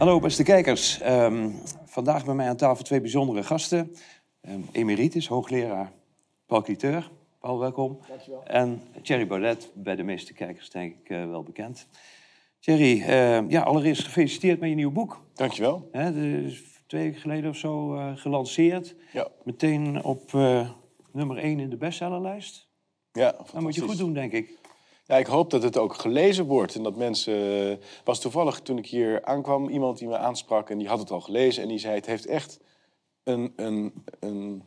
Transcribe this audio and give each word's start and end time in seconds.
Hallo 0.00 0.20
beste 0.20 0.42
kijkers. 0.42 1.00
Ehm, 1.00 1.50
vandaag 1.84 2.24
bij 2.24 2.34
mij 2.34 2.48
aan 2.48 2.56
tafel 2.56 2.84
twee 2.84 3.00
bijzondere 3.00 3.42
gasten. 3.42 3.94
Um, 4.48 4.68
emeritus, 4.72 5.28
hoogleraar 5.28 5.92
Paul 6.46 6.62
Cliteur. 6.62 7.10
Paul, 7.40 7.58
welkom. 7.58 7.98
Dankjewel. 8.08 8.44
En 8.44 8.82
Thierry 9.02 9.26
Baudet, 9.26 9.70
bij 9.74 9.96
de 9.96 10.02
meeste 10.02 10.32
kijkers 10.32 10.70
denk 10.70 10.94
ik 10.94 11.10
uh, 11.10 11.28
wel 11.28 11.42
bekend. 11.42 11.86
Thierry, 12.58 12.98
uh, 13.00 13.50
ja, 13.50 13.62
allereerst 13.62 14.04
gefeliciteerd 14.04 14.60
met 14.60 14.68
je 14.68 14.74
nieuwe 14.74 14.92
boek. 14.92 15.24
Dankjewel. 15.34 15.88
Hè, 15.92 16.12
de, 16.12 16.58
twee 16.86 17.04
weken 17.04 17.20
geleden 17.20 17.50
of 17.50 17.56
zo 17.56 17.94
uh, 17.94 18.16
gelanceerd. 18.16 18.94
Ja. 19.12 19.28
Meteen 19.44 20.04
op 20.04 20.32
uh, 20.32 20.70
nummer 21.12 21.36
1 21.36 21.60
in 21.60 21.70
de 21.70 21.76
bestsellerlijst. 21.76 22.68
Ja, 23.12 23.32
Dat 23.52 23.60
moet 23.60 23.74
je 23.74 23.80
goed 23.80 23.98
doen, 23.98 24.12
denk 24.12 24.32
ik. 24.32 24.59
Ja, 25.10 25.16
ik 25.16 25.26
hoop 25.26 25.50
dat 25.50 25.62
het 25.62 25.78
ook 25.78 25.94
gelezen 25.94 26.44
wordt 26.44 26.74
en 26.74 26.82
dat 26.82 26.96
mensen... 26.96 27.78
was 28.04 28.20
toevallig 28.20 28.60
toen 28.60 28.78
ik 28.78 28.86
hier 28.86 29.24
aankwam 29.24 29.68
iemand 29.68 29.98
die 29.98 30.08
me 30.08 30.16
aansprak 30.16 30.70
en 30.70 30.78
die 30.78 30.88
had 30.88 30.98
het 30.98 31.10
al 31.10 31.20
gelezen 31.20 31.62
en 31.62 31.68
die 31.68 31.78
zei 31.78 31.94
het 31.94 32.06
heeft 32.06 32.26
echt 32.26 32.60
een, 33.24 33.52
een, 33.56 34.04
een 34.20 34.62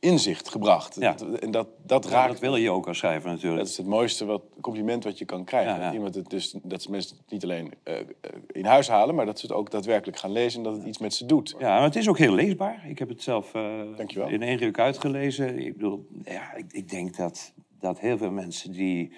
inzicht 0.00 0.48
gebracht. 0.48 0.96
Ja. 1.00 1.16
En 1.40 1.50
dat, 1.50 1.68
dat 1.86 2.04
Ja, 2.04 2.10
raakt... 2.10 2.30
dat 2.30 2.40
wil 2.40 2.56
je 2.56 2.70
ook 2.70 2.88
als 2.88 2.98
schrijver 2.98 3.30
natuurlijk. 3.30 3.58
Dat 3.60 3.70
is 3.70 3.76
het 3.76 3.86
mooiste 3.86 4.24
wat, 4.24 4.42
compliment 4.60 5.04
wat 5.04 5.18
je 5.18 5.24
kan 5.24 5.44
krijgen. 5.44 5.74
Ja. 5.74 5.84
Dat, 5.84 5.92
iemand 5.92 6.14
het 6.14 6.30
dus, 6.30 6.54
dat 6.62 6.88
mensen 6.88 7.16
het 7.16 7.30
niet 7.30 7.42
alleen 7.42 7.72
eh, 7.82 8.00
eh, 8.00 8.06
in 8.46 8.64
huis 8.64 8.88
halen, 8.88 9.14
maar 9.14 9.26
dat 9.26 9.38
ze 9.38 9.46
het 9.46 9.54
ook 9.54 9.70
daadwerkelijk 9.70 10.18
gaan 10.18 10.32
lezen 10.32 10.58
en 10.58 10.64
dat 10.64 10.76
het 10.76 10.86
iets 10.86 10.98
met 10.98 11.14
ze 11.14 11.26
doet. 11.26 11.54
Ja, 11.58 11.74
maar 11.74 11.82
het 11.82 11.96
is 11.96 12.08
ook 12.08 12.18
heel 12.18 12.32
leesbaar. 12.34 12.84
Ik 12.88 12.98
heb 12.98 13.08
het 13.08 13.22
zelf 13.22 13.54
eh, 13.54 13.80
in 14.26 14.42
één 14.42 14.56
ruk 14.56 14.78
uitgelezen. 14.78 15.58
Ik 15.58 15.76
bedoel, 15.76 16.06
ja, 16.24 16.54
ik, 16.54 16.64
ik 16.72 16.90
denk 16.90 17.16
dat, 17.16 17.52
dat 17.80 18.00
heel 18.00 18.18
veel 18.18 18.30
mensen 18.30 18.72
die 18.72 19.12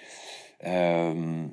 ehm, 0.61 1.49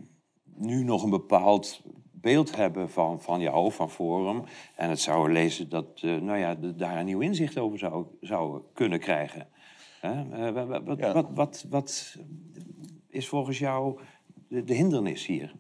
nu 0.56 0.84
nog 0.84 1.04
een 1.04 1.10
bepaald 1.10 1.82
beeld 2.12 2.56
hebben 2.56 2.90
van, 2.90 3.22
van 3.22 3.40
jou, 3.40 3.72
van 3.72 3.90
Forum, 3.90 4.44
en 4.76 4.90
het 4.90 5.00
zouden 5.00 5.34
lezen, 5.34 5.70
dat 5.70 5.86
eh, 6.02 6.16
nou 6.16 6.38
ja, 6.38 6.56
daar 6.56 6.98
een 7.00 7.06
nieuw 7.06 7.20
inzicht 7.20 7.58
over 7.58 7.80
zou, 7.80 8.06
zou 8.22 8.62
kunnen 8.74 9.00
krijgen. 9.00 9.48
Eh, 10.02 10.50
wat, 10.86 10.98
Ja. 10.98 11.14
wat, 11.14 11.28
wat, 11.34 11.66
wat 11.70 12.18
is 13.08 13.28
volgens 13.28 13.60
jou 13.60 14.00
de, 14.48 14.64
de 14.64 14.74
hindernis 14.74 15.26
hier? 15.26 15.56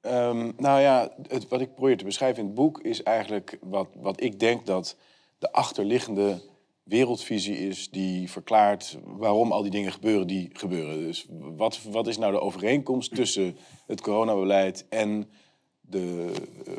Ehm, 0.00 0.52
nou 0.56 0.80
ja, 0.80 1.12
het, 1.28 1.48
wat 1.48 1.60
ik 1.60 1.74
probeer 1.74 1.96
te 1.96 2.04
beschrijven 2.04 2.40
in 2.40 2.46
het 2.46 2.54
boek 2.54 2.80
is 2.80 3.02
eigenlijk 3.02 3.58
wat, 3.60 3.88
wat 3.94 4.20
ik 4.20 4.40
denk 4.40 4.66
dat 4.66 4.96
de 5.38 5.52
achterliggende 5.52 6.42
wereldvisie 6.86 7.58
is 7.58 7.90
die 7.90 8.30
verklaart 8.30 8.98
waarom 9.04 9.52
al 9.52 9.62
die 9.62 9.70
dingen 9.70 9.92
gebeuren 9.92 10.26
die 10.26 10.50
gebeuren. 10.52 11.00
Dus 11.00 11.26
wat, 11.56 11.82
wat 11.82 12.06
is 12.06 12.18
nou 12.18 12.32
de 12.32 12.40
overeenkomst 12.40 13.14
tussen 13.14 13.56
het 13.86 14.00
coronabeleid 14.00 14.86
en 14.88 15.28
de 15.80 16.32
eh, 16.66 16.72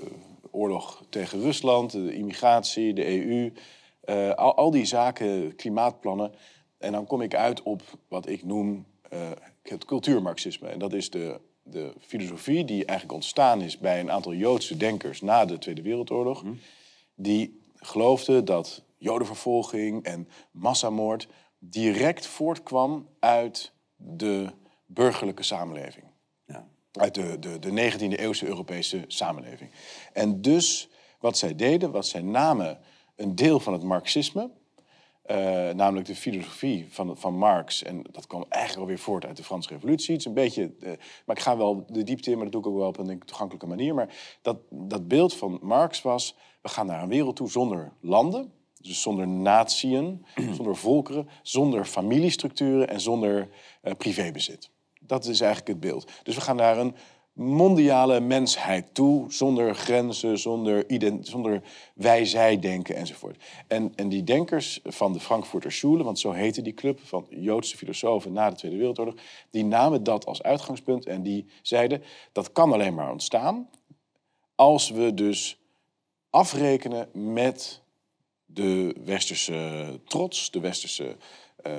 oorlog 0.51 1.03
tegen 1.09 1.39
Rusland, 1.41 1.91
de 1.91 2.13
immigratie, 2.13 2.93
de 2.93 3.25
EU, 3.25 3.53
eh, 4.01 4.29
al, 4.29 4.55
al 4.55 4.71
die 4.71 4.85
zaken, 4.85 5.55
klimaatplannen. 5.55 6.31
En 6.77 6.91
dan 6.91 7.05
kom 7.05 7.21
ik 7.21 7.35
uit 7.35 7.63
op 7.63 7.81
wat 8.07 8.27
ik 8.29 8.43
noem 8.43 8.85
eh, 9.09 9.31
het 9.61 9.85
cultuurmarxisme. 9.85 10.67
En 10.67 10.79
dat 10.79 10.93
is 10.93 11.09
de, 11.09 11.39
de 11.63 11.93
filosofie 11.99 12.65
die 12.65 12.85
eigenlijk 12.85 13.13
ontstaan 13.13 13.61
is 13.61 13.77
bij 13.77 13.99
een 13.99 14.11
aantal 14.11 14.33
Joodse 14.33 14.77
denkers 14.77 15.21
na 15.21 15.45
de 15.45 15.57
Tweede 15.57 15.81
Wereldoorlog. 15.81 16.43
Die 17.15 17.61
geloofden 17.75 18.45
dat 18.45 18.85
jodenvervolging 18.97 20.03
en 20.03 20.27
massamoord 20.51 21.27
direct 21.59 22.25
voortkwam 22.25 23.07
uit 23.19 23.73
de 23.95 24.49
burgerlijke 24.85 25.43
samenleving 25.43 26.05
Ja. 26.45 26.67
uit 26.91 27.15
de, 27.15 27.39
de, 27.39 27.59
de 27.59 27.91
19e 27.91 28.19
eeuwse 28.19 28.47
Europese 28.47 29.03
samenleving. 29.07 29.71
En 30.13 30.41
dus 30.41 30.89
wat 31.19 31.37
zij 31.37 31.55
deden, 31.55 31.91
was 31.91 32.09
zij 32.09 32.21
namen 32.21 32.79
een 33.15 33.35
deel 33.35 33.59
van 33.59 33.73
het 33.73 33.83
marxisme, 33.83 34.51
eh, 35.21 35.37
namelijk 35.69 36.07
de 36.07 36.15
filosofie 36.15 36.85
van, 36.89 37.17
van 37.17 37.33
Marx, 37.33 37.83
en 37.83 38.01
dat 38.11 38.27
kwam 38.27 38.45
eigenlijk 38.49 38.81
alweer 38.81 38.99
voort 38.99 39.25
uit 39.25 39.37
de 39.37 39.43
Franse 39.43 39.69
Revolutie. 39.69 40.11
Het 40.11 40.19
is 40.19 40.25
een 40.25 40.33
beetje, 40.33 40.73
eh, 40.79 40.91
maar 41.25 41.35
ik 41.35 41.41
ga 41.41 41.57
wel 41.57 41.85
de 41.87 42.03
diepte 42.03 42.29
in, 42.29 42.35
maar 42.35 42.43
dat 42.43 42.53
doe 42.53 42.61
ik 42.61 42.67
ook 42.67 42.77
wel 42.77 42.87
op 42.87 42.97
een 42.97 43.07
denk 43.07 43.23
toegankelijke 43.23 43.67
manier. 43.67 43.93
Maar 43.93 44.37
dat, 44.41 44.57
dat 44.69 45.07
beeld 45.07 45.35
van 45.35 45.59
Marx 45.61 46.01
was, 46.01 46.35
we 46.61 46.69
gaan 46.69 46.85
naar 46.85 47.03
een 47.03 47.09
wereld 47.09 47.35
toe 47.35 47.49
zonder 47.49 47.93
landen, 47.99 48.51
dus 48.81 49.01
zonder 49.01 49.27
natieën, 49.27 50.25
zonder 50.57 50.75
volkeren, 50.75 51.29
zonder 51.41 51.85
familiestructuren 51.85 52.89
en 52.89 53.01
zonder 53.01 53.49
eh, 53.81 53.93
privébezit. 53.93 54.69
Dat 54.99 55.25
is 55.25 55.39
eigenlijk 55.41 55.71
het 55.71 55.79
beeld. 55.79 56.11
Dus 56.23 56.35
we 56.35 56.41
gaan 56.41 56.55
naar 56.55 56.77
een 56.77 56.95
mondiale 57.37 58.19
mensheid 58.19 58.93
toe, 58.93 59.31
zonder 59.31 59.75
grenzen, 59.75 60.39
zonder, 60.39 60.85
zonder 61.21 61.61
wij-zij-denken 61.95 62.95
enzovoort. 62.95 63.43
En, 63.67 63.93
en 63.95 64.09
die 64.09 64.23
denkers 64.23 64.79
van 64.83 65.13
de 65.13 65.19
Frankfurter 65.19 65.71
Schule, 65.71 66.03
want 66.03 66.19
zo 66.19 66.31
heette 66.31 66.61
die 66.61 66.73
club 66.73 66.99
van 67.03 67.25
Joodse 67.29 67.77
filosofen 67.77 68.33
na 68.33 68.49
de 68.49 68.55
Tweede 68.55 68.77
Wereldoorlog, 68.77 69.15
die 69.49 69.65
namen 69.65 70.03
dat 70.03 70.25
als 70.25 70.43
uitgangspunt 70.43 71.05
en 71.05 71.23
die 71.23 71.45
zeiden 71.61 72.03
dat 72.31 72.51
kan 72.51 72.73
alleen 72.73 72.93
maar 72.93 73.11
ontstaan 73.11 73.69
als 74.55 74.89
we 74.89 75.13
dus 75.13 75.59
afrekenen 76.29 77.09
met 77.33 77.81
de 78.47 78.95
westerse 79.05 79.85
trots, 80.05 80.51
de 80.51 80.59
westerse 80.59 81.15
eh, 81.57 81.73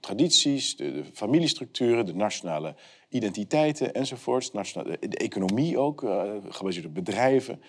tradities, 0.00 0.76
de, 0.76 0.92
de 0.92 1.04
familiestructuren, 1.04 2.06
de 2.06 2.14
nationale 2.14 2.74
identiteiten 3.08 3.94
enzovoorts, 3.94 4.52
nationale, 4.52 4.98
de 5.00 5.16
economie 5.16 5.78
ook, 5.78 6.02
eh, 6.04 6.32
gebaseerd 6.48 6.86
op 6.86 6.94
bedrijven. 6.94 7.62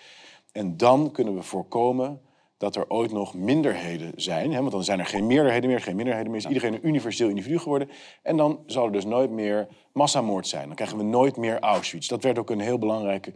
En 0.52 0.76
dan 0.76 1.12
kunnen 1.12 1.34
we 1.34 1.42
voorkomen 1.42 2.20
dat 2.62 2.76
er 2.76 2.90
ooit 2.90 3.12
nog 3.12 3.34
minderheden 3.34 4.12
zijn. 4.16 4.52
Hè, 4.52 4.58
want 4.60 4.72
dan 4.72 4.84
zijn 4.84 4.98
er 4.98 5.06
geen 5.06 5.26
meerderheden 5.26 5.70
meer, 5.70 5.80
geen 5.80 5.96
minderheden 5.96 6.30
meer. 6.30 6.40
Is 6.40 6.46
iedereen 6.46 6.74
een 6.74 6.86
universeel 6.86 7.28
individu 7.28 7.58
geworden. 7.58 7.88
En 8.22 8.36
dan 8.36 8.62
zal 8.66 8.84
er 8.84 8.92
dus 8.92 9.04
nooit 9.04 9.30
meer 9.30 9.68
massamoord 9.92 10.46
zijn. 10.46 10.66
Dan 10.66 10.74
krijgen 10.74 10.96
we 10.96 11.02
nooit 11.02 11.36
meer 11.36 11.60
Auschwitz. 11.60 12.08
Dat 12.08 12.22
werd 12.22 12.38
ook 12.38 12.50
een 12.50 12.60
heel 12.60 12.78
belangrijk 12.78 13.32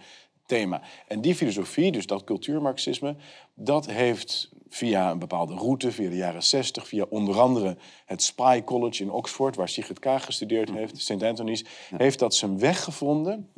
thema. 0.47 0.83
En 1.07 1.21
die 1.21 1.35
filosofie, 1.35 1.93
dus 1.93 2.07
dat 2.07 2.25
cultuurmarxisme, 2.25 3.17
dat 3.55 3.87
heeft 3.87 4.51
via 4.69 5.11
een 5.11 5.19
bepaalde 5.19 5.55
route, 5.55 5.93
via 5.93 6.09
de 6.09 6.17
jaren 6.17 6.43
60, 6.43 6.89
via 6.89 7.07
onder 7.09 7.41
andere 7.41 7.77
het 8.05 8.23
Spy 8.23 8.63
College 8.65 9.03
in 9.03 9.11
Oxford, 9.11 9.57
waar 9.57 9.69
Sigrid 9.69 9.99
Kaag 9.99 10.25
gestudeerd 10.25 10.71
heeft, 10.71 11.01
St. 11.01 11.23
Anthony's, 11.23 11.65
heeft 11.97 12.19
dat 12.19 12.35
zijn 12.35 12.59
weg 12.59 12.85
gevonden 12.85 13.51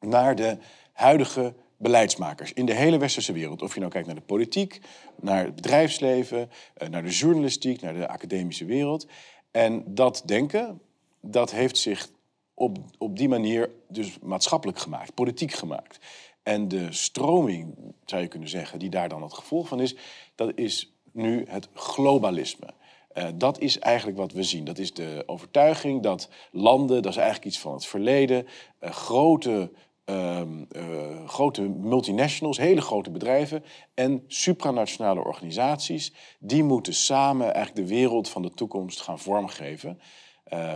naar 0.00 0.34
de 0.34 0.58
huidige 0.92 1.54
beleidsmakers 1.76 2.52
in 2.52 2.66
de 2.66 2.74
hele 2.74 2.98
westerse 2.98 3.32
wereld. 3.32 3.62
Of 3.62 3.74
je 3.74 3.80
nou 3.80 3.92
kijkt 3.92 4.06
naar 4.06 4.16
de 4.16 4.22
politiek, 4.22 4.80
naar 5.20 5.44
het 5.44 5.54
bedrijfsleven, 5.54 6.50
eh, 6.74 6.88
naar 6.88 7.02
de 7.02 7.10
journalistiek, 7.10 7.80
naar 7.80 7.94
de 7.94 8.08
academische 8.08 8.64
wereld. 8.64 9.06
En 9.50 9.84
dat 9.86 10.22
denken, 10.24 10.80
dat 11.20 11.50
heeft 11.50 11.78
zich 11.78 12.08
op, 12.54 12.78
op 12.98 13.16
die 13.16 13.28
manier 13.28 13.70
dus 13.88 14.18
maatschappelijk 14.18 14.78
gemaakt, 14.78 15.14
politiek 15.14 15.52
gemaakt. 15.52 15.98
En 16.46 16.68
de 16.68 16.92
stroming, 16.92 17.74
zou 18.04 18.22
je 18.22 18.28
kunnen 18.28 18.48
zeggen, 18.48 18.78
die 18.78 18.90
daar 18.90 19.08
dan 19.08 19.22
het 19.22 19.32
gevolg 19.32 19.68
van 19.68 19.80
is, 19.80 19.96
dat 20.34 20.52
is 20.54 20.92
nu 21.12 21.44
het 21.48 21.68
globalisme. 21.74 22.66
Eh, 23.08 23.28
dat 23.34 23.60
is 23.60 23.78
eigenlijk 23.78 24.18
wat 24.18 24.32
we 24.32 24.42
zien. 24.42 24.64
Dat 24.64 24.78
is 24.78 24.94
de 24.94 25.22
overtuiging 25.26 26.02
dat 26.02 26.28
landen, 26.50 27.02
dat 27.02 27.12
is 27.12 27.18
eigenlijk 27.18 27.46
iets 27.46 27.58
van 27.58 27.72
het 27.72 27.86
verleden, 27.86 28.46
eh, 28.78 28.90
grote, 28.90 29.70
ehm, 30.04 30.64
eh, 30.70 31.26
grote 31.26 31.62
multinationals, 31.62 32.58
hele 32.58 32.80
grote 32.80 33.10
bedrijven 33.10 33.64
en 33.94 34.24
supranationale 34.26 35.24
organisaties, 35.24 36.12
die 36.38 36.62
moeten 36.62 36.94
samen 36.94 37.54
eigenlijk 37.54 37.88
de 37.88 37.94
wereld 37.94 38.28
van 38.28 38.42
de 38.42 38.50
toekomst 38.50 39.00
gaan 39.00 39.18
vormgeven. 39.18 40.00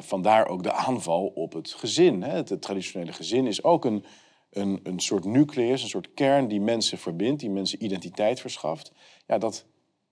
Vandaar 0.01 0.47
ook 0.47 0.63
de 0.63 0.73
aanval 0.73 1.27
op 1.27 1.53
het 1.53 1.71
gezin. 1.71 2.23
Hè. 2.23 2.37
Het 2.37 2.63
traditionele 2.63 3.13
gezin 3.13 3.47
is 3.47 3.63
ook 3.63 3.85
een, 3.85 4.05
een, 4.51 4.81
een 4.83 5.01
soort 5.01 5.25
nucleus, 5.25 5.83
een 5.83 5.89
soort 5.89 6.15
kern 6.15 6.49
die 6.49 6.61
mensen 6.61 6.99
verbindt, 6.99 7.41
die 7.41 7.51
mensen 7.51 7.85
identiteit 7.85 8.41
verschaft. 8.41 8.93
Ja, 9.27 9.39
dat, 9.39 9.67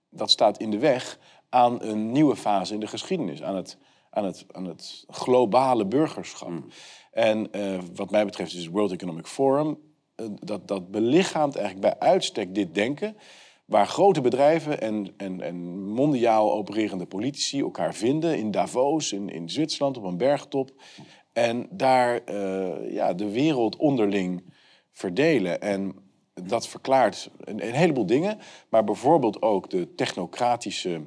dat 0.09 0.31
staat 0.31 0.59
in 0.59 0.71
de 0.71 0.79
weg 0.79 1.19
aan 1.49 1.83
een 1.83 2.11
nieuwe 2.11 2.35
fase 2.35 2.73
in 2.73 2.79
de 2.79 2.87
geschiedenis, 2.87 3.43
aan 3.43 3.55
het, 3.55 3.77
aan 4.09 4.25
het, 4.25 4.45
aan 4.51 4.65
het 4.65 5.05
globale 5.07 5.85
burgerschap. 5.85 6.51
En 7.11 7.51
eh, 7.51 7.79
wat 7.95 8.11
mij 8.11 8.25
betreft 8.25 8.53
is 8.53 8.63
het 8.63 8.73
World 8.73 8.91
Economic 8.91 9.27
Forum, 9.27 9.77
eh, 10.15 10.25
dat, 10.39 10.67
dat 10.67 10.91
belichaamt 10.91 11.55
eigenlijk 11.55 11.85
bij 11.85 12.07
uitstek 12.07 12.55
dit 12.55 12.75
denken, 12.75 13.17
waar 13.65 13.87
grote 13.87 14.21
bedrijven 14.21 14.81
en, 14.81 15.13
en, 15.17 15.41
en 15.41 15.83
mondiaal 15.87 16.53
opererende 16.53 17.05
politici 17.05 17.59
elkaar 17.59 17.93
vinden 17.93 18.37
in 18.37 18.51
Davos, 18.51 19.13
in, 19.13 19.29
in 19.29 19.49
Zwitserland, 19.49 19.97
op 19.97 20.03
een 20.03 20.17
bergtop. 20.17 20.71
En 21.39 21.67
daar 21.69 22.23
eh, 22.25 22.93
ja, 22.93 23.13
de 23.13 23.31
wereld 23.31 23.75
onderling 23.75 24.43
verdelen. 24.91 25.61
En 25.61 25.95
dat 26.33 26.67
verklaart 26.67 27.29
een, 27.39 27.67
een 27.67 27.73
heleboel 27.73 28.05
dingen, 28.05 28.37
maar 28.69 28.83
bijvoorbeeld 28.83 29.41
ook 29.41 29.69
de 29.69 29.95
technocratische 29.95 31.01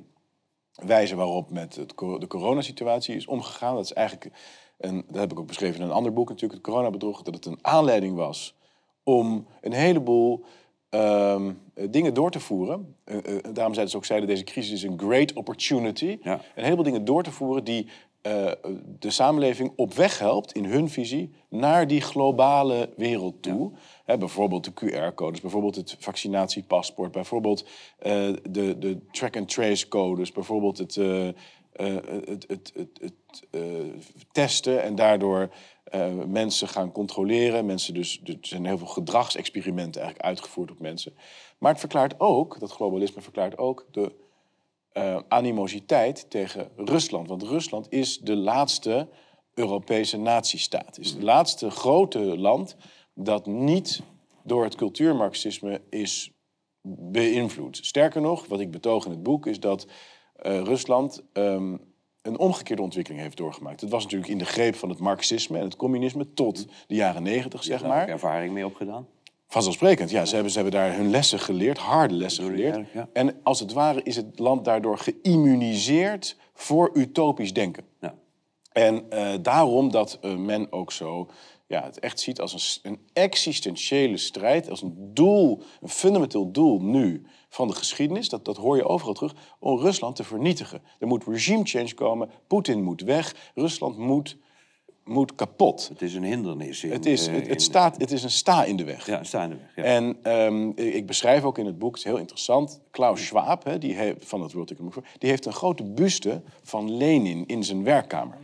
wijze 0.72 1.16
waarop 1.16 1.50
met 1.50 1.76
het, 1.76 1.88
de 1.98 2.26
coronasituatie 2.28 3.16
is 3.16 3.26
omgegaan. 3.26 3.74
Dat 3.74 3.84
is 3.84 3.92
eigenlijk, 3.92 4.30
een, 4.78 5.04
dat 5.06 5.20
heb 5.20 5.32
ik 5.32 5.38
ook 5.38 5.46
beschreven 5.46 5.80
in 5.80 5.86
een 5.86 5.92
ander 5.92 6.12
boek 6.12 6.28
natuurlijk, 6.28 6.60
het 6.60 6.72
coronabedrog, 6.72 7.22
dat 7.22 7.34
het 7.34 7.46
een 7.46 7.58
aanleiding 7.60 8.14
was 8.14 8.54
om 9.02 9.46
een 9.60 9.72
heleboel 9.72 10.44
ehm, 10.88 11.52
eh, 11.74 11.86
dingen 11.90 12.14
door 12.14 12.30
te 12.30 12.40
voeren. 12.40 12.96
Eh, 13.04 13.16
eh, 13.16 13.22
daarom 13.52 13.74
zeiden 13.74 13.88
ze 13.88 13.96
ook, 13.96 14.04
zeiden 14.04 14.28
deze 14.28 14.44
crisis 14.44 14.72
is 14.72 14.82
een 14.82 14.98
great 14.98 15.32
opportunity. 15.32 16.18
Ja. 16.22 16.40
Een 16.54 16.64
heleboel 16.64 16.84
dingen 16.84 17.04
door 17.04 17.22
te 17.22 17.32
voeren 17.32 17.64
die 17.64 17.88
eh, 18.22 18.52
de 18.98 19.10
samenleving 19.10 19.72
op 19.76 19.94
weg 19.94 20.18
helpt 20.18 20.52
in 20.52 20.64
hun 20.64 20.90
visie 20.90 21.34
naar 21.48 21.86
die 21.86 22.00
globale 22.00 22.90
wereld 22.96 23.42
toe. 23.42 23.72
Hè, 24.04 24.18
bijvoorbeeld 24.18 24.64
de 24.64 24.72
QR-codes, 24.72 25.40
bijvoorbeeld 25.40 25.76
het 25.76 25.96
vaccinatiepaspoort, 25.98 27.12
bijvoorbeeld 27.12 27.66
eh, 27.98 28.32
de, 28.50 28.78
de 28.78 29.06
track-and-trace 29.10 29.88
codes, 29.88 30.32
bijvoorbeeld 30.32 30.78
het, 30.78 30.96
eh, 30.96 31.28
het, 31.72 32.44
het, 32.48 32.72
het, 32.74 33.00
het 33.00 33.14
testen 34.32 34.82
en 34.82 34.94
daardoor 34.94 35.48
mensen 36.26 36.68
gaan 36.68 36.92
controleren. 36.92 37.66
Mensen 37.66 37.94
dus, 37.94 38.20
er 38.24 38.38
zijn 38.40 38.66
heel 38.66 38.78
veel 38.78 38.86
gedragsexperimenten 38.86 40.00
eigenlijk 40.00 40.30
uitgevoerd 40.30 40.70
op 40.70 40.78
mensen. 40.78 41.14
Maar 41.58 41.70
het 41.70 41.80
verklaart 41.80 42.20
ook, 42.20 42.60
dat 42.60 42.72
globalisme 42.72 43.22
verklaart 43.22 43.58
ook 43.58 43.86
de 43.90 44.12
eh, 44.92 45.18
animositeit 45.28 46.30
tegen 46.30 46.68
Rusland. 46.76 47.28
Want 47.28 47.42
Rusland 47.42 47.86
is 47.90 48.18
de 48.18 48.36
laatste 48.36 49.08
Europese 49.54 50.16
natiestaat. 50.18 50.98
Is 50.98 51.10
het 51.10 51.22
laatste 51.22 51.70
grote 51.70 52.38
land 52.38 52.76
dat 53.14 53.46
niet 53.46 54.02
door 54.44 54.64
het 54.64 54.74
cultuurmarxisme 54.74 55.80
is 55.90 56.30
beïnvloed. 56.82 57.78
Sterker 57.82 58.20
nog, 58.20 58.46
wat 58.46 58.60
ik 58.60 58.70
betoog 58.70 59.04
in 59.04 59.10
het 59.10 59.22
boek, 59.22 59.46
is 59.46 59.60
dat 59.60 59.86
eh, 60.34 60.60
Rusland 60.60 61.22
ehm, 61.32 61.76
een 62.22 62.38
omgekeerde 62.38 62.82
ontwikkeling 62.82 63.22
heeft 63.22 63.36
doorgemaakt. 63.36 63.80
Het 63.80 63.90
was 63.90 64.02
natuurlijk 64.02 64.30
in 64.30 64.38
de 64.38 64.44
greep 64.44 64.74
van 64.74 64.88
het 64.88 64.98
marxisme 64.98 65.58
en 65.58 65.64
het 65.64 65.76
communisme 65.76 66.32
tot 66.32 66.66
de 66.86 66.94
jaren 66.94 67.22
negentig, 67.22 67.62
zeg 67.62 67.80
Daar 67.80 67.90
heb 67.90 68.00
ik 68.00 68.04
maar. 68.04 68.14
ervaring 68.14 68.52
mee 68.52 68.66
opgedaan. 68.66 69.06
Vanzelfsprekend, 69.52 70.10
ja. 70.10 70.24
Ze 70.24 70.34
hebben, 70.34 70.52
ze 70.52 70.60
hebben 70.60 70.80
daar 70.80 70.96
hun 70.96 71.10
lessen 71.10 71.38
geleerd, 71.38 71.78
harde 71.78 72.14
lessen 72.14 72.44
geleerd. 72.44 72.86
ja. 72.92 73.08
En 73.12 73.40
als 73.42 73.60
het 73.60 73.72
ware 73.72 74.02
is 74.02 74.16
het 74.16 74.38
land 74.38 74.64
daardoor 74.64 74.98
geïmmuniseerd 74.98 76.36
voor 76.54 76.90
utopisch 76.94 77.52
denken. 77.52 77.84
Ja. 78.00 78.14
En 78.72 79.10
eh, 79.10 79.32
daarom 79.42 79.90
dat 79.90 80.18
eh, 80.20 80.36
men 80.36 80.72
ook 80.72 80.92
zo 80.92 81.30
ja, 81.66 81.84
het 81.84 81.98
echt 81.98 82.20
ziet 82.20 82.40
als 82.40 82.80
een, 82.82 82.92
een 82.92 83.00
existentiële 83.12 84.16
strijd, 84.16 84.70
als 84.70 84.82
een 84.82 85.10
doel, 85.14 85.62
een 85.80 85.88
fundamenteel 85.88 86.50
doel 86.50 86.80
nu 86.80 87.26
van 87.48 87.68
de 87.68 87.74
geschiedenis, 87.74 88.28
dat, 88.28 88.44
dat 88.44 88.56
hoor 88.56 88.76
je 88.76 88.88
overal 88.88 89.14
terug, 89.14 89.34
om 89.58 89.78
Rusland 89.78 90.16
te 90.16 90.24
vernietigen. 90.24 90.82
Er 90.98 91.06
moet 91.06 91.24
regime 91.26 91.64
change 91.64 91.94
komen, 91.94 92.30
Poetin 92.46 92.82
moet 92.82 93.00
weg, 93.00 93.50
Rusland 93.54 93.96
moet, 93.98 94.36
moet 95.04 95.34
kapot. 95.34 95.88
Het 95.88 96.02
is 96.02 96.14
een 96.14 96.24
hindernis. 96.24 96.84
In, 96.84 96.90
Het 96.92 97.06
is, 97.06 97.26
eh, 97.26 97.34
het, 97.34 97.44
in- 97.44 97.50
het, 97.50 97.62
staat, 97.62 97.96
het 98.00 98.12
is 98.12 98.22
een 98.22 98.30
sta 98.30 98.64
in 98.64 98.76
de 98.76 98.84
weg. 98.84 99.06
Ja, 99.06 99.24
staande 99.24 99.56
weg. 99.56 99.72
Ja. 99.76 99.82
En 99.82 100.16
ehm, 100.22 100.68
ik 100.74 101.06
beschrijf 101.06 101.42
ook 101.42 101.58
in 101.58 101.66
het 101.66 101.78
boek, 101.78 101.90
het 101.94 101.98
is 102.04 102.10
heel 102.10 102.18
interessant, 102.18 102.80
Klaus 102.90 103.26
Schwab, 103.26 103.64
hè, 103.64 103.78
die 103.78 103.94
heeft, 103.94 104.24
van 104.28 104.42
het 104.42 104.52
World 104.52 104.70
Economic 104.70 104.94
Forum, 104.94 105.08
die 105.18 105.30
heeft 105.30 105.46
een 105.46 105.52
grote 105.52 105.84
buste 105.84 106.42
van 106.62 106.96
Lenin 106.96 107.46
in 107.46 107.64
zijn 107.64 107.84
werkkamer. 107.84 108.36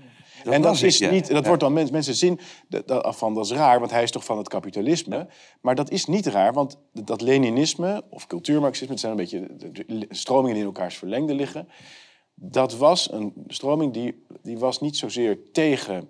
en 0.45 0.51
dat 0.51 0.63
las 0.71 0.81
ik, 0.83 0.89
is 0.89 0.99
ja. 0.99 1.11
niet, 1.11 1.29
dat 1.29 1.41
Ja. 1.43 1.47
wordt 1.47 1.61
dan 1.63 1.73
mensen, 1.73 1.93
mensen 1.93 2.15
zien 2.15 2.41
dat, 2.69 2.89
dat, 2.89 3.17
van 3.17 3.35
dat 3.35 3.45
is 3.45 3.51
raar, 3.53 3.79
want 3.79 3.91
hij 3.91 4.03
is 4.03 4.11
toch 4.11 4.25
van 4.25 4.39
het 4.39 4.49
kapitalisme. 4.49 5.27
Maar 5.61 5.75
dat 5.75 5.91
is 5.91 6.05
niet 6.07 6.27
raar, 6.27 6.53
want 6.53 6.79
dat 6.93 7.21
Leninisme 7.21 8.03
of 8.11 8.27
cultuurmarxisme, 8.27 8.91
het 8.93 9.01
zijn 9.01 9.13
een 9.13 9.19
beetje 9.19 9.47
de- 9.57 9.85
de 9.99 10.07
stromingen 10.11 10.53
die 10.53 10.61
in 10.63 10.69
elkaars 10.69 10.97
verlengde 10.97 11.35
liggen. 11.35 11.69
Dat 12.35 12.77
was 12.77 13.13
een 13.13 13.33
stroming 13.47 13.93
die, 13.93 14.25
die 14.43 14.59
was 14.59 14.81
niet 14.81 14.97
zozeer 14.97 15.39
tegen 15.53 16.09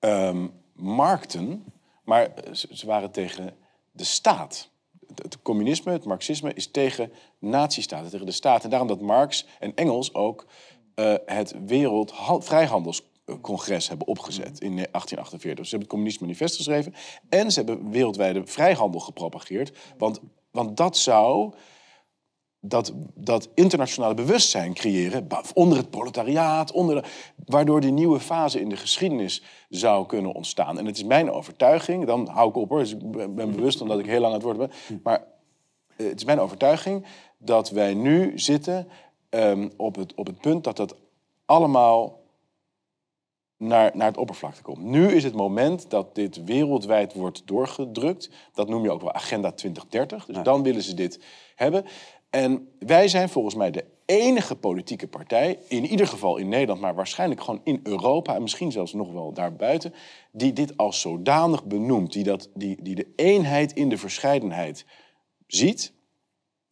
ehm, 0.00 0.46
markten, 0.74 1.64
maar 2.04 2.32
ze, 2.52 2.86
waren 2.86 3.10
tegen 3.10 3.56
de 3.92 4.04
staat. 4.04 4.70
Het, 5.14 5.42
communisme, 5.42 5.92
het 5.92 6.04
marxisme, 6.04 6.54
is 6.54 6.70
tegen 6.70 7.12
nazistaten, 7.38 8.10
tegen 8.10 8.26
de 8.26 8.32
staat. 8.32 8.64
En 8.64 8.70
daarom 8.70 8.88
dat 8.88 9.00
Marx 9.00 9.46
en 9.58 9.74
Engels 9.74 10.14
ook 10.14 10.46
eh, 10.94 11.14
het 11.26 11.54
Wereld 11.66 12.14
Vrijhandelscongres 12.38 13.88
hebben 13.88 14.06
opgezet 14.06 14.60
in 14.60 14.74
1848. 14.74 15.54
Dus 15.54 15.68
ze 15.68 15.76
hebben 15.76 15.78
het 15.78 15.88
Communistisch 15.88 16.22
Manifest 16.22 16.56
geschreven 16.56 16.94
en 17.28 17.52
ze 17.52 17.58
hebben 17.58 17.90
wereldwijde 17.90 18.46
vrijhandel 18.46 19.00
gepropageerd. 19.00 19.78
Want, 19.98 20.20
want 20.50 20.76
dat 20.76 20.96
zou 20.96 21.52
dat, 22.60 22.92
dat 23.14 23.48
internationale 23.54 24.14
bewustzijn 24.14 24.74
creëren 24.74 25.26
onder 25.54 25.78
het 25.78 25.90
proletariaat, 25.90 26.72
onder 26.72 27.02
de, 27.02 27.08
waardoor 27.46 27.80
die 27.80 27.92
nieuwe 27.92 28.20
fase 28.20 28.60
in 28.60 28.68
de 28.68 28.76
geschiedenis 28.76 29.42
zou 29.68 30.06
kunnen 30.06 30.32
ontstaan. 30.32 30.78
En 30.78 30.86
het 30.86 30.96
is 30.96 31.04
mijn 31.04 31.30
overtuiging, 31.30 32.06
dan 32.06 32.28
hou 32.28 32.48
ik 32.48 32.56
op 32.56 32.68
hoor, 32.68 32.78
dus 32.78 32.92
ik 32.92 33.34
ben 33.34 33.50
bewust 33.56 33.80
omdat 33.80 33.98
ik 33.98 34.06
heel 34.06 34.20
lang 34.20 34.26
aan 34.26 34.38
het 34.38 34.42
worden 34.42 34.68
ben, 34.68 35.00
maar 35.02 35.24
eh, 35.96 36.06
het 36.06 36.18
is 36.18 36.24
mijn 36.24 36.40
overtuiging 36.40 37.06
dat 37.38 37.70
wij 37.70 37.94
nu 37.94 38.38
zitten 38.38 38.88
ehm, 39.28 39.68
op, 39.76 39.96
het, 39.96 40.14
op 40.14 40.26
het 40.26 40.40
punt 40.40 40.64
dat 40.64 40.76
dat 40.76 40.96
allemaal 41.44 42.20
naar, 43.56 43.90
naar 43.94 44.06
het 44.06 44.16
oppervlakte 44.16 44.62
komt. 44.62 44.82
Nu 44.82 45.06
is 45.06 45.24
het 45.24 45.34
moment 45.34 45.90
dat 45.90 46.14
dit 46.14 46.44
wereldwijd 46.44 47.12
wordt 47.14 47.42
doorgedrukt. 47.44 48.30
Dat 48.52 48.68
noem 48.68 48.82
je 48.82 48.90
ook 48.90 49.00
wel 49.00 49.12
Agenda 49.12 49.52
2030. 49.52 50.24
Dus 50.24 50.42
dan 50.42 50.62
willen 50.62 50.82
ze 50.82 50.94
dit 50.94 51.20
hebben. 51.54 51.84
En 52.30 52.68
wij 52.78 53.08
zijn 53.08 53.28
volgens 53.28 53.54
mij 53.54 53.70
de 53.70 53.84
enige 54.04 54.56
politieke 54.56 55.08
partij, 55.08 55.58
in 55.68 55.86
ieder 55.86 56.06
geval 56.06 56.36
in 56.36 56.48
Nederland, 56.48 56.80
maar 56.80 56.94
waarschijnlijk 56.94 57.40
gewoon 57.40 57.60
in 57.64 57.80
Europa 57.82 58.34
en 58.34 58.42
misschien 58.42 58.72
zelfs 58.72 58.92
nog 58.92 59.12
wel 59.12 59.32
daarbuiten, 59.32 59.94
die 60.32 60.52
dit 60.52 60.76
als 60.76 61.00
zodanig 61.00 61.64
benoemt, 61.64 62.12
die, 62.12 62.24
dat, 62.24 62.48
die, 62.54 62.82
die 62.82 62.94
de 62.94 63.06
eenheid 63.16 63.72
in 63.72 63.88
de 63.88 63.98
verscheidenheid 63.98 64.84
ziet 65.46 65.92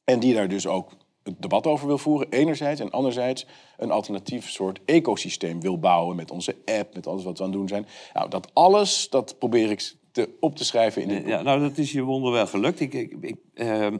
en 0.04 0.20
die 0.20 0.34
daar 0.34 0.48
dus 0.48 0.66
ook 0.66 0.92
het 1.22 1.42
debat 1.42 1.66
over 1.66 1.86
wil 1.86 1.98
voeren, 1.98 2.30
enerzijds. 2.30 2.80
En 2.80 2.90
anderzijds 2.90 3.46
een 3.76 3.90
alternatief 3.90 4.50
soort 4.50 4.80
ecosysteem 4.84 5.60
wil 5.60 5.78
bouwen 5.78 6.16
met 6.16 6.30
onze 6.30 6.56
app, 6.64 6.94
met 6.94 7.06
alles 7.06 7.24
wat 7.24 7.38
we 7.38 7.44
aan 7.44 7.50
het 7.50 7.58
doen 7.58 7.68
zijn. 7.68 7.86
Nou, 8.12 8.30
dat 8.30 8.50
alles, 8.54 9.08
dat 9.10 9.38
probeer 9.38 9.70
ik 9.70 9.94
te, 10.12 10.36
op 10.40 10.56
te 10.56 10.64
schrijven 10.64 11.02
in 11.02 11.08
dit 11.08 11.18
boek. 11.18 11.28
Ja, 11.28 11.42
nou, 11.42 11.60
dat 11.60 11.78
is 11.78 11.92
je 11.92 12.02
wonderwel 12.02 12.46
gelukt. 12.46 12.80
Ik, 12.80 12.94
ik, 12.94 13.16
ik, 13.20 13.36
ehm, 13.54 13.96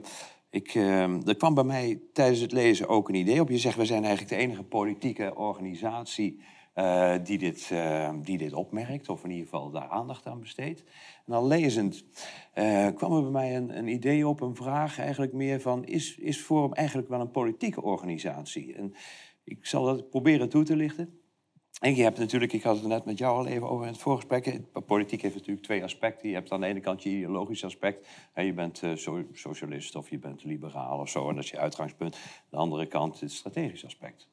ik, 0.50 0.74
ehm, 0.74 1.20
er 1.26 1.36
kwam 1.36 1.54
bij 1.54 1.64
mij 1.64 2.00
tijdens 2.12 2.40
het 2.40 2.52
lezen 2.52 2.88
ook 2.88 3.08
een 3.08 3.14
idee 3.14 3.40
op. 3.40 3.48
Je 3.48 3.58
zegt, 3.58 3.76
we 3.76 3.84
zijn 3.84 4.04
eigenlijk 4.04 4.34
de 4.34 4.40
enige 4.40 4.62
politieke 4.62 5.34
organisatie 5.34 6.40
eh, 6.78 7.14
die, 7.24 7.38
dit, 7.38 7.68
eh, 7.72 8.10
die 8.22 8.38
dit 8.38 8.52
opmerkt, 8.52 9.08
of 9.08 9.24
in 9.24 9.30
ieder 9.30 9.44
geval 9.44 9.70
daar 9.70 9.88
aandacht 9.88 10.26
aan 10.26 10.40
besteedt. 10.40 10.84
En 11.26 11.32
al 11.32 11.46
lezend 11.46 12.04
eh, 12.52 12.86
kwam 12.94 13.12
er 13.12 13.22
bij 13.22 13.30
mij 13.30 13.56
een, 13.56 13.78
een 13.78 13.88
idee 13.88 14.28
op, 14.28 14.40
een 14.40 14.56
vraag 14.56 14.98
eigenlijk 14.98 15.32
meer 15.32 15.60
van... 15.60 15.84
is, 15.84 16.16
is 16.16 16.38
Forum 16.40 16.72
eigenlijk 16.72 17.08
wel 17.08 17.20
een 17.20 17.30
politieke 17.30 17.82
organisatie? 17.82 18.74
En 18.74 18.94
ik 19.44 19.66
zal 19.66 19.84
dat 19.84 20.10
proberen 20.10 20.48
toe 20.48 20.64
te 20.64 20.76
lichten. 20.76 21.17
En 21.80 21.94
je 21.94 22.02
hebt 22.02 22.18
natuurlijk, 22.18 22.52
ik 22.52 22.62
had 22.62 22.76
het 22.76 22.86
net 22.86 23.04
met 23.04 23.18
jou 23.18 23.36
al 23.36 23.46
even 23.46 23.68
over 23.68 23.86
in 23.86 23.92
het 23.92 24.00
voorgesprek. 24.00 24.60
Politiek 24.86 25.22
heeft 25.22 25.34
natuurlijk 25.34 25.66
twee 25.66 25.82
aspecten. 25.82 26.28
Je 26.28 26.34
hebt 26.34 26.52
aan 26.52 26.60
de 26.60 26.66
ene 26.66 26.80
kant 26.80 27.02
je 27.02 27.10
ideologisch 27.10 27.64
aspect. 27.64 28.08
Je 28.34 28.52
bent 28.52 28.82
eh, 28.82 28.94
so- 28.94 29.26
socialist 29.32 29.96
of 29.96 30.10
je 30.10 30.18
bent 30.18 30.44
liberaal 30.44 30.98
of 30.98 31.08
zo. 31.08 31.28
En 31.28 31.34
dat 31.34 31.44
is 31.44 31.50
je 31.50 31.58
uitgangspunt. 31.58 32.14
Aan 32.14 32.20
de 32.50 32.56
andere 32.56 32.86
kant 32.86 33.20
het 33.20 33.32
strategisch 33.32 33.84
aspect. 33.84 34.28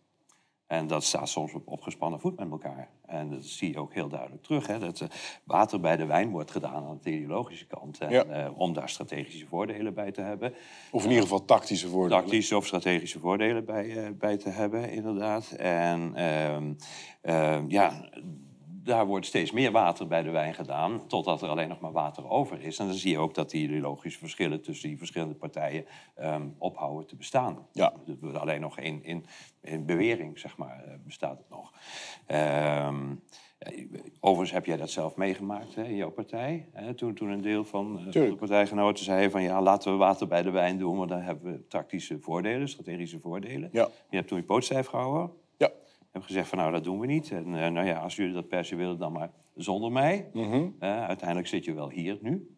En 0.68 0.88
dat 0.88 1.04
staat 1.04 1.30
soms 1.30 1.54
op 1.54 1.68
opgespannen 1.68 2.20
voet 2.20 2.40
met 2.40 2.52
elkaar. 2.52 2.90
En 3.06 3.30
dat 3.30 3.44
zie 3.46 3.72
je 3.72 3.80
ook 3.80 3.94
heel 3.94 4.08
duidelijk 4.10 4.44
terug. 4.44 4.68
Hè? 4.68 4.80
Dat 4.80 5.02
eh, 5.02 5.08
water 5.44 5.80
bij 5.80 5.98
de 5.98 6.06
wijn 6.06 6.30
wordt 6.30 6.52
gedaan 6.52 6.86
aan 6.86 7.00
de 7.02 7.12
ideologische 7.12 7.68
kant. 7.68 7.98
En, 7.98 8.10
Ja. 8.12 8.24
eh, 8.24 8.60
om 8.60 8.74
daar 8.74 8.90
strategische 8.90 9.46
voordelen 9.48 9.94
bij 9.94 10.12
te 10.12 10.22
hebben. 10.22 10.54
Of 10.92 11.04
in 11.04 11.10
ieder 11.10 11.24
geval 11.24 11.46
tactische 11.46 11.88
voordelen. 11.88 12.22
Tactische 12.24 12.58
of 12.58 12.66
strategische 12.66 13.20
voordelen 13.20 13.66
bij, 13.66 14.06
eh, 14.06 14.12
bij 14.20 14.38
te 14.38 14.50
hebben, 14.50 14.90
inderdaad. 14.92 15.52
En 15.52 16.12
ehm, 16.16 16.74
ehm, 17.22 17.66
ja, 17.68 18.10
daar 18.86 19.06
wordt 19.06 19.26
steeds 19.26 19.52
meer 19.52 19.72
water 19.72 20.08
bij 20.08 20.24
de 20.24 20.30
wijn 20.30 20.54
gedaan, 20.54 21.08
totdat 21.08 21.42
er 21.42 21.50
alleen 21.50 21.68
nog 21.68 21.80
maar 21.80 21.92
water 21.92 22.30
over 22.30 22.62
is. 22.62 22.80
En 22.80 22.86
dan 22.86 22.96
zie 22.96 23.12
je 23.12 23.18
ook 23.18 23.34
dat 23.34 23.50
die 23.50 23.64
ideologische 23.64 24.20
verschillen 24.20 24.62
tussen 24.62 24.90
die 24.90 24.98
verschillende 24.98 25.36
partijen 25.36 25.86
ehm, 26.16 26.48
ophouden 26.58 27.08
te 27.08 27.16
bestaan. 27.16 27.68
Ja. 27.72 27.94
Wordt 28.20 28.38
alleen 28.38 28.62
nog 28.62 28.80
in, 28.80 29.04
in, 29.04 29.26
in 29.62 29.86
bewering, 29.86 30.40
zeg 30.40 30.58
maar, 30.58 30.84
eh, 30.84 30.94
bestaat 31.04 31.38
het 31.38 31.50
nog. 31.50 31.74
Ehm, 32.26 33.16
overigens 34.20 34.52
heb 34.52 34.66
jij 34.66 34.78
dat 34.78 34.90
zelf 34.90 35.16
meegemaakt 35.16 35.76
hè, 35.76 35.84
in 35.84 35.96
jouw 35.96 36.12
partij. 36.12 36.70
Hè, 36.72 36.94
toen, 36.94 37.14
toen 37.14 37.30
een 37.30 37.42
deel 37.42 37.66
van 37.66 38.00
eh, 38.00 38.12
de 38.12 38.36
partijgenoten 38.36 39.04
zei 39.04 39.30
van... 39.30 39.42
ja, 39.42 39.62
laten 39.62 39.92
we 39.92 39.98
water 39.98 40.28
bij 40.28 40.42
de 40.42 40.52
wijn 40.52 40.78
doen, 40.78 40.98
want 40.98 41.10
dan 41.10 41.22
hebben 41.22 41.52
we 41.52 41.68
tactische 41.68 42.20
voordelen, 42.20 42.70
strategische 42.70 43.20
voordelen. 43.20 43.70
Ja. 43.72 43.90
Je 44.10 44.16
hebt 44.16 44.28
toen 44.28 44.38
je 44.38 44.44
poot 44.44 44.64
stijf 44.64 44.88
gehouden. 44.88 45.44
Hebt 46.16 46.28
gezegd 46.28 46.50
van 46.50 46.58
nou, 46.58 46.72
dat 46.72 46.84
doen 46.84 47.00
we 47.00 47.06
niet. 47.06 47.32
En 47.32 47.56
eh, 47.56 47.72
nou 47.72 47.88
ja, 47.88 48.00
als 48.00 48.16
jullie 48.16 48.34
dat 48.34 48.48
per 48.48 48.66
se 48.66 48.76
willen, 48.76 48.98
dan 48.98 49.12
maar 49.12 49.32
zonder 49.56 49.92
mij. 49.92 50.30
Mhm. 50.34 50.68
Eh, 50.80 51.06
uiteindelijk 51.06 51.48
zit 51.48 51.66
je 51.66 51.74
wel 51.74 51.90
hier 51.90 52.18
nu. 52.22 52.55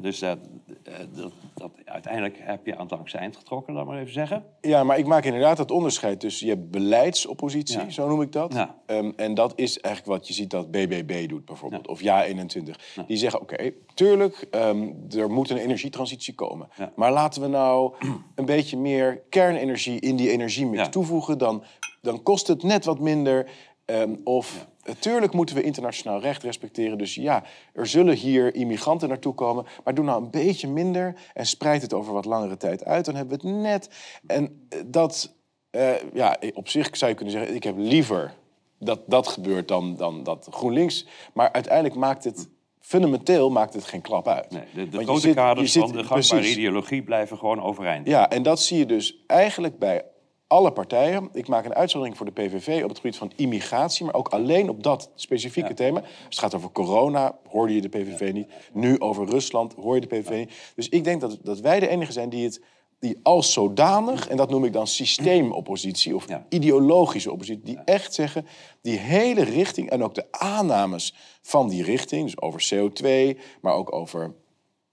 Dus 0.00 0.18
dat, 0.18 0.38
eh, 0.82 0.94
dat, 1.14 1.32
dat, 1.54 1.70
uiteindelijk 1.84 2.38
heb 2.40 2.66
je 2.66 2.74
aan 2.74 2.80
het 2.80 2.90
langste 2.90 3.18
eind 3.18 3.36
getrokken, 3.36 3.74
laat 3.74 3.86
maar 3.86 3.98
even 3.98 4.12
zeggen. 4.12 4.44
Ja, 4.60 4.84
maar 4.84 4.98
ik 4.98 5.06
maak 5.06 5.24
inderdaad 5.24 5.58
het 5.58 5.70
onderscheid 5.70 6.20
tussen... 6.20 6.46
je 6.46 6.52
hebt 6.52 6.70
beleidsoppositie, 6.70 7.78
Ja. 7.78 7.90
zo 7.90 8.08
noem 8.08 8.22
ik 8.22 8.32
dat. 8.32 8.52
Ja. 8.52 8.74
Ehm, 8.86 9.12
en 9.16 9.34
dat 9.34 9.52
is 9.56 9.80
eigenlijk 9.80 10.18
wat 10.18 10.28
je 10.28 10.34
ziet 10.34 10.50
dat 10.50 10.70
BBB 10.70 11.28
doet 11.28 11.44
bijvoorbeeld. 11.44 11.88
Of 11.88 12.00
Ja21. 12.00 13.04
Die 13.06 13.16
zeggen, 13.16 13.40
oké, 13.40 13.72
tuurlijk, 13.94 14.46
ehm, 14.50 14.90
er 15.16 15.30
moet 15.30 15.50
een 15.50 15.56
energietransitie 15.56 16.34
komen. 16.34 16.68
Maar 16.96 17.12
laten 17.12 17.42
we 17.42 17.48
nou 17.48 17.94
een 18.34 18.44
beetje 18.44 18.76
meer 18.76 19.22
kernenergie 19.28 20.00
in 20.00 20.16
die 20.16 20.30
energiemix 20.30 20.88
toevoegen. 20.88 21.38
Dan, 21.38 21.62
dan 22.02 22.22
kost 22.22 22.46
het 22.46 22.62
net 22.62 22.84
wat 22.84 22.98
minder. 22.98 23.50
Ehm, 23.84 24.16
of 24.24 24.66
natuurlijk 24.88 25.32
moeten 25.32 25.54
we 25.56 25.62
internationaal 25.62 26.20
recht 26.20 26.42
respecteren. 26.42 26.98
Dus 26.98 27.14
ja, 27.14 27.42
er 27.72 27.86
zullen 27.86 28.14
hier 28.14 28.54
immigranten 28.54 29.08
naartoe 29.08 29.34
komen. 29.34 29.66
Maar 29.84 29.94
doe 29.94 30.04
nou 30.04 30.22
een 30.22 30.30
beetje 30.30 30.68
minder 30.68 31.14
en 31.34 31.46
spreid 31.46 31.82
het 31.82 31.92
over 31.92 32.12
wat 32.12 32.24
langere 32.24 32.56
tijd 32.56 32.84
uit. 32.84 33.04
Dan 33.04 33.14
hebben 33.14 33.40
we 33.40 33.48
het 33.48 33.56
net. 33.56 33.90
En 34.26 34.66
eh, 34.68 34.78
dat, 34.86 35.34
eh, 35.70 35.90
ja, 36.12 36.36
op 36.54 36.68
zich 36.68 36.96
zou 36.96 37.10
je 37.10 37.16
kunnen 37.16 37.34
zeggen, 37.34 37.54
ik 37.54 37.64
heb 37.64 37.74
liever 37.78 38.34
dat 38.78 39.00
dat 39.06 39.28
gebeurt 39.28 39.68
dan, 39.68 39.96
dan 39.96 40.22
dat 40.22 40.48
GroenLinks. 40.50 41.06
Maar 41.32 41.52
uiteindelijk 41.52 41.94
maakt 41.94 42.24
het, 42.24 42.48
fundamenteel 42.80 43.50
maakt 43.50 43.74
het 43.74 43.84
geen 43.84 44.00
klap 44.00 44.28
uit. 44.28 44.50
Nee, 44.50 44.88
de 44.88 45.02
grote 45.02 45.20
zit- 45.20 45.34
kaders 45.34 45.72
van 45.72 45.86
de 45.92 46.04
gangbare 46.04 46.40
precies. 46.40 46.56
ideologie 46.56 47.02
blijven 47.02 47.38
gewoon 47.38 47.62
overeind. 47.62 48.06
Ja, 48.06 48.30
en 48.30 48.42
dat 48.42 48.60
zie 48.60 48.78
je 48.78 48.86
dus 48.86 49.24
eigenlijk 49.26 49.78
bij 49.78 50.04
alle 50.48 50.72
partijen. 50.72 51.28
Ik 51.32 51.48
maak 51.48 51.64
een 51.64 51.74
uitzondering 51.74 52.16
voor 52.16 52.26
de 52.26 52.32
PVV 52.32 52.80
op 52.82 52.88
het 52.88 52.98
gebied 52.98 53.16
van 53.16 53.32
immigratie, 53.36 54.04
maar 54.04 54.14
ook 54.14 54.28
alleen 54.28 54.68
op 54.68 54.82
dat 54.82 55.10
specifieke 55.14 55.68
Ja. 55.68 55.74
thema. 55.74 56.00
Als 56.00 56.10
het 56.28 56.38
gaat 56.38 56.54
over 56.54 56.70
corona, 56.72 57.38
hoorde 57.48 57.74
je 57.74 57.80
de 57.80 57.88
PVV 57.88 58.32
niet. 58.32 58.48
Nu 58.72 59.00
over 59.00 59.26
Rusland, 59.28 59.74
hoor 59.74 59.94
je 59.94 60.00
de 60.00 60.06
PVV 60.06 60.30
niet. 60.30 60.72
Dus 60.74 60.88
ik 60.88 61.04
denk 61.04 61.20
dat, 61.20 61.38
dat 61.42 61.60
wij 61.60 61.80
de 61.80 61.88
enige 61.88 62.12
zijn 62.12 62.28
die 62.28 62.44
het 62.44 62.62
die 63.00 63.20
als 63.22 63.52
zodanig, 63.52 64.28
en 64.28 64.36
dat 64.36 64.50
noem 64.50 64.64
ik 64.64 64.72
dan 64.72 64.86
systeemoppositie 64.86 66.14
of 66.14 66.26
ideologische 66.48 67.32
oppositie, 67.32 67.62
die 67.64 67.78
echt 67.84 68.14
zeggen, 68.14 68.46
die 68.82 68.98
hele 68.98 69.42
richting 69.44 69.90
en 69.90 70.04
ook 70.04 70.14
de 70.14 70.26
aannames 70.30 71.14
van 71.42 71.68
die 71.68 71.82
richting, 71.82 72.24
dus 72.24 72.40
over 72.40 72.68
CO2, 72.74 73.38
maar 73.60 73.74
ook 73.74 73.92
over 73.92 74.34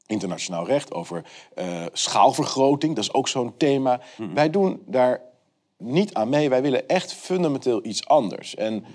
internationaal 0.05 0.65
recht, 0.65 0.93
over 0.93 1.25
eh, 1.55 1.85
schaalvergroting, 1.91 2.95
dat 2.95 3.03
is 3.03 3.13
ook 3.13 3.27
zo'n 3.27 3.57
thema. 3.57 4.01
Wij 4.33 4.49
doen 4.49 4.81
daar 4.85 5.21
niet 5.85 6.13
aan 6.13 6.29
mee. 6.29 6.49
Wij 6.49 6.61
willen 6.61 6.87
echt 6.87 7.13
fundamenteel 7.13 7.85
iets 7.85 8.07
anders. 8.07 8.55
En 8.55 8.85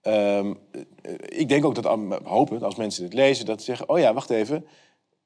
ehm, 0.00 0.54
eh, 1.02 1.12
ik 1.18 1.48
denk 1.48 1.64
ook 1.64 1.74
dat, 1.74 1.98
hopend, 2.24 2.62
als 2.62 2.76
mensen 2.76 3.02
dit 3.02 3.12
lezen, 3.12 3.46
dat 3.46 3.58
ze 3.58 3.64
zeggen: 3.64 3.88
oh 3.88 3.98
ja, 3.98 4.14
wacht 4.14 4.30
even. 4.30 4.66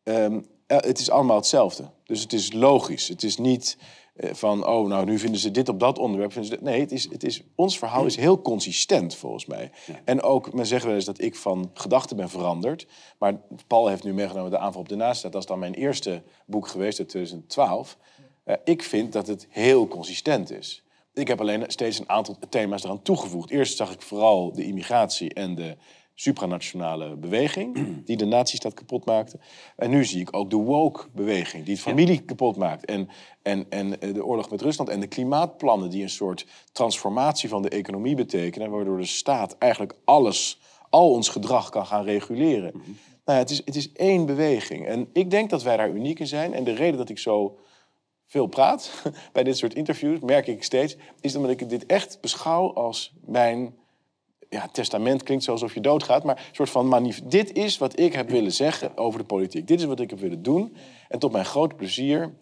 ehm, 0.03 0.41
eh, 0.67 0.77
het 0.81 0.99
is 0.99 1.11
allemaal 1.11 1.37
hetzelfde. 1.37 1.91
Dus 2.05 2.21
het 2.21 2.33
is 2.33 2.53
logisch. 2.53 3.09
Het 3.09 3.23
is 3.23 3.37
niet 3.37 3.77
eh, 4.17 4.35
van, 4.35 4.67
oh, 4.67 4.89
nou, 4.89 5.05
nu 5.05 5.19
vinden 5.19 5.41
ze 5.41 5.51
dit 5.51 5.69
op 5.69 5.81
dat 5.81 5.99
onderwerp. 5.99 6.33
Vinden 6.33 6.51
ze. 6.51 6.65
Nee, 6.65 6.81
het 6.81 6.93
is, 6.93 7.11
het 7.11 7.25
is, 7.25 7.43
ons 7.55 7.79
verhaal 7.79 8.07
is 8.07 8.17
heel 8.17 8.43
consistent, 8.43 9.15
volgens 9.15 9.47
mij. 9.47 9.71
En 10.05 10.23
ook, 10.23 10.53
men 10.53 10.67
zegt 10.67 10.85
wel 10.85 10.95
eens 10.95 11.05
dat 11.05 11.21
ik 11.21 11.37
van 11.37 11.71
gedachten 11.75 12.17
ben 12.17 12.29
veranderd. 12.29 12.87
Maar 13.19 13.41
Paul 13.67 13.89
heeft 13.89 14.05
nu 14.05 14.15
meegenomen 14.15 14.51
de 14.51 14.59
aanval 14.59 14.81
op 14.81 14.89
de 14.89 14.97
naaste. 14.97 15.29
Dat 15.29 15.41
is 15.41 15.49
dan 15.49 15.59
mijn 15.59 15.75
eerste 15.75 16.23
boek 16.47 16.69
geweest 16.69 16.99
uit 16.99 17.09
2012. 17.09 17.99
Eh, 18.45 18.55
ik 18.65 18.83
vind 18.83 19.13
dat 19.13 19.27
het 19.27 19.47
heel 19.51 19.89
consistent 19.89 20.51
is. 20.51 20.83
Ik 21.17 21.29
heb 21.29 21.41
alleen 21.41 21.65
steeds 21.67 21.99
een 21.99 22.09
aantal 22.09 22.37
thema's 22.49 22.85
eraan 22.85 23.03
toegevoegd. 23.03 23.51
Eerst 23.51 23.77
zag 23.77 23.93
ik 23.93 24.03
vooral 24.03 24.53
de 24.53 24.65
immigratie 24.65 25.35
en 25.35 25.55
de 25.55 25.77
supranationale 26.15 27.17
beweging... 27.17 27.79
die 28.07 28.17
de 28.17 28.25
nazistaat 28.25 28.75
kapot 28.75 29.05
maakte. 29.05 29.39
En 29.77 29.91
nu 29.91 30.05
zie 30.05 30.21
ik 30.21 30.37
ook 30.37 30.51
de 30.51 30.57
woke-beweging... 30.57 31.65
die 31.65 31.75
het 31.75 31.83
familie 31.83 32.21
kapot 32.21 32.57
maakt. 32.57 32.85
En, 32.85 33.09
en, 33.43 33.67
en 33.69 34.01
eh, 34.01 34.15
de 34.15 34.25
oorlog 34.25 34.51
met 34.51 34.63
Rusland 34.63 34.89
en 34.89 35.01
de 35.01 35.07
klimaatplannen... 35.07 35.91
die 35.91 36.03
een 36.03 36.11
soort 36.11 36.47
transformatie 36.73 37.49
van 37.49 37.63
de 37.63 37.69
economie 37.69 38.15
betekenen... 38.15 38.71
waardoor 38.71 38.99
de 38.99 39.07
staat 39.07 39.59
eigenlijk 39.59 39.95
alles, 40.05 40.61
al 40.91 41.11
ons 41.11 41.29
gedrag 41.29 41.71
kan 41.71 41.87
gaan 41.87 42.05
reguleren. 42.05 42.73
Nou 42.75 42.85
ja, 43.25 43.35
het, 43.35 43.51
is, 43.51 43.63
het 43.65 43.77
is 43.77 43.93
één 43.93 44.27
beweging. 44.27 44.87
En 44.87 45.09
ik 45.13 45.31
denk 45.31 45.51
dat 45.51 45.63
wij 45.63 45.77
daar 45.77 45.91
uniek 45.91 46.19
in 46.19 46.27
zijn. 46.27 46.55
En 46.55 46.65
de 46.65 46.75
reden 46.75 46.99
dat 46.99 47.09
ik 47.09 47.19
zo 47.19 47.59
veel 48.27 48.47
praat 48.47 49.03
bij 49.33 49.43
dit 49.43 49.57
soort 49.57 49.75
interviews, 49.75 50.21
merk 50.21 50.47
ik 50.47 50.63
steeds, 50.63 50.97
is 51.21 51.37
omdat 51.37 51.51
ik 51.51 51.69
dit 51.69 51.87
echt 51.87 52.21
beschouw 52.21 52.73
als 52.73 53.13
mijn 53.25 53.75
ja, 54.49 54.69
testament. 54.73 55.23
Klinkt 55.23 55.49
alsof 55.49 55.75
je 55.75 55.81
doodgaat, 55.81 56.25
maar 56.25 56.37
een 56.37 56.55
soort 56.55 56.71
van 56.71 56.89
manif. 56.89 57.23
Dit 57.25 57.53
is 57.53 57.79
wat 57.79 57.99
ik 57.99 58.13
heb 58.13 58.31
willen 58.31 58.53
zeggen 58.53 58.97
over 58.97 59.19
de 59.21 59.27
politiek. 59.27 59.67
Dit 59.67 59.81
is 59.81 59.87
wat 59.87 60.01
ik 60.01 60.11
heb 60.11 60.19
willen 60.19 60.43
doen. 60.43 60.77
En 61.09 61.19
tot 61.19 61.33
mijn 61.33 61.45
grote 61.45 61.75
plezier 61.75 62.35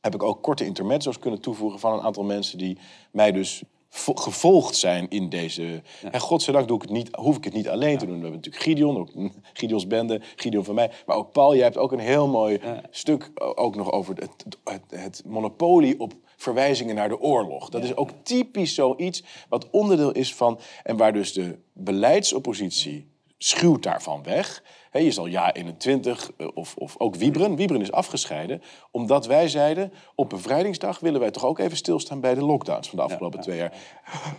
heb 0.00 0.14
ik 0.14 0.22
ook 0.22 0.42
korte 0.42 0.64
intermezzo's 0.64 1.18
kunnen 1.18 1.40
toevoegen 1.40 1.78
van 1.78 1.92
een 1.92 2.00
aantal 2.00 2.24
mensen 2.24 2.58
die 2.58 2.78
mij 3.10 3.32
dus 3.32 3.62
gevolgd 3.90 4.76
zijn 4.76 5.08
in 5.08 5.28
deze. 5.28 5.82
En 6.10 6.20
godzijdank 6.20 6.68
doe 6.68 6.76
ik 6.76 6.82
het 6.82 6.90
niet, 6.90 7.08
hoef 7.14 7.36
ik 7.36 7.44
het 7.44 7.52
niet 7.52 7.68
alleen 7.68 7.98
te 7.98 8.06
doen. 8.06 8.14
We 8.14 8.22
hebben 8.22 8.40
natuurlijk 8.40 8.64
Gideon, 8.64 8.98
ook 8.98 9.10
Gideons 9.52 9.86
bende, 9.86 10.20
Gideon 10.36 10.64
van 10.64 10.74
mij. 10.74 10.90
Maar 11.06 11.16
ook 11.16 11.32
Paul, 11.32 11.54
jij 11.54 11.64
hebt 11.64 11.76
ook 11.76 11.92
een 11.92 11.98
heel 11.98 12.28
mooi 12.28 12.60
stuk 12.90 13.30
ook 13.34 13.76
nog 13.76 13.92
over 13.92 14.14
het, 14.14 14.44
het, 14.64 14.82
het 15.00 15.22
monopolie 15.26 16.00
op 16.00 16.14
verwijzingen 16.36 16.94
naar 16.94 17.08
de 17.08 17.20
oorlog. 17.20 17.68
Dat 17.68 17.84
is 17.84 17.96
ook 17.96 18.10
typisch 18.22 18.74
zoiets 18.74 19.22
wat 19.48 19.70
onderdeel 19.70 20.12
is 20.12 20.34
van... 20.34 20.58
en 20.82 20.96
waar 20.96 21.12
dus 21.12 21.32
de 21.32 21.58
beleidsoppositie 21.72 23.08
schuwt 23.38 23.82
daarvan 23.82 24.22
weg. 24.22 24.62
He, 24.90 24.98
je 24.98 25.10
zal 25.10 25.26
ja 25.26 25.52
21 25.52 26.30
eh, 26.36 26.46
of, 26.54 26.74
of 26.76 26.94
ook 26.98 27.16
Wiebren. 27.16 27.56
Wiebren 27.56 27.80
is 27.80 27.92
afgescheiden 27.92 28.62
omdat 28.90 29.26
wij 29.26 29.48
zeiden... 29.48 29.92
op 30.14 30.28
bevrijdingsdag 30.28 31.00
willen 31.00 31.20
wij 31.20 31.30
toch 31.30 31.44
ook 31.44 31.58
even 31.58 31.76
stilstaan... 31.76 32.20
bij 32.20 32.34
de 32.34 32.44
lockdowns 32.44 32.88
van 32.88 32.98
de 32.98 33.04
afgelopen 33.04 33.40
twee 33.40 33.56
jaar. 33.56 33.72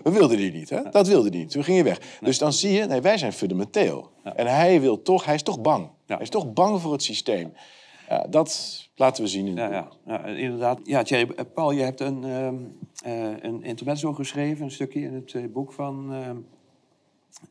We 0.04 0.12
wilden 0.12 0.38
die 0.38 0.52
niet, 0.52 0.70
hè? 0.70 0.90
Dat 0.90 1.08
wilde 1.08 1.30
die 1.30 1.40
niet. 1.40 1.52
Toen 1.52 1.64
ging 1.64 1.78
je 1.78 1.84
weg. 1.84 2.00
Dus 2.22 2.38
dan 2.38 2.54
zie 2.54 2.72
je, 2.72 2.86
nee, 2.86 3.02
wij 3.02 3.18
zijn 3.18 3.34
fundamenteel. 3.34 4.12
En 4.24 4.48
hij, 4.48 4.82
wil 4.82 5.02
toch, 5.02 5.26
hij 5.26 5.36
is 5.36 5.44
toch 5.44 5.62
bang. 5.62 5.90
Hij 6.06 6.18
is 6.20 6.30
toch 6.30 6.54
bang 6.54 6.82
voor 6.82 6.92
het 6.92 7.04
systeem. 7.04 7.54
Ja, 8.10 8.26
dat 8.30 8.90
laten 8.96 9.24
we 9.24 9.30
zien 9.30 9.48
in 9.48 9.56
Ja, 9.56 9.72
ja, 9.72 9.88
ja, 10.06 10.26
inderdaad. 10.26 10.80
Ja, 10.84 11.02
Thierry, 11.04 11.32
eh, 11.36 11.46
Paul, 11.54 11.72
je 11.72 11.82
hebt 11.82 12.00
een, 12.00 12.24
ehm, 12.24 12.56
eh, 13.04 13.44
een 13.44 13.64
intermezzo 13.64 14.14
geschreven, 14.14 14.64
een 14.64 14.72
stukje 14.72 15.02
in 15.02 15.14
het 15.14 15.54
boek 15.54 15.74
van, 15.74 16.14
ehm, 16.14 16.38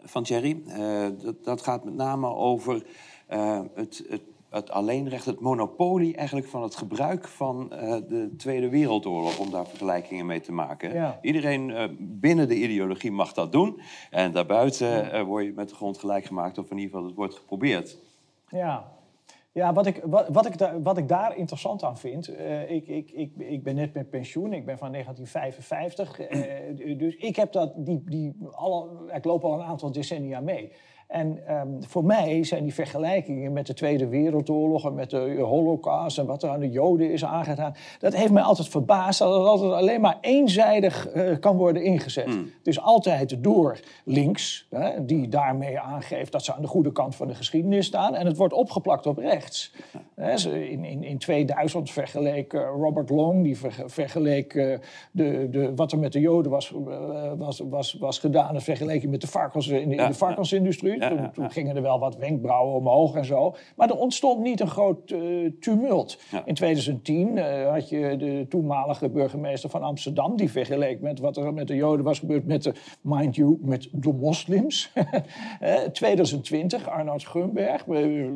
van 0.02 0.23
Thierry. 0.23 0.62
Eh, 0.66 1.06
dat, 1.23 1.44
dat 1.44 1.62
gaat 1.62 1.85
met 1.85 1.94
name 1.94 2.26
over 2.35 2.87
eh, 3.26 3.61
het, 3.75 4.04
het, 4.08 4.23
het 4.50 4.70
alleenrecht, 4.70 5.25
het 5.25 5.40
monopolie 5.40 6.16
eigenlijk 6.16 6.49
van 6.49 6.62
het 6.62 6.76
gebruik 6.76 7.28
van 7.28 7.73
eh, 7.73 7.97
de 8.08 8.35
Tweede 8.37 8.68
Wereldoorlog, 8.68 9.38
om 9.38 9.50
daar 9.50 9.66
vergelijkingen 9.66 10.26
mee 10.26 10.40
te 10.40 10.52
maken. 10.52 10.92
Ja. 10.92 11.18
Iedereen 11.23 11.97
binnen 11.99 12.49
de 12.49 12.56
ideologie 12.56 13.12
mag 13.12 13.32
dat 13.32 13.52
doen. 13.52 13.80
En 14.11 14.32
daarbuiten 14.32 15.25
word 15.26 15.44
je 15.44 15.52
met 15.52 15.68
de 15.68 15.75
grond 15.75 15.99
gelijk 15.99 16.25
gemaakt, 16.25 16.58
of 16.58 16.70
in 16.70 16.76
ieder 16.76 16.90
geval 16.90 17.06
het 17.06 17.16
wordt 17.16 17.35
geprobeerd. 17.35 17.99
Ja, 18.49 18.98
ja 19.52 19.73
wat, 19.73 19.87
ik, 19.87 20.00
wat, 20.05 20.28
wat, 20.28 20.47
ik 20.47 20.59
daar, 20.59 20.83
wat 20.83 20.99
ik 20.99 21.09
daar 21.09 21.37
interessant 21.37 21.83
aan 21.83 21.99
vind... 21.99 22.28
eh, 22.28 22.71
ik, 22.71 22.88
ik, 22.88 23.11
ik, 23.11 23.33
ik 23.37 23.62
ben 23.62 23.75
net 23.75 23.95
met 23.95 24.11
pensioen, 24.11 24.52
ik 24.52 24.67
ben 24.67 24.78
van 24.78 24.93
1955. 24.93 26.19
eh, 26.21 26.99
dus 26.99 27.17
ik, 27.17 27.37
heb 27.37 27.52
dat, 27.52 27.73
die, 27.76 28.02
die, 28.05 28.37
alle, 28.50 29.12
ik 29.12 29.25
loop 29.25 29.45
al 29.45 29.52
een 29.55 29.67
aantal 29.67 29.93
decennia 29.93 30.40
mee. 30.40 30.73
En 31.08 31.46
ehm, 31.46 31.68
voor 31.80 32.04
mij 32.04 32.44
zijn 32.44 32.62
die 32.62 32.74
vergelijkingen 32.74 33.52
met 33.52 33.66
de 33.66 33.74
Tweede 33.74 34.08
Wereldoorlog... 34.08 34.84
en 34.84 34.94
met 34.94 35.10
de 35.10 35.40
holocaust 35.40 36.18
en 36.18 36.26
wat 36.26 36.42
er 36.42 36.50
aan 36.50 36.60
de 36.60 36.70
Joden 36.70 37.10
is 37.10 37.24
aangedaan... 37.24 37.74
dat 37.98 38.14
heeft 38.14 38.32
mij 38.32 38.42
altijd 38.42 38.68
verbaasd 38.68 39.18
dat 39.18 39.34
het 39.34 39.46
altijd 39.46 39.72
alleen 39.72 40.00
maar 40.00 40.18
eenzijdig 40.20 41.08
eh, 41.08 41.38
kan 41.40 41.56
worden 41.56 41.82
ingezet. 41.82 42.38
Dus 42.62 42.80
altijd 42.80 43.44
door 43.44 43.80
links, 44.04 44.66
hè, 44.70 45.04
die 45.04 45.28
daarmee 45.28 45.78
aangeeft 45.78 46.32
dat 46.32 46.44
ze 46.44 46.54
aan 46.54 46.62
de 46.62 46.68
goede 46.68 46.92
kant 46.92 47.16
van 47.16 47.28
de 47.28 47.34
geschiedenis 47.34 47.86
staan. 47.86 48.14
En 48.14 48.26
het 48.26 48.36
wordt 48.36 48.54
opgeplakt 48.54 49.06
op 49.06 49.18
rechts. 49.18 49.74
In, 50.46 50.84
in, 50.84 51.04
in 51.04 51.18
2000 51.18 51.90
vergeleek 51.90 52.52
eh, 52.52 52.60
Robert 52.60 53.10
Long, 53.10 53.42
die 53.42 53.58
verge- 53.58 53.88
vergeleek 53.88 54.54
eh, 54.54 54.78
de, 55.10 55.48
de, 55.50 55.74
wat 55.74 55.92
er 55.92 55.98
met 55.98 56.12
de 56.12 56.20
Joden 56.20 56.50
was, 56.50 56.72
was, 57.36 57.62
was, 57.68 57.96
was 58.00 58.18
gedaan. 58.18 58.60
Vergeleek 58.60 59.02
je 59.02 59.08
met 59.08 59.20
de, 59.20 59.26
varkens, 59.26 59.68
in 59.68 59.88
de, 59.88 59.94
in 59.96 60.06
de 60.06 60.14
varkensindustrie. 60.14 60.98
Toen, 61.33 61.50
gingen 61.50 61.76
er 61.76 61.83
wel 61.83 61.99
wat 61.99 62.17
wenkbrauwen 62.17 62.75
omhoog 62.75 63.14
en 63.14 63.25
zo. 63.25 63.55
Maar 63.76 63.88
er 63.88 63.97
ontstond 63.97 64.40
niet 64.43 64.61
een 64.61 64.69
groot 64.69 65.11
eh, 65.11 65.21
tumult. 65.61 66.19
In 66.45 66.55
2010 66.55 67.38
eh, 67.38 67.71
had 67.71 67.88
je 67.88 68.17
de 68.17 68.47
toenmalige 68.49 69.09
burgemeester 69.09 69.71
van 69.71 69.83
Amsterdam... 69.83 70.37
die 70.37 70.50
vergeleek 70.50 71.00
met 71.00 71.19
wat 71.19 71.37
er 71.37 71.55
met 71.55 71.69
de 71.69 71.75
Joden 71.75 72.05
was 72.05 72.19
gebeurd... 72.19 72.47
met 72.47 72.62
de, 72.62 72.73
mind 73.00 73.37
you, 73.37 73.59
met 73.61 73.88
de 73.93 74.12
moslims. 74.12 74.90
Eh, 75.61 75.75
2020, 75.75 76.88
Arnoud 76.88 77.21
Schunberg, 77.21 77.81
eh, 77.81 77.87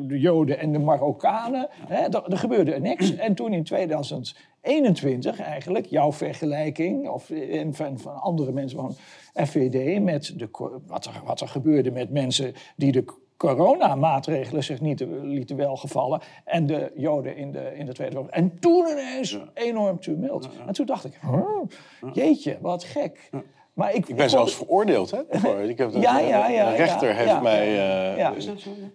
de 0.01 0.19
Joden 0.19 0.59
en 0.59 0.71
de 0.71 0.79
Marokkanen. 0.79 1.69
Er, 1.89 2.23
er 2.29 2.37
gebeurde 2.37 2.79
niks. 2.79 3.15
En 3.15 3.35
toen 3.35 3.53
in 3.53 3.63
2021 3.63 5.39
eigenlijk, 5.39 5.85
jouw 5.85 6.11
vergelijking... 6.11 7.09
Of, 7.09 7.29
en 7.29 7.73
van, 7.73 7.99
van 7.99 8.21
andere 8.21 8.51
mensen 8.51 8.77
van 8.79 8.95
FVD... 9.33 10.01
met 10.01 10.33
de, 10.39 10.49
wat, 10.87 11.05
er, 11.05 11.21
wat 11.25 11.41
er 11.41 11.47
gebeurde 11.47 11.91
met 11.91 12.09
mensen 12.09 12.53
die 12.75 12.91
de 12.91 13.05
coronamaatregelen 13.37 14.63
zich 14.63 14.81
niet 14.81 15.05
lieten 15.21 15.55
welgevallen. 15.55 16.21
En 16.45 16.65
de 16.65 16.91
Joden 16.95 17.35
in 17.35 17.51
de, 17.51 17.75
in 17.75 17.85
de 17.85 17.93
Tweede 17.93 18.13
Wereldoorlog. 18.13 18.31
En 18.31 18.59
toen 18.59 18.87
ineens 18.87 19.39
enorm 19.53 19.99
tumult. 19.99 20.49
En 20.67 20.73
toen 20.73 20.85
dacht 20.85 21.05
ik, 21.05 21.19
huh, 21.21 22.13
jeetje, 22.13 22.57
wat 22.61 22.83
gek. 22.83 23.29
Maar 23.73 23.93
ik, 23.95 24.07
Ik 24.07 24.15
ben 24.15 24.29
zelfs 24.29 24.55
veroordeeld, 24.55 25.11
hè? 25.11 25.19
Ik 25.73 25.77
heb 25.77 25.91
Ja, 25.93 26.19
ja, 26.19 26.47
ja, 26.49 26.69
Een 26.69 26.75
rechter 26.75 27.09
ja, 27.09 27.15
heeft 27.15 27.29
ja. 27.29 27.41
mij... 27.41 27.67
eh, 27.67 28.17
Ja. 28.17 28.33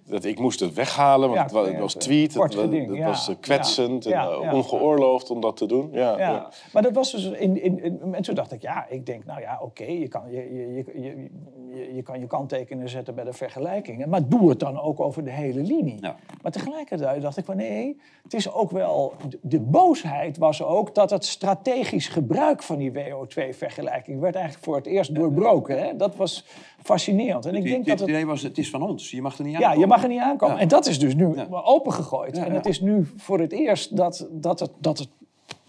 dat 0.04 0.25
ik 0.25 0.38
moest 0.38 0.61
het 0.61 0.75
weghalen, 0.75 1.28
want 1.30 1.50
Ja, 1.50 1.58
het 1.61 1.68
het 1.68 1.78
was 1.78 1.94
tweet. 1.94 2.35
Het, 2.35 2.54
geding, 2.54 3.04
was 3.04 3.28
eh, 3.28 3.35
kwetsend 3.40 4.04
Ja, 4.04 4.11
en 4.23 4.28
ja, 4.30 4.37
eh, 4.37 4.42
ja. 4.42 4.54
ongeoorloofd 4.54 5.30
om 5.30 5.40
dat 5.40 5.56
te 5.56 5.66
doen. 5.66 5.88
Ja, 5.92 6.11
Ja, 6.11 6.16
ja. 6.18 6.49
maar 6.73 6.82
dat 6.82 6.92
was 6.92 7.11
dus 7.12 7.25
in, 7.30 7.62
in, 7.62 7.82
in- 7.82 8.14
en 8.14 8.23
toen 8.23 8.35
dacht 8.35 8.52
ik, 8.52 8.62
ja, 8.62 8.87
ik 8.88 9.06
denk, 9.06 9.25
nou 9.25 9.40
ja, 9.40 9.58
oké, 9.62 9.85
je, 9.85 10.08
kan, 10.08 10.23
je, 10.30 10.54
je, 10.54 10.73
je, 10.75 11.00
je, 11.02 11.28
je, 11.76 11.94
je 11.94 12.02
kan 12.02 12.20
je 12.20 12.26
kanttekeningen 12.26 12.88
zetten 12.90 13.14
bij 13.14 13.25
de 13.25 13.32
vergelijkingen, 13.32 14.08
maar 14.08 14.28
doe 14.28 14.49
het 14.49 14.61
dan 14.61 14.80
ook 14.80 15.00
over 15.00 15.25
de 15.25 15.30
hele 15.30 15.61
linie. 15.62 15.97
Ja. 16.00 16.16
Maar 16.42 16.52
tegelijkertijd 16.52 17.23
dacht 17.23 17.37
ik 17.37 17.44
van 17.44 17.56
nee, 17.56 18.00
het 18.23 18.35
is 18.35 18.52
ook 18.52 18.70
wel, 18.70 19.12
de, 19.28 19.38
de 19.42 19.61
boosheid 19.61 20.38
was 20.38 20.62
ook 20.62 20.94
dat 20.94 21.11
het 21.11 21.25
strategisch 21.25 22.08
gebruik 22.08 22.62
van 22.62 22.76
die 22.78 22.92
WO2-vergelijking 22.92 24.20
werd 24.20 24.35
eigenlijk 24.35 24.64
voor 24.69 24.77
het 24.77 24.87
eerst 24.87 25.15
doorbroken. 25.15 25.79
Hè? 25.83 25.97
Dat 25.97 26.17
was 26.17 26.45
fascinerend. 26.83 27.47
En 27.47 27.55
ik 27.55 27.63
Het 27.63 27.73
denk 27.73 27.87
dat 27.87 27.99
het 28.01 28.09
idee 28.09 28.27
was, 28.27 28.43
het 28.43 28.59
is 28.59 28.71
van 28.71 28.83
ons. 28.83 29.11
Je 29.11 29.23
mag 29.23 29.39
er 29.39 29.45
niet 29.45 29.55
aan 29.55 29.61
ja, 29.61 29.73
je 29.73 29.87
mag 29.87 30.03
er 30.03 30.09
niet 30.09 30.21
aankomen. 30.21 30.55
Ja. 30.57 30.61
En 30.63 30.69
dat 30.69 30.87
is 30.87 30.99
dus 30.99 31.15
nu 31.15 31.35
Ja. 31.35 31.47
opengegooid. 31.51 32.37
Ja, 32.37 32.45
en 32.45 32.53
het 32.55 32.67
is 32.67 32.81
nu 32.81 33.07
voor 33.17 33.39
het 33.41 33.53
eerst 33.53 33.97
dat, 33.97 34.29
dat, 34.31 34.61
het, 34.61 34.71
dat 34.79 34.99
het 34.99 35.09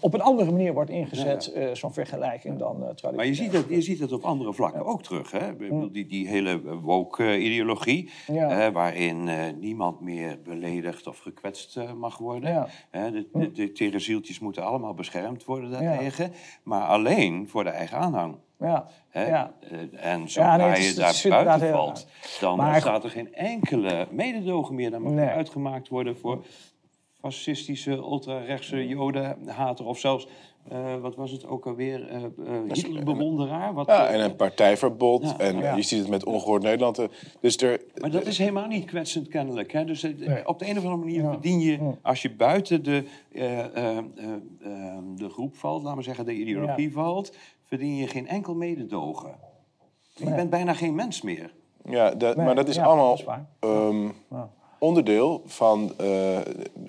op 0.01 0.13
een 0.13 0.21
andere 0.21 0.51
manier 0.51 0.73
wordt 0.73 0.89
ingezet, 0.89 1.51
eh, 1.51 1.67
zo'n 1.73 1.93
vergelijking 1.93 2.57
dan 2.57 2.71
uh, 2.75 2.81
traditioneel. 2.81 3.15
Maar 3.15 3.25
je 3.25 3.33
ziet, 3.33 3.53
het, 3.53 3.65
je 3.69 3.81
ziet 3.81 3.99
het 3.99 4.11
op 4.11 4.23
andere 4.23 4.53
vlakken 4.53 4.85
ook 4.85 5.03
terug. 5.03 5.31
Hè? 5.31 5.53
Bedoel, 5.53 5.91
Die, 5.91 6.05
die 6.07 6.27
hele 6.27 6.61
woke-ideologie, 6.81 8.09
Ja. 8.27 8.71
waarin 8.71 9.27
eh, 9.27 9.35
niemand 9.59 10.01
meer 10.01 10.39
beledigd 10.43 11.07
of 11.07 11.19
gekwetst 11.19 11.77
eh, 11.77 11.93
mag 11.93 12.17
worden. 12.17 12.49
Ja. 12.51 12.67
Hè, 12.89 13.11
de, 13.11 13.27
de, 13.33 13.51
de 13.51 13.71
tegenzieltjes 13.71 14.39
moeten 14.39 14.63
allemaal 14.63 14.93
beschermd 14.93 15.45
worden 15.45 15.71
daartegen. 15.71 16.31
Maar 16.63 16.81
alleen 16.87 17.47
voor 17.49 17.63
de 17.63 17.69
eigen 17.69 17.97
aanhang. 17.97 18.35
Ja, 18.59 18.87
Hè? 19.09 19.27
ja. 19.27 19.51
Eh, 19.71 20.11
En 20.11 20.29
zodra 20.29 20.57
Ja, 20.57 20.71
nee, 20.71 20.81
je 20.87 20.93
daar 21.29 21.43
buiten 21.45 21.69
valt, 21.71 22.07
dan 22.39 22.57
Maar- 22.57 22.79
staat 22.81 23.03
er 23.03 23.09
geen 23.09 23.33
enkele 23.33 24.07
mededogen 24.11 24.75
meer. 24.75 24.91
Dan 24.91 25.01
mag 25.01 25.11
Nee. 25.11 25.27
uitgemaakt 25.27 25.87
worden 25.87 26.17
voor 26.17 26.45
fascistische, 27.19 27.91
ultra-rechtse 27.91 28.87
jodenhater 28.87 29.85
of 29.85 29.99
zelfs, 29.99 30.27
eh, 30.69 30.95
wat 31.01 31.15
was 31.15 31.31
het 31.31 31.47
ook 31.47 31.65
alweer, 31.65 32.07
eh 32.07 32.23
eh 32.23 32.31
Hitlerbewonderaar. 32.71 33.73
Wat, 33.73 33.87
Ja, 33.87 34.07
en 34.07 34.19
een 34.19 34.35
partijverbod. 34.35 35.23
Ja. 35.23 35.37
En 35.37 35.57
Ja. 35.59 35.75
je 35.75 35.81
ziet 35.81 35.99
het 35.99 36.09
met 36.09 36.25
ongehoord 36.25 36.63
Nederland. 36.63 37.01
Dus 37.39 37.57
er, 37.57 37.81
Maar 37.95 38.11
dat 38.11 38.25
is 38.25 38.37
helemaal 38.37 38.67
niet 38.67 38.85
kwetsend 38.85 39.27
kennelijk. 39.27 39.71
Hè? 39.71 39.85
Dus 39.85 40.01
Nee. 40.01 40.47
op 40.47 40.59
de 40.59 40.65
een 40.69 40.77
of 40.77 40.83
andere 40.83 40.97
manier 41.03 41.21
Ja. 41.23 41.31
verdien 41.31 41.59
je, 41.59 41.79
als 42.01 42.21
je 42.21 42.31
buiten 42.35 42.83
de, 42.83 43.03
de 45.15 45.29
groep 45.29 45.55
valt, 45.55 45.83
laten 45.83 45.97
we 45.97 46.03
zeggen 46.03 46.25
de 46.25 46.33
ideologie 46.33 46.91
valt, 46.93 47.33
verdien 47.65 47.95
je 47.95 48.07
geen 48.07 48.27
enkel 48.27 48.55
mededogen. 48.55 49.35
Je 50.15 50.25
Nee. 50.25 50.35
bent 50.35 50.49
bijna 50.49 50.73
geen 50.73 50.95
mens 50.95 51.21
meer. 51.21 51.53
ja, 51.85 52.11
dat, 52.15 52.35
Nee, 52.35 52.45
maar 52.45 52.55
dat 52.55 52.67
is 52.67 52.75
ja, 52.75 52.83
allemaal 52.83 53.09
dat 53.09 53.19
is 53.19 53.25
waar. 53.25 53.45
ehm, 53.59 54.03
Ja. 54.29 54.49
onderdeel 54.79 55.41
van 55.45 55.89
eh, 55.97 55.97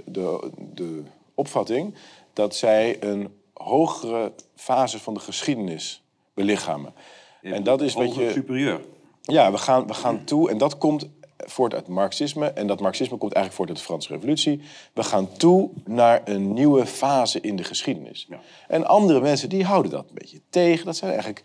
de, 0.04 0.50
de 0.74 1.02
opvatting 1.34 1.94
dat 2.32 2.54
zij 2.54 3.02
een 3.02 3.28
hogere 3.62 4.32
fase 4.54 4.98
van 4.98 5.14
de 5.14 5.20
geschiedenis 5.20 6.02
belichamen. 6.34 6.94
En 7.42 7.62
dat 7.62 7.80
is 7.80 7.94
wat 7.94 8.14
je. 8.14 8.30
superieur. 8.30 8.80
Ja, 9.22 9.52
we 9.52 9.58
gaan, 9.58 9.86
we 9.86 9.94
gaan 9.94 10.24
toe, 10.24 10.50
en 10.50 10.58
dat 10.58 10.78
komt 10.78 11.08
voort 11.36 11.74
uit 11.74 11.88
marxisme. 11.88 12.46
En 12.46 12.66
dat 12.66 12.80
marxisme 12.80 13.16
komt 13.16 13.32
eigenlijk 13.32 13.56
voort 13.56 13.68
uit 13.68 13.78
de 13.78 13.84
Franse 13.84 14.12
Revolutie. 14.12 14.60
We 14.92 15.02
gaan 15.02 15.32
toe 15.36 15.70
naar 15.84 16.20
een 16.24 16.52
nieuwe 16.52 16.86
fase 16.86 17.40
in 17.40 17.56
de 17.56 17.64
geschiedenis. 17.64 18.26
Ja. 18.28 18.40
En 18.68 18.86
andere 18.86 19.20
mensen 19.20 19.48
die 19.48 19.64
houden 19.64 19.90
dat 19.90 20.04
een 20.08 20.14
beetje 20.14 20.40
tegen. 20.50 20.84
Dat 20.84 20.96
zijn 20.96 21.10
eigenlijk 21.10 21.44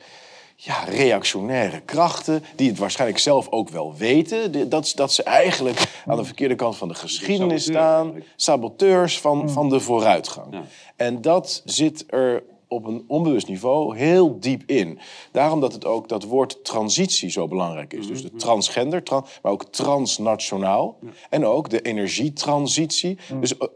ja, 0.55 0.83
reactionaire 0.83 1.81
krachten, 1.81 2.43
die 2.55 2.69
het 2.69 2.77
waarschijnlijk 2.77 3.19
zelf 3.19 3.49
ook 3.49 3.69
wel 3.69 3.95
weten. 3.95 4.69
Dat, 4.69 4.91
dat 4.95 5.13
ze 5.13 5.23
eigenlijk 5.23 6.01
aan 6.05 6.17
de 6.17 6.23
verkeerde 6.25 6.55
kant 6.55 6.77
van 6.77 6.87
de 6.87 6.93
geschiedenis 6.93 7.63
staan. 7.63 8.13
Saboteurs 8.35 9.19
van, 9.19 9.49
van 9.49 9.69
de 9.69 9.79
vooruitgang. 9.79 10.47
Ja. 10.53 10.63
En 10.95 11.21
dat 11.21 11.61
zit 11.65 12.03
er 12.07 12.43
op 12.67 12.85
een 12.85 13.03
onbewust 13.07 13.47
niveau 13.47 13.97
heel 13.97 14.39
diep 14.39 14.63
in. 14.65 14.99
Daarom 15.31 15.59
dat 15.59 15.73
het 15.73 15.85
ook 15.85 16.09
dat 16.09 16.23
woord 16.23 16.63
transitie 16.63 17.29
zo 17.29 17.47
belangrijk 17.47 17.93
is. 17.93 18.07
Dus 18.07 18.21
de 18.21 18.31
transgender, 18.35 19.03
tran- 19.03 19.25
maar 19.41 19.51
ook 19.51 19.63
transnationaal. 19.63 20.97
En 21.29 21.45
ook 21.45 21.69
de 21.69 21.81
energietransitie. 21.81 23.17
Dus 23.39 23.57
eh, 23.57 23.67
eh, 23.67 23.73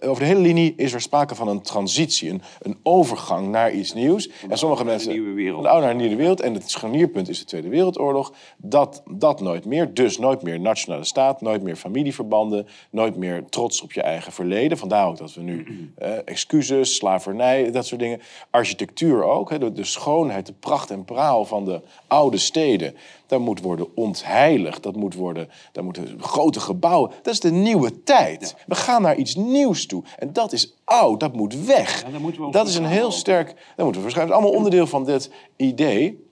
over 0.00 0.22
de 0.22 0.28
hele 0.28 0.40
linie 0.40 0.74
is 0.76 0.92
er 0.92 1.00
sprake 1.00 1.34
van 1.34 1.48
een 1.48 1.62
transitie, 1.62 2.30
een, 2.30 2.42
een 2.62 2.78
overgang 2.82 3.48
naar 3.48 3.72
iets 3.72 3.94
nieuws. 3.94 4.30
En 4.48 4.58
sommige 4.58 4.84
mensen. 4.84 5.10
een 5.10 5.20
nieuwe 5.20 5.34
wereld. 5.34 5.66
Oude 5.66 5.80
naar 5.80 5.90
een 5.90 5.96
nieuwe 5.96 6.16
wereld. 6.16 6.40
En 6.40 6.54
het 6.54 6.70
scharnierpunt 6.70 7.28
is 7.28 7.38
de 7.38 7.44
Tweede 7.44 7.68
Wereldoorlog. 7.68 8.32
Dat, 8.56 9.02
dat 9.10 9.40
nooit 9.40 9.64
meer. 9.64 9.94
Dus 9.94 10.18
nooit 10.18 10.42
meer 10.42 10.60
nationale 10.60 11.04
staat, 11.04 11.40
nooit 11.40 11.62
meer 11.62 11.76
familieverbanden, 11.76 12.66
nooit 12.90 13.16
meer 13.16 13.44
trots 13.48 13.82
op 13.82 13.92
je 13.92 14.02
eigen 14.02 14.32
verleden. 14.32 14.78
Vandaar 14.78 15.06
ook 15.06 15.16
dat 15.16 15.34
we 15.34 15.40
nu 15.40 15.66
eh, 15.96 16.12
excuses, 16.24 16.94
slavernij, 16.94 17.70
dat 17.70 17.86
soort 17.86 18.00
dingen. 18.00 18.20
Architectuur 18.50 19.24
ook. 19.24 19.50
Hè, 19.50 19.58
de, 19.58 19.72
de 19.72 19.84
schoonheid, 19.84 20.46
de 20.46 20.52
pracht 20.52 20.90
en 20.90 21.04
praal 21.04 21.44
van 21.44 21.64
de 21.64 21.80
oude 22.06 22.38
steden. 22.38 22.94
Dat 23.28 23.40
moet 23.40 23.60
worden 23.60 23.96
ontheiligd. 23.96 24.82
Dat 24.82 24.96
moet 24.96 25.14
worden, 25.14 25.48
dat 25.72 25.84
moeten 25.84 26.22
grote 26.22 26.60
gebouwen. 26.60 27.10
Dat 27.22 27.32
is 27.34 27.40
de 27.40 27.50
nieuwe 27.50 28.02
tijd. 28.02 28.54
We 28.66 28.74
gaan 28.74 29.02
naar 29.02 29.16
iets 29.16 29.34
nieuws 29.34 29.86
toe. 29.86 30.02
En 30.18 30.32
dat 30.32 30.52
is 30.52 30.74
oud, 30.84 31.20
dat 31.20 31.34
moet 31.34 31.54
weg. 31.64 32.02
Ja, 32.02 32.18
daar 32.18 32.50
dat 32.50 32.68
is 32.68 32.74
een 32.76 32.86
heel 32.86 33.10
sterk. 33.12 33.46
Dat 33.46 33.84
moeten 33.84 33.94
we 33.94 34.00
verschuiven. 34.00 34.36
Allemaal 34.36 34.54
onderdeel 34.56 34.86
van 34.86 35.04
dit 35.04 35.30
idee. 35.56 36.26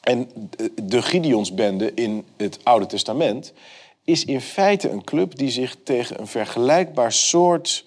En 0.00 0.28
de- 0.56 0.72
de 0.82 1.02
Gideonsbende 1.02 1.94
in 1.94 2.24
het 2.36 2.58
Oude 2.62 2.86
Testament 2.86 3.52
is 4.04 4.24
in 4.24 4.40
feite 4.40 4.90
een 4.90 5.04
club 5.04 5.36
die 5.36 5.50
zich 5.50 5.76
tegen 5.84 6.20
een 6.20 6.26
vergelijkbaar 6.26 7.12
soort 7.12 7.84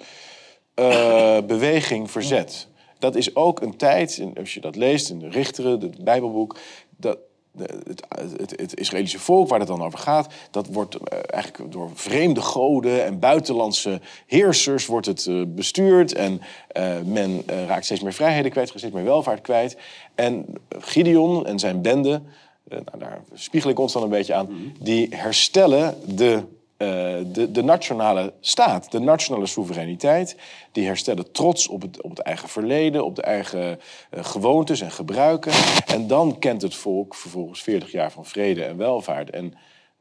eh, 0.74 1.38
beweging 1.54 2.12
verzet. 2.12 2.68
Dat 3.00 3.16
is 3.16 3.36
ook 3.36 3.62
een 3.62 3.78
tijd, 3.78 4.22
als 4.40 4.54
je 4.54 4.60
dat 4.62 4.76
leest 4.76 5.10
in 5.10 5.20
de 5.20 5.30
Richteren, 5.30 5.80
het 5.80 6.04
Bijbelboek, 6.04 6.58
dat 6.98 7.18
de- 7.52 7.80
het, 7.88 8.04
het, 8.38 8.52
het 8.60 8.80
Israëlische 8.80 9.20
volk 9.20 9.50
waar 9.50 9.60
het 9.60 9.68
dan 9.68 9.84
over 9.84 10.00
gaat, 10.00 10.34
dat 10.52 10.68
wordt 10.68 10.96
eh, 10.96 11.20
eigenlijk 11.26 11.72
door 11.72 11.90
vreemde 11.94 12.42
goden 12.42 13.06
en 13.06 13.20
buitenlandse 13.20 14.02
heersers 14.26 14.86
wordt 14.86 15.06
het 15.06 15.26
eh, 15.26 15.42
bestuurd. 15.48 16.14
En 16.14 16.42
eh, 16.68 17.02
men 17.06 17.44
raakt 17.68 17.86
steeds 17.86 18.02
meer 18.02 18.14
vrijheden 18.14 18.52
kwijt, 18.52 18.70
steeds 18.70 18.94
meer 18.94 19.04
welvaart 19.04 19.42
kwijt. 19.42 19.78
En 20.16 20.46
Gideon 20.70 21.46
en 21.46 21.60
zijn 21.60 21.82
bende, 21.82 22.22
nou, 22.70 22.84
daar 22.98 23.22
spiegel 23.34 23.70
ik 23.70 23.80
ons 23.80 23.94
dan 23.94 24.04
een 24.04 24.10
beetje 24.10 24.34
aan, 24.34 24.74
die 24.80 25.08
herstellen 25.16 25.98
de 26.16 26.44
eh, 26.80 27.16
de, 27.26 27.52
de 27.52 27.64
nationale 27.64 28.34
staat, 28.40 28.92
de 28.92 29.00
nationale 29.00 29.46
soevereiniteit, 29.46 30.36
die 30.72 30.86
herstellen 30.86 31.32
trots 31.32 31.68
op 31.68 31.82
het, 31.82 32.02
op 32.02 32.10
het 32.10 32.20
eigen 32.20 32.50
verleden, 32.50 33.06
op 33.06 33.16
de 33.16 33.22
eigen 33.22 33.80
eh, 34.10 34.24
gewoontes 34.24 34.82
en 34.82 34.92
gebruiken. 34.92 35.52
En 35.86 36.08
dan 36.08 36.40
kent 36.40 36.62
het 36.62 36.76
volk 36.76 37.16
vervolgens 37.16 37.62
40 37.62 37.92
jaar 37.92 38.12
van 38.12 38.26
vrede 38.26 38.64
en 38.64 38.78
welvaart. 38.78 39.30
En 39.30 39.54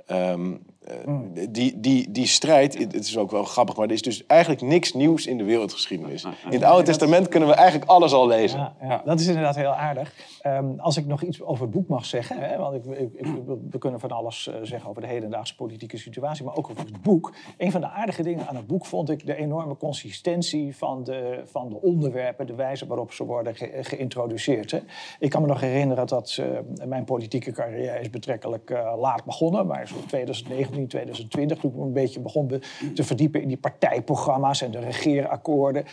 ehm, 0.06 0.52
eh, 0.52 0.58
Mm. 1.04 1.32
die, 1.50 1.80
die, 1.80 2.10
die 2.10 2.26
strijd, 2.26 2.78
het 2.78 2.94
is 2.94 3.18
ook 3.18 3.30
wel 3.30 3.44
grappig, 3.44 3.76
maar 3.76 3.86
er 3.86 3.92
is 3.92 4.02
dus 4.02 4.26
eigenlijk 4.26 4.60
niks 4.60 4.92
nieuws 4.92 5.26
in 5.26 5.38
de 5.38 5.44
wereldgeschiedenis. 5.44 6.24
Ah, 6.24 6.32
ah, 6.32 6.38
ah. 6.38 6.52
In 6.52 6.58
het 6.58 6.68
Oude 6.68 6.84
Testament 6.84 7.28
kunnen 7.28 7.48
we 7.48 7.54
eigenlijk 7.54 7.90
alles 7.90 8.12
al 8.12 8.26
lezen. 8.26 8.58
Ja, 8.58 8.74
ja. 8.80 9.02
dat 9.04 9.20
is 9.20 9.26
inderdaad 9.26 9.56
heel 9.56 9.74
aardig. 9.74 10.14
Ehm, 10.40 10.78
als 10.78 10.96
ik 10.96 11.06
nog 11.06 11.22
iets 11.22 11.42
over 11.42 11.62
het 11.62 11.70
boek 11.70 11.88
mag 11.88 12.04
zeggen, 12.04 12.38
hè, 12.38 12.56
want 12.56 12.74
ik, 12.74 12.84
ik, 12.84 13.26
we 13.70 13.78
kunnen 13.78 14.00
van 14.00 14.10
alles 14.10 14.48
eh, 14.48 14.54
zeggen 14.62 14.90
over 14.90 15.02
de 15.02 15.08
hedendaagse 15.08 15.54
politieke 15.54 15.96
situatie, 15.96 16.44
maar 16.44 16.56
ook 16.56 16.70
over 16.70 16.84
het 16.84 17.02
boek. 17.02 17.34
Een 17.58 17.70
van 17.70 17.80
de 17.80 17.88
aardige 17.88 18.22
dingen 18.22 18.46
aan 18.46 18.56
het 18.56 18.66
boek 18.66 18.86
vond 18.86 19.10
ik 19.10 19.26
de 19.26 19.36
enorme 19.36 19.76
consistentie 19.76 20.76
van 20.76 21.04
de, 21.04 21.42
van 21.44 21.68
de 21.68 21.80
onderwerpen, 21.80 22.46
de 22.46 22.54
wijze 22.54 22.86
waarop 22.86 23.12
ze 23.12 23.24
worden 23.24 23.54
geïntroduceerd. 23.80 24.70
Hè. 24.70 24.78
Ik 25.18 25.30
kan 25.30 25.42
me 25.42 25.48
nog 25.48 25.60
herinneren 25.60 26.06
dat 26.06 26.38
ehm, 26.40 26.88
mijn 26.88 27.04
politieke 27.04 27.52
carrière 27.52 28.00
is 28.00 28.10
betrekkelijk 28.10 28.70
eh, 28.70 28.94
laat 28.98 29.24
begonnen, 29.24 29.66
maar 29.66 29.80
in 29.80 30.06
2009 30.06 30.77
juni 30.78 30.86
2020, 30.86 31.58
toen 31.58 31.70
ik 31.70 31.76
een 31.76 31.92
beetje 31.92 32.20
begonnen 32.20 32.60
te 32.94 33.04
verdiepen 33.04 33.42
in 33.42 33.48
die 33.48 33.56
partijprogramma's 33.56 34.62
en 34.62 34.70
de 34.70 34.78
regeerakkoorden. 34.78 35.84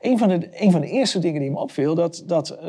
Een 0.00 0.18
van 0.18 0.28
de, 0.28 0.48
een 0.52 0.70
van 0.70 0.80
de 0.80 0.86
eerste 0.86 1.18
dingen 1.18 1.40
die 1.40 1.50
me 1.50 1.58
opviel, 1.58 1.94
dat, 1.94 2.22
dat, 2.26 2.50
eh, 2.50 2.68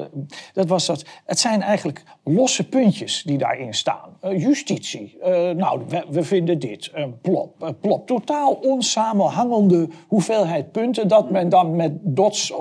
dat 0.53 0.67
was 0.67 0.85
dat 0.85 1.05
het 1.25 1.39
zijn 1.39 1.61
eigenlijk 1.61 2.03
losse 2.23 2.67
puntjes 2.67 3.23
die 3.23 3.37
daarin 3.37 3.73
staan. 3.73 4.17
Eh, 4.21 4.41
justitie, 4.41 5.17
eh, 5.21 5.49
nou, 5.49 5.81
we, 6.09 6.23
vinden 6.23 6.59
dit, 6.59 6.91
plop, 7.21 7.73
plop. 7.81 8.07
Totaal 8.07 8.53
onsamenhangende 8.53 9.87
hoeveelheid 10.07 10.71
punten 10.71 11.07
dat 11.07 11.29
men 11.29 11.49
dan 11.49 11.75
met 11.75 11.91
dots 12.01 12.53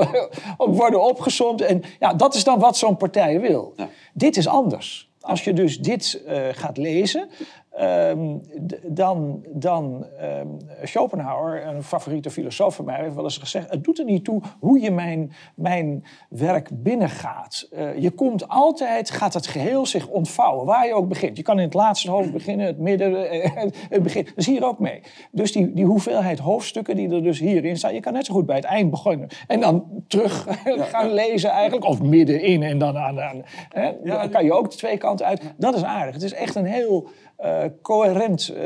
worden 0.56 1.04
opgesomd. 1.04 1.60
En 1.60 1.82
ja, 1.98 2.14
dat 2.14 2.34
is 2.34 2.44
dan 2.44 2.58
wat 2.58 2.76
zo'n 2.76 2.96
partij 2.96 3.40
wil. 3.40 3.74
Dit 4.12 4.36
is 4.36 4.46
anders. 4.46 5.12
Als 5.20 5.44
je 5.44 5.52
dus 5.52 5.78
dit 5.78 6.22
gaat 6.52 6.76
lezen, 6.76 7.28
ehm, 7.74 8.36
dan, 8.82 9.44
dan 9.48 10.06
ehm, 10.18 10.48
Schopenhauer, 10.82 11.66
een 11.66 11.82
favoriete 11.82 12.30
filosoof 12.30 12.74
van 12.74 12.84
mij, 12.84 13.00
heeft 13.00 13.14
wel 13.14 13.24
eens 13.24 13.38
gezegd: 13.38 13.70
Het 13.70 13.84
doet 13.84 13.98
er 13.98 14.04
niet 14.04 14.24
toe 14.24 14.42
hoe 14.60 14.80
je 14.80 14.90
mijn, 14.90 15.32
mijn 15.54 16.04
werk 16.28 16.68
binnengaat. 16.72 17.68
Eh, 17.70 17.98
je 17.98 18.10
komt 18.10 18.48
altijd, 18.48 19.10
gaat 19.10 19.34
het 19.34 19.46
geheel 19.46 19.86
zich 19.86 20.08
ontvouwen, 20.08 20.66
waar 20.66 20.86
je 20.86 20.94
ook 20.94 21.08
begint. 21.08 21.36
Je 21.36 21.42
kan 21.42 21.58
in 21.58 21.64
het 21.64 21.74
laatste 21.74 22.10
hoofd 22.10 22.32
beginnen, 22.32 22.66
het 22.66 22.78
midden, 22.78 23.30
eh, 23.30 23.62
het 23.88 24.02
begin. 24.02 24.24
Dat 24.24 24.32
is 24.36 24.46
hier 24.46 24.64
ook 24.64 24.78
mee. 24.78 25.00
Dus 25.30 25.52
die, 25.52 25.72
die 25.72 25.84
hoeveelheid 25.84 26.38
hoofdstukken 26.38 26.96
die 26.96 27.10
er 27.10 27.22
dus 27.22 27.38
hierin 27.38 27.76
staan, 27.76 27.94
je 27.94 28.00
kan 28.00 28.12
net 28.12 28.26
zo 28.26 28.34
goed 28.34 28.46
bij 28.46 28.56
het 28.56 28.64
eind 28.64 28.90
beginnen. 28.90 29.28
En 29.46 29.60
dan 29.60 29.84
terug 30.08 30.46
gaan 30.92 31.12
lezen 31.12 31.50
eigenlijk, 31.50 31.84
of 31.84 32.02
middenin 32.02 32.62
en 32.62 32.78
dan 32.78 32.96
aan. 32.96 33.20
aan 33.20 33.42
hè? 33.68 33.92
dan 34.04 34.30
kan 34.30 34.44
je 34.44 34.52
ook 34.52 34.70
de 34.70 34.76
twee 34.76 34.96
kanten 34.96 35.26
uit. 35.26 35.54
Dat 35.56 35.74
is 35.74 35.84
aardig. 35.84 36.14
Het 36.14 36.22
is 36.22 36.32
echt 36.32 36.54
een 36.54 36.64
heel 36.64 37.08
eh, 37.36 37.64
coherent 37.82 38.48
eh, 38.48 38.64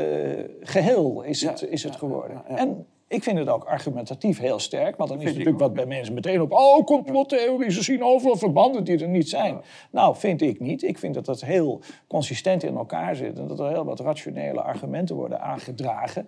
geheel 0.61 1.21
is 1.21 1.41
het, 1.41 1.61
is 1.61 1.83
het 1.83 1.95
geworden. 1.95 2.45
En 2.45 2.85
ik 3.07 3.23
vind 3.23 3.37
het 3.37 3.49
ook 3.49 3.63
argumentatief 3.63 4.39
heel 4.39 4.59
sterk, 4.59 4.97
want 4.97 5.09
dan 5.09 5.19
is 5.19 5.25
het 5.25 5.33
natuurlijk 5.33 5.59
wat 5.59 5.73
bij 5.73 5.85
mensen 5.85 6.13
meteen 6.13 6.41
op. 6.41 6.51
Oh, 6.51 6.85
complottheorie, 6.85 7.71
ze 7.71 7.83
zien 7.83 8.03
overal 8.03 8.35
verbanden 8.35 8.83
die 8.83 8.99
er 8.99 9.07
niet 9.07 9.29
zijn. 9.29 9.61
Nou, 9.91 10.15
vind 10.15 10.41
ik 10.41 10.59
niet. 10.59 10.83
Ik 10.83 10.97
vind 10.97 11.13
dat 11.13 11.25
dat 11.25 11.41
heel 11.41 11.81
consistent 12.07 12.63
in 12.63 12.75
elkaar 12.75 13.15
zit 13.15 13.39
en 13.39 13.47
dat 13.47 13.59
er 13.59 13.69
heel 13.69 13.85
wat 13.85 13.99
rationele 13.99 14.61
argumenten 14.61 15.15
worden 15.15 15.41
aangedragen. 15.41 16.27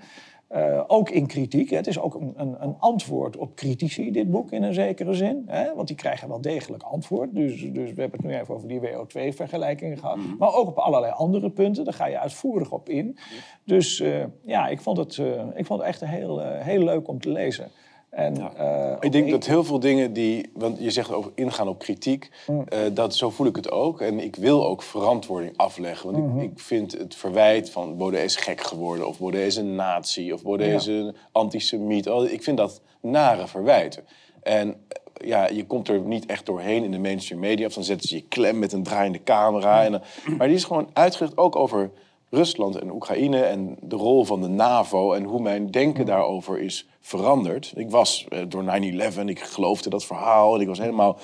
Eh, 0.51 0.83
ook 0.87 1.09
in 1.09 1.27
kritiek. 1.27 1.69
hè. 1.69 1.75
Het 1.75 1.87
is 1.87 1.99
ook 1.99 2.15
een, 2.15 2.33
een, 2.35 2.55
een 2.63 2.75
antwoord 2.79 3.37
op 3.37 3.55
critici, 3.55 4.11
dit 4.11 4.31
boek 4.31 4.51
in 4.51 4.63
een 4.63 4.73
zekere 4.73 5.13
zin. 5.13 5.43
Hè? 5.47 5.75
Want 5.75 5.87
die 5.87 5.97
krijgen 5.97 6.27
wel 6.27 6.41
degelijk 6.41 6.83
antwoord. 6.83 7.35
Dus, 7.35 7.51
dus 7.61 7.93
we 7.93 8.01
hebben 8.01 8.19
het 8.19 8.23
nu 8.29 8.35
even 8.35 8.55
over 8.55 8.67
die 8.67 8.79
WO2-vergelijkingen 8.79 9.97
gehad. 9.97 10.17
Maar 10.37 10.53
ook 10.53 10.67
op 10.67 10.77
allerlei 10.77 11.13
andere 11.13 11.49
punten. 11.49 11.83
Daar 11.83 11.93
ga 11.93 12.05
je 12.05 12.19
uitvoerig 12.19 12.71
op 12.71 12.89
in. 12.89 13.17
Dus 13.63 13.99
eh, 13.99 14.23
ja, 14.45 14.67
ik 14.67 14.81
vond, 14.81 14.97
het, 14.97 15.17
eh, 15.17 15.43
ik 15.55 15.65
vond 15.65 15.79
het 15.79 15.89
echt 15.89 16.05
heel, 16.05 16.39
heel 16.39 16.83
leuk 16.83 17.07
om 17.07 17.19
te 17.19 17.29
lezen. 17.29 17.71
En, 18.12 18.56
eh, 18.58 18.95
Ik 19.00 19.12
denk 19.12 19.30
dat 19.30 19.45
heel 19.45 19.63
veel 19.63 19.80
dingen 19.80 20.13
die, 20.13 20.50
want 20.54 20.80
je 20.80 20.91
zegt 20.91 21.12
over 21.12 21.32
ingaan 21.36 21.67
op 21.67 21.80
kritiek, 21.80 22.30
Mm. 22.47 22.63
eh, 22.67 22.80
dat, 22.93 23.15
zo 23.15 23.30
voel 23.30 23.47
ik 23.47 23.56
het 23.56 23.71
ook. 23.71 24.02
En 24.02 24.19
ik 24.19 24.36
wil 24.36 24.65
ook 24.67 24.82
verantwoording 24.82 25.58
afleggen. 25.58 26.12
Want 26.12 26.41
ik, 26.41 26.52
ik 26.52 26.60
vind 26.60 26.91
het 26.91 27.15
verwijt 27.15 27.69
van 27.69 27.97
Baudet 27.97 28.24
is 28.24 28.36
gek 28.36 28.62
geworden, 28.62 29.08
of 29.08 29.19
Baudet 29.19 29.45
is 29.45 29.56
een 29.56 29.76
nazi, 29.76 30.34
of 30.34 30.43
Baudet 30.43 30.67
Ja. 30.67 30.76
is 30.76 30.86
een 30.86 31.15
antisemiet. 31.32 32.06
Ik 32.06 32.43
vind 32.43 32.58
dat 32.58 32.82
nare 33.02 33.47
verwijten. 33.47 34.04
En 34.43 34.67
eh, 34.88 35.28
ja, 35.28 35.47
je 35.47 35.65
komt 35.65 35.88
er 35.88 36.00
niet 36.00 36.26
echt 36.26 36.45
doorheen 36.45 36.84
in 36.84 36.91
de 36.91 37.00
mainstream 37.00 37.41
media. 37.41 37.65
Of 37.67 37.74
dan 37.74 37.84
zetten 37.84 38.10
ze 38.10 38.15
je 38.15 38.24
klem 38.28 38.60
met 38.60 38.74
een 38.74 38.84
draaiende 38.84 39.24
camera. 39.24 39.84
En 39.84 39.91
dan, 39.91 40.02
maar 40.38 40.47
die 40.47 40.56
is 40.56 40.63
gewoon 40.63 40.89
uitgericht 40.93 41.38
ook 41.38 41.56
over 41.56 41.91
Rusland 42.31 42.75
en 42.75 42.91
Oekraïne 42.91 43.41
en 43.41 43.77
de 43.81 43.95
rol 43.95 44.25
van 44.25 44.41
de 44.41 44.47
NAVO 44.47 45.13
en 45.13 45.23
hoe 45.23 45.41
mijn 45.41 45.71
denken 45.71 46.05
daarover 46.05 46.59
is 46.59 46.89
veranderd. 46.99 47.73
Ik 47.75 47.89
was 47.89 48.25
eh, 48.29 48.39
door 48.47 48.63
9-11, 48.63 49.25
ik 49.25 49.39
geloofde 49.39 49.89
dat 49.89 50.05
verhaal 50.05 50.55
en 50.55 50.61
ik 50.61 50.67
was 50.67 50.79
helemaal 50.79 51.17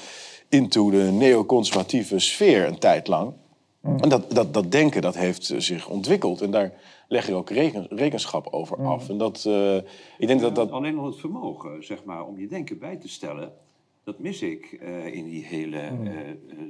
into 0.49 0.89
de 0.89 1.03
neoconservatieve 1.11 2.19
sfeer 2.19 2.67
een 2.67 2.79
tijd 2.79 3.07
lang. 3.07 3.33
En 3.81 4.09
dat, 4.09 4.31
dat, 4.31 4.53
dat 4.53 4.71
denken 4.71 5.01
dat 5.01 5.15
heeft 5.15 5.49
eh, 5.49 5.59
zich 5.59 5.89
ontwikkeld 5.89 6.41
en 6.41 6.51
daar 6.51 6.73
leg 7.07 7.27
je 7.27 7.33
ook 7.33 7.49
reken- 7.49 7.87
rekenschap 7.89 8.47
over 8.51 8.85
af. 8.85 9.09
En 9.09 9.17
dat, 9.17 9.45
eh, 9.45 9.75
ik 10.17 10.27
denk 10.27 10.41
dat 10.41 10.55
dat... 10.55 10.71
Alleen 10.71 10.97
al 10.97 11.05
het 11.05 11.19
vermogen, 11.19 11.85
zeg 11.85 12.03
maar, 12.03 12.25
om 12.25 12.39
je 12.39 12.47
denken 12.47 12.79
bij 12.79 12.95
te 12.95 13.09
stellen, 13.09 13.53
dat 14.03 14.19
mis 14.19 14.41
ik 14.41 14.77
eh, 14.81 15.15
in 15.15 15.25
die 15.25 15.45
hele 15.45 15.91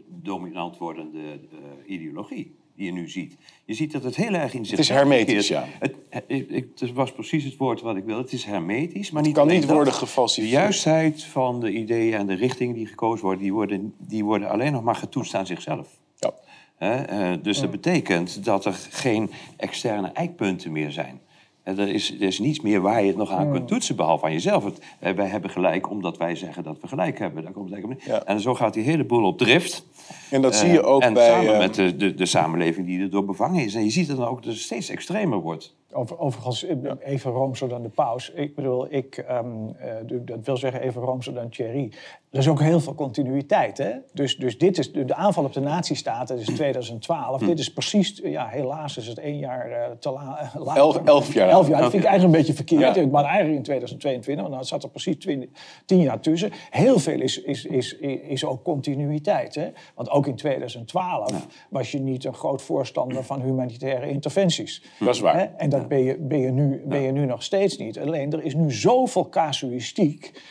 dominant 0.08 0.78
wordende 0.78 1.20
eh, 1.20 1.92
ideologie 1.92 2.57
die 2.78 2.86
je 2.86 2.92
nu 2.92 3.10
ziet. 3.10 3.36
Je 3.66 3.74
ziet 3.74 3.92
dat 3.92 4.04
het 4.04 4.16
heel 4.16 4.34
erg 4.34 4.54
in 4.54 4.66
zich. 4.66 4.80
is 4.80 4.90
hermetisch, 4.90 5.48
ja. 5.48 5.66
Het, 5.80 5.96
het, 6.10 6.24
ik- 6.28 6.68
het 6.80 6.94
was 6.94 7.12
precies 7.12 7.44
het 7.44 7.58
woord 7.58 7.82
wat 7.82 7.96
ik 7.96 8.04
wilde. 8.04 8.22
Het 8.22 8.34
is 8.34 8.44
hermetisch, 8.44 9.12
maar 9.12 9.22
niet 9.24 9.34
kan 9.34 9.44
alleen 9.44 9.56
niet 9.56 9.66
dat. 9.68 9.76
worden 9.76 9.94
De 9.94 10.00
gefalsificeerd. 10.00 10.62
juistheid 10.62 11.24
van 11.24 11.60
de 11.60 11.72
ideeën 11.72 12.14
en 12.14 12.28
de 12.28 12.34
richting 12.34 12.74
die 12.76 12.86
gekozen 12.88 13.26
worden, 13.26 13.42
die 13.44 13.54
worden, 13.54 13.94
die 13.98 14.24
worden 14.24 14.50
alleen 14.50 14.72
nog 14.72 14.84
maar 14.84 14.96
getoetst 14.96 15.34
aan 15.36 15.46
zichzelf. 15.46 15.88
Ja. 16.16 16.34
Hè, 16.76 16.96
eh, 17.04 17.38
dus 17.42 17.60
dat 17.60 17.72
betekent 17.72 18.46
dat 18.46 18.66
er 18.66 18.74
geen 18.90 19.32
externe 19.58 20.08
eikpunten 20.08 20.72
meer 20.72 20.92
zijn. 20.92 21.20
Eh, 21.68 21.80
Er 21.80 21.88
is, 21.94 22.12
er 22.14 22.22
is 22.22 22.40
niets 22.40 22.62
meer 22.62 22.82
waar 22.82 23.02
je 23.02 23.08
het 23.08 23.18
nog 23.18 23.32
aan 23.32 23.52
kunt 23.52 23.68
toetsen, 23.68 23.96
behalve 23.96 24.26
aan 24.26 24.32
jezelf. 24.32 24.64
Het, 24.64 24.82
eh, 25.00 25.14
wij 25.14 25.28
hebben 25.28 25.50
gelijk 25.50 25.90
omdat 25.90 26.18
wij 26.18 26.36
zeggen 26.36 26.64
dat 26.64 26.78
we 26.82 26.88
gelijk 26.88 27.20
hebben. 27.20 27.44
Daar 27.44 27.52
komt 27.52 27.66
het 27.70 27.74
eigenlijk 27.74 28.02
op 28.02 28.08
neer. 28.08 28.18
Ja. 28.26 28.26
En 28.26 28.40
zo 28.40 28.56
gaat 28.56 28.74
die 28.74 28.84
hele 28.84 29.04
boel 29.06 29.24
op 29.24 29.38
drift. 29.38 29.86
En 30.32 30.42
dat 30.42 30.56
zie 30.56 30.70
je 30.72 30.80
Eh, 30.82 30.88
ook 30.88 31.02
en 31.02 31.14
bij... 31.14 31.28
samen 31.30 31.54
eh, 31.54 31.60
met 31.60 31.74
de, 31.76 31.96
de, 31.96 32.14
de 32.14 32.26
samenleving 32.26 32.86
die 32.86 33.02
erdoor 33.02 33.26
bevangen 33.26 33.64
is. 33.64 33.76
En 33.76 33.84
je 33.84 33.90
ziet 33.90 34.08
dat 34.08 34.18
dan 34.18 34.28
ook 34.28 34.44
dat 34.44 34.54
het 34.54 34.62
steeds 34.62 34.90
extremer 34.90 35.40
wordt. 35.40 35.76
Over, 35.92 36.20
overigens, 36.20 36.66
eh, 36.66 36.76
even 37.04 37.32
roomser 37.32 37.70
dan 37.70 37.82
de 37.82 37.90
paus. 37.90 38.32
Ik 38.32 38.56
bedoel, 38.56 38.94
ik, 38.94 39.18
ehm, 39.18 39.46
eh, 39.80 39.90
dat 40.26 40.46
wil 40.46 40.58
zeggen 40.58 40.82
even 40.82 41.02
roomser 41.02 41.34
dan 41.34 41.50
Thierry. 41.50 41.92
Er 42.32 42.40
is 42.40 42.48
ook 42.48 42.62
heel 42.62 42.80
veel 42.80 42.96
continuïteit. 42.96 43.78
Hè? 43.78 43.92
Dus, 44.14 44.38
dus 44.38 44.58
dit 44.58 44.78
is 44.78 44.92
de, 44.92 45.16
aanval 45.16 45.44
op 45.44 45.54
de 45.54 45.60
nazistaat, 45.60 46.28
dat 46.28 46.40
is 46.40 46.46
2012. 46.46 47.42
Dit 47.42 47.60
is 47.60 47.74
precies, 47.74 48.20
ja, 48.24 48.48
helaas 48.48 48.98
is 48.98 49.08
het 49.08 49.18
één 49.18 49.38
jaar 49.38 49.72
eh, 49.72 49.92
te 50.00 50.12
la, 50.12 50.40
eh, 50.40 50.62
later. 50.62 50.82
Elf- 50.82 51.02
elf 51.06 51.34
jaar. 51.34 51.50
Elf 51.50 51.68
jaar, 51.68 51.82
dat 51.82 51.92
vind 51.92 52.04
ik 52.04 52.10
eigenlijk 52.10 52.24
een 52.24 52.46
beetje 52.46 52.54
verkeerd. 52.54 52.96
Ja. 52.96 53.02
Ik 53.02 53.12
ben 53.12 53.24
eigenlijk 53.24 53.58
in 53.58 53.64
2022, 53.64 54.44
want 54.44 54.56
dan 54.56 54.66
zat 54.66 54.84
er 54.84 54.90
precies 54.90 55.18
20 55.18 55.50
tien 55.86 56.02
jaar 56.02 56.20
tussen. 56.20 56.52
Heel 56.70 57.00
veel 57.00 57.22
is, 57.22 57.42
is, 57.42 57.66
is, 57.66 57.94
is 58.28 58.46
ook 58.46 58.64
continuïteit. 58.64 59.56
Hè? 59.56 59.70
Want 59.96 60.10
ook 60.10 60.28
in 60.28 60.36
2012 60.36 61.48
was 61.70 61.92
je 61.92 62.00
niet 62.00 62.26
een 62.26 62.34
groot 62.34 62.62
voorstander 62.62 63.24
van 63.24 63.42
humanitaire 63.42 64.10
interventies. 64.10 64.84
Dat 65.00 65.14
is 65.14 65.20
waar. 65.20 65.38
Hè? 65.38 65.44
En 65.44 65.70
dat 65.70 65.88
ben, 65.88 66.04
je, 66.04 66.18
ben, 66.20 66.40
je 66.40 66.52
nu, 66.52 66.82
ben 66.86 67.02
je 67.02 67.12
nu 67.12 67.26
nog 67.26 67.44
steeds 67.44 67.78
niet. 67.78 68.00
Alleen 68.00 68.34
er 68.34 68.44
is 68.44 68.56
nu 68.56 68.72
zoveel 68.72 69.30
casuïstiek 69.30 70.42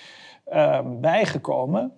ehm, 0.46 1.00
bijgekomen. 1.00 1.92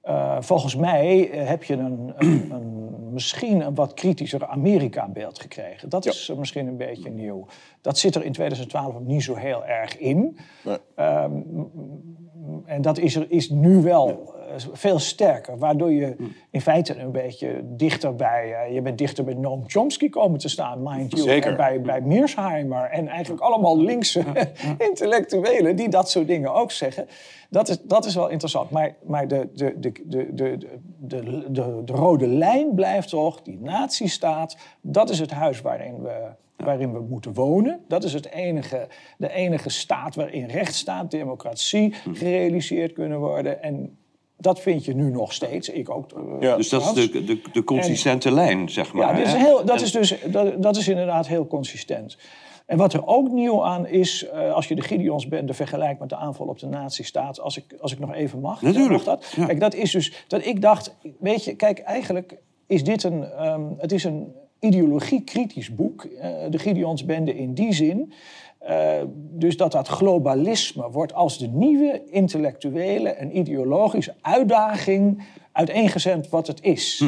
Eh, 0.00 0.36
volgens 0.40 0.76
mij 0.76 1.30
eh, 1.30 1.48
heb 1.48 1.64
je 1.64 1.74
een, 1.74 2.12
een, 2.16 2.50
een, 2.54 3.12
misschien 3.12 3.60
een 3.60 3.74
wat 3.74 3.94
kritischer 3.94 4.46
Amerika-beeld 4.46 5.40
gekregen. 5.40 5.88
Dat 5.88 6.04
Ja. 6.04 6.10
is 6.10 6.28
eh, 6.28 6.36
misschien 6.36 6.66
een 6.66 6.76
beetje 6.76 7.10
nieuw. 7.10 7.46
Dat 7.80 7.98
zit 7.98 8.14
er 8.14 8.24
in 8.24 8.32
2012 8.32 9.00
niet 9.00 9.22
zo 9.22 9.34
heel 9.34 9.64
erg 9.64 9.98
in. 9.98 10.38
Nee. 10.64 10.76
Ehm, 10.94 11.32
en 12.64 12.82
dat 12.82 12.98
is, 12.98 13.16
er, 13.16 13.26
is 13.30 13.50
nu 13.50 13.82
wel 13.82 14.33
veel 14.72 14.98
sterker. 14.98 15.58
Waardoor 15.58 15.92
je 15.92 16.16
in 16.50 16.60
feite 16.60 16.98
een 16.98 17.12
beetje 17.12 17.60
dichter 17.64 18.14
bij... 18.14 18.52
eh, 18.52 18.74
je 18.74 18.82
bent 18.82 18.98
dichter 18.98 19.24
bij 19.24 19.34
Noam 19.34 19.62
Chomsky 19.66 20.08
komen 20.08 20.38
te 20.38 20.48
staan, 20.48 20.82
mind 20.82 21.10
you. 21.10 21.22
Zeker. 21.22 21.50
En 21.50 21.56
bij, 21.56 21.80
bij 21.80 22.00
Mearsheimer. 22.00 22.90
En 22.90 23.08
eigenlijk 23.08 23.42
allemaal 23.42 23.80
linkse 23.80 24.24
intellectuelen 24.88 25.76
die 25.76 25.88
dat 25.88 26.10
soort 26.10 26.26
dingen 26.26 26.54
ook 26.54 26.70
zeggen. 26.70 27.06
Dat 27.50 27.68
is, 27.68 27.78
dat 27.82 28.04
is 28.04 28.14
wel 28.14 28.28
interessant. 28.28 28.70
Maar, 28.70 28.94
maar 29.02 29.28
de, 29.28 29.48
de, 29.54 29.80
de, 29.80 29.92
de, 30.04 30.34
de, 30.34 30.58
de, 30.98 31.44
de, 31.50 31.82
de 31.84 31.92
rode 31.92 32.26
lijn 32.26 32.74
blijft 32.74 33.08
toch, 33.08 33.42
die 33.42 33.58
nazistaat... 33.60 34.56
dat 34.80 35.10
is 35.10 35.18
het 35.18 35.30
huis 35.30 35.60
waarin 35.60 36.02
we 36.02 36.32
waarin 36.56 36.92
we 36.92 37.00
moeten 37.00 37.34
wonen. 37.34 37.80
Dat 37.88 38.04
is 38.04 38.12
het 38.12 38.30
enige, 38.30 38.88
de 39.18 39.32
enige 39.32 39.68
staat 39.68 40.14
waarin 40.14 40.46
rechtsstaat, 40.46 41.10
democratie 41.10 41.94
gerealiseerd 42.12 42.92
kunnen 42.92 43.18
worden. 43.18 43.62
En 43.62 43.98
dat 44.36 44.60
vind 44.60 44.84
je 44.84 44.94
nu 44.94 45.10
nog 45.10 45.32
steeds. 45.32 45.68
Ik 45.68 45.90
ook. 45.90 46.12
eh, 46.12 46.20
Ja. 46.40 46.56
Dus 46.56 46.68
dat 46.68 46.96
is 46.96 47.10
de, 47.12 47.24
de, 47.24 47.40
de 47.52 47.64
consistente 47.64 48.30
lijn, 48.30 48.68
zeg 48.68 48.92
maar. 48.92 49.06
Ja, 49.10 49.16
dit 49.16 49.26
is 49.26 49.32
heel, 49.32 49.64
dat, 49.64 49.76
En- 49.78 49.84
is 49.84 49.92
dus, 49.92 50.14
dat, 50.30 50.62
dat 50.62 50.76
is 50.76 50.88
inderdaad 50.88 51.26
heel 51.26 51.46
consistent. 51.46 52.16
En 52.66 52.76
wat 52.78 52.92
er 52.92 53.06
ook 53.06 53.30
nieuw 53.30 53.64
aan 53.64 53.86
is, 53.86 54.26
eh, 54.28 54.52
als 54.52 54.68
je 54.68 54.74
de 54.74 54.82
Gideonsbende 54.82 55.54
vergelijkt 55.54 56.00
met 56.00 56.08
de 56.08 56.16
aanval 56.16 56.46
op 56.46 56.58
de 56.58 56.66
nazistaat, 56.66 57.40
als 57.40 57.56
ik, 57.56 57.64
als 57.80 57.92
ik 57.92 57.98
nog 57.98 58.14
even 58.14 58.40
mag. 58.40 58.62
Natuurlijk, 58.62 58.90
Mag 58.92 59.04
dat? 59.04 59.32
ja. 59.36 59.46
Kijk, 59.46 59.60
dat 59.60 59.74
is 59.74 59.90
dus 59.90 60.24
dat 60.28 60.46
ik 60.46 60.60
dacht, 60.62 60.94
weet 61.18 61.44
je, 61.44 61.54
kijk, 61.54 61.78
eigenlijk 61.78 62.36
is 62.66 62.84
dit 62.84 63.02
een, 63.02 63.24
ehm, 63.24 63.62
het 63.78 63.92
is 63.92 64.04
een 64.04 64.32
ideologie-kritisch 64.60 65.74
boek, 65.74 66.04
eh, 66.04 66.30
de 66.50 66.58
Gideonsbende 66.58 67.36
in 67.36 67.54
die 67.54 67.72
zin. 67.72 68.12
Eh, 68.64 69.02
dus 69.14 69.56
dat 69.56 69.72
dat 69.72 69.88
globalisme 69.88 70.90
wordt 70.90 71.14
als 71.14 71.38
de 71.38 71.46
nieuwe 71.46 72.02
intellectuele 72.10 73.08
en 73.08 73.38
ideologische 73.38 74.14
uitdaging 74.20 75.24
uiteengezet 75.52 76.28
wat 76.28 76.46
het 76.46 76.62
is. 76.62 77.04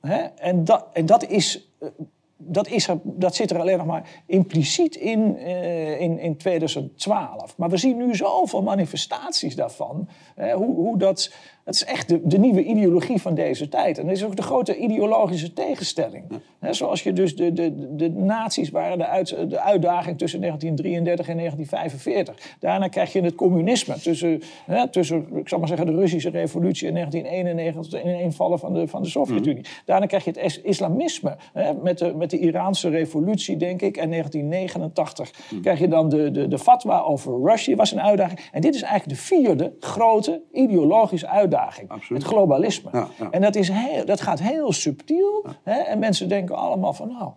Hè? 0.00 0.22
En, 0.22 0.64
dat, 0.64 0.86
en 0.92 1.06
dat 1.06 1.26
is 1.26 1.68
eh, 1.80 1.88
dat, 2.36 2.68
is 2.68 2.88
er, 2.88 2.98
dat 3.02 3.34
zit 3.34 3.50
er 3.50 3.60
alleen 3.60 3.76
nog 3.78 3.86
maar 3.86 4.22
impliciet 4.26 4.96
in, 4.96 5.38
eh, 5.38 6.00
in, 6.00 6.18
in 6.18 6.36
2012. 6.36 7.56
Maar 7.56 7.70
we 7.70 7.76
zien 7.76 7.96
nu 7.96 8.14
zoveel 8.14 8.62
manifestaties 8.62 9.54
daarvan. 9.54 10.08
Hè, 10.34 10.52
hoe, 10.52 10.74
hoe 10.74 10.98
dat, 10.98 11.32
het 11.64 11.74
is 11.74 11.84
echt 11.84 12.08
de, 12.08 12.20
de 12.24 12.38
nieuwe 12.38 12.64
ideologie 12.64 13.20
van 13.20 13.34
deze 13.34 13.68
tijd. 13.68 13.98
En 13.98 14.06
dat 14.06 14.16
is 14.16 14.24
ook 14.24 14.36
de 14.36 14.42
grote 14.42 14.76
ideologische 14.76 15.52
tegenstelling. 15.52 16.24
Zoals 16.70 17.02
je 17.02 17.12
dus 17.12 17.36
de, 17.36 17.52
de, 17.52 17.94
de 17.96 18.10
nazi's 18.10 18.70
waren 18.70 18.98
de, 18.98 19.06
uit, 19.06 19.28
de 19.50 19.60
uitdaging 19.60 20.18
tussen 20.18 20.40
1933 20.40 21.28
en 21.28 21.36
1945. 21.36 22.56
Daarna 22.60 22.88
krijg 22.88 23.12
je 23.12 23.20
het 23.20 23.34
communisme. 23.34 23.94
Tussen, 23.94 24.42
hè, 24.66 24.88
tussen 24.88 25.26
ik 25.34 25.48
zal 25.48 25.58
maar 25.58 25.68
zeggen, 25.68 25.86
de 25.86 25.92
Russische 25.94 26.30
revolutie 26.30 26.88
in 26.88 26.94
1991 26.94 28.02
en 28.02 28.08
ineenvallen 28.08 28.58
van 28.58 28.74
de, 28.74 28.88
van 28.88 29.02
de 29.02 29.08
Sovjet-Unie. 29.08 29.64
Daarna 29.84 30.06
krijg 30.06 30.24
je 30.24 30.30
het 30.30 30.40
is- 30.42 30.60
islamisme 30.60 31.36
hè, 31.52 31.74
met, 31.74 31.98
de, 31.98 32.14
met 32.14 32.30
de 32.30 32.38
Iraanse 32.38 32.88
revolutie, 32.88 33.56
denk 33.56 33.82
ik. 33.82 33.96
En 33.96 34.10
1989 34.10 35.30
krijg 35.62 35.78
je 35.78 35.88
dan 35.88 36.08
de, 36.08 36.30
de, 36.30 36.48
de 36.48 36.58
fatwa 36.58 37.00
over 37.00 37.40
Russia, 37.50 37.76
was 37.76 37.92
een 37.92 38.00
uitdaging. 38.02 38.40
En 38.52 38.60
dit 38.60 38.74
is 38.74 38.82
eigenlijk 38.82 39.18
de 39.18 39.24
vierde 39.24 39.72
grote 39.80 40.42
ideologische 40.52 41.26
uitdaging. 41.28 41.52
Absoluut. 41.56 42.22
Het 42.22 42.32
globalisme. 42.32 42.90
Ja, 42.92 43.08
ja. 43.18 43.30
En 43.30 43.40
dat, 43.40 43.54
is 43.54 43.68
heel, 43.68 44.04
dat 44.04 44.20
gaat 44.20 44.40
heel 44.40 44.72
subtiel. 44.72 45.46
Hè? 45.62 45.78
En 45.78 45.98
mensen 45.98 46.28
denken 46.28 46.56
allemaal 46.56 46.92
van, 46.92 47.08
nou, 47.08 47.30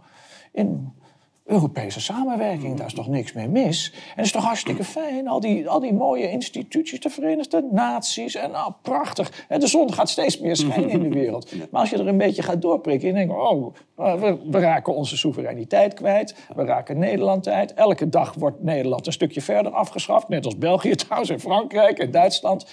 in 0.51 0.93
Europese 1.47 2.01
samenwerking, 2.01 2.77
daar 2.77 2.85
is 2.85 2.93
toch 2.93 3.07
niks 3.07 3.33
mee 3.33 3.47
mis. 3.47 3.91
En 3.93 3.99
het 4.15 4.25
is 4.25 4.31
toch 4.31 4.43
hartstikke 4.43 4.83
fijn, 4.83 5.27
al 5.27 5.39
die, 5.39 5.69
al 5.69 5.79
die 5.79 5.93
mooie 5.93 6.29
instituties, 6.29 6.99
de 6.99 7.09
Verenigde 7.09 7.67
Naties. 7.71 8.35
En 8.35 8.51
nou, 8.51 8.73
prachtig. 8.81 9.45
En 9.47 9.59
de 9.59 9.67
zon 9.67 9.93
gaat 9.93 10.09
steeds 10.09 10.39
meer 10.39 10.55
schijnen 10.55 10.89
in 10.89 11.01
de 11.01 11.09
wereld. 11.09 11.51
Maar 11.71 11.81
als 11.81 11.89
je 11.89 11.97
er 11.97 12.07
een 12.07 12.17
beetje 12.17 12.41
gaat 12.41 12.61
doorprikken, 12.61 13.09
en 13.09 13.15
denk 13.15 13.31
je, 13.31 13.37
oh, 13.37 13.75
we, 13.95 14.37
we 14.49 14.59
raken 14.59 14.95
onze 14.95 15.17
soevereiniteit 15.17 15.93
kwijt. 15.93 16.35
We 16.55 16.63
raken 16.63 16.97
Nederland 16.97 17.41
kwijt. 17.41 17.73
Elke 17.73 18.09
dag 18.09 18.33
wordt 18.33 18.63
Nederland 18.63 19.07
een 19.07 19.13
stukje 19.13 19.41
verder 19.41 19.71
afgeschaft. 19.71 20.27
Net 20.27 20.45
als 20.45 20.57
België 20.57 20.95
trouwens, 21.05 21.29
en 21.29 21.39
Frankrijk 21.39 21.99
en 21.99 22.11
Duitsland. 22.11 22.65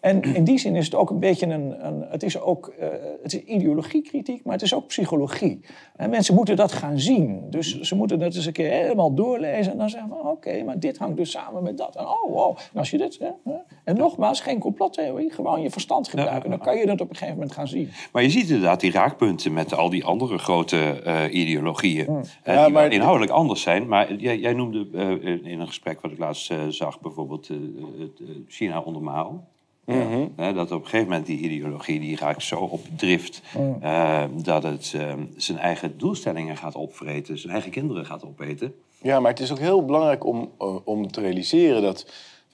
En 0.00 0.22
in 0.22 0.44
die 0.44 0.58
zin 0.58 0.76
is 0.76 0.84
het 0.84 0.94
ook 0.94 1.10
een 1.10 1.18
beetje 1.20 1.46
een. 1.46 1.86
een 1.86 2.04
het 2.08 2.22
is 2.22 2.40
ook 2.40 2.68
eh, 2.68 2.88
het 3.22 3.32
is 3.32 3.42
ideologiekritiek, 3.44 4.44
maar 4.44 4.52
het 4.52 4.62
is 4.62 4.74
ook 4.74 4.86
psychologie. 4.86 5.60
En 5.96 6.10
mensen 6.10 6.34
moeten 6.34 6.56
dat 6.56 6.72
gaan 6.72 6.98
zien. 6.98 7.46
Dus 7.50 7.80
ze 7.80 7.94
moeten 7.96 8.18
dat 8.18 8.34
eens 8.34 8.46
een 8.46 8.52
keer 8.52 8.70
helemaal 8.70 9.14
doorlezen. 9.14 9.72
En 9.72 9.78
dan 9.78 9.90
zeggen 9.90 10.08
van 10.08 10.18
oké, 10.20 10.62
maar 10.64 10.78
dit 10.78 10.98
hangt 10.98 11.16
dus 11.16 11.30
samen 11.30 11.62
met 11.62 11.78
dat. 11.78 11.96
En 11.96 12.04
oh, 12.06 12.30
wow. 12.32 12.56
En 12.72 12.78
als 12.78 12.90
je 12.90 12.98
dit. 12.98 13.18
hè, 13.18 13.28
hè. 13.52 13.58
En 13.84 13.96
nogmaals, 13.96 14.40
geen 14.40 14.58
complottheorie, 14.58 15.32
gewoon 15.32 15.62
je 15.62 15.70
verstand 15.70 16.08
gebruiken. 16.08 16.50
Dan 16.50 16.58
kan 16.58 16.76
je 16.76 16.86
dat 16.86 17.00
op 17.00 17.08
een 17.10 17.16
gegeven 17.16 17.34
moment 17.38 17.52
gaan 17.54 17.68
zien. 17.68 17.90
Maar 18.12 18.22
je 18.22 18.30
ziet 18.30 18.48
inderdaad 18.48 18.80
die 18.80 18.90
raakpunten 18.90 19.52
met 19.52 19.74
al 19.74 19.90
die 19.90 20.04
andere 20.04 20.38
grote 20.38 21.02
eh, 21.02 21.34
ideologieën. 21.34 22.06
Mm. 22.08 22.20
eh, 22.42 22.54
Ja, 22.54 22.64
die 22.64 22.72
maar- 22.74 22.92
inhoudelijk 22.92 23.32
anders 23.32 23.62
zijn. 23.62 23.88
Maar 23.88 24.14
jij, 24.14 24.38
jij 24.38 24.52
noemde 24.52 24.88
eh, 24.94 25.50
in 25.52 25.60
een 25.60 25.66
gesprek 25.66 26.00
wat 26.00 26.10
ik 26.10 26.18
laatst 26.18 26.50
eh, 26.50 26.58
zag, 26.68 27.00
bijvoorbeeld 27.00 27.48
eh, 27.48 27.56
het, 27.98 28.20
eh, 28.20 28.26
China 28.48 28.80
onder 28.80 29.02
Mao. 29.02 29.44
Mhm. 29.86 30.54
Dat 30.54 30.70
op 30.70 30.82
een 30.82 30.88
gegeven 30.88 31.08
moment 31.08 31.26
die 31.26 31.38
ideologie 31.38 32.00
die 32.00 32.16
raakt 32.16 32.42
zo 32.42 32.56
op 32.56 32.80
drift 32.96 33.42
eh, 33.80 34.24
dat 34.32 34.62
het 34.62 34.92
eh, 34.96 35.12
zijn 35.36 35.58
eigen 35.58 35.98
doelstellingen 35.98 36.56
gaat 36.56 36.74
opvreten, 36.74 37.38
zijn 37.38 37.52
eigen 37.52 37.70
kinderen 37.70 38.06
gaat 38.06 38.24
opeten. 38.24 38.74
Ja, 39.02 39.20
maar 39.20 39.30
het 39.30 39.40
is 39.40 39.52
ook 39.52 39.58
heel 39.58 39.84
belangrijk 39.84 40.24
om, 40.24 40.50
eh, 40.58 40.76
om 40.84 41.10
te 41.10 41.20
realiseren 41.20 41.82
dat 41.82 42.06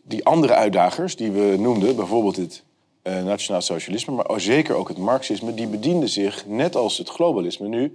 die 0.03 0.25
andere 0.25 0.55
uitdagers 0.55 1.17
die 1.17 1.31
we 1.31 1.57
noemden, 1.59 1.97
bijvoorbeeld 1.97 2.37
het 2.37 2.65
eh, 3.03 3.23
nationaal 3.23 3.61
socialisme, 3.61 4.15
maar 4.15 4.41
zeker 4.41 4.75
ook 4.75 4.89
het 4.89 4.99
marxisme, 4.99 5.55
die 5.55 5.67
bedienden 5.67 6.09
zich, 6.09 6.47
net 6.47 6.77
als 6.77 6.99
het 6.99 7.09
globalisme 7.09 7.69
nu, 7.69 7.93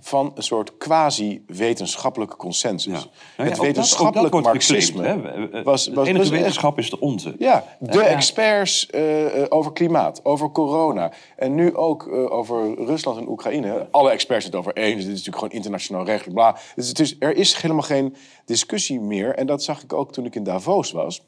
van 0.00 0.32
een 0.34 0.42
soort 0.42 0.76
quasi-wetenschappelijke 0.76 2.36
consensus. 2.36 2.92
Nou 2.92 3.04
ja, 3.36 3.44
het 3.44 3.58
wetenschappelijk 3.58 4.32
dat 4.32 4.42
marxisme 4.42 5.02
geclaimd, 5.02 5.64
was, 5.64 5.84
de 5.84 5.94
was, 5.94 6.06
enige 6.06 6.18
was 6.18 6.30
echt- 6.30 6.40
wetenschap 6.40 6.78
is 6.78 6.90
de 6.90 7.00
onze. 7.00 7.34
ja, 7.38 7.64
de 7.78 8.02
experts 8.02 8.86
eh, 8.86 9.42
eh, 9.42 9.46
over 9.48 9.72
klimaat, 9.72 10.24
over 10.24 10.50
corona. 10.50 11.12
En 11.36 11.54
nu 11.54 11.76
ook 11.76 12.08
over 12.30 12.74
Rusland 12.84 13.18
en 13.18 13.28
Oekraïne. 13.28 13.88
Alle 13.90 14.10
experts 14.10 14.44
het 14.44 14.54
over. 14.54 14.74
Dus 14.74 14.84
dit 14.84 14.98
is 14.98 15.04
natuurlijk 15.06 15.36
gewoon 15.36 15.52
internationaal 15.52 16.04
recht. 16.04 16.32
Bla. 16.32 16.56
Dus 16.74 16.92
is, 16.92 17.16
er 17.18 17.36
is 17.36 17.56
helemaal 17.56 17.82
geen 17.82 18.14
discussie 18.44 19.00
meer. 19.00 19.34
En 19.34 19.46
dat 19.46 19.62
zag 19.62 19.82
ik 19.82 19.92
ook 19.92 20.12
toen 20.12 20.24
ik 20.24 20.34
in 20.34 20.42
Davos 20.44 20.92
was. 20.92 21.22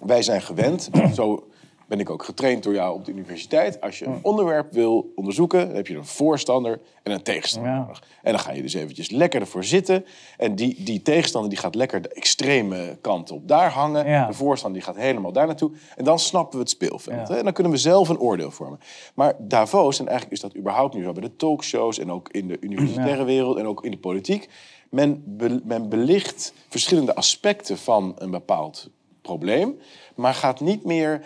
Wij 0.00 0.22
zijn 0.22 0.42
gewend, 0.42 0.90
zo 1.14 1.46
ben 1.88 2.00
ik 2.00 2.10
ook 2.10 2.24
getraind 2.24 2.62
door 2.62 2.74
jou 2.74 2.94
op 2.94 3.04
de 3.04 3.12
universiteit. 3.12 3.80
Als 3.80 3.98
je 3.98 4.04
een 4.04 4.18
onderwerp 4.22 4.72
wil 4.72 5.12
onderzoeken, 5.14 5.66
dan 5.66 5.76
heb 5.76 5.86
je 5.86 5.96
een 5.96 6.04
voorstander 6.06 6.80
en 7.02 7.12
een 7.12 7.22
tegenstander 7.22 7.72
Ja. 7.72 7.78
nodig. 7.78 8.02
En 8.22 8.32
dan 8.32 8.40
ga 8.40 8.52
je 8.52 8.62
dus 8.62 8.74
eventjes 8.74 9.10
lekker 9.10 9.40
ervoor 9.40 9.64
zitten. 9.64 10.04
En 10.36 10.54
die, 10.54 10.82
die 10.84 11.02
tegenstander 11.02 11.50
die 11.50 11.58
gaat 11.58 11.74
lekker 11.74 12.02
de 12.02 12.08
extreme 12.08 12.98
kant 13.00 13.30
op 13.30 13.48
daar 13.48 13.70
hangen. 13.70 14.06
Ja. 14.08 14.26
De 14.26 14.32
voorstander 14.32 14.80
die 14.80 14.88
gaat 14.92 15.02
helemaal 15.02 15.32
daar 15.32 15.46
naartoe. 15.46 15.70
En 15.96 16.04
dan 16.04 16.18
snappen 16.18 16.52
we 16.54 16.62
het 16.62 16.70
speelveld. 16.70 17.28
Ja. 17.28 17.36
En 17.36 17.44
dan 17.44 17.52
kunnen 17.52 17.72
we 17.72 17.78
zelf 17.78 18.08
een 18.08 18.18
oordeel 18.20 18.50
vormen. 18.50 18.80
Maar 19.14 19.34
Davos, 19.38 19.98
en 19.98 20.06
eigenlijk 20.08 20.36
is 20.36 20.42
dat 20.42 20.56
überhaupt 20.56 20.94
nu 20.94 21.02
zo 21.02 21.12
bij 21.12 21.22
de 21.22 21.36
talkshows... 21.36 21.98
en 21.98 22.10
ook 22.12 22.28
in 22.28 22.48
de 22.48 22.56
universitaire 22.60 23.24
wereld 23.24 23.56
en 23.58 23.66
ook 23.66 23.84
in 23.84 23.90
de 23.90 23.98
politiek... 23.98 24.48
Men, 24.90 25.22
be- 25.26 25.60
men 25.64 25.88
belicht 25.88 26.52
verschillende 26.68 27.14
aspecten 27.14 27.78
van 27.78 28.14
een 28.18 28.30
bepaald 28.30 28.90
probleem... 29.22 29.78
maar 30.14 30.34
gaat 30.34 30.60
niet 30.60 30.84
meer 30.84 31.20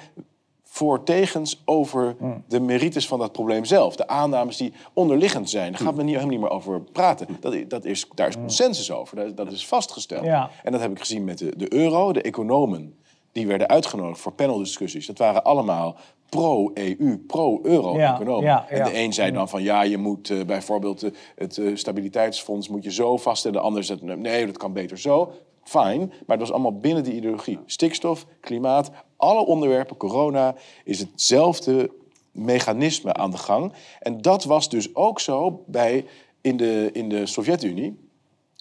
voor 0.72 1.02
tegens 1.02 1.62
over 1.64 2.16
de 2.48 2.60
merites 2.60 3.06
van 3.06 3.18
dat 3.18 3.32
probleem 3.32 3.64
zelf. 3.64 3.96
De 3.96 4.08
aannames 4.08 4.56
die 4.56 4.72
onderliggend 4.92 5.50
zijn. 5.50 5.72
Daar 5.72 5.80
gaat 5.80 5.94
men 5.94 6.04
niet, 6.04 6.14
helemaal 6.14 6.34
niet 6.36 6.44
meer 6.44 6.50
over 6.56 6.80
praten. 6.80 7.26
Dat, 7.40 7.54
i- 7.54 7.66
dat 7.66 7.84
is, 7.84 8.06
daar 8.14 8.28
is 8.28 8.34
consensus 8.34 8.90
over. 8.92 9.16
Dat, 9.16 9.36
dat 9.36 9.52
is 9.52 9.66
vastgesteld. 9.66 10.24
Ja. 10.24 10.50
En 10.62 10.72
dat 10.72 10.80
heb 10.80 10.90
ik 10.90 10.98
gezien 10.98 11.24
met 11.24 11.38
de, 11.38 11.56
de 11.56 11.74
euro. 11.74 12.12
De 12.12 12.22
economen 12.22 12.94
die 13.32 13.46
werden 13.46 13.68
uitgenodigd 13.68 14.20
voor 14.20 14.32
paneldiscussies. 14.32 15.06
Dat 15.06 15.18
waren 15.18 15.44
allemaal 15.44 15.96
pro-EU, 16.28 17.18
pro-euro-economen. 17.26 18.44
Ja, 18.44 18.66
ja, 18.70 18.76
En 18.76 18.84
de 18.84 18.98
een 18.98 19.12
zei 19.12 19.32
dan 19.32 19.48
van 19.48 19.62
ja, 19.62 19.82
je 19.82 19.98
moet 19.98 20.30
eh, 20.30 20.44
bijvoorbeeld 20.44 21.02
eh, 21.02 21.10
het 21.36 21.58
eh, 21.58 21.70
stabiliteitsfonds 21.74 22.68
moet 22.68 22.84
je 22.84 22.92
zo 22.92 23.16
vaststellen. 23.16 23.56
De 23.58 23.62
ander 23.64 23.84
zei 23.84 24.16
nee, 24.16 24.46
dat 24.46 24.56
kan 24.56 24.72
beter 24.72 24.98
zo. 24.98 25.32
Fijn, 25.64 25.98
maar 25.98 26.36
het 26.36 26.38
was 26.38 26.52
allemaal 26.52 26.78
binnen 26.78 27.04
de 27.04 27.12
ideologie. 27.14 27.58
Stikstof, 27.66 28.26
klimaat, 28.40 28.90
alle 29.22 29.46
onderwerpen, 29.46 29.96
corona, 29.96 30.54
is 30.84 30.98
hetzelfde 30.98 31.90
mechanisme 32.32 33.14
aan 33.14 33.30
de 33.30 33.36
gang. 33.36 33.72
En 34.00 34.22
dat 34.22 34.44
was 34.44 34.68
dus 34.68 34.94
ook 34.94 35.20
zo 35.20 35.62
bij, 35.66 36.04
in 36.40 36.56
de, 36.56 36.90
in 36.92 37.08
de 37.08 37.26
Sovjet-Unie. 37.26 37.98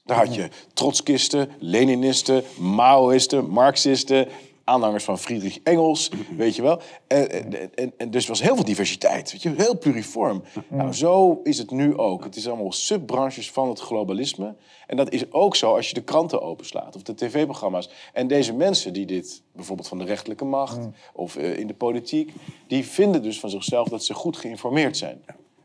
Daar 0.05 0.17
had 0.17 0.35
je 0.35 0.49
trotskisten, 0.73 1.49
Leninisten, 1.59 2.43
Maoïsten, 2.59 3.49
Marxisten, 3.49 4.27
aanhangers 4.71 5.03
van 5.03 5.19
Friedrich 5.19 5.59
Engels, 5.63 6.11
weet 6.37 6.55
je 6.55 6.61
wel. 6.61 6.81
En, 7.07 7.29
en, 7.29 7.75
en, 7.75 7.93
en 7.97 8.11
dus 8.11 8.27
was 8.27 8.41
heel 8.41 8.55
veel 8.55 8.65
diversiteit, 8.65 9.31
weet 9.31 9.41
je, 9.41 9.53
heel 9.57 9.77
pluriform. 9.77 10.43
Nou, 10.67 10.93
zo 10.93 11.39
is 11.43 11.57
het 11.57 11.71
nu 11.71 11.97
ook. 11.97 12.23
Het 12.23 12.35
is 12.35 12.47
allemaal 12.47 12.71
subbranches 12.71 13.51
van 13.51 13.69
het 13.69 13.79
globalisme. 13.79 14.55
En 14.87 14.97
dat 14.97 15.11
is 15.11 15.31
ook 15.31 15.55
zo 15.55 15.75
als 15.75 15.87
je 15.87 15.93
de 15.93 16.03
kranten 16.03 16.41
openslaat 16.41 16.95
of 16.95 17.01
de 17.01 17.15
tv-programma's. 17.15 17.89
En 18.13 18.27
deze 18.27 18.53
mensen 18.53 18.93
die 18.93 19.05
dit, 19.05 19.43
bijvoorbeeld 19.51 19.87
van 19.87 19.97
de 19.97 20.05
rechterlijke 20.05 20.45
macht 20.45 20.79
of 21.13 21.35
eh, 21.35 21.57
in 21.57 21.67
de 21.67 21.73
politiek, 21.73 22.33
die 22.67 22.85
vinden 22.85 23.23
dus 23.23 23.39
van 23.39 23.49
zichzelf 23.49 23.87
dat 23.87 24.03
ze 24.03 24.13
goed 24.13 24.37
geïnformeerd 24.37 24.97
zijn. 24.97 25.21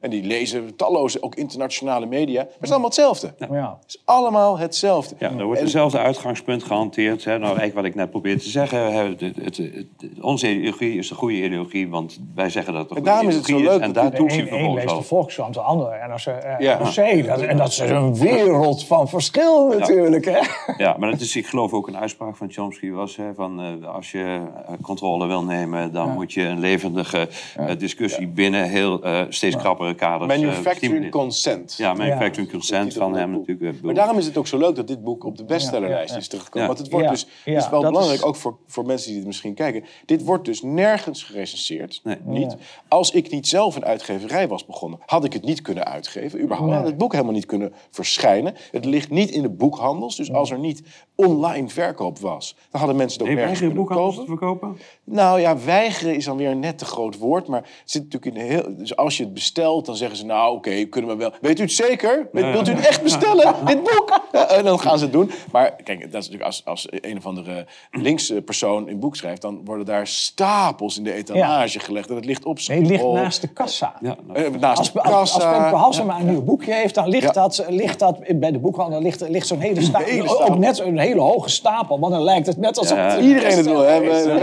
En 0.06 0.12
die 0.12 0.24
lezen 0.24 0.76
talloze, 0.76 1.22
ook 1.22 1.34
internationale 1.34 2.06
media. 2.06 2.42
Maar 2.42 2.52
het 2.52 2.62
is 2.62 2.70
allemaal 2.70 2.88
hetzelfde. 2.88 3.34
Ja. 3.50 3.78
Het 3.80 3.88
is 3.94 4.02
allemaal 4.04 4.58
hetzelfde. 4.58 5.14
Ja, 5.18 5.30
er 5.30 5.44
wordt 5.44 5.58
En- 5.58 5.64
hetzelfde 5.64 5.98
uitgangspunt 5.98 6.62
gehanteerd. 6.62 7.24
Hè. 7.24 7.30
Nou, 7.32 7.44
eigenlijk 7.44 7.74
wat 7.74 7.84
ik 7.84 7.94
net 7.94 8.10
probeer 8.10 8.38
te 8.38 8.48
zeggen. 8.48 8.92
Hè, 8.92 9.02
het, 9.08 9.20
het, 9.20 9.36
het- 9.36 9.56
het- 9.56 9.86
onze 10.20 10.50
ideologie 10.54 10.98
is 10.98 11.08
de 11.08 11.14
goede 11.14 11.42
ideologie, 11.44 11.88
want 11.88 12.20
wij 12.34 12.50
zeggen 12.50 12.72
dat 12.72 12.82
het 12.82 12.90
een 12.90 12.96
En 12.96 13.02
goede 13.02 13.10
daarom 13.10 13.28
is 13.28 13.34
het 13.34 13.44
ideologie 13.48 13.68
zo 13.70 13.74
is. 13.74 13.78
leuk 13.80 13.88
En 13.88 13.92
dat 14.02 14.10
daar 14.12 14.20
doet 14.20 14.32
een 14.32 14.46
vervolgens 14.48 14.84
leest 14.84 14.96
de. 14.96 15.02
Volkskrant, 15.02 15.54
de 15.54 15.60
ander 15.60 15.88
en 15.92 16.10
als 16.10 16.24
Ja. 16.58 16.78
NRC. 16.78 17.26
Dat, 17.26 17.40
en 17.40 17.56
dat 17.56 17.68
is 17.68 17.78
een 17.78 18.16
wereld 18.18 18.84
van 18.84 19.08
verschil 19.08 19.66
natuurlijk. 19.78 20.24
Hè? 20.24 20.38
Ja, 20.76 20.96
maar 20.98 21.10
het 21.10 21.20
is, 21.20 21.36
ik 21.36 21.46
geloof 21.46 21.72
ook 21.72 21.88
een 21.88 21.96
uitspraak 21.96 22.36
van 22.36 22.50
Chomsky 22.50 22.90
was... 22.90 23.16
Hè, 23.16 23.34
van, 23.34 23.60
eh, 23.82 23.94
als 23.94 24.10
je 24.10 24.40
eh, 24.66 24.72
controle 24.82 25.26
wil 25.26 25.42
nemen, 25.42 25.92
dan 25.92 26.10
moet 26.10 26.32
je 26.32 26.42
een 26.42 26.60
levendige 26.60 27.28
eh, 27.56 27.66
discussie... 27.78 28.26
binnen 28.26 28.64
heel 28.68 29.02
eh, 29.02 29.20
steeds 29.28 29.56
krappere 29.56 29.94
kaders 29.96 30.40
Manufacturing 30.40 31.11
consent. 31.11 31.74
Ja, 31.76 31.92
manufacturing 31.94 32.50
consent 32.50 32.94
van 32.94 33.14
hem 33.16 33.30
natuurlijk. 33.30 33.76
eh, 33.76 33.82
Maar 33.82 33.94
daarom 33.94 34.18
is 34.18 34.26
het 34.26 34.37
ook 34.37 34.46
zo 34.46 34.59
leuk 34.59 34.74
dat 34.76 34.87
dit 34.88 35.04
boek 35.04 35.24
op 35.24 35.37
de 35.37 35.44
bestsellerlijst 35.44 36.09
Ja, 36.09 36.14
ja, 36.14 36.20
is 36.20 36.28
teruggekomen. 36.28 36.68
Ja. 36.68 36.74
Want 36.74 36.78
het 36.85 36.90
wordt 36.90 37.04
Ja, 37.06 37.11
dus, 37.12 37.26
ja, 37.44 37.52
het 37.52 37.62
is 37.64 37.70
wel 37.70 37.80
dat 37.80 37.90
belangrijk, 37.90 38.20
is- 38.20 38.26
ook 38.26 38.37
voor, 38.37 38.56
voor 38.66 38.87
mensen 38.87 39.09
die 39.09 39.16
dit 39.16 39.26
misschien 39.26 39.54
kijken. 39.54 39.85
Dit 40.06 40.24
wordt 40.24 40.44
dus 40.44 40.62
nergens 40.62 41.22
gerecenseerd. 41.22 42.00
Nee. 42.04 42.16
Niet. 42.24 42.56
Als 42.88 43.11
ik 43.11 43.30
niet 43.30 43.48
zelf 43.48 43.76
een 43.76 43.85
uitgeverij 43.85 44.48
was 44.48 44.66
begonnen, 44.66 44.98
had 45.06 45.24
ik 45.24 45.32
het 45.32 45.44
niet 45.44 45.62
kunnen 45.62 45.85
uitgeven. 45.87 46.40
Überhaupt 46.42 46.72
had 46.72 46.85
het 46.87 46.98
boek 46.98 47.12
helemaal 47.12 47.32
niet 47.35 47.46
kunnen 47.46 47.72
verschijnen. 47.90 48.54
Het 48.70 48.85
ligt 48.85 49.11
niet 49.11 49.30
in 49.30 49.42
de 49.42 49.50
boekhandels. 49.50 50.16
Dus 50.16 50.32
als 50.32 50.50
er 50.50 50.59
niet 50.59 50.82
online 51.16 51.68
verkoop 51.68 52.18
was, 52.18 52.57
dan 52.70 52.81
hadden 52.81 52.96
mensen 52.98 53.18
het 53.18 53.29
ook 53.29 53.35
Nee, 53.35 53.37
nergens 53.44 53.59
kunnen 53.59 53.76
boekhandels 53.76 54.16
kopen. 54.16 54.38
verkopen? 54.38 54.79
Nou 55.05 55.40
ja, 55.40 55.57
weigeren 55.59 56.14
is 56.14 56.24
dan 56.24 56.37
weer 56.37 56.50
een 56.50 56.61
net 56.61 56.79
te 56.79 56.85
groot 56.85 57.18
woord. 57.18 57.46
Maar 57.48 57.61
het 57.61 57.68
zit 57.85 58.02
natuurlijk 58.02 58.37
in 58.37 58.46
de 58.46 58.52
heel. 58.55 58.76
Dus 58.76 58.96
als 58.96 59.16
je 59.16 59.22
het 59.24 59.35
bestelt, 59.35 59.87
dan 59.87 59.96
zeggen 59.96 60.16
ze: 60.16 60.24
Nou, 60.24 60.57
oké, 60.57 60.85
kunnen 60.85 61.11
we 61.11 61.16
wel. 61.16 61.33
Weet 61.40 61.59
u 61.59 61.62
het 61.62 61.72
zeker? 61.72 62.29
Wilt 62.33 62.68
u 62.68 62.72
het 62.72 62.87
echt 62.87 63.02
bestellen? 63.02 63.55
Dit 63.66 63.83
boek? 63.83 64.20
En 64.48 64.64
dan 64.64 64.81
gaan 64.81 64.98
ze 64.98 65.05
het 65.05 65.12
doen. 65.12 65.31
Maar 65.52 65.70
kijk, 65.85 66.00
dat 66.00 66.07
is 66.09 66.12
natuurlijk 66.12 66.42
als, 66.42 66.62
als 66.64 66.87
een 66.90 67.16
of 67.16 67.26
andere 67.26 67.66
linkse 67.90 68.42
persoon 68.42 68.88
een 68.88 68.98
boek 68.98 69.16
schrijft, 69.16 69.42
dan 69.42 69.61
worden 69.64 69.87
daar 69.87 70.07
stapels 70.07 70.96
in 70.98 71.05
de 71.05 71.12
etalage 71.12 71.79
gelegd. 71.79 72.09
En 72.09 72.14
het 72.16 72.24
ligt 72.24 72.44
op 72.44 72.59
Nee, 72.66 72.79
het 72.79 72.88
ligt 72.88 73.05
naast 73.12 73.40
de 73.40 73.48
kassa. 73.48 73.94
Ja, 74.00 74.16
Eh, 74.33 74.50
naast 74.61 74.79
Als, 74.79 74.92
de 74.92 75.02
als, 75.02 75.14
als 75.14 75.33
kassa. 75.33 75.61
Femke 75.61 75.76
Halsema 75.76 76.20
een 76.20 76.26
nieuw 76.26 76.42
boekje 76.42 76.72
heeft, 76.74 76.94
dan 76.94 77.09
ligt, 77.09 77.22
Ja. 77.24 77.33
dat, 77.33 77.64
ligt 77.68 77.98
dat 77.98 78.18
bij 78.35 78.50
de 78.52 78.59
boekhandel 78.59 79.02
ligt, 79.02 79.29
ligt 79.29 79.46
zo'n 79.46 79.59
hele 79.61 79.83
stapel. 79.83 80.40
Ook 80.48 80.59
net 80.59 80.79
een 80.79 80.98
hele 81.06 81.20
hoge 81.20 81.48
stapel, 81.50 81.98
want 82.00 82.12
dan 82.12 82.22
lijkt 82.22 82.46
het 82.46 82.56
net 82.56 82.78
alsof 82.78 82.96
Ja, 82.96 83.10
het 83.10 83.24
iedereen 83.24 83.56
het 83.56 83.66
wil 83.66 83.80
hebben. 83.80 84.40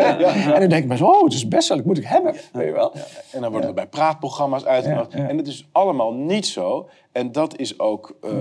En 0.53 0.59
dan 0.59 0.69
denk 0.69 0.83
ik 0.83 0.87
maar 0.87 0.97
zo, 0.97 1.05
oh, 1.05 1.23
het 1.23 1.33
is 1.33 1.47
best 1.47 1.69
wel, 1.69 1.77
ik 1.77 1.85
moet 1.85 1.97
ik 1.97 2.05
hebben. 2.05 2.35
Weet 2.51 2.67
je 2.67 2.73
wel? 2.73 2.93
En 3.31 3.41
dan 3.41 3.51
worden 3.51 3.69
er 3.69 3.75
bij 3.75 3.87
praatprogramma's 3.87 4.65
uitgenodigd. 4.65 5.13
En 5.13 5.37
het 5.37 5.47
is 5.47 5.67
allemaal 5.71 6.13
niet 6.13 6.47
zo. 6.47 6.89
En 7.13 7.31
dat 7.31 7.57
is 7.59 7.79
ook 7.79 8.15
uh, 8.25 8.31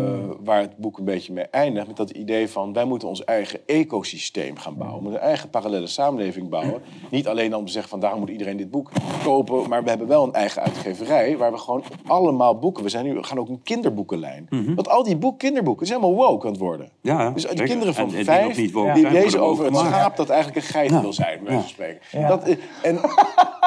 waar 0.44 0.60
het 0.60 0.76
boek 0.76 0.98
een 0.98 1.04
beetje 1.04 1.32
mee 1.32 1.44
eindigt. 1.44 1.86
Met 1.86 1.96
dat 1.96 2.10
idee 2.10 2.48
van 2.48 2.72
wij 2.72 2.84
moeten 2.84 3.08
ons 3.08 3.24
eigen 3.24 3.60
ecosysteem 3.66 4.56
gaan 4.56 4.76
bouwen. 4.76 4.96
We 4.98 5.02
moeten 5.02 5.20
een 5.22 5.26
eigen 5.28 5.50
parallele 5.50 5.86
samenleving 5.86 6.48
bouwen. 6.48 6.82
Niet 7.10 7.28
alleen 7.28 7.54
om 7.56 7.66
te 7.66 7.72
zeggen 7.72 7.90
van 7.90 8.00
daarom 8.00 8.20
moet 8.20 8.28
iedereen 8.30 8.56
dit 8.56 8.70
boek 8.70 8.90
kopen. 9.24 9.68
Maar 9.68 9.82
we 9.82 9.88
hebben 9.88 10.06
wel 10.08 10.24
een 10.24 10.32
eigen 10.32 10.62
uitgeverij 10.62 11.36
waar 11.36 11.52
we 11.52 11.58
gewoon 11.58 11.82
allemaal 12.06 12.58
boeken. 12.58 12.82
We, 12.82 12.88
zijn 12.88 13.04
nu, 13.04 13.14
we 13.14 13.22
gaan 13.22 13.38
ook 13.38 13.48
een 13.48 13.62
kinderboekenlijn. 13.62 14.48
Want 14.74 14.88
al 14.88 15.02
die 15.02 15.16
boek, 15.16 15.38
kinderboeken 15.38 15.86
zijn 15.86 16.00
helemaal 16.00 16.26
woke 16.28 16.46
aan 16.46 16.52
het 16.52 16.60
worden. 16.60 16.90
Ja, 17.00 17.30
dus 17.30 17.42
zeker. 17.42 17.64
kinderen 17.64 17.94
van 17.94 18.04
En- 18.04 18.10
en 18.10 18.16
die 18.16 18.24
vijf, 18.24 18.54
die, 18.94 19.10
lezen 19.10 19.40
over 19.40 19.64
het 19.64 19.72
overgemaakt. 19.74 19.88
schaap 19.94 20.16
dat 20.16 20.28
eigenlijk 20.28 20.60
een 20.66 20.70
geit 20.72 21.00
wil 21.00 21.12
zijn, 21.12 21.40
van 21.46 21.62
spreken. 21.62 22.00
Ja. 22.20 22.28
Dat, 22.28 22.44
en, 22.82 22.94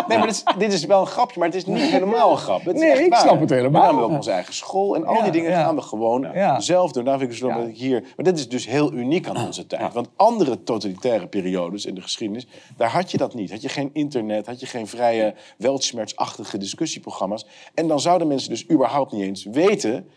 nee, 0.07 0.17
maar 0.17 0.27
dit 0.27 0.35
is, 0.35 0.43
dit 0.57 0.73
is 0.73 0.85
wel 0.85 0.99
een 1.01 1.07
grapje, 1.07 1.39
maar 1.39 1.47
het 1.47 1.57
is 1.57 1.65
niet 1.65 1.81
helemaal 1.81 2.31
een 2.31 2.37
grap. 2.37 2.63
Het 2.65 2.75
is 2.75 2.81
Nee, 2.81 2.89
echt 2.91 2.99
ik 2.99 3.09
waar. 3.09 3.19
snap 3.19 3.39
het 3.39 3.49
helemaal. 3.49 3.81
We 3.81 3.87
hebben 3.87 4.03
ook 4.05 4.11
onze 4.11 4.31
eigen 4.31 4.53
school 4.53 4.94
en 4.95 5.05
al 5.05 5.23
die 5.23 5.31
dingen 5.31 5.51
gaan 5.51 5.75
we 5.75 5.81
gewoon 5.81 6.27
zelf 6.57 6.91
doen. 6.91 7.03
Daarom 7.03 7.21
vind 7.21 7.33
ik 7.33 7.37
zo 7.37 7.59
dat 7.59 7.67
ik 7.67 7.77
hier... 7.77 8.01
Maar 8.01 8.25
dit 8.25 8.37
is 8.37 8.49
dus 8.49 8.65
heel 8.67 8.93
uniek 8.93 9.27
aan 9.27 9.45
onze 9.45 9.67
tijd. 9.67 9.93
Want 9.93 10.09
andere 10.15 10.63
totalitaire 10.63 11.27
periodes 11.27 11.85
in 11.85 11.95
de 11.95 12.01
geschiedenis... 12.01 12.47
daar 12.77 12.89
had 12.89 13.11
je 13.11 13.17
dat 13.17 13.33
niet. 13.33 13.51
Had 13.51 13.61
je 13.61 13.69
geen 13.69 13.89
internet, 13.93 14.45
had 14.45 14.59
je 14.59 14.65
geen 14.65 14.87
vrije, 14.87 15.33
weltschmertsachtige 15.57 16.57
discussieprogramma's. 16.57 17.45
En 17.73 17.87
dan 17.87 17.99
zouden 17.99 18.27
mensen 18.27 18.49
dus 18.49 18.69
überhaupt 18.69 19.11
niet 19.11 19.21
eens 19.21 19.43
weten... 19.43 20.07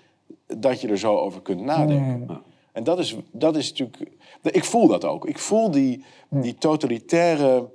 dat 0.47 0.81
je 0.81 0.89
er 0.89 0.99
zo 0.99 1.17
over 1.17 1.43
kunt 1.43 1.61
nadenken. 1.61 2.43
En 2.73 2.85
dat 2.85 2.99
is, 2.99 3.17
dat 3.33 3.57
is 3.57 3.71
natuurlijk... 3.71 4.13
Ik 4.43 4.65
voel 4.65 4.89
dat 4.89 5.05
ook. 5.05 5.27
Ik 5.27 5.39
voel 5.39 5.71
die, 5.71 6.05
die 6.31 6.55
totalitaire 6.55 7.69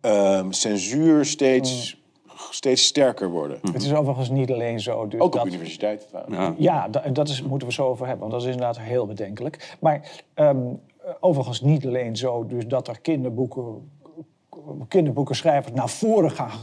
ehm, 0.00 0.50
censuur 0.50 1.24
steeds, 1.24 2.02
steeds 2.50 2.86
sterker 2.86 3.30
worden. 3.30 3.58
Het 3.72 3.82
is 3.82 3.94
overigens 3.94 4.28
niet 4.28 4.52
alleen 4.52 4.80
zo. 4.80 5.08
Dus 5.08 5.20
Ook 5.20 5.32
dat, 5.32 5.40
op 5.40 5.46
universiteiten. 5.48 6.06
Ja. 6.28 6.54
Ja, 6.58 6.88
da- 6.88 7.08
dat 7.12 7.28
is, 7.28 7.42
moeten 7.42 7.68
we 7.68 7.74
zo 7.74 7.86
over 7.86 8.06
hebben, 8.06 8.28
want 8.28 8.32
dat 8.32 8.42
is 8.50 8.54
inderdaad 8.56 8.78
heel 8.78 9.06
bedenkelijk. 9.06 9.76
Maar 9.80 10.24
ehm, 10.34 10.58
overigens 11.20 11.60
niet 11.60 11.86
alleen 11.86 12.16
zo 12.16 12.46
dus 12.46 12.66
dat 12.66 12.88
er 12.88 13.00
kinderboeken, 13.00 13.90
kinderboekenschrijvers 14.88 15.74
naar 15.74 15.88
voren 15.88 16.30
gaan 16.30 16.58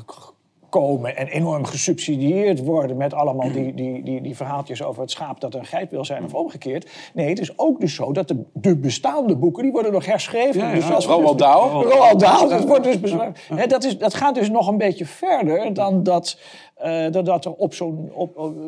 komen 0.72 1.18
en 1.18 1.28
enorm 1.28 1.66
gesubsidieerd 1.66 2.64
worden 2.64 2.98
met 2.98 3.14
allemaal 3.14 3.52
die, 3.52 3.74
die, 3.74 4.04
die, 4.04 4.22
die 4.22 4.36
verhaaltjes 4.36 4.84
over 4.84 5.02
het 5.02 5.12
schaap 5.12 5.40
dat 5.40 5.56
een 5.56 5.66
geit 5.66 5.92
wil 5.92 6.06
zijn 6.06 6.24
of 6.24 6.34
omgekeerd. 6.34 6.90
Nee, 7.14 7.30
het 7.30 7.40
is 7.40 7.58
ook 7.58 7.80
dus 7.80 7.96
zo 7.96 8.12
dat 8.12 8.28
de, 8.28 8.44
de 8.54 8.78
bestaande 8.78 9.36
boeken, 9.36 9.64
die 9.64 9.72
worden 9.72 9.92
nog 9.92 10.06
herschreven. 10.06 10.62
Ja, 10.62 10.74
dus 10.74 10.88
ja. 10.88 11.00
Roald 11.00 11.38
dus- 11.38 11.48
Dahl. 11.48 11.84
Roald 11.84 12.20
Dahl, 12.20 12.50
dat 12.50 12.66
wordt 12.66 12.84
dus 12.84 13.00
beschreven. 13.00 13.36
Hè, 13.56 13.68
dat, 13.68 13.84
is, 13.84 13.98
dat 13.98 14.14
gaat 14.14 14.36
dus 14.36 14.50
nog 14.50 14.68
een 14.68 14.78
beetje 14.78 15.06
verder 15.06 15.74
dan 15.74 16.04
dat, 16.04 16.40
eh, 16.82 17.12
dat, 17.12 17.26
dat 17.26 17.46
er 17.46 17.54
op 17.54 17.74
zo'n 17.74 18.12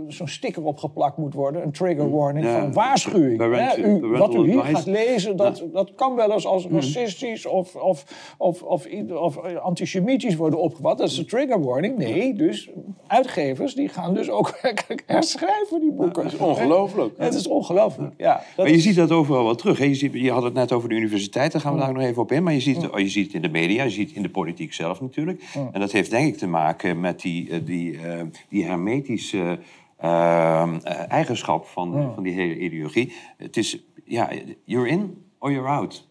zo'n 0.08 0.28
sticker 0.28 0.64
opgeplakt 0.64 1.18
moet 1.18 1.34
worden. 1.34 1.64
Een 1.64 1.72
trigger 1.72 2.12
warning 2.12 2.46
Ja. 2.46 2.60
van 2.60 2.74
waarschuwing. 2.74 3.40
Hè, 3.40 3.78
u, 3.78 4.08
wat 4.08 4.34
u 4.36 4.40
hier 4.52 4.64
gaat 4.64 4.86
lezen, 4.86 5.36
dat, 5.36 5.64
dat 5.74 5.92
kan 5.96 6.16
wel 6.16 6.32
eens 6.32 6.46
Mm. 6.46 6.52
als 6.52 6.68
racistisch 6.68 7.46
of, 7.46 7.76
of, 7.76 8.06
of, 8.38 8.62
of, 8.64 8.88
of 9.14 9.38
antisemitisch 9.62 10.36
worden 10.36 10.60
opgevat. 10.60 10.98
Dat 10.98 11.10
is 11.10 11.18
een 11.18 11.26
trigger 11.26 11.62
warning. 11.64 11.98
Nee, 11.98 12.34
dus 12.34 12.70
uitgevers 13.08 13.76
die 13.76 13.88
gaan 13.90 14.14
dus 14.14 14.30
ook 14.30 14.58
werkelijk 14.62 15.04
herschrijven 15.08 15.80
die 15.80 15.92
boeken. 15.92 16.24
Dat 16.24 16.34
is 16.34 16.40
ongelooflijk. 16.40 17.14
Het 17.18 17.34
is 17.34 17.48
ongelooflijk, 17.48 18.14
ja. 18.18 18.42
Maar 18.58 18.68
je 18.68 18.74
is- 18.74 18.84
ziet 18.84 18.96
dat 18.96 19.12
overal 19.12 19.44
wel 19.44 19.56
terug. 19.56 19.78
hè. 19.78 19.86
Je, 19.86 19.96
ziet, 19.96 20.14
je 20.14 20.32
had 20.32 20.44
het 20.44 20.54
net 20.54 20.72
over 20.72 20.90
de 20.90 20.96
universiteit, 20.96 21.52
daar 21.52 21.62
gaan 21.62 21.74
we 21.74 21.80
daar 21.80 21.94
nog 21.94 22.04
even 22.04 22.22
op 22.22 22.32
in. 22.32 22.44
Maar 22.44 22.54
je 22.54 22.60
ziet, 22.60 22.88
je 22.96 23.10
ziet 23.10 23.26
het 23.26 23.36
in 23.36 23.42
de 23.42 23.50
media, 23.50 23.84
je 23.84 23.90
ziet 23.90 24.08
het 24.08 24.16
in 24.18 24.24
de 24.24 24.30
politiek 24.30 24.74
zelf 24.74 25.02
natuurlijk. 25.02 25.44
En 25.72 25.80
dat 25.80 25.92
heeft 25.92 26.10
denk 26.10 26.28
ik 26.28 26.38
te 26.38 26.48
maken 26.48 27.00
met 27.00 27.22
die, 27.22 27.50
eh, 27.50 27.60
die, 27.66 28.00
eh, 28.04 28.22
die 28.50 28.66
hermetische 28.66 29.60
eh, 29.98 30.62
eh, 30.84 31.12
eigenschap 31.12 31.66
van, 31.66 32.12
van 32.16 32.24
die 32.24 32.34
hele 32.34 32.58
ideologie. 32.58 33.14
Het 33.38 33.58
is, 33.58 33.78
ja, 34.06 34.30
you're 34.64 34.88
in 34.90 35.24
or 35.40 35.52
you're 35.52 35.70
out. 35.70 36.08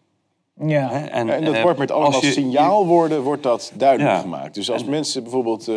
ja. 0.65 0.91
En, 1.09 1.29
En 1.29 1.45
dat 1.45 1.53
eh, 1.53 1.61
wordt 1.61 1.79
met 1.79 1.91
als 1.91 2.01
allemaal 2.03 2.21
je- 2.25 2.31
signaalwoorden 2.31 3.21
wordt 3.21 3.43
dat 3.43 3.73
duidelijk 3.77 4.09
Ja. 4.11 4.19
gemaakt. 4.19 4.53
Dus 4.53 4.71
als 4.71 4.83
mensen 4.85 5.23
bijvoorbeeld 5.23 5.67
eh, 5.67 5.75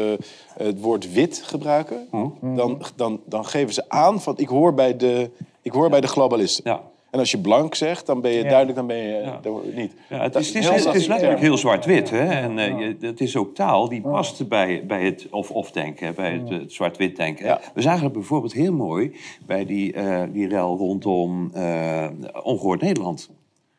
het 0.57 0.81
woord 0.81 1.12
wit 1.12 1.42
gebruiken... 1.44 2.09
Dan, 2.40 2.83
dan, 2.96 3.20
dan 3.26 3.44
geven 3.46 3.74
ze 3.74 3.85
aan 3.88 4.20
van 4.20 4.35
ik 4.38 4.48
hoor 4.48 4.74
bij 4.74 4.96
de, 4.96 5.31
ik 5.62 5.72
hoor 5.72 5.90
bij 5.90 6.00
de 6.00 6.07
globalisten. 6.09 6.70
Ja. 6.70 6.83
En 7.16 7.22
als 7.22 7.31
je 7.31 7.38
blank 7.38 7.74
zegt, 7.74 8.07
dan 8.07 8.20
ben 8.20 8.31
je 8.31 8.42
Ja. 8.42 8.48
duidelijk, 8.48 8.76
dan 8.76 8.87
ben 8.87 8.96
je 8.96 9.33
dan 9.42 9.61
niet. 9.74 9.92
Ja, 10.09 10.22
het 10.22 10.33
Dat 10.33 10.42
is, 10.42 10.48
het 10.48 10.57
is, 10.57 10.62
heel 10.64 10.72
het 10.72 10.81
is 10.81 10.85
lastig 10.85 11.07
letterlijk 11.07 11.40
heel 11.40 11.57
zwart-wit. 11.57 12.11
Hè? 12.11 12.24
En 12.26 12.59
eh, 12.59 12.79
je, 12.79 12.96
het 13.07 13.20
is 13.20 13.37
ook 13.37 13.55
taal 13.55 13.88
die 13.88 14.00
past 14.00 14.48
bij, 14.48 14.85
bij 14.87 15.05
het 15.05 15.26
of-of 15.31 15.70
denken, 15.70 16.14
bij 16.14 16.33
het, 16.33 16.48
het 16.48 16.72
zwart-wit 16.72 17.16
denken. 17.16 17.59
We 17.74 17.81
zagen 17.83 18.05
het 18.05 18.12
bijvoorbeeld 18.12 18.52
heel 18.52 18.72
mooi 18.72 19.16
bij 19.46 19.64
die, 19.64 19.92
eh 19.92 20.22
die 20.33 20.48
rel 20.48 20.76
rondom 20.76 21.50
eh 21.55 22.07
Ongehoord 22.42 22.81
Nederland. 22.81 23.31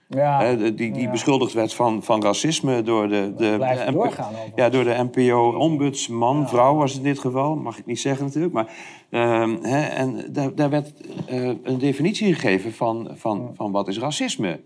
Ja. 0.08 0.41
Hè, 0.41 0.74
die 0.74 0.91
die 0.91 1.02
Ja. 1.02 1.12
beschuldigd 1.12 1.54
werd 1.54 1.74
van, 1.74 2.04
van 2.04 2.24
racisme 2.24 2.82
door 2.82 3.08
de, 3.08 3.34
de, 3.38 3.91
doorgaan 3.91 4.34
ja, 4.56 4.70
door 4.70 4.84
de 4.84 5.10
NPO-ombudsman, 5.12 6.48
vrouw 6.50 6.76
was 6.76 6.91
het 6.93 7.02
in 7.02 7.08
dit 7.08 7.20
geval, 7.20 7.56
mag 7.56 7.78
ik 7.78 7.86
niet 7.86 8.00
zeggen 8.00 8.26
natuurlijk. 8.26 8.54
Maar, 8.54 8.67
ehm, 9.10 9.56
hè, 9.62 9.82
en 9.82 10.26
daar, 10.30 10.56
daar 10.56 10.70
werd 10.70 10.93
eh, 11.28 11.46
een 11.63 11.78
definitie 11.78 12.34
gegeven 12.34 12.74
van, 12.74 13.10
van, 13.15 13.52
van 13.56 13.72
wat 13.72 13.88
is 13.88 14.00
racisme. 14.00 14.60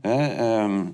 Hè, 0.00 0.26
ehm, 0.26 0.84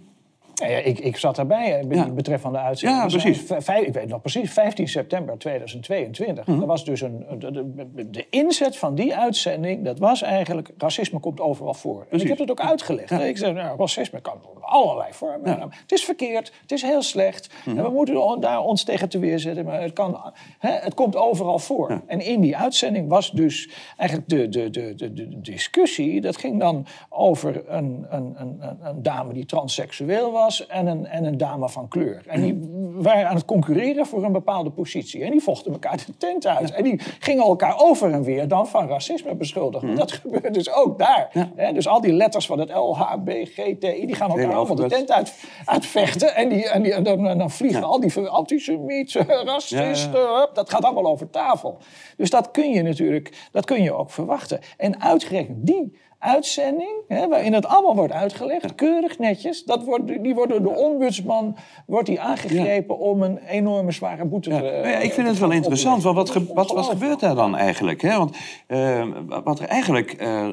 Ja, 0.64 0.66
ik, 0.66 0.98
ik 0.98 1.16
zat 1.16 1.36
daarbij 1.36 1.78
eh, 1.80 1.90
Ja. 1.90 2.08
betreffende 2.10 2.58
uitzending. 2.58 3.00
Ja, 3.02 3.06
precies. 3.18 3.42
vijf- 3.64 3.86
ik 3.86 3.92
weet 3.92 4.08
nog 4.08 4.20
precies, 4.20 4.52
15 4.52 4.88
september 4.88 5.38
2022. 5.38 6.46
Mhm. 6.46 6.58
Dat 6.58 6.68
was 6.68 6.84
dus 6.84 7.00
een, 7.00 7.24
de, 7.38 7.50
de, 7.94 8.10
de 8.10 8.26
inzet 8.30 8.76
van 8.76 8.94
die 8.94 9.16
uitzending, 9.16 9.84
dat 9.84 9.98
was 9.98 10.22
eigenlijk... 10.22 10.70
racisme 10.78 11.18
komt 11.20 11.40
overal 11.40 11.74
voor. 11.74 12.06
En 12.10 12.20
ik 12.20 12.28
heb 12.28 12.38
het 12.38 12.50
ook 12.50 12.60
uitgelegd. 12.60 13.10
Ik 13.10 13.36
zei, 13.38 13.52
nou, 13.52 13.78
racisme 13.78 14.20
kan 14.20 14.40
allerlei 14.66 15.12
vormen. 15.12 15.60
Het 15.60 15.92
is 15.92 16.04
verkeerd, 16.04 16.52
het 16.62 16.72
is 16.72 16.82
heel 16.82 17.02
slecht. 17.02 17.54
Mhm. 17.64 17.78
En 17.78 17.84
we 17.84 17.90
moeten 17.90 18.40
daar 18.40 18.60
ons 18.60 18.84
tegen 18.84 19.08
te 19.08 19.18
weerzetten. 19.18 19.64
Maar 19.64 19.82
het, 19.82 19.92
kan, 19.92 20.32
hè, 20.58 20.70
het 20.70 20.94
komt 20.94 21.16
overal 21.16 21.58
voor. 21.58 22.02
En 22.06 22.20
in 22.20 22.40
die 22.40 22.56
uitzending 22.56 23.08
was 23.08 23.30
dus 23.30 23.70
eigenlijk 23.96 24.28
de, 24.28 24.48
de, 24.48 24.70
de, 24.70 24.94
de, 24.94 25.12
de 25.12 25.40
discussie... 25.40 26.20
dat 26.20 26.36
ging 26.36 26.60
dan 26.60 26.86
over 27.08 27.68
een, 27.68 28.06
een, 28.10 28.34
een, 28.36 28.58
een- 28.60 29.02
dame 29.02 29.32
die 29.32 29.46
transseksueel 29.46 30.32
was... 30.32 30.66
En 30.66 30.86
een, 30.86 31.06
en 31.06 31.24
een 31.24 31.36
dame 31.38 31.68
van 31.68 31.88
kleur. 31.88 32.22
En 32.26 32.42
die 32.42 32.58
waren 32.94 33.28
aan 33.28 33.34
het 33.34 33.44
concurreren 33.44 34.06
voor 34.06 34.24
een 34.24 34.32
bepaalde 34.32 34.70
positie. 34.70 35.24
En 35.24 35.30
die 35.30 35.42
vochten 35.42 35.72
elkaar 35.72 35.96
de 36.06 36.16
tent 36.16 36.46
uit. 36.46 36.70
En 36.70 36.84
die 36.84 37.00
gingen 37.18 37.44
elkaar 37.44 37.78
over 37.78 38.12
en 38.12 38.22
weer 38.22 38.48
dan 38.48 38.66
van 38.66 38.88
racisme 38.88 39.34
beschuldigen. 39.34 39.94
Dat 39.94 40.12
gebeurt 40.12 40.54
dus 40.54 40.72
ook 40.72 40.98
daar. 40.98 41.28
Hè, 41.54 41.72
dus 41.72 41.88
al 41.88 42.00
die 42.00 42.12
letters 42.12 42.46
van 42.46 42.58
het 42.58 42.70
L, 42.70 42.96
H, 42.96 43.14
B, 43.24 43.28
G, 43.28 43.54
T, 43.54 43.84
I... 43.84 44.06
die 44.06 44.14
gaan 44.14 44.30
elkaar 44.30 44.55
allemaal 44.56 44.76
de 44.76 44.86
tent 44.86 45.10
uit, 45.10 45.34
uitvechten. 45.64 46.34
En, 46.34 46.48
die, 46.48 46.68
en, 46.68 46.82
die, 46.82 46.92
en 46.92 47.02
dan, 47.02 47.38
dan 47.38 47.50
vliegen 47.50 47.82
al 47.82 48.00
die 48.00 48.28
antisemieten, 48.28 49.26
racisten... 49.44 50.48
dat 50.52 50.70
gaat 50.70 50.84
allemaal 50.84 51.06
over 51.06 51.30
tafel. 51.30 51.78
Dus 52.16 52.30
dat 52.30 52.50
kun 52.50 52.70
je 52.70 52.82
natuurlijk 52.82 53.48
dat 53.52 53.64
kun 53.64 53.82
je 53.82 53.92
ook 53.92 54.10
verwachten. 54.10 54.60
En 54.76 55.02
uitgerekend 55.02 55.66
die 55.66 55.98
uitzending, 56.18 56.90
hè, 57.08 57.28
waarin 57.28 57.52
het 57.52 57.66
allemaal 57.66 57.94
wordt 57.94 58.12
uitgelegd, 58.12 58.74
keurig 58.74 59.18
netjes, 59.18 59.64
dat 59.64 59.84
wordt, 59.84 60.22
die 60.22 60.34
wordt 60.34 60.50
door 60.50 60.62
de 60.62 60.68
ombudsman 60.80 61.56
wordt 61.86 62.06
die 62.06 62.20
aangegrepen 62.20 62.98
om 62.98 63.22
een 63.22 63.38
enorme 63.38 63.92
zware 63.92 64.24
boete 64.24 64.50
Ja. 64.50 64.58
te 64.58 64.64
ja, 64.64 64.82
ik 64.98 65.12
vind 65.12 65.28
het 65.28 65.38
wel 65.38 65.50
interessant, 65.50 66.02
want 66.02 66.16
wat, 66.16 66.30
ge- 66.30 66.52
wat, 66.54 66.70
wat 66.72 66.86
gebeurt 66.86 67.20
daar 67.20 67.34
dan 67.34 67.56
eigenlijk? 67.56 68.02
Hè? 68.02 68.16
Want 68.16 68.36
eh, 68.66 69.06
wat 69.44 69.58
er 69.60 69.66
eigenlijk 69.66 70.12
eh, 70.12 70.46
eh, 70.48 70.52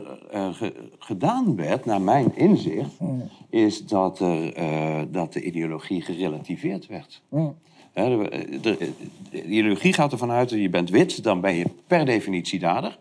ge- 0.54 0.90
gedaan 1.00 1.56
werd, 1.56 1.86
naar 1.86 2.02
mijn 2.02 2.32
inzicht, 2.36 2.92
is 3.50 3.86
dat, 3.86 4.20
er, 4.20 4.54
eh, 4.54 5.02
dat 5.08 5.34
de 5.34 5.42
ideologie 5.42 6.02
gerelativeerd 6.02 6.88
werd. 6.88 7.22
Hè, 7.94 8.18
de, 8.18 8.60
de- 8.62 8.92
de 9.32 9.44
ideologie 9.44 9.94
gaat 9.94 10.12
ervan 10.12 10.32
uit, 10.32 10.50
je 10.50 10.70
bent 10.70 10.90
wit, 10.90 11.24
dan 11.24 11.42
ben 11.42 11.56
je 11.56 11.66
per 11.88 12.06
definitie 12.06 12.60
dader. 12.60 12.98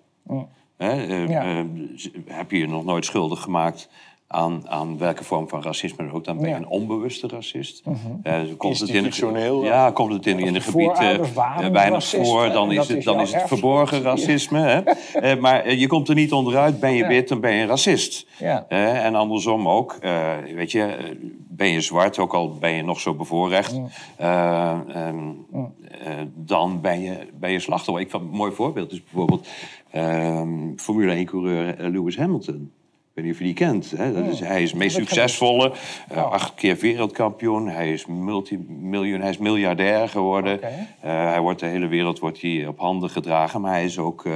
Hè, 0.82 1.06
eh, 1.06 1.28
Ja. 1.28 1.42
eh, 1.44 1.64
z- 1.96 2.08
heb 2.26 2.50
je 2.50 2.58
je 2.58 2.66
nog 2.68 2.84
nooit 2.84 3.04
schuldig 3.04 3.40
gemaakt 3.40 3.88
aan, 4.32 4.68
aan 4.68 4.98
welke 4.98 5.24
vorm 5.24 5.48
van 5.48 5.62
racisme 5.62 6.04
dan 6.04 6.14
ook, 6.14 6.24
dan 6.24 6.36
ben 6.36 6.44
je 6.44 6.50
Ja. 6.50 6.56
Een 6.56 6.68
onbewuste 6.68 7.26
racist. 7.28 7.82
Eh, 8.22 8.40
komt 8.56 8.78
het 8.78 8.88
in, 8.88 8.94
Institutioneel 8.94 9.64
ja, 9.64 9.90
komt 9.90 10.12
het 10.12 10.26
in, 10.26 10.38
in 10.38 10.60
gebied 10.60 10.88
eh, 10.88 10.94
voorouders 10.96 11.32
waren 11.32 11.64
eh, 11.64 11.70
weinig 11.70 12.04
voor, 12.08 12.48
dan 12.50 12.72
is 12.72 12.88
het, 12.88 12.96
is 12.96 13.04
dan 13.04 13.20
is 13.20 13.32
het 13.34 13.42
verborgen 13.48 14.02
racisme. 14.02 14.58
Hè? 14.58 14.80
Eh, 15.12 15.38
maar 15.38 15.60
eh, 15.62 15.80
je 15.80 15.86
komt 15.86 16.08
er 16.08 16.14
niet 16.14 16.32
onderuit, 16.32 16.80
ben 16.80 16.92
je 16.92 17.02
Ja. 17.02 17.08
wit, 17.08 17.28
dan 17.28 17.40
ben 17.40 17.52
je 17.52 17.60
een 17.62 17.68
racist. 17.68 18.26
Ja. 18.38 18.66
Eh, 18.68 19.04
en 19.04 19.14
andersom 19.14 19.68
ook, 19.68 19.96
eh, 20.00 20.36
weet 20.54 20.70
je, 20.72 20.82
eh, 20.82 21.04
ben 21.48 21.68
je 21.68 21.80
zwart, 21.80 22.18
ook 22.18 22.34
al 22.34 22.54
ben 22.58 22.70
je 22.72 22.82
nog 22.82 23.00
zo 23.00 23.14
bevoorrecht, 23.14 23.80
eh, 24.16 24.72
ehm, 24.88 25.16
eh, 25.52 26.12
dan 26.34 26.80
ben 26.80 27.00
je, 27.00 27.16
ben 27.38 27.50
je 27.50 27.60
slachtoffer. 27.60 28.04
Ik 28.04 28.10
vind 28.10 28.22
een 28.22 28.28
mooi 28.28 28.52
voorbeeld 28.52 28.92
is 28.92 29.02
bijvoorbeeld 29.02 29.48
ehm, 29.90 30.76
Formule 30.76 31.24
1-coureur 31.24 31.76
Lewis 31.78 32.16
Hamilton. 32.16 32.72
Weet 33.14 33.24
niet 33.24 33.32
of 33.32 33.38
je 33.38 33.44
die 33.44 33.54
kent. 33.54 33.90
Hè? 33.90 34.12
Dat 34.12 34.32
is, 34.32 34.40
hij 34.40 34.62
is 34.62 34.70
de 34.70 34.76
meest 34.76 34.96
succesvolle, 34.96 35.72
eh, 36.08 36.24
acht 36.24 36.54
keer 36.54 36.76
wereldkampioen. 36.76 37.68
Hij 37.68 37.92
is, 37.92 38.06
multimiljoen, 38.06 39.20
hij 39.20 39.30
is 39.30 39.38
miljardair 39.38 40.08
geworden. 40.08 40.62
Eh, 40.62 40.78
hij 41.00 41.40
wordt, 41.40 41.60
de 41.60 41.66
hele 41.66 41.86
wereld 41.86 42.18
wordt 42.18 42.40
hij 42.40 42.66
op 42.66 42.78
handen 42.78 43.10
gedragen. 43.10 43.60
Maar 43.60 43.72
hij 43.72 43.84
is 43.84 43.98
ook, 43.98 44.24
eh 44.26 44.32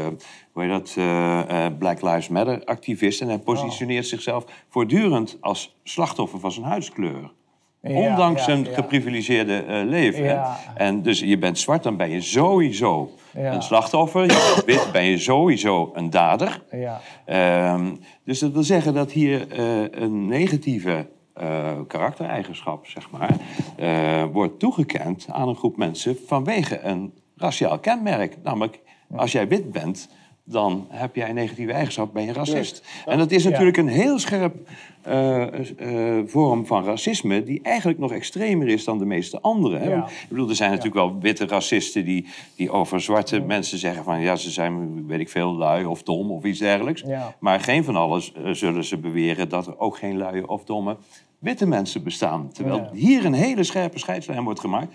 hoe 0.52 0.64
heet 0.64 0.94
dat, 0.94 1.78
Black 1.78 2.02
Lives 2.02 2.28
Matter 2.28 2.64
activist. 2.64 3.20
En 3.20 3.28
hij 3.28 3.38
positioneert 3.38 4.06
zichzelf 4.06 4.44
voortdurend 4.68 5.36
als 5.40 5.76
slachtoffer 5.82 6.40
van 6.40 6.52
zijn 6.52 6.66
huidskleur. 6.66 7.30
Ja, 7.82 7.90
Ondanks 7.90 8.38
ja, 8.38 8.44
zijn 8.44 8.64
ja. 8.64 8.72
geprivilegeerde 8.72 9.64
leven. 9.86 10.44
En 10.74 11.02
dus 11.02 11.20
je 11.20 11.38
bent 11.38 11.58
zwart, 11.58 11.82
dan 11.82 11.96
ben 11.96 12.10
je 12.10 12.20
sowieso 12.20 13.10
Ja. 13.36 13.54
een 13.54 13.62
slachtoffer. 13.62 14.22
Je 14.22 14.26
bent 14.26 14.64
wit, 14.64 14.92
ben 14.92 15.04
je 15.04 15.18
sowieso 15.18 15.90
een 15.94 16.10
dader. 16.10 16.62
Ja. 16.70 17.00
Ehm, 17.24 17.94
dus 18.24 18.38
dat 18.38 18.52
wil 18.52 18.62
zeggen 18.62 18.94
dat 18.94 19.12
hier 19.12 19.50
eh, 19.50 20.02
een 20.02 20.26
negatieve 20.26 21.06
eh, 21.32 21.72
karaktereigenschap, 21.86 22.86
zeg 22.86 23.10
maar, 23.10 23.36
eh, 23.76 24.24
wordt 24.32 24.58
toegekend 24.58 25.26
aan 25.30 25.48
een 25.48 25.56
groep 25.56 25.76
mensen 25.76 26.16
vanwege 26.26 26.80
een 26.80 27.12
raciaal 27.36 27.78
kenmerk. 27.78 28.36
Namelijk, 28.42 28.80
als 29.16 29.32
jij 29.32 29.48
wit 29.48 29.72
bent, 29.72 30.08
dan 30.48 30.86
heb 30.88 31.14
jij 31.14 31.28
een 31.28 31.34
negatieve 31.34 31.72
eigenschap, 31.72 32.12
ben 32.12 32.24
je 32.24 32.32
racist. 32.32 32.86
En 33.06 33.18
dat 33.18 33.30
is 33.30 33.44
natuurlijk 33.44 33.76
een 33.76 33.88
heel 33.88 34.18
scherp 34.18 34.54
eh, 35.02 35.70
eh, 36.18 36.26
vorm 36.26 36.66
van 36.66 36.84
racisme, 36.84 37.42
die 37.42 37.60
eigenlijk 37.62 37.98
nog 37.98 38.12
extremer 38.12 38.68
is 38.68 38.84
dan 38.84 38.98
de 38.98 39.04
meeste 39.04 39.40
andere. 39.40 39.78
Hè? 39.78 39.88
Ja. 39.88 39.98
Want, 39.98 40.10
Ik 40.10 40.28
bedoel, 40.28 40.48
er 40.48 40.54
zijn 40.54 40.70
natuurlijk 40.70 40.96
wel 40.96 41.18
witte 41.20 41.46
racisten 41.46 42.04
die, 42.04 42.26
die 42.56 42.70
over 42.70 43.00
zwarte 43.00 43.40
mensen 43.40 43.78
zeggen 43.78 44.04
van 44.04 44.20
ja, 44.20 44.36
ze 44.36 44.50
zijn, 44.50 45.06
weet 45.06 45.20
ik 45.20 45.28
veel, 45.28 45.56
lui 45.56 45.84
of 45.84 46.02
dom 46.02 46.30
of 46.30 46.44
iets 46.44 46.58
dergelijks. 46.58 47.04
Maar 47.38 47.60
geen 47.60 47.84
van 47.84 47.96
alles 47.96 48.32
eh, 48.32 48.50
zullen 48.50 48.84
ze 48.84 48.98
beweren 48.98 49.48
dat 49.48 49.66
er 49.66 49.78
ook 49.78 49.96
geen 49.96 50.16
luie 50.16 50.48
of 50.48 50.64
domme 50.64 50.96
witte 51.38 51.66
mensen 51.66 52.02
bestaan. 52.02 52.52
Terwijl 52.52 52.90
hier 52.92 53.24
een 53.24 53.32
hele 53.32 53.62
scherpe 53.62 53.98
scheidslijn 53.98 54.44
wordt 54.44 54.60
gemaakt. 54.60 54.94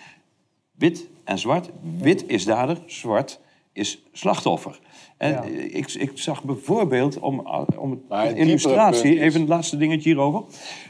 Wit 0.72 1.08
en 1.24 1.40
zwart. 1.40 1.70
Wit 1.98 2.24
is 2.28 2.46
dader, 2.46 2.78
zwart 2.86 3.40
is 3.74 4.04
slachtoffer. 4.12 4.80
En 5.22 5.32
Ja. 5.32 5.44
eh, 5.44 5.76
ik, 5.76 5.94
ik 5.94 6.12
zag 6.14 6.44
bijvoorbeeld, 6.44 7.20
om, 7.20 7.40
eh, 7.48 7.62
om 7.78 8.02
een 8.10 8.36
illustratie, 8.36 9.20
even 9.22 9.40
het 9.40 9.50
laatste 9.50 9.78
dingetje 9.78 10.10
hierover. 10.10 10.44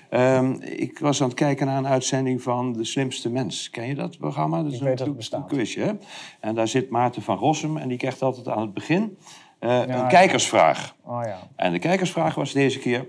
Ehm, 0.09 0.51
ik 0.61 0.99
was 0.99 1.21
aan 1.21 1.27
het 1.27 1.38
kijken 1.38 1.65
naar 1.65 1.77
een 1.77 1.88
uitzending 1.88 2.41
van 2.41 2.73
De 2.73 2.84
Slimste 2.84 3.29
Mens. 3.29 3.69
Ken 3.69 3.88
je 3.88 3.95
dat 3.95 4.17
programma? 4.17 4.63
Dat 4.63 4.71
is 4.71 4.77
Ik 4.77 4.84
weet 4.84 4.89
dat 4.89 4.99
het 4.99 5.07
een, 5.07 5.15
bestaat. 5.15 5.41
een 5.41 5.47
quizje. 5.57 5.82
Hè? 5.82 5.91
En 6.39 6.55
daar 6.55 6.67
zit 6.67 6.89
Maarten 6.89 7.21
van 7.21 7.38
Rossum 7.38 7.77
en 7.77 7.88
die 7.88 7.97
krijgt 7.97 8.21
altijd 8.21 8.47
aan 8.47 8.61
het 8.61 8.73
begin 8.73 9.17
eh, 9.59 9.69
Ja, 9.69 10.03
een 10.03 10.07
kijkersvraag. 10.07 10.95
Oh 11.05 11.21
ja. 11.23 11.39
En 11.55 11.71
de 11.71 11.79
kijkersvraag 11.79 12.36
was 12.36 12.51
deze 12.53 12.79
keer... 12.79 13.07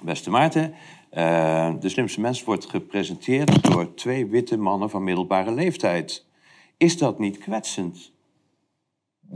Beste 0.00 0.30
Maarten, 0.30 0.74
eh, 1.10 1.72
De 1.80 1.88
Slimste 1.88 2.20
Mens 2.20 2.44
wordt 2.44 2.66
gepresenteerd 2.70 3.62
door 3.70 3.94
twee 3.94 4.26
witte 4.26 4.56
mannen 4.56 4.90
van 4.90 5.04
middelbare 5.04 5.52
leeftijd. 5.52 6.26
Is 6.76 6.98
dat 6.98 7.18
niet 7.18 7.38
kwetsend? 7.38 8.12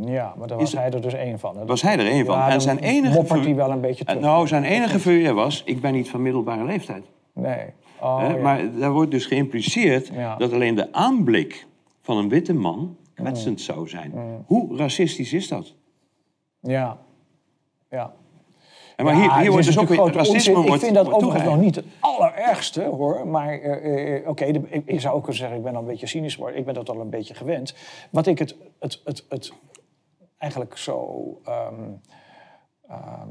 Ja, 0.05 0.34
maar 0.38 0.49
daar 0.49 0.59
was 0.59 0.72
hij 0.72 0.91
er 0.91 1.01
dus 1.03 1.14
één 1.14 1.38
van. 1.38 1.57
hè. 1.59 1.64
Was 1.66 1.82
hij 1.82 1.99
er 1.99 2.07
één 2.07 2.26
van? 2.26 2.36
Ja, 2.36 2.45
en 2.45 2.51
dan 2.51 2.61
zijn 2.61 2.78
enige 2.78 3.14
moppert 3.14 3.38
ver- 3.38 3.47
hij 3.49 3.55
wel 3.57 3.70
een 3.70 3.80
beetje 3.80 4.05
Eh, 4.05 4.11
terug. 4.11 4.22
Nou, 4.22 4.47
zijn 4.47 4.64
enige 4.64 4.99
verweer 4.99 5.34
was, 5.34 5.62
ik 5.64 5.80
ben 5.80 5.93
niet 5.93 6.09
van 6.11 6.22
middelbare 6.22 6.64
leeftijd. 6.64 7.05
Nee. 7.34 7.64
Oh, 8.01 8.18
ja. 8.28 8.36
Maar 8.36 8.78
daar 8.78 8.93
wordt 8.93 9.11
dus 9.11 9.26
geïmpliceerd 9.26 10.11
Ja. 10.12 10.36
dat 10.36 10.53
alleen 10.53 10.74
de 10.74 10.93
aanblik 10.93 11.66
van 12.01 12.16
een 12.16 12.28
witte 12.28 12.55
man 12.55 12.97
kwetsend 13.14 13.53
Mm. 13.59 13.64
zou 13.64 13.88
zijn. 13.88 14.12
Hoe 14.47 14.76
racistisch 14.76 15.32
is 15.32 15.49
dat? 15.49 15.74
Ja. 16.61 16.99
Ja. 17.91 18.12
En 18.97 19.05
maar 19.05 19.14
hier, 19.14 19.38
hier 19.38 19.51
wordt 19.51 19.66
dus 19.66 19.78
ook 19.78 19.88
weer 19.88 20.12
racisme 20.12 20.55
wordt, 20.55 20.68
Ik 20.74 20.80
vind 20.80 20.95
dat 20.95 21.12
overigens 21.12 21.45
nog 21.45 21.61
niet 21.61 21.74
het 21.74 21.84
allerergste, 22.01 22.82
hoor. 22.82 23.26
Maar 23.28 23.49
eh, 23.59 24.16
eh, 24.16 24.28
oké, 24.28 24.51
de- 24.53 24.82
ik- 24.84 25.01
zou 25.01 25.14
ook 25.14 25.20
kunnen 25.22 25.38
zeggen, 25.41 25.57
ik 25.57 25.62
ben 25.62 25.74
al 25.74 25.80
een 25.80 25.86
beetje 25.86 26.07
cynisch 26.07 26.34
geworden. 26.34 26.59
Ik 26.59 26.64
ben 26.64 26.74
dat 26.74 26.88
al 26.91 27.01
een 27.01 27.11
beetje 27.11 27.34
gewend. 27.34 27.74
Wat 28.11 28.26
ik 28.26 28.38
het, 28.38 28.57
het, 28.78 29.01
het, 29.05 29.24
het 29.28 29.53
eigenlijk 30.41 30.76
zo 30.76 31.41
ehm, 31.45 31.91
ehm, 32.88 33.28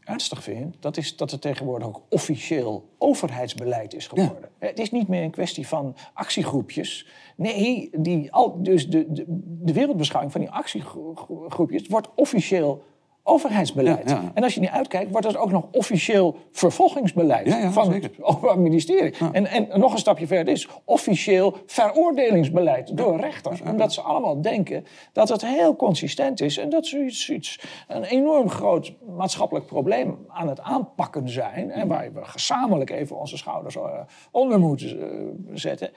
ernstig 0.00 0.42
vind... 0.42 0.76
dat 0.82 0.96
is 0.96 1.16
dat 1.16 1.30
het 1.30 1.40
tegenwoordig 1.40 1.88
ook 1.88 2.02
officieel 2.08 2.88
overheidsbeleid 2.98 3.94
is 3.94 4.06
geworden. 4.06 4.50
Het 4.58 4.78
is 4.78 4.90
niet 4.90 5.08
meer 5.08 5.22
een 5.22 5.30
kwestie 5.30 5.66
van 5.66 5.96
actiegroepjes. 6.14 7.06
Nee, 7.36 7.90
die, 7.98 8.32
al, 8.32 8.62
dus 8.62 8.88
de, 8.88 9.12
de, 9.12 9.24
de 9.62 9.72
wereldbeschouwing 9.72 10.32
van 10.32 10.40
die 10.40 10.50
actiegroepjes... 10.50 11.86
wordt 11.86 12.08
officieel 12.14 12.82
overheidsbeleid. 13.22 14.10
Ja, 14.10 14.14
ja. 14.14 14.30
En 14.34 14.42
als 14.42 14.54
je 14.54 14.60
niet 14.60 14.70
uitkijkt, 14.70 15.10
wordt 15.10 15.26
het 15.26 15.36
ook 15.36 15.50
nog 15.50 15.64
officieel 15.72 16.36
vervolgingsbeleid 16.52 17.46
Ja, 17.46 17.70
van 17.70 17.84
zeker. 17.84 18.02
het 18.02 18.22
Openbaar 18.22 18.58
Ministerie. 18.58 19.14
En, 19.32 19.46
en 19.46 19.68
nog 19.80 19.92
een 19.92 19.98
stapje 19.98 20.26
verder 20.26 20.52
is 20.52 20.68
officieel 20.84 21.56
veroordelingsbeleid 21.66 22.96
door 22.96 23.16
rechters. 23.16 23.60
Omdat 23.60 23.92
ze 23.92 24.00
allemaal 24.00 24.40
denken 24.40 24.84
dat 25.12 25.28
het 25.28 25.46
heel 25.46 25.76
consistent 25.76 26.40
is 26.40 26.58
en 26.58 26.68
dat 26.68 26.86
ze 26.86 27.04
iets, 27.04 27.30
iets, 27.30 27.60
een 27.88 28.04
enorm 28.04 28.48
groot 28.50 28.92
maatschappelijk 29.16 29.66
probleem 29.66 30.18
aan 30.28 30.48
het 30.48 30.60
aanpakken 30.60 31.28
zijn. 31.28 31.70
En 31.70 31.88
waar 31.88 32.12
we 32.12 32.24
gezamenlijk 32.24 32.90
even 32.90 33.18
onze 33.18 33.36
schouders 33.36 33.76
eh, 33.76 33.82
onder 34.30 34.58
moeten 34.58 35.00
eh, 35.00 35.06
zetten. 35.54 35.90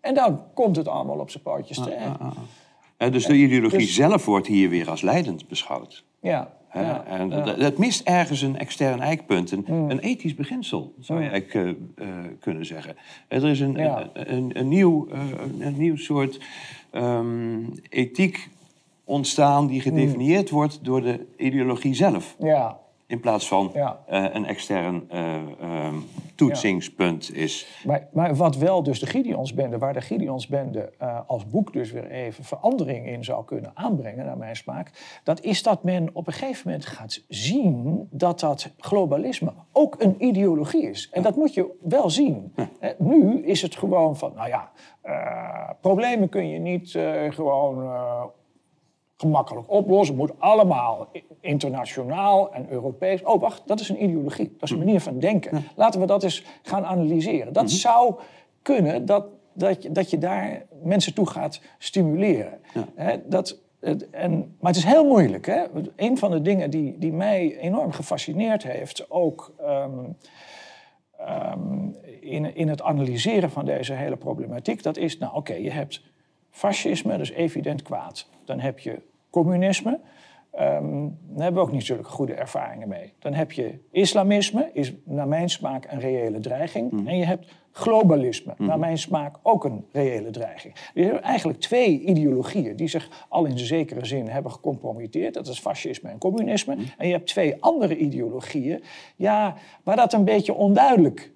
En 0.00 0.14
dan 0.14 0.42
komt 0.54 0.76
het 0.76 0.88
allemaal 0.88 1.18
op 1.18 1.30
zijn 1.30 1.42
pootjes 1.42 1.78
terecht. 1.78 2.16
Eh, 2.96 3.12
dus 3.12 3.26
de 3.26 3.34
ideologie 3.34 3.78
dus- 3.78 3.94
zelf 3.94 4.24
wordt 4.24 4.46
hier 4.46 4.68
weer 4.68 4.90
als 4.90 5.00
leidend 5.00 5.48
beschouwd. 5.48 6.04
Ja? 6.20 6.60
Ja, 6.74 7.04
en 7.06 7.28
ja. 7.30 7.40
dat- 7.40 7.58
dat 7.60 7.78
mist 7.78 8.06
ergens 8.08 8.42
een 8.42 8.58
extern 8.58 9.00
eikpunt, 9.00 9.50
een, 9.50 9.64
Mm. 9.68 9.90
een 9.90 9.98
ethisch 9.98 10.34
beginsel, 10.34 10.94
zou 11.00 11.22
je 11.22 11.28
eigenlijk 11.28 11.76
eh, 11.96 12.08
eh, 12.08 12.14
kunnen 12.40 12.66
zeggen. 12.66 12.96
Er 13.28 13.44
is 13.46 13.60
een, 13.60 13.72
Ja. 13.74 14.10
een, 14.12 14.32
een, 14.34 14.58
een 14.58 14.68
nieuw, 14.68 15.08
eh, 15.12 15.20
een 15.58 15.76
nieuw 15.78 15.96
soort 15.96 16.40
ehm, 16.90 17.60
ethiek 17.88 18.48
ontstaan 19.04 19.66
die 19.66 19.80
gedefinieerd 19.80 20.50
wordt 20.50 20.78
door 20.84 21.02
de 21.02 21.26
ideologie 21.36 21.94
zelf. 21.94 22.36
ja. 22.38 22.80
In 23.12 23.20
plaats 23.20 23.48
van 23.48 23.70
Ja. 23.74 23.98
eh, 24.06 24.24
een 24.32 24.46
extern 24.46 25.04
eh, 25.10 25.34
ehm, 25.60 25.94
toetsingspunt 26.34 27.34
is. 27.34 27.82
Maar, 27.86 28.08
maar 28.12 28.34
wat 28.34 28.56
wel 28.56 28.82
dus 28.82 29.00
de 29.00 29.06
Gideonsbende, 29.06 29.78
waar 29.78 29.92
de 29.92 30.00
Gideonsbende 30.00 30.92
eh 30.98 31.20
als 31.26 31.46
boek 31.46 31.72
dus 31.72 31.92
weer 31.92 32.10
even 32.10 32.44
verandering 32.44 33.06
in 33.06 33.24
zou 33.24 33.44
kunnen 33.44 33.70
aanbrengen, 33.74 34.24
naar 34.24 34.36
mijn 34.36 34.56
smaak, 34.56 35.20
dat 35.24 35.40
is 35.40 35.62
dat 35.62 35.82
men 35.82 36.10
op 36.12 36.26
een 36.26 36.32
gegeven 36.32 36.62
moment 36.64 36.86
gaat 36.86 37.24
zien 37.28 38.08
dat 38.10 38.40
dat 38.40 38.70
globalisme 38.78 39.52
ook 39.72 39.96
een 39.98 40.24
ideologie 40.24 40.88
is. 40.88 41.08
En 41.12 41.22
dat 41.22 41.36
moet 41.36 41.54
je 41.54 41.78
wel 41.82 42.10
zien. 42.10 42.54
Nu 42.98 43.44
is 43.44 43.62
het 43.62 43.76
gewoon 43.76 44.16
van, 44.16 44.32
nou 44.34 44.48
ja, 44.48 44.70
problemen 45.80 46.28
kun 46.28 46.48
je 46.48 46.58
niet 46.58 46.98
gewoon 47.28 47.90
gemakkelijk 49.22 49.70
oplossen. 49.70 50.18
Het 50.18 50.28
moet 50.28 50.40
allemaal 50.40 51.08
internationaal 51.40 52.52
en 52.52 52.66
Europees. 52.70 53.22
Oh, 53.22 53.40
wacht, 53.40 53.62
dat 53.66 53.80
is 53.80 53.88
een 53.88 54.02
ideologie. 54.02 54.48
Dat 54.58 54.62
is 54.62 54.70
een 54.70 54.78
manier 54.78 55.00
van 55.00 55.18
denken. 55.18 55.64
Laten 55.76 56.00
we 56.00 56.06
dat 56.06 56.22
eens 56.22 56.44
gaan 56.62 56.84
analyseren. 56.84 57.52
Dat 57.52 57.70
zou 57.70 58.14
kunnen 58.62 59.06
dat, 59.06 59.26
dat, 59.52 59.82
je, 59.82 59.92
dat 59.92 60.10
je 60.10 60.18
daar 60.18 60.66
mensen 60.82 61.14
toe 61.14 61.26
gaat 61.26 61.60
stimuleren. 61.78 62.60
Dat, 63.26 63.58
en, 64.10 64.56
maar 64.60 64.70
het 64.72 64.76
is 64.76 64.84
heel 64.84 65.04
moeilijk. 65.04 65.46
Hè? 65.46 65.64
Een 65.96 66.18
van 66.18 66.30
de 66.30 66.42
dingen 66.42 66.70
die, 66.70 66.98
die 66.98 67.12
mij 67.12 67.58
enorm 67.58 67.92
gefascineerd 67.92 68.62
heeft, 68.62 69.10
ook 69.10 69.52
ehm, 69.58 70.04
ehm, 71.18 71.88
in, 72.20 72.54
in 72.54 72.68
het 72.68 72.82
analyseren 72.82 73.50
van 73.50 73.64
deze 73.64 73.92
hele 73.92 74.16
problematiek, 74.16 74.82
dat 74.82 74.96
is, 74.96 75.18
nou 75.18 75.34
oké, 75.34 75.54
je 75.54 75.70
hebt 75.70 76.02
fascisme, 76.50 77.10
dat 77.10 77.20
is 77.20 77.30
evident 77.30 77.82
kwaad. 77.82 78.28
Dan 78.44 78.60
heb 78.60 78.78
je 78.78 79.02
communisme, 79.32 80.00
ehm, 80.50 81.08
daar 81.28 81.44
hebben 81.44 81.62
we 81.62 81.68
ook 81.68 81.72
niet 81.72 81.84
zulke 81.84 82.04
goede 82.04 82.34
ervaringen 82.34 82.88
mee. 82.88 83.12
Dan 83.18 83.34
heb 83.34 83.52
je 83.52 83.78
islamisme, 83.90 84.70
is 84.72 84.92
naar 85.04 85.28
mijn 85.28 85.50
smaak 85.50 85.86
een 85.90 86.00
reële 86.00 86.40
dreiging. 86.40 87.08
En 87.08 87.16
je 87.16 87.24
hebt 87.24 87.46
globalisme, 87.72 88.54
naar 88.58 88.78
mijn 88.78 88.98
smaak 88.98 89.36
ook 89.42 89.64
een 89.64 89.84
reële 89.92 90.30
dreiging. 90.30 90.74
Je 90.94 91.04
hebt 91.04 91.20
eigenlijk 91.20 91.60
twee 91.60 92.00
ideologieën 92.00 92.76
die 92.76 92.88
zich 92.88 93.26
al 93.28 93.44
in 93.44 93.58
zekere 93.58 94.04
zin 94.04 94.28
hebben 94.28 94.52
gecompromitteerd. 94.52 95.34
Dat 95.34 95.46
is 95.46 95.58
fascisme 95.58 96.08
en 96.10 96.18
communisme. 96.18 96.76
En 96.98 97.06
je 97.06 97.12
hebt 97.12 97.26
twee 97.26 97.56
andere 97.62 97.96
ideologieën, 97.96 98.82
ja, 99.16 99.54
waar 99.82 99.96
dat 99.96 100.12
een 100.12 100.24
beetje 100.24 100.54
onduidelijk 100.54 101.30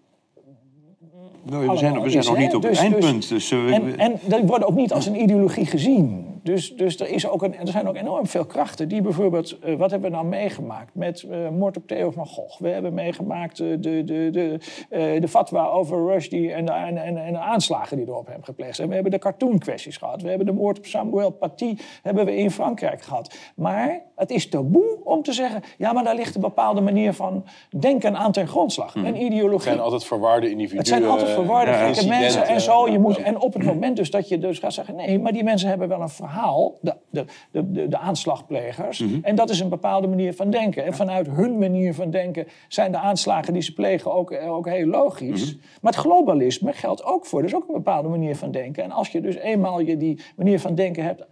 Nou, 1.51 1.69
we 1.69 1.77
zijn, 1.77 2.01
we 2.03 2.11
zijn 2.11 2.23
is, 2.23 2.29
nog 2.29 2.39
niet 2.39 2.55
op 2.55 2.63
Dus- 2.63 2.81
het 2.81 2.93
dus- 2.93 3.05
eindpunt. 3.05 3.29
Dus, 3.29 3.51
eh, 3.51 3.65
we- 3.65 3.73
en, 3.73 3.99
en 3.99 4.19
die 4.29 4.47
worden 4.47 4.69
ook 4.69 4.75
niet 4.75 4.93
als 4.93 5.07
een 5.07 5.21
ideologie 5.21 5.67
gezien. 5.67 6.26
Dus, 6.47 6.77
dus 6.77 7.01
er, 7.01 7.09
is 7.09 7.29
ook 7.29 7.43
een, 7.43 7.59
er 7.59 7.69
zijn 7.69 7.89
ook 7.89 7.97
enorm 7.97 8.27
veel 8.27 8.45
krachten 8.45 8.89
die 8.89 9.03
bijvoorbeeld... 9.03 9.59
eh, 9.59 9.75
wat 9.75 9.91
hebben 9.91 10.11
we 10.11 10.17
nou 10.17 10.29
meegemaakt 10.29 10.95
met 10.95 11.23
eh, 11.23 11.49
moord 11.49 11.77
op 11.77 11.87
Theo 11.87 12.11
van 12.11 12.27
Gogh? 12.27 12.61
We 12.61 12.69
hebben 12.69 12.95
meegemaakt 12.95 13.61
eh, 13.61 13.67
de, 13.79 14.05
de, 14.05 14.31
de, 14.31 14.59
de 15.21 15.29
fatwa 15.29 15.67
over 15.67 16.07
Rushdie 16.07 16.53
en 16.53 16.65
de, 16.67 16.73
en, 16.73 16.97
en, 16.97 17.17
en 17.17 17.33
de 17.33 17.39
aanslagen 17.39 17.97
die 17.97 18.07
er 18.07 18.17
op 18.17 18.27
hem 18.27 18.43
gepleegd 18.43 18.77
zijn. 18.77 18.89
We 18.89 18.95
hebben 18.95 19.13
de 19.13 19.19
cartoon-kwesties 19.19 19.97
gehad. 19.97 20.23
We 20.23 20.29
hebben 20.29 20.47
de 20.47 20.53
moord 20.53 20.79
op 20.79 20.87
Samuel 20.87 21.31
Paty 21.31 21.77
hebben 22.03 22.25
we 22.25 22.37
in 22.37 22.51
Frankrijk 22.51 23.03
gehad. 23.03 23.39
Maar 23.57 24.03
het 24.17 24.31
is 24.31 24.49
taboe 24.49 24.99
om 25.05 25.23
te 25.23 25.33
zeggen... 25.33 25.63
ja, 25.79 25.93
maar 25.93 26.05
daar 26.05 26.15
ligt 26.15 26.35
een 26.35 26.41
bepaalde 26.41 26.81
manier 26.81 27.13
van 27.13 27.45
denken 27.79 28.17
aan 28.17 28.33
ten 28.33 28.49
grondslag. 28.49 28.95
Een 28.95 29.05
Het 29.05 29.17
ideologie. 29.17 29.69
zijn 29.69 29.81
altijd 29.81 30.05
verwarde 30.05 30.51
individuen. 30.51 30.79
Het 30.79 30.89
zijn 30.89 31.05
altijd 31.05 31.37
incidenten. 31.89 32.21
mensen 32.21 32.47
en 32.47 32.61
zo. 32.61 32.89
Je 32.89 32.99
moet, 32.99 33.19
en 33.19 33.41
op 33.41 33.53
het 33.53 33.65
moment 33.65 33.97
dus 33.97 34.11
dat 34.11 34.29
je 34.29 34.39
dus 34.39 34.59
gaat 34.59 34.73
zeggen... 34.73 34.95
nee, 34.95 35.19
maar 35.19 35.33
die 35.33 35.45
mensen 35.45 35.69
hebben 35.69 35.89
wel 35.89 36.01
een 36.01 36.09
verhaal, 36.09 36.35
de, 36.81 36.97
de, 37.11 37.25
de, 37.51 37.73
de, 37.73 37.89
de 37.89 37.99
aanslagplegers. 37.99 39.05
En 39.23 39.35
dat 39.35 39.51
is 39.51 39.61
een 39.61 39.69
bepaalde 39.69 40.07
manier 40.07 40.35
van 40.35 40.51
denken. 40.51 40.85
En 40.85 40.95
vanuit 40.95 41.27
hun 41.27 41.59
manier 41.59 41.95
van 41.95 42.11
denken 42.11 42.47
zijn 42.69 42.93
de 42.93 42.99
aanslagen 42.99 43.53
die 43.53 43.63
ze 43.63 43.73
plegen 43.73 44.13
ook, 44.13 44.31
eh, 44.31 44.53
ook 44.53 44.69
heel 44.69 44.87
logisch. 44.87 45.57
Maar 45.81 45.93
het 45.93 46.01
globalisme 46.01 46.73
geldt 46.73 47.05
ook 47.05 47.27
voor. 47.27 47.41
Dat 47.41 47.51
is 47.51 47.57
ook 47.57 47.69
een 47.69 47.75
bepaalde 47.75 48.09
manier 48.09 48.37
van 48.37 48.51
denken. 48.51 48.83
En 48.85 48.91
als 48.91 49.09
je 49.09 49.21
dus 49.21 49.37
eenmaal 49.37 49.81
je 49.81 49.97
die 49.97 50.21
manier 50.37 50.61
van 50.61 50.75
denken 50.75 51.05
hebt 51.05 51.27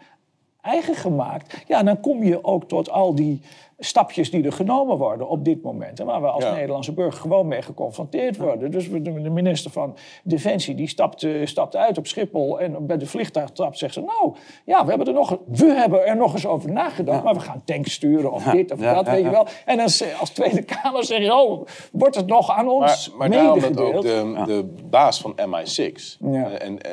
eigen 0.65 0.95
gemaakt... 0.95 1.65
ja, 1.67 1.83
dan 1.83 2.01
kom 2.01 2.23
je 2.23 2.45
ook 2.45 2.69
tot 2.69 2.91
al 2.91 3.15
die 3.15 3.41
stapjes 3.79 4.31
die 4.31 4.45
er 4.45 4.53
genomen 4.53 4.97
worden 4.99 5.29
op 5.29 5.45
dit 5.45 5.63
moment. 5.63 6.01
En 6.01 6.07
waar 6.07 6.21
we 6.21 6.29
als 6.29 6.45
Ja. 6.45 6.55
Nederlandse 6.55 6.93
burger 6.93 7.21
gewoon 7.21 7.47
mee 7.49 7.63
geconfronteerd 7.63 8.37
worden. 8.37 8.71
Dus 8.71 8.91
de 8.91 9.11
minister 9.31 9.71
van 9.71 9.97
Defensie 10.25 10.75
die 10.75 10.89
stapt, 10.89 11.23
eh, 11.23 11.47
stapt 11.47 11.77
uit 11.77 11.99
op 11.99 12.07
Schiphol... 12.07 12.61
en 12.61 12.87
bij 12.87 12.99
de 12.99 13.07
vliegtuigtrap 13.07 13.75
zegt 13.75 13.95
ze... 13.95 14.01
nou, 14.01 14.35
ja, 14.65 14.83
we 14.83 14.89
hebben 14.89 15.07
er 15.07 15.13
nog, 15.13 15.39
we 15.47 15.67
hebben 15.73 16.07
er 16.07 16.17
nog 16.17 16.33
eens 16.33 16.47
over 16.47 16.73
nagedacht... 16.73 17.23
maar 17.25 17.35
we 17.35 17.41
gaan 17.41 17.63
tanks 17.65 17.93
sturen 17.93 18.33
of 18.33 18.45
dit 18.45 18.73
of 18.73 18.79
dat, 18.79 19.07
weet 19.09 19.25
je 19.25 19.31
wel. 19.31 19.47
En 19.65 19.77
dan 19.77 19.89
ze- 19.89 20.15
als 20.21 20.31
Tweede 20.31 20.63
Kamer 20.83 21.05
zeg 21.05 21.19
je... 21.19 21.35
oh, 21.35 21.67
wordt 21.93 22.15
het 22.17 22.27
nog 22.27 22.51
aan 22.51 22.65
Maar, 22.65 22.75
ons 22.75 23.13
maar 23.19 23.31
daarom 23.31 23.61
dat 23.61 23.81
ook 23.81 24.03
de, 24.03 24.43
de 24.47 24.75
baas 24.91 25.21
van 25.21 25.35
MI6 25.41 26.19
Ja. 26.31 26.51
eh, 26.51 26.67
en, 26.67 26.81
eh, 26.81 26.93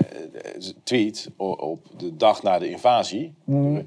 tweet 0.83 1.29
op 1.37 1.79
de 1.97 2.15
dag 2.15 2.43
na 2.43 2.59
de 2.59 2.69
invasie... 2.69 3.33
Mm. 3.45 3.85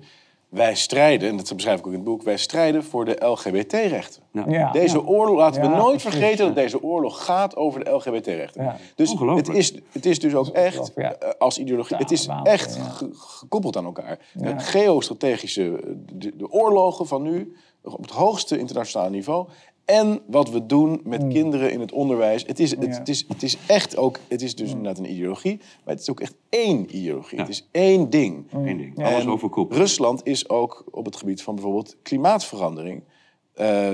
Wij 0.54 0.74
strijden, 0.74 1.28
en 1.28 1.36
dat 1.36 1.52
beschrijf 1.54 1.78
ik 1.78 1.86
ook 1.86 1.92
in 1.92 1.98
het 1.98 2.08
boek... 2.08 2.22
wij 2.22 2.36
strijden 2.36 2.84
voor 2.84 3.04
de 3.04 3.26
LGBT-rechten. 3.26 4.22
Ja, 4.48 4.72
Deze 4.72 4.96
ja. 4.98 5.04
oorlog, 5.04 5.36
laten 5.36 5.60
we 5.60 5.68
Ja, 5.68 5.76
nooit 5.76 6.02
precies, 6.02 6.18
vergeten 6.18 6.46
dat 6.46 6.54
deze 6.54 6.82
oorlog 6.82 7.24
gaat 7.24 7.56
over 7.56 7.84
de 7.84 7.90
LGBT-rechten. 7.90 8.62
Ja. 8.62 8.76
Dus 8.94 9.14
het 9.18 9.48
is, 9.48 9.74
het 9.92 10.06
is 10.06 10.18
dus 10.18 10.34
ook 10.34 10.48
echt, 10.48 10.94
eh, 10.94 11.10
als 11.38 11.58
ideologie, 11.58 11.96
Ja, 11.96 12.02
het 12.02 12.10
is 12.10 12.26
waanzin, 12.26 12.52
echt 12.52 12.78
gekoppeld 13.12 13.76
aan 13.76 13.84
elkaar. 13.84 14.18
De 14.32 14.58
geostrategische, 14.58 15.80
de, 16.12 16.36
de 16.36 16.50
oorlogen 16.50 17.06
van 17.06 17.22
nu, 17.22 17.56
op 17.82 18.02
het 18.02 18.10
hoogste 18.10 18.58
internationale 18.58 19.10
niveau... 19.10 19.48
en 19.84 20.20
wat 20.26 20.50
we 20.50 20.66
doen 20.66 21.00
met 21.04 21.28
kinderen 21.28 21.72
in 21.72 21.80
het 21.80 21.92
onderwijs. 21.92 22.44
Het 22.46 22.58
is, 22.58 22.70
het, 22.70 22.80
Mm. 22.80 22.90
Ja. 22.90 22.98
het 22.98 23.08
is, 23.08 23.24
het 23.28 23.42
is 23.42 23.56
echt 23.66 23.96
ook, 23.96 24.18
het 24.28 24.42
is 24.42 24.54
dus 24.54 24.68
inderdaad 24.70 24.98
een 24.98 25.10
ideologie... 25.10 25.56
maar 25.56 25.94
het 25.94 26.00
is 26.00 26.10
ook 26.10 26.20
echt 26.20 26.34
één 26.48 26.96
ideologie. 26.96 27.38
Het 27.38 27.48
is 27.48 27.68
één 27.70 28.10
ding. 28.10 28.46
Eén 28.52 28.76
ding. 28.76 29.04
Alles 29.04 29.22
En 29.22 29.30
overkoepeld. 29.30 29.78
Rusland 29.78 30.26
is 30.26 30.48
ook 30.48 30.84
op 30.90 31.04
het 31.04 31.16
gebied 31.16 31.42
van 31.42 31.54
bijvoorbeeld 31.54 31.96
klimaatverandering. 32.02 33.02
eh 33.54 33.92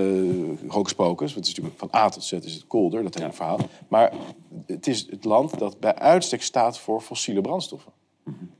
hocus 0.68 0.93
pocus, 0.95 1.34
want 1.34 1.47
het 1.47 1.47
is 1.47 1.55
natuurlijk 1.55 1.78
van 1.78 1.88
A 1.95 2.09
tot 2.09 2.24
Z 2.24 2.32
is 2.32 2.55
het 2.55 2.66
kolder, 2.66 3.03
dat 3.03 3.14
hele 3.18 3.32
verhaal. 3.32 3.59
Maar 3.88 4.12
het 4.66 4.86
is 4.86 5.07
het 5.11 5.24
land 5.24 5.59
dat 5.59 5.80
bij 5.80 5.95
uitstek 5.95 6.43
staat 6.43 6.78
voor 6.78 7.01
fossiele 7.01 7.41
brandstoffen. 7.41 7.93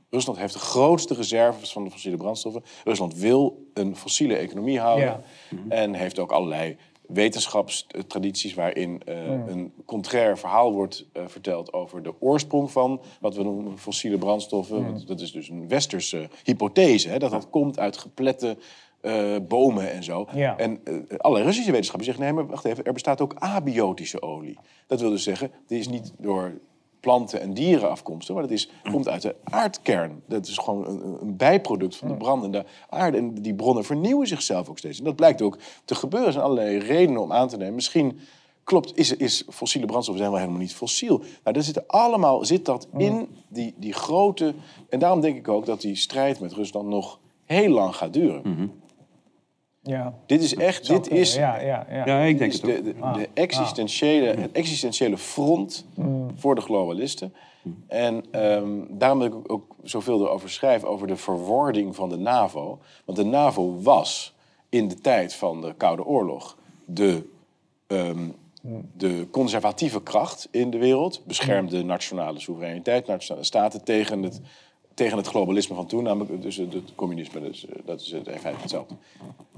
Rusland 0.09 0.37
heeft 0.39 0.53
de 0.53 0.59
grootste 0.59 1.13
reserves 1.13 1.71
van 1.71 1.83
de 1.83 1.91
fossiele 1.91 2.17
brandstoffen. 2.17 2.63
Rusland 2.83 3.15
wil 3.15 3.67
een 3.73 3.95
fossiele 3.95 4.35
economie 4.35 4.79
houden. 4.79 5.05
Ja. 5.05 5.21
En 5.69 5.93
heeft 5.93 6.19
ook 6.19 6.31
allerlei 6.31 6.77
wetenschapstradities 7.13 8.53
waarin 8.53 9.01
eh, 9.05 9.47
een 9.47 9.73
contrair 9.85 10.37
verhaal 10.37 10.73
wordt 10.73 11.05
eh, 11.13 11.23
verteld 11.27 11.73
over 11.73 12.03
de 12.03 12.13
oorsprong 12.19 12.71
van 12.71 13.01
wat 13.19 13.35
we 13.35 13.43
noemen 13.43 13.77
fossiele 13.77 14.17
brandstoffen. 14.17 15.05
Dat 15.05 15.21
is 15.21 15.31
dus 15.31 15.49
een 15.49 15.67
westerse 15.67 16.29
hypothese, 16.43 17.09
hè, 17.09 17.19
dat 17.19 17.31
dat 17.31 17.49
komt 17.49 17.79
uit 17.79 17.97
geplette 17.97 18.57
eh, 19.01 19.35
bomen 19.47 19.91
en 19.91 20.03
zo. 20.03 20.27
Ja. 20.33 20.57
En 20.57 20.83
alle 21.17 21.41
Russische 21.41 21.71
wetenschappers 21.71 22.07
zeggen, 22.07 22.25
nee, 22.25 22.33
maar 22.33 22.47
wacht 22.47 22.65
even, 22.65 22.83
er 22.83 22.93
bestaat 22.93 23.21
ook 23.21 23.35
abiotische 23.35 24.21
olie. 24.21 24.57
Dat 24.87 25.01
wil 25.01 25.09
dus 25.09 25.23
zeggen, 25.23 25.51
die 25.67 25.79
is 25.79 25.87
niet 25.87 26.13
door 26.17 26.59
planten 27.01 27.41
en 27.41 27.53
dieren 27.53 27.89
afkomstig, 27.89 28.33
maar 28.35 28.43
dat 28.43 28.51
is, 28.51 28.69
komt 28.91 29.07
uit 29.07 29.21
de 29.21 29.35
aardkern. 29.43 30.21
Dat 30.25 30.47
is 30.47 30.57
gewoon 30.57 30.87
een, 30.87 31.17
een 31.21 31.37
bijproduct 31.37 31.95
van 31.95 32.07
de 32.07 32.13
brandende 32.13 32.65
aarde. 32.89 33.17
En 33.17 33.33
die 33.33 33.55
bronnen 33.55 33.83
vernieuwen 33.83 34.27
zichzelf 34.27 34.69
ook 34.69 34.77
steeds. 34.77 34.97
En 34.97 35.03
dat 35.03 35.15
blijkt 35.15 35.41
ook 35.41 35.57
te 35.85 35.95
gebeuren. 35.95 36.27
Er 36.27 36.33
zijn 36.33 36.45
allerlei 36.45 36.77
redenen 36.77 37.21
om 37.21 37.31
aan 37.31 37.47
te 37.47 37.57
nemen. 37.57 37.75
Misschien 37.75 38.19
klopt, 38.63 38.97
is, 38.97 39.15
is 39.15 39.43
fossiele 39.49 39.85
brandstoffen 39.85 40.23
zijn 40.23 40.35
wel 40.35 40.45
helemaal 40.45 40.65
niet 40.65 40.75
fossiel. 40.75 41.17
Nou, 41.17 41.53
daar 41.53 41.63
zit 41.63 41.87
allemaal 41.87 42.45
zit 42.45 42.65
dat 42.65 42.87
in 42.97 43.27
die, 43.47 43.73
die 43.77 43.93
grote... 43.93 44.53
En 44.89 44.99
daarom 44.99 45.21
denk 45.21 45.37
ik 45.37 45.47
ook 45.47 45.65
dat 45.65 45.81
die 45.81 45.95
strijd 45.95 46.39
met 46.39 46.53
Rusland 46.53 46.87
nog 46.87 47.19
heel 47.45 47.69
lang 47.69 47.95
gaat 47.95 48.13
duren. 48.13 48.71
Ja. 49.83 50.13
Dit 50.25 50.41
is 50.43 50.55
echt, 50.55 50.87
dit 50.87 51.01
kunnen, 51.01 51.19
is, 51.19 51.35
Ja, 51.35 51.59
ja, 51.61 51.85
ja. 51.89 52.05
Ja, 52.05 52.19
ik 52.21 52.37
denk 52.37 52.51
het 52.51 52.61
de, 52.61 52.81
de, 52.83 52.93
de 53.13 53.29
existentiële, 53.33 54.25
het 54.41 54.51
existentiële 54.51 55.17
front 55.17 55.85
voor 56.35 56.55
de 56.55 56.61
globalisten. 56.61 57.33
En 57.87 58.23
ehm, 58.31 58.69
daarom 58.89 59.19
dat 59.19 59.27
ik 59.33 59.51
ook- 59.51 59.75
zoveel 59.83 60.21
erover 60.21 60.49
schrijf, 60.49 60.83
over 60.83 61.07
de 61.07 61.15
verwording 61.15 61.95
van 61.95 62.09
de 62.09 62.17
NAVO. 62.17 62.79
Want 63.05 63.17
de 63.17 63.23
NAVO 63.25 63.81
was 63.81 64.33
in 64.69 64.87
de 64.87 64.95
tijd 64.95 65.33
van 65.33 65.61
de 65.61 65.73
Koude 65.77 66.05
Oorlog 66.05 66.57
de, 66.85 67.23
ehm, 67.87 68.27
de 68.97 69.27
conservatieve 69.31 70.03
kracht 70.03 70.47
in 70.51 70.69
de 70.69 70.77
wereld. 70.77 71.21
Beschermde 71.25 71.83
nationale 71.83 72.39
soevereiniteit, 72.39 73.07
nationale 73.07 73.45
staten 73.45 73.83
tegen 73.83 74.23
het, 74.23 74.41
tegen 75.01 75.17
het 75.17 75.27
globalisme 75.27 75.75
van 75.75 75.85
toen. 75.85 76.03
Namelijk 76.03 76.41
dus 76.41 76.55
het, 76.55 76.75
communisme, 76.95 77.41
dus, 77.41 77.65
eh, 77.65 77.75
dat 77.85 78.01
is 78.01 78.11
het, 78.11 78.29
feite 78.39 78.61
hetzelfde. 78.61 78.95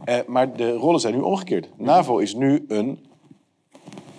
Eh, 0.03 0.17
maar 0.27 0.55
de 0.55 0.71
rollen 0.71 0.99
zijn 0.99 1.13
nu 1.13 1.21
omgekeerd. 1.21 1.69
NAVO 1.77 2.17
is 2.17 2.35
nu 2.35 2.65
een 2.67 3.05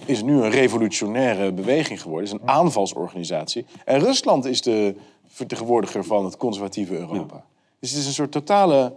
is 0.06 0.22
nu 0.22 0.42
een 0.42 0.50
revolutionaire 0.50 1.52
beweging 1.52 2.02
geworden. 2.02 2.26
Is 2.26 2.32
een 2.32 2.48
aanvalsorganisatie. 2.48 3.66
En 3.84 4.00
Rusland 4.00 4.44
is 4.44 4.62
de 4.62 4.96
vertegenwoordiger 5.26 6.04
van 6.04 6.24
het 6.24 6.36
conservatieve 6.36 6.98
Europa. 6.98 7.44
Dus 7.78 7.90
het 7.90 7.98
is 7.98 8.06
een 8.06 8.12
soort 8.12 8.32
totale 8.32 8.94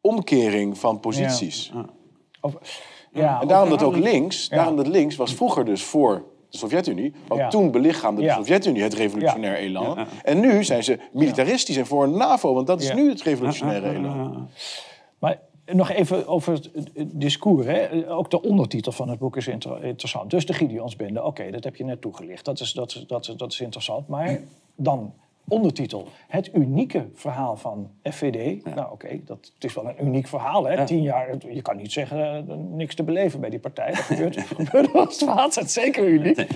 omkering 0.00 0.78
van 0.78 1.00
posities. 1.00 1.72
Of, 2.40 2.54
ja, 3.12 3.40
En 3.40 3.48
daarom 3.48 3.68
dat 3.68 3.82
ook 3.82 3.96
links, 3.96 4.48
daarom 4.48 4.76
dat 4.76 4.86
links 4.86 5.16
was 5.16 5.34
vroeger 5.34 5.64
dus 5.64 5.82
voor 5.82 6.24
de 6.52 6.58
Sovjet-Unie. 6.58 7.12
Want 7.28 7.40
Ja. 7.40 7.48
toen 7.48 7.70
belichaamde 7.70 8.20
de 8.20 8.26
Ja. 8.26 8.34
Sovjet-Unie 8.34 8.82
het 8.82 8.94
revolutionair 8.94 9.56
elan. 9.56 10.06
En 10.24 10.40
nu 10.40 10.64
zijn 10.64 10.84
ze 10.84 10.98
militaristisch 11.12 11.76
en 11.76 11.86
voor 11.86 12.04
een 12.04 12.16
NAVO, 12.16 12.54
want 12.54 12.66
dat 12.66 12.80
is 12.80 12.92
nu 12.94 13.08
het 13.08 13.22
revolutionaire 13.22 13.90
elan. 13.90 14.48
Maar 15.18 15.38
nog 15.72 15.90
even 15.90 16.26
over 16.26 16.52
het, 16.52 16.70
discours. 16.96 17.66
Hè. 17.66 18.10
Ook 18.10 18.30
de 18.30 18.42
ondertitel 18.42 18.92
van 18.92 19.08
het 19.08 19.18
boek 19.18 19.36
is 19.36 19.46
inter- 19.48 19.84
interessant. 19.84 20.30
Dus 20.30 20.46
de 20.46 20.52
Gideonsbende, 20.52 21.24
oké, 21.24 21.50
dat 21.50 21.64
heb 21.64 21.76
je 21.76 21.84
net 21.84 22.00
toegelicht. 22.00 22.44
Dat 22.44 22.60
is, 22.60 22.72
dat, 22.72 23.04
dat, 23.06 23.34
dat 23.36 23.52
is 23.52 23.60
interessant. 23.60 24.08
Maar 24.08 24.40
dan 24.76 25.12
ondertitel. 25.52 26.08
Het 26.28 26.50
unieke 26.54 27.06
verhaal 27.14 27.56
van 27.56 27.90
FVD. 28.02 28.64
Nou 28.74 28.92
oké, 28.92 29.20
dat 29.24 29.50
het 29.54 29.64
is 29.64 29.74
wel 29.74 29.88
een 29.88 30.06
uniek 30.06 30.26
verhaal. 30.26 30.66
Hè. 30.66 30.86
Tien 30.86 31.02
jaar, 31.02 31.36
je 31.50 31.62
kan 31.62 31.76
niet 31.76 31.92
zeggen 31.92 32.48
eh, 32.48 32.54
niks 32.56 32.94
te 32.94 33.02
beleven 33.02 33.40
bij 33.40 33.50
die 33.50 33.58
partij. 33.58 33.86
Dat 33.86 33.98
gebeurt, 33.98 34.40
gebeurt 34.40 34.92
als 34.94 35.20
het 35.20 35.28
water, 35.28 35.60
het 35.60 35.68
is 35.68 35.72
zeker 35.72 36.08
uniek. 36.08 36.46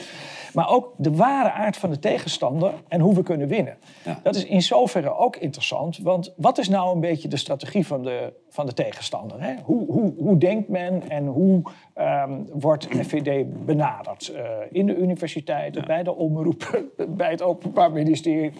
Maar 0.57 0.71
ook 0.71 0.95
de 0.97 1.11
ware 1.11 1.51
aard 1.51 1.77
van 1.77 1.91
de 1.91 1.99
tegenstander 1.99 2.73
en 2.89 3.01
hoe 3.01 3.15
we 3.15 3.23
kunnen 3.23 3.49
winnen. 3.49 3.77
Ja. 4.05 4.21
Dat 4.23 4.35
is 4.35 4.45
in 4.45 4.63
zoverre 4.63 5.17
ook 5.17 5.37
interessant. 5.37 5.99
Want 5.99 6.35
wat 6.37 6.59
is 6.59 6.69
nou 6.69 6.95
een 6.95 7.01
beetje 7.01 7.29
de 7.29 7.37
strategie 7.37 7.87
van 7.87 8.03
de, 8.03 8.33
van 8.49 8.67
de 8.67 8.73
tegenstander? 8.73 9.43
Hè? 9.43 9.55
Hoe, 9.63 9.93
hoe, 9.93 10.15
hoe 10.19 10.39
denkt 10.39 10.69
men 10.69 11.09
en 11.09 11.27
hoe 11.27 11.63
ehm, 11.95 12.43
wordt 12.53 12.87
FVD 13.07 13.65
benaderd? 13.67 14.29
Eh, 14.29 14.45
in 14.71 14.87
de 14.87 14.97
universiteiten, 14.97 15.85
bij 15.87 16.03
de 16.03 16.15
omroepen, 16.15 16.91
bij 17.17 17.31
het 17.31 17.43
Openbaar 17.43 17.93
Ministerie, 17.93 18.53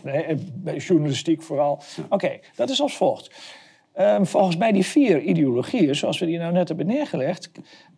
bij 0.55 0.77
journalistiek 0.77 1.43
vooral. 1.43 1.81
Oké, 2.09 2.39
dat 2.55 2.71
is 2.71 2.81
als 2.81 2.97
volgt. 2.97 3.31
Ehm, 3.93 4.25
volgens 4.25 4.57
mij 4.57 4.73
die 4.73 4.87
vier 4.87 5.21
ideologieën, 5.21 5.95
zoals 5.95 6.19
we 6.19 6.27
die 6.27 6.39
nou 6.39 6.53
net 6.53 6.69
hebben 6.69 6.87
neergelegd, 6.87 7.51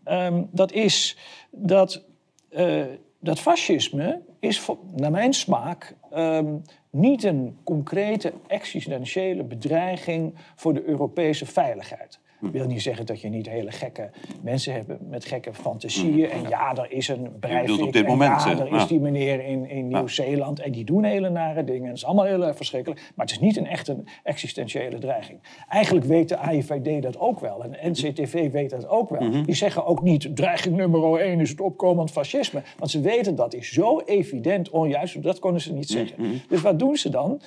ehm, 0.04 0.42
dat 0.50 0.72
is 0.72 1.18
dat, 1.50 2.04
eh, 2.48 2.82
dat 3.20 3.40
fascisme 3.40 4.20
is 4.40 4.70
naar 4.96 5.10
mijn 5.10 5.32
smaak 5.32 5.94
ehm, 6.10 6.56
niet 6.90 7.24
een 7.24 7.58
concrete 7.64 8.32
existentiële 8.46 9.44
bedreiging 9.44 10.34
voor 10.56 10.74
de 10.74 10.84
Europese 10.84 11.46
veiligheid. 11.46 12.20
Ik 12.42 12.52
wil 12.52 12.66
niet 12.66 12.82
zeggen 12.82 13.06
dat 13.06 13.20
je 13.20 13.28
niet 13.28 13.48
hele 13.48 13.70
gekke 13.70 14.10
mensen 14.42 14.72
hebt 14.72 14.92
met 15.08 15.24
gekke 15.24 15.54
fantasieën. 15.54 16.30
En 16.30 16.48
ja, 16.48 16.74
er 16.76 16.92
is 16.92 17.08
een 17.08 17.38
Breivik. 17.40 17.80
op 17.82 17.92
dit 17.92 18.02
en 18.04 18.08
moment, 18.10 18.42
ja, 18.44 18.50
er 18.58 18.66
is 18.74 18.82
Ja. 18.82 18.86
die 18.86 19.00
meneer 19.00 19.44
in, 19.44 19.68
in 19.68 19.88
Nieuw-Zeeland. 19.88 20.60
En 20.60 20.72
die 20.72 20.84
doen 20.84 21.04
hele 21.04 21.28
nare 21.30 21.64
dingen. 21.64 21.86
Het 21.88 21.96
is 21.96 22.04
allemaal 22.04 22.24
heel 22.24 22.46
erg 22.46 22.56
verschrikkelijk. 22.56 23.00
Maar 23.14 23.26
het 23.26 23.34
is 23.34 23.40
niet 23.40 23.56
een 23.56 23.66
echt 23.66 23.88
een 23.88 24.08
existentiële 24.22 24.98
dreiging. 24.98 25.40
Eigenlijk 25.68 26.06
weet 26.06 26.28
de 26.28 26.36
AIVD 26.36 27.02
dat 27.02 27.18
ook 27.18 27.40
wel. 27.40 27.64
En 27.64 27.90
NCTV 27.90 28.50
weet 28.50 28.70
dat 28.70 28.88
ook 28.88 29.10
wel. 29.10 29.20
Mhm. 29.28 29.42
Die 29.44 29.54
zeggen 29.54 29.86
ook 29.86 30.02
niet, 30.02 30.36
dreiging 30.36 30.76
nummer 30.76 31.20
één 31.20 31.40
is 31.40 31.50
het 31.50 31.60
opkomend 31.60 32.10
fascisme. 32.10 32.62
Want 32.78 32.90
ze 32.90 33.00
weten 33.00 33.34
dat 33.34 33.54
is 33.54 33.72
zo 33.72 34.00
evident 34.04 34.70
onjuist. 34.70 35.22
Dat 35.22 35.38
konden 35.38 35.60
ze 35.60 35.72
niet 35.72 35.88
zeggen. 35.88 36.22
Mhm. 36.22 36.30
Dus 36.48 36.60
wat 36.60 36.78
doen 36.78 36.96
ze 36.96 37.10
dan? 37.10 37.40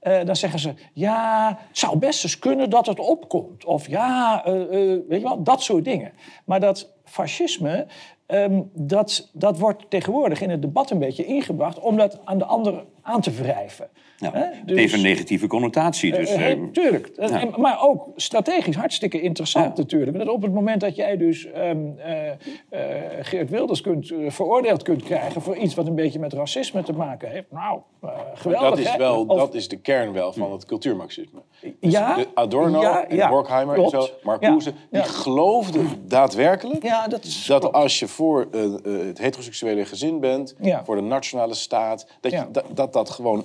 Eh, 0.00 0.24
dan 0.24 0.36
zeggen 0.36 0.58
ze, 0.58 0.74
ja, 0.92 1.48
het 1.68 1.78
zou 1.78 1.98
best 1.98 2.24
eens 2.24 2.38
kunnen 2.38 2.70
dat 2.70 2.86
het 2.86 2.98
opkomt. 2.98 3.64
Of 3.64 3.88
ja, 3.88 4.44
eh, 4.44 4.62
eh, 4.62 5.00
weet 5.08 5.20
je 5.20 5.26
wel, 5.26 5.42
dat 5.42 5.62
soort 5.62 5.84
dingen. 5.84 6.12
Maar 6.44 6.60
dat 6.60 6.92
fascisme, 7.04 7.86
ehm, 8.26 8.62
dat, 8.72 9.30
dat 9.32 9.58
wordt 9.58 9.90
tegenwoordig 9.90 10.40
in 10.40 10.50
het 10.50 10.62
debat 10.62 10.90
een 10.90 10.98
beetje 10.98 11.24
ingebracht... 11.24 11.78
om 11.80 11.96
dat 11.96 12.18
aan 12.24 12.38
de 12.38 12.44
ander 12.44 12.84
aan 13.02 13.20
te 13.20 13.30
wrijven. 13.30 13.88
Ja, 14.20 14.30
het 14.66 14.76
heeft 14.78 14.94
een 14.94 15.02
negatieve 15.02 15.46
connotatie. 15.46 16.12
Dus, 16.12 16.30
Eh, 16.30 16.46
eh, 16.46 16.50
eh, 16.52 16.58
tuurlijk. 16.72 17.06
En- 17.16 17.30
en- 17.30 17.52
maar 17.56 17.82
ook 17.82 18.08
strategisch 18.16 18.76
hartstikke 18.76 19.20
interessant 19.20 19.76
Ja. 19.76 19.82
natuurlijk. 19.82 20.18
Dat 20.18 20.28
op 20.28 20.42
het 20.42 20.52
moment 20.54 20.80
dat 20.80 20.96
jij 20.96 21.16
dus 21.16 21.46
ehm, 21.46 21.76
eh, 21.98 22.28
eh, 22.30 22.36
Geert 23.20 23.50
Wilders 23.50 23.80
kunt, 23.80 24.12
veroordeeld 24.28 24.82
kunt 24.82 25.02
krijgen... 25.02 25.42
voor 25.42 25.56
iets 25.56 25.74
wat 25.74 25.86
een 25.86 25.94
beetje 25.94 26.18
met 26.18 26.32
racisme 26.32 26.82
te 26.82 26.92
maken 26.92 27.30
heeft. 27.30 27.46
Nou, 27.50 27.80
eh, 28.02 28.08
geweldig 28.34 28.68
Dat 28.68 28.78
is, 28.78 28.96
wel, 28.96 29.24
Of- 29.26 29.38
dat 29.38 29.54
is 29.54 29.68
de 29.68 29.76
kern 29.76 30.12
wel 30.12 30.32
van 30.32 30.52
het 30.52 30.64
cultuurmarxisme. 30.66 31.40
Dus 31.80 31.92
Ja, 31.92 32.14
de 32.16 32.26
Adorno 32.34 32.80
ja, 32.80 33.06
en 33.08 33.28
Horkheimer 33.28 33.74
klopt. 33.74 33.92
en 33.92 34.02
zo, 34.02 34.08
Marcuse, 34.22 34.72
Ja, 34.90 35.02
die 35.02 35.10
geloofden 35.12 35.86
daadwerkelijk 36.06 36.82
Ja, 36.82 37.08
dat 37.08 37.24
is 37.24 37.44
dat 37.46 37.72
als 37.72 37.98
je 37.98 38.08
voor 38.08 38.48
het 39.04 39.18
heteroseksuele 39.18 39.84
gezin 39.84 40.20
bent, 40.20 40.54
Ja. 40.60 40.84
voor 40.84 40.96
de 40.96 41.02
nationale 41.02 41.54
staat, 41.54 42.06
dat, 42.20 42.32
Ja. 42.32 42.40
je, 42.40 42.50
dat, 42.50 42.64
dat 42.74 42.92
dat 42.92 43.10
gewoon 43.10 43.44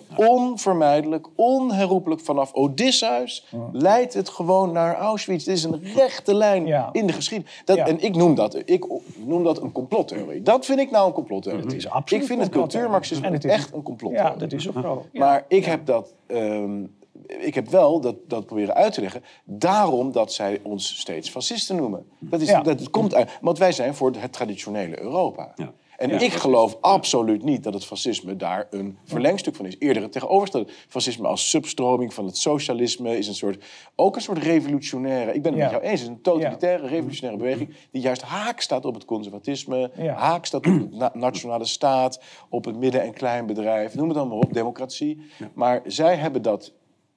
onvermijdelijk, 0.67 1.27
onherroepelijk 1.35 2.21
vanaf 2.21 2.53
Odysseus 2.53 3.45
leidt 3.71 4.13
het 4.13 4.29
gewoon 4.29 4.71
naar 4.71 4.95
Auschwitz. 4.95 5.45
Het 5.45 5.55
is 5.55 5.63
een 5.63 5.81
rechte 5.95 6.35
lijn 6.35 6.65
Ja. 6.65 6.89
in 6.91 7.07
de 7.07 7.13
geschiedenis. 7.13 7.61
Dat, 7.65 7.77
Ja. 7.77 7.87
En 7.87 8.01
ik 8.03 8.15
noem, 8.15 8.35
dat, 8.35 8.61
ik 8.65 8.85
noem 9.25 9.43
dat 9.43 9.61
een 9.61 9.71
complottheorie. 9.71 10.41
Dat 10.41 10.65
vind 10.65 10.79
ik 10.79 10.91
nou 10.91 11.07
een 11.07 11.13
complottheorie. 11.13 11.63
Het 11.63 11.73
is 11.73 11.89
absoluut 11.89 12.21
ik 12.23 12.29
vind 12.29 12.41
het 12.41 12.51
cultuurmarxisme 12.51 13.27
En 13.27 13.33
het 13.33 13.43
is- 13.45 13.51
echt 13.51 13.73
een 13.73 13.81
complottheorie. 13.83 14.31
Ja, 14.33 14.39
dat 14.39 14.51
is 14.51 14.67
ook 14.67 14.81
zo. 14.81 15.05
Ja. 15.11 15.19
Maar 15.19 15.45
ik 15.47 15.65
heb 15.65 15.85
dat. 15.85 16.13
ehm, 16.27 16.83
ik 17.27 17.55
heb 17.55 17.69
wel 17.69 17.99
dat, 17.99 18.15
dat 18.27 18.45
proberen 18.45 18.73
uit 18.75 18.93
te 18.93 19.01
leggen. 19.01 19.23
Daarom 19.43 20.11
dat 20.11 20.33
zij 20.33 20.59
ons 20.63 20.99
steeds 20.99 21.29
fascisten 21.29 21.75
noemen. 21.75 22.05
Dat, 22.19 22.41
is, 22.41 22.47
Ja. 22.49 22.61
dat 22.61 22.79
het 22.79 22.89
komt 22.89 23.15
uit. 23.15 23.29
Want 23.41 23.57
wij 23.57 23.71
zijn 23.71 23.95
voor 23.95 24.11
het 24.19 24.33
traditionele 24.33 25.01
Europa. 25.01 25.51
Ja. 25.55 25.71
En 25.97 26.09
Ja. 26.09 26.19
ik 26.19 26.31
geloof 26.33 26.77
absoluut 26.81 27.43
niet 27.43 27.63
dat 27.63 27.73
het 27.73 27.85
fascisme 27.85 28.35
daar 28.35 28.67
een 28.69 28.97
verlengstuk 29.03 29.55
van 29.55 29.65
is. 29.65 29.75
Eerder 29.79 30.03
het 30.03 30.11
tegenovergestelde. 30.11 30.71
Fascisme 30.87 31.27
als 31.27 31.49
substroming 31.49 32.13
van 32.13 32.25
het 32.25 32.37
socialisme 32.37 33.17
is 33.17 33.27
een 33.27 33.35
soort, 33.35 33.65
ook 33.95 34.15
een 34.15 34.21
soort 34.21 34.37
revolutionaire. 34.37 35.33
Ik 35.33 35.41
ben 35.41 35.51
het 35.51 35.61
Ja. 35.61 35.67
met 35.71 35.73
jou 35.79 35.83
eens. 35.91 35.99
Het 36.01 36.09
is 36.09 36.15
een 36.15 36.21
totalitaire, 36.21 36.87
revolutionaire 36.87 37.43
beweging 37.43 37.75
die 37.91 38.01
juist 38.01 38.21
haak 38.21 38.59
staat 38.59 38.85
op 38.85 38.93
het 38.93 39.05
conservatisme, 39.05 39.91
Ja. 39.97 40.13
haak 40.13 40.45
staat 40.45 40.65
op 40.67 40.73
de 40.73 40.87
na- 40.91 41.11
nationale 41.13 41.65
staat, 41.65 42.21
op 42.49 42.65
het 42.65 42.77
midden- 42.77 43.01
en 43.01 43.13
kleinbedrijf, 43.13 43.95
noem 43.95 44.07
het 44.07 44.17
dan 44.17 44.27
maar 44.27 44.37
op, 44.37 44.53
democratie. 44.53 45.21
Maar 45.53 45.81
zij 45.85 46.15
hebben 46.15 46.41
dat 46.41 46.73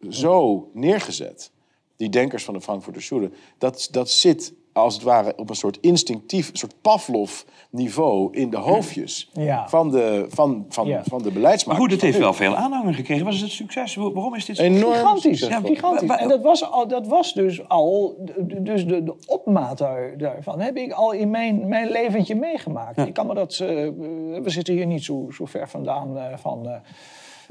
zo 0.09 0.71
neergezet, 0.73 1.51
die 1.97 2.09
denkers 2.09 2.45
van 2.45 2.55
de 2.55 2.61
Frankfurter 2.61 3.03
Schule, 3.03 3.31
dat, 3.59 3.89
dat 3.91 4.11
zit 4.11 4.53
als 4.73 4.95
het 4.95 5.03
ware 5.03 5.33
op 5.37 5.51
een 5.51 5.57
soort 5.57 5.79
instinctief, 5.81 6.49
een 6.51 6.57
soort 6.57 6.75
Pavlov-niveau 6.81 8.29
in 8.37 8.51
de 8.51 8.57
hoofdjes 8.57 9.31
Ja. 9.33 9.69
van, 9.69 9.91
de, 9.91 10.27
van, 10.29 10.67
van, 10.69 10.87
Ja. 10.87 11.03
van 11.05 11.23
de 11.23 11.31
beleidsmakers. 11.31 11.65
maar 11.67 11.77
goed, 11.77 11.91
het 11.91 12.01
heeft 12.01 12.19
wel 12.19 12.33
veel 12.33 12.57
aanhang 12.57 12.97
gekregen. 12.97 13.25
Was 13.25 13.35
het 13.35 13.45
een 13.45 13.51
succes? 13.51 13.95
Wa- 13.95 14.13
Waarom 14.13 14.35
is 14.35 14.45
dit 14.45 14.57
zo? 14.57 14.63
Enorm 14.63 14.93
Gigantisch, 14.93 15.41
ja, 15.41 15.61
gigantisch. 15.61 16.11
En 16.11 16.29
dat 16.29 16.43
was, 16.43 16.71
al, 16.71 16.89
dat 16.89 17.07
was 17.07 17.33
dus 17.35 17.69
al, 17.69 18.17
dus 18.59 18.87
de, 18.87 19.03
de 19.03 19.15
opmaat 19.27 19.79
daar- 19.79 20.15
daarvan 20.19 20.61
heb 20.61 20.77
ik 20.77 20.93
al 20.93 21.13
in 21.13 21.31
mijn, 21.31 21.69
mijn 21.69 21.91
leventje 21.91 22.35
meegemaakt. 22.35 22.99
Ik 22.99 23.15
kan 23.15 23.27
me 23.27 23.35
dat, 23.35 23.53
eh, 23.53 23.59
we 24.43 24.51
zitten 24.51 24.75
hier 24.75 24.87
niet 24.87 25.05
zo, 25.05 25.27
zo 25.33 25.45
ver 25.45 25.69
vandaan 25.69 26.19
eh, 26.19 26.37
van 26.39 26.69
eh, 26.69 26.77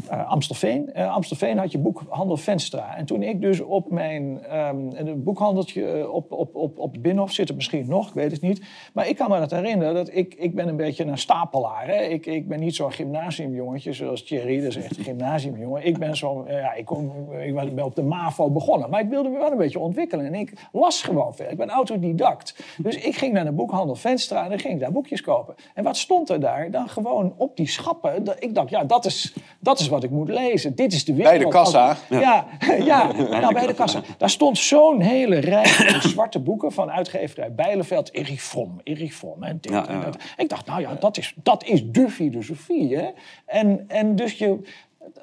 eh, 0.10 0.30
Amstelveen. 0.30 0.94
Eh, 0.94 1.14
Amstelveen 1.14 1.58
had 1.58 1.72
je 1.72 1.78
boekhandel 1.78 2.38
Venstra. 2.38 2.98
En 2.98 3.06
toen 3.06 3.24
ik 3.24 3.42
dus 3.42 3.60
op 3.60 3.92
mijn 3.92 4.44
ehm, 4.44 5.24
boekhandeltje 5.24 5.88
eh, 5.88 6.14
op, 6.14 6.32
op, 6.32 6.56
op, 6.56 6.80
op 6.80 6.96
Binnenhof 7.00 7.32
zit 7.32 7.48
het 7.48 7.58
misschien 7.58 7.86
nog, 7.88 8.08
ik 8.08 8.14
weet 8.14 8.32
het 8.32 8.42
niet. 8.42 8.62
Maar 8.94 9.08
ik 9.08 9.16
kan 9.16 9.30
me 9.30 9.40
dat 9.40 9.52
herinneren 9.52 9.94
dat 9.94 10.10
ik, 10.12 10.34
ik 10.34 10.56
ben 10.56 10.68
een 10.68 10.76
beetje 10.76 11.06
een 11.06 11.18
stapelaar. 11.18 11.88
Hè? 11.88 12.02
Ik, 12.02 12.26
ik 12.26 12.48
ben 12.48 12.60
niet 12.60 12.76
zo'n 12.76 12.92
gymnasiumjongetje 12.92 13.94
zoals 13.94 14.24
Thierry, 14.24 14.62
dat 14.62 14.70
is 14.70 14.76
echt 14.76 14.98
een 14.98 15.04
gymnasiumjongen. 15.04 15.86
Ik 15.86 15.98
ben 15.98 16.18
zo, 16.18 16.46
ja, 16.48 16.74
ik, 16.74 16.86
kom, 16.86 17.32
ik 17.32 17.76
ben 17.76 17.86
op 17.86 17.96
de 17.96 18.04
MAVO 18.04 18.50
begonnen, 18.52 18.90
maar 18.90 19.02
ik 19.02 19.10
wilde 19.10 19.30
me 19.30 19.38
wel 19.38 19.52
een 19.52 19.58
beetje 19.58 19.80
ontwikkelen. 19.80 20.26
En 20.26 20.34
ik 20.34 20.54
las 20.72 21.02
gewoon 21.02 21.36
veel. 21.36 21.50
Ik 21.50 21.58
ben 21.58 21.70
autodidact. 21.70 22.64
Dus 22.78 22.96
ik 22.96 23.16
ging 23.16 23.34
naar 23.34 23.46
de 23.46 23.52
boekhandel 23.52 23.96
Venstra 23.96 24.44
en 24.44 24.50
dan 24.50 24.60
ging 24.60 24.74
ik 24.74 24.80
daar 24.80 24.92
boekjes 24.92 25.22
kopen. 25.22 25.56
En 25.74 25.84
wat 25.84 25.98
stond 25.98 26.30
er 26.30 26.40
daar? 26.40 26.72
Dan 26.72 26.90
gewoon 26.90 27.34
op 27.38 27.58
die 27.58 27.68
schappen. 27.68 28.24
Ik 28.40 28.56
dacht, 28.56 28.70
ja, 28.70 28.84
dat 28.84 29.06
is, 29.06 29.36
dat 29.60 29.80
is 29.80 29.85
wat 29.88 30.04
ik 30.04 30.10
moet 30.10 30.30
lezen. 30.30 30.76
Dit 30.76 30.94
is 30.94 31.06
de 31.06 31.14
wereld. 31.14 31.36
Bij 31.36 31.44
de 31.46 31.52
kassa. 31.52 31.98
Ja, 32.10 32.46
ja, 32.84 33.12
nou, 33.12 33.54
bij 33.54 33.68
de 33.68 33.74
kassa. 33.74 34.02
Daar 34.18 34.30
stond 34.30 34.58
zo'n 34.58 35.02
hele 35.02 35.40
rij 35.40 35.66
van 35.92 36.10
zwarte 36.10 36.40
boeken 36.40 36.72
van 36.72 36.92
uitgeverij 36.92 37.54
Bijleveld. 37.54 38.14
Erich 38.14 38.42
Fromm, 38.42 38.80
Erich 38.84 39.14
Fromm. 39.14 39.44
En 39.44 39.58
dit 39.62 39.72
en 39.72 40.02
dat. 40.02 40.18
Ik 40.38 40.50
dacht, 40.50 40.66
nou 40.66 40.82
ja, 40.82 40.94
dat 41.00 41.18
is, 41.18 41.34
dat 41.44 41.64
is 41.64 41.92
de 41.92 42.10
filosofie. 42.10 42.98
Hè? 42.98 43.10
En, 43.46 43.86
en 43.88 44.16
dus 44.16 44.34
je, 44.38 44.60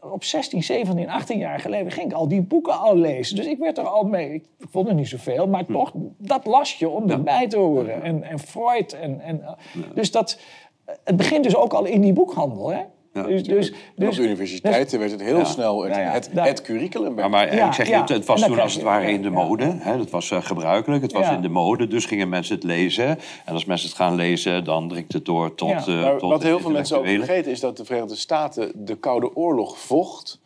op 0.01 0.25
16, 0.25 0.63
17, 0.63 1.09
18 1.09 1.39
jaar 1.39 1.61
geleden 1.61 1.93
ging 1.93 2.07
ik 2.11 2.17
al 2.17 2.29
die 2.29 2.43
boeken 2.43 2.79
al 2.79 2.97
lezen. 2.97 3.37
Dus 3.37 3.47
ik 3.47 3.59
werd 3.59 3.79
er 3.79 3.89
al 3.89 4.05
mee. 4.05 4.35
Ik 4.35 4.45
vond 4.71 4.89
er 4.89 4.95
niet 4.95 5.09
zoveel, 5.09 5.47
maar 5.49 5.67
toch, 5.67 5.93
dat 6.19 6.47
las 6.47 6.79
je 6.79 6.89
om 6.89 7.11
erbij 7.11 7.49
te 7.49 7.57
horen. 7.57 8.03
En, 8.03 8.23
en 8.23 8.39
Freud. 8.39 8.93
En, 8.93 9.21
en, 9.21 9.57
Dus 9.95 10.11
dat, 10.11 10.39
het 11.05 11.17
begint 11.17 11.45
dus 11.45 11.57
ook 11.57 11.73
al 11.73 11.85
in 11.85 12.01
die 12.01 12.13
boekhandel. 12.13 12.73
Hè? 12.73 12.83
Ja, 13.15 13.23
dus, 13.23 13.43
dus, 13.43 13.73
dus, 13.97 14.09
op 14.09 14.15
de 14.15 14.23
universiteiten 14.23 14.99
werd 14.99 15.11
het 15.11 15.21
heel 15.23 15.45
snel 15.45 15.83
het, 15.85 15.95
Ja, 15.95 16.01
ja, 16.35 16.43
het, 16.45 16.63
curriculum. 16.63 17.19
Ja, 17.19 17.29
maar 17.29 17.55
Ja, 17.55 17.67
ik 17.67 17.73
zeg, 17.73 17.89
ja. 17.89 18.05
het, 18.05 18.25
was 18.27 18.43
toen 18.43 18.61
als 18.61 18.75
het 18.75 18.83
ware 18.83 19.11
in 19.11 19.23
de 19.23 19.29
ja. 19.29 19.35
mode. 19.35 19.65
Hè? 19.79 19.97
Dat 19.97 20.11
was 20.11 20.31
eh, 20.31 20.43
gebruikelijk, 20.43 21.03
het 21.03 21.13
was 21.13 21.27
Ja. 21.27 21.35
in 21.35 21.43
de 21.43 21.49
mode. 21.49 21.89
Dus 21.89 22.05
gingen 22.05 22.29
mensen 22.29 22.55
het 22.55 22.65
lezen. 22.65 23.07
En 23.45 23.53
als 23.53 23.65
mensen 23.65 23.89
het 23.89 23.97
gaan 23.97 24.15
lezen, 24.15 24.65
dan 24.65 24.89
dringt 24.89 25.13
het 25.13 25.25
door 25.25 25.55
tot... 25.55 25.69
Ja. 25.69 25.87
eh, 25.87 26.17
tot 26.17 26.31
wat 26.31 26.43
heel 26.43 26.61
veel 26.61 26.71
mensen 26.71 26.99
ook 26.99 27.07
vergeten 27.07 27.51
is 27.53 27.61
dat 27.61 27.77
de 27.77 27.85
Verenigde 27.85 28.17
Staten 28.17 28.73
de 28.75 28.97
Koude 28.97 29.37
Oorlog 29.37 29.79
vocht. 29.79 30.41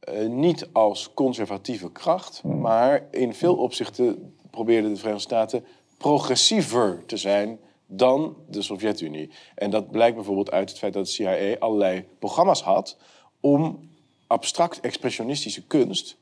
eh, 0.00 0.26
niet 0.26 0.68
als 0.72 1.10
conservatieve 1.14 1.90
kracht, 1.92 2.38
Hmm. 2.42 2.60
maar 2.60 3.02
in 3.10 3.34
veel 3.34 3.54
opzichten 3.54 4.34
probeerden 4.50 4.90
de 4.90 4.96
Verenigde 4.96 5.26
Staten 5.26 5.64
progressiever 5.98 7.02
te 7.06 7.16
zijn 7.16 7.58
dan 7.86 8.36
de 8.48 8.62
Sovjet-Unie. 8.62 9.30
En 9.54 9.70
dat 9.70 9.90
blijkt 9.90 10.14
bijvoorbeeld 10.16 10.50
uit 10.50 10.68
het 10.68 10.78
feit 10.78 10.92
dat 10.92 11.04
de 11.04 11.10
CIA 11.10 11.56
allerlei 11.58 12.04
programma's 12.18 12.62
had 12.62 12.96
om 13.40 13.88
abstract 14.26 14.80
expressionistische 14.80 15.66
kunst 15.66 16.16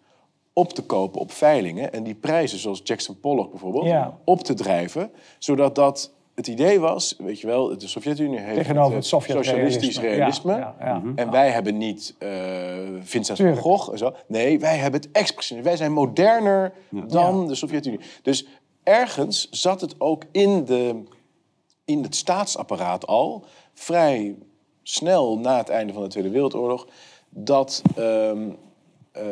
op 0.53 0.73
te 0.73 0.83
kopen 0.83 1.21
op 1.21 1.33
veilingen 1.33 1.93
en 1.93 2.03
die 2.03 2.15
prijzen, 2.15 2.59
zoals 2.59 2.81
Jackson 2.85 3.21
Pollock 3.21 3.51
bijvoorbeeld, 3.51 3.85
Ja. 3.85 4.19
op 4.25 4.41
te 4.45 4.55
drijven, 4.55 5.11
zodat 5.39 5.75
dat 5.75 6.13
het 6.35 6.47
idee 6.47 6.81
was, 6.81 7.15
weet 7.19 7.41
je 7.41 7.47
wel, 7.47 7.79
de 7.79 7.87
Sovjet-Unie 7.89 8.39
heeft 8.39 8.57
Tegenover 8.57 8.95
het 8.95 9.07
Sovjet-realisme. 9.07 9.55
socialistisch 9.61 9.99
realisme. 10.03 10.53
Ja, 10.53 10.75
ja, 10.81 10.87
ja. 10.87 11.03
En 11.15 11.31
wij 11.31 11.51
hebben 11.51 11.79
niet 11.79 12.15
eh, 12.19 12.29
Vincent 13.01 13.39
van. 13.39 13.57
Gogh 13.57 13.93
en 13.93 13.99
zo. 13.99 14.15
Nee, 14.27 14.61
wij 14.61 14.77
hebben 14.77 15.01
het 15.01 15.11
expressionisme. 15.13 15.71
Wij 15.71 15.79
zijn 15.79 15.93
moderner 15.93 16.73
dan 16.91 17.47
de 17.47 17.55
Sovjet-Unie. 17.55 18.01
Dus 18.23 18.47
ergens 18.83 19.49
zat 19.51 19.81
het 19.81 19.95
ook 20.01 20.23
in, 20.31 20.65
de, 20.65 21.03
in 21.93 22.03
het 22.03 22.17
staatsapparaat 22.17 23.07
al, 23.07 23.45
vrij 23.75 24.37
snel 24.83 25.39
na 25.39 25.57
het 25.57 25.69
einde 25.69 25.93
van 25.93 26.03
de 26.03 26.09
Tweede 26.09 26.31
Wereldoorlog, 26.31 26.87
dat 27.29 27.83
ehm, 27.97 28.51
eh, 29.13 29.25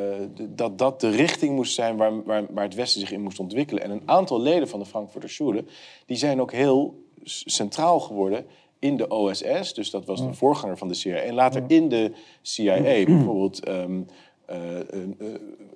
dat 0.49 0.79
dat 0.79 1.01
de 1.01 1.11
richting 1.11 1.55
moest 1.55 1.75
zijn 1.75 1.97
waar, 1.97 2.25
waar, 2.25 2.45
waar 2.51 2.65
het 2.65 2.75
Westen 2.75 3.01
zich 3.01 3.13
in 3.13 3.23
moest 3.23 3.39
ontwikkelen. 3.41 3.83
En 3.83 3.91
een 3.91 4.03
aantal 4.05 4.41
leden 4.41 4.69
van 4.69 4.79
de 4.79 4.87
Frankfurter 4.87 5.31
Schule, 5.31 5.65
die 6.07 6.17
zijn 6.17 6.41
ook 6.41 6.53
heel 6.53 7.05
centraal 7.25 8.01
geworden 8.01 8.47
in 8.79 8.97
de 8.97 9.09
OSS. 9.09 9.75
Dus 9.75 9.91
dat 9.91 10.05
was 10.05 10.21
de 10.21 10.35
voorganger 10.35 10.79
van 10.79 10.89
de 10.89 10.95
CIA. 10.95 11.17
En 11.17 11.35
later 11.35 11.65
in 11.67 11.89
de 11.89 12.13
CIA, 12.43 13.05
bijvoorbeeld 13.05 13.65
ehm, 13.65 14.01
eh, 14.47 14.79
eh, 14.81 14.85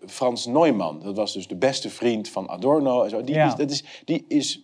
Frans 0.06 0.46
Neumann. 0.46 1.00
Dat 1.02 1.16
was 1.16 1.32
dus 1.32 1.48
de 1.48 1.56
beste 1.56 1.90
vriend 1.90 2.28
van 2.28 2.48
Adorno. 2.48 3.02
En 3.02 3.10
zo. 3.10 3.22
Die, 3.22 3.34
Ja. 3.34 3.46
is, 3.46 3.54
dat 3.54 3.70
is, 3.70 3.84
die 4.04 4.24
is 4.28 4.63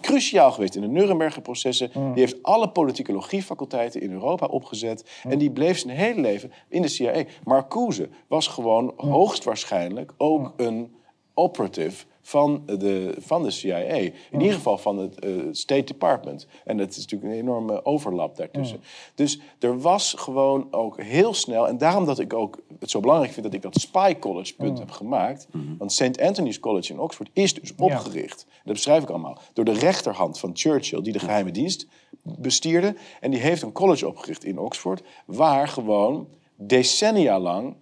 cruciaal 0.00 0.52
geweest 0.52 0.74
in 0.74 0.80
de 0.80 0.88
Nuremberger 0.88 1.42
processen. 1.42 1.90
Die 1.92 2.22
heeft 2.24 2.42
alle 2.42 2.70
politicologie-faculteiten 2.70 4.00
in 4.00 4.12
Europa 4.12 4.46
opgezet. 4.46 5.04
En 5.22 5.38
die 5.38 5.50
bleef 5.50 5.78
zijn 5.78 5.96
hele 5.96 6.20
leven 6.20 6.52
in 6.68 6.82
de 6.82 6.88
CIA. 6.88 7.24
Marcuse 7.44 8.08
was 8.26 8.46
gewoon 8.46 8.92
hoogstwaarschijnlijk 8.96 10.12
ook 10.16 10.52
een 10.56 10.96
operative 11.34 12.04
van 12.28 12.62
de, 12.66 13.14
van 13.18 13.42
de 13.42 13.50
CIA. 13.50 13.76
In 13.76 14.12
ieder 14.32 14.52
geval 14.52 14.78
van 14.78 14.98
het 14.98 15.18
eh, 15.18 15.30
State 15.50 15.84
Department. 15.84 16.46
En 16.64 16.76
dat 16.76 16.90
is 16.90 16.96
natuurlijk 16.96 17.32
een 17.32 17.38
enorme 17.38 17.84
overlap 17.84 18.36
daartussen. 18.36 18.80
Dus 19.14 19.40
er 19.58 19.80
was 19.80 20.14
gewoon 20.18 20.68
ook 20.70 21.02
heel 21.02 21.34
snel... 21.34 21.68
en 21.68 21.78
daarom 21.78 22.04
dat 22.04 22.18
ik 22.18 22.32
ook 22.32 22.58
het 22.78 22.90
zo 22.90 23.00
belangrijk 23.00 23.32
vind... 23.32 23.46
dat 23.46 23.54
ik 23.54 23.62
dat 23.62 23.80
Spy 23.80 24.14
College 24.18 24.54
punt 24.54 24.78
heb 24.78 24.90
gemaakt. 24.90 25.48
Want 25.78 25.92
St. 25.92 26.20
Anthony's 26.20 26.60
College 26.60 26.92
in 26.92 27.00
Oxford 27.00 27.30
is 27.32 27.54
dus 27.54 27.74
opgericht... 27.76 28.46
dat 28.64 28.72
beschrijf 28.72 29.02
ik 29.02 29.08
allemaal... 29.08 29.38
door 29.52 29.64
de 29.64 29.78
rechterhand 29.78 30.38
van 30.38 30.50
Churchill... 30.54 31.02
die 31.02 31.12
de 31.12 31.18
geheime 31.18 31.50
dienst 31.50 31.86
bestierde. 32.22 32.94
En 33.20 33.30
die 33.30 33.40
heeft 33.40 33.62
een 33.62 33.72
college 33.72 34.08
opgericht 34.08 34.44
in 34.44 34.58
Oxford... 34.58 35.02
waar 35.26 35.68
gewoon 35.68 36.28
decennia 36.56 37.40
lang 37.40 37.76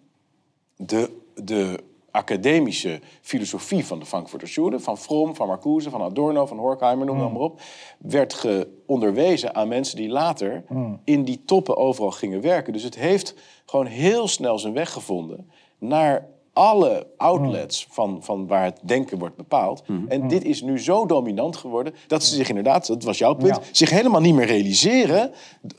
de, 0.76 1.10
de 1.34 1.84
academische 2.16 3.00
filosofie 3.20 3.86
van 3.86 3.98
de 3.98 4.06
Frankfurter 4.06 4.48
Schule, 4.48 4.80
van 4.80 4.98
Fromm, 4.98 5.34
van 5.34 5.46
Marcuse, 5.46 5.90
van 5.90 6.02
Adorno, 6.02 6.46
van 6.46 6.58
Horkheimer, 6.58 7.06
noem 7.06 7.20
het 7.20 7.32
maar 7.32 7.40
op, 7.40 7.60
werd 7.98 8.34
ge 8.34 8.68
onderwezen 8.86 9.54
aan 9.54 9.68
mensen 9.68 9.96
die 9.96 10.08
later 10.08 10.64
in 11.04 11.24
die 11.24 11.42
toppen 11.44 11.76
overal 11.76 12.10
gingen 12.10 12.40
werken. 12.40 12.72
Dus 12.72 12.82
het 12.82 12.94
heeft 12.94 13.34
gewoon 13.66 13.86
heel 13.86 14.28
snel 14.28 14.58
zijn 14.58 14.72
weg 14.72 14.92
gevonden 14.92 15.50
naar 15.78 16.28
alle 16.56 17.06
outlets 17.16 17.86
van, 17.90 18.18
van 18.22 18.46
waar 18.46 18.64
het 18.64 18.80
denken 18.82 19.18
wordt 19.18 19.36
bepaald. 19.36 19.82
En 20.08 20.28
dit 20.28 20.44
is 20.44 20.62
nu 20.62 20.80
zo 20.80 21.06
dominant 21.06 21.56
geworden 21.56 21.94
dat 22.06 22.22
ze 22.24 22.34
zich 22.34 22.48
inderdaad, 22.48 22.86
dat 22.86 23.02
was 23.04 23.18
jouw 23.18 23.34
punt, 23.34 23.56
Ja. 23.56 23.62
zich 23.72 23.90
helemaal 23.90 24.20
niet 24.20 24.34
meer 24.34 24.46
realiseren 24.46 25.30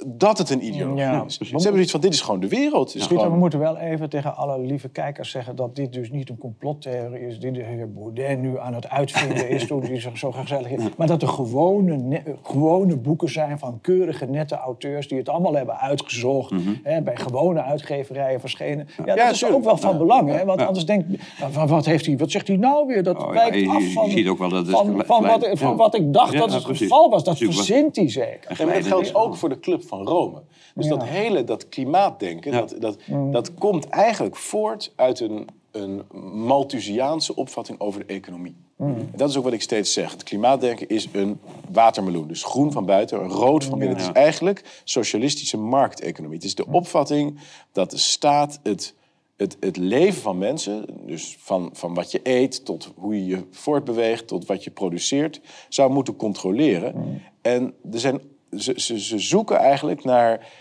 dat 0.07 0.38
het 0.38 0.49
een 0.49 0.65
ideologie 0.65 1.01
Ja, 1.03 1.23
is. 1.28 1.38
Ze 1.38 1.43
hebben 1.51 1.71
zoiets 1.71 1.91
van, 1.91 1.99
dit 2.01 2.13
is 2.13 2.21
gewoon 2.21 2.39
de 2.39 2.47
wereld. 2.47 2.93
We 3.09 3.30
moeten 3.30 3.59
wel 3.59 3.78
even 3.78 4.09
tegen 4.09 4.36
alle 4.36 4.59
lieve 4.59 4.89
kijkers 4.89 5.32
zeggen 5.32 5.55
dat 5.55 5.75
dit 5.75 5.93
dus 5.93 6.11
niet 6.11 6.30
een 6.30 6.38
complottheorie 6.38 7.28
is. 7.28 7.39
Die 7.39 7.51
de 7.51 7.63
heer 7.63 7.91
Bourdain 7.93 8.41
nu 8.41 8.59
aan 8.59 8.73
het 8.73 8.89
uitvinden 8.89 9.49
is 9.49 9.67
toen 9.67 9.82
hij 9.84 9.99
zo 10.13 10.32
gezellig 10.32 10.69
is. 10.71 10.84
Maar 10.97 11.07
dat 11.07 11.21
er 11.21 11.28
gewone, 11.28 11.95
ne- 11.97 12.23
gewone 12.43 12.97
boeken 12.97 13.30
zijn 13.30 13.59
van 13.59 13.80
keurige, 13.82 14.25
nette 14.25 14.55
auteurs 14.55 15.07
die 15.07 15.17
het 15.17 15.30
allemaal 15.30 15.53
hebben 15.53 15.78
uitgezocht. 15.80 16.53
hè, 16.84 17.01
bij 17.01 17.15
gewone 17.15 17.61
uitgeverijen 17.61 18.39
verschenen. 18.39 18.88
Ja, 19.05 19.15
dat 19.15 19.32
is 19.32 19.45
ook 19.45 19.63
wel 19.63 19.78
van 19.78 19.97
belang. 19.97 20.30
Hè, 20.30 20.45
want 20.45 20.66
anders 20.68 20.86
denkt 20.86 21.07
nou, 21.39 21.51
van, 21.51 21.68
wat, 21.68 21.86
heeft 21.86 22.05
hij, 22.05 22.18
wat 22.18 22.32
zegt 22.32 22.47
hij 22.47 22.57
nou 22.57 22.88
weer? 22.88 23.03
Dat 23.03 23.18
Oh, 23.18 23.26
ja, 23.26 23.32
wijkt 23.34 23.55
je- 23.55 23.70
af 23.70 23.82
je 23.82 23.91
van, 23.91 24.09
ziet 24.09 24.28
ook 24.28 24.38
wel 24.38 24.49
dat 24.49 24.65
het 24.68 24.76
van, 24.76 24.95
wat, 25.26 25.41
ja. 25.45 25.55
van 25.55 25.76
wat 25.76 25.95
ik 25.95 26.13
dacht 26.13 26.34
Ja, 26.34 26.39
dat 26.39 26.53
het 26.53 26.63
precies. 26.63 26.82
geval 26.88 27.09
was. 27.09 27.24
Dat 27.24 27.38
verzint 27.38 27.95
hij 27.95 28.09
zeker. 28.09 28.65
Maar 28.65 28.74
dat 28.76 28.86
geldt 28.88 29.15
ook 29.15 29.36
voor 29.36 29.49
de 29.49 29.59
Club 29.59 29.84
van 29.88 30.07
Rome. 30.07 30.41
Dus 30.76 30.86
Ja. 30.86 30.91
dat 30.91 31.03
hele 31.03 31.43
dat 31.43 31.70
klimaatdenken, 31.70 32.51
dat, 32.51 32.76
dat, 32.80 32.97
dat 33.32 33.53
komt 33.53 33.89
eigenlijk 33.89 34.36
voort 34.36 34.93
uit 34.95 35.20
een, 35.20 35.47
een 35.72 36.01
Malthusiaanse 36.34 37.36
opvatting 37.36 37.80
over 37.80 38.07
de 38.07 38.13
economie. 38.13 38.55
En 38.78 39.09
dat 39.15 39.30
is 39.30 39.38
ook 39.38 39.43
wat 39.43 39.53
ik 39.53 39.61
steeds 39.61 39.93
zeg. 39.93 40.11
Het 40.11 40.24
klimaatdenken 40.24 40.88
is 40.89 41.07
een 41.11 41.39
watermeloen. 41.72 42.28
Dus 42.28 42.43
groen 42.43 42.72
van 42.72 42.86
buiten, 42.86 43.18
rood 43.28 43.63
van 43.63 43.80
binnen. 43.80 43.97
Het 43.97 44.05
is 44.05 44.11
eigenlijk 44.13 44.82
socialistische 44.84 45.57
markteconomie. 45.57 46.36
Het 46.38 46.45
is 46.45 46.55
de 46.55 46.65
opvatting 46.72 47.39
dat 47.72 47.91
de 47.91 47.97
staat 47.97 48.59
het, 48.63 48.93
het, 49.38 49.57
het 49.59 49.77
leven 49.77 50.21
van 50.21 50.38
mensen... 50.38 50.85
dus 51.05 51.38
van, 51.39 51.69
van 51.73 51.93
wat 51.93 52.11
je 52.11 52.19
eet 52.23 52.65
tot 52.65 52.91
hoe 52.95 53.15
je 53.15 53.25
je 53.25 53.43
voortbeweegt... 53.51 54.27
tot 54.27 54.45
wat 54.45 54.63
je 54.63 54.71
produceert, 54.71 55.41
zou 55.69 55.91
moeten 55.91 56.15
controleren. 56.15 57.21
En 57.41 57.73
er 57.91 57.99
zijn, 57.99 58.21
ze, 58.57 58.73
ze, 58.75 58.99
ze 58.99 59.19
zoeken 59.19 59.57
eigenlijk 59.57 60.03
naar 60.03 60.53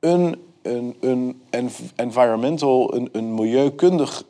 een, 0.00 0.36
een, 0.62 0.96
een 1.00 1.42
env- 1.50 1.90
environmental, 1.96 2.94
een, 2.94 3.08
een 3.12 3.34
milieukundig 3.34 4.24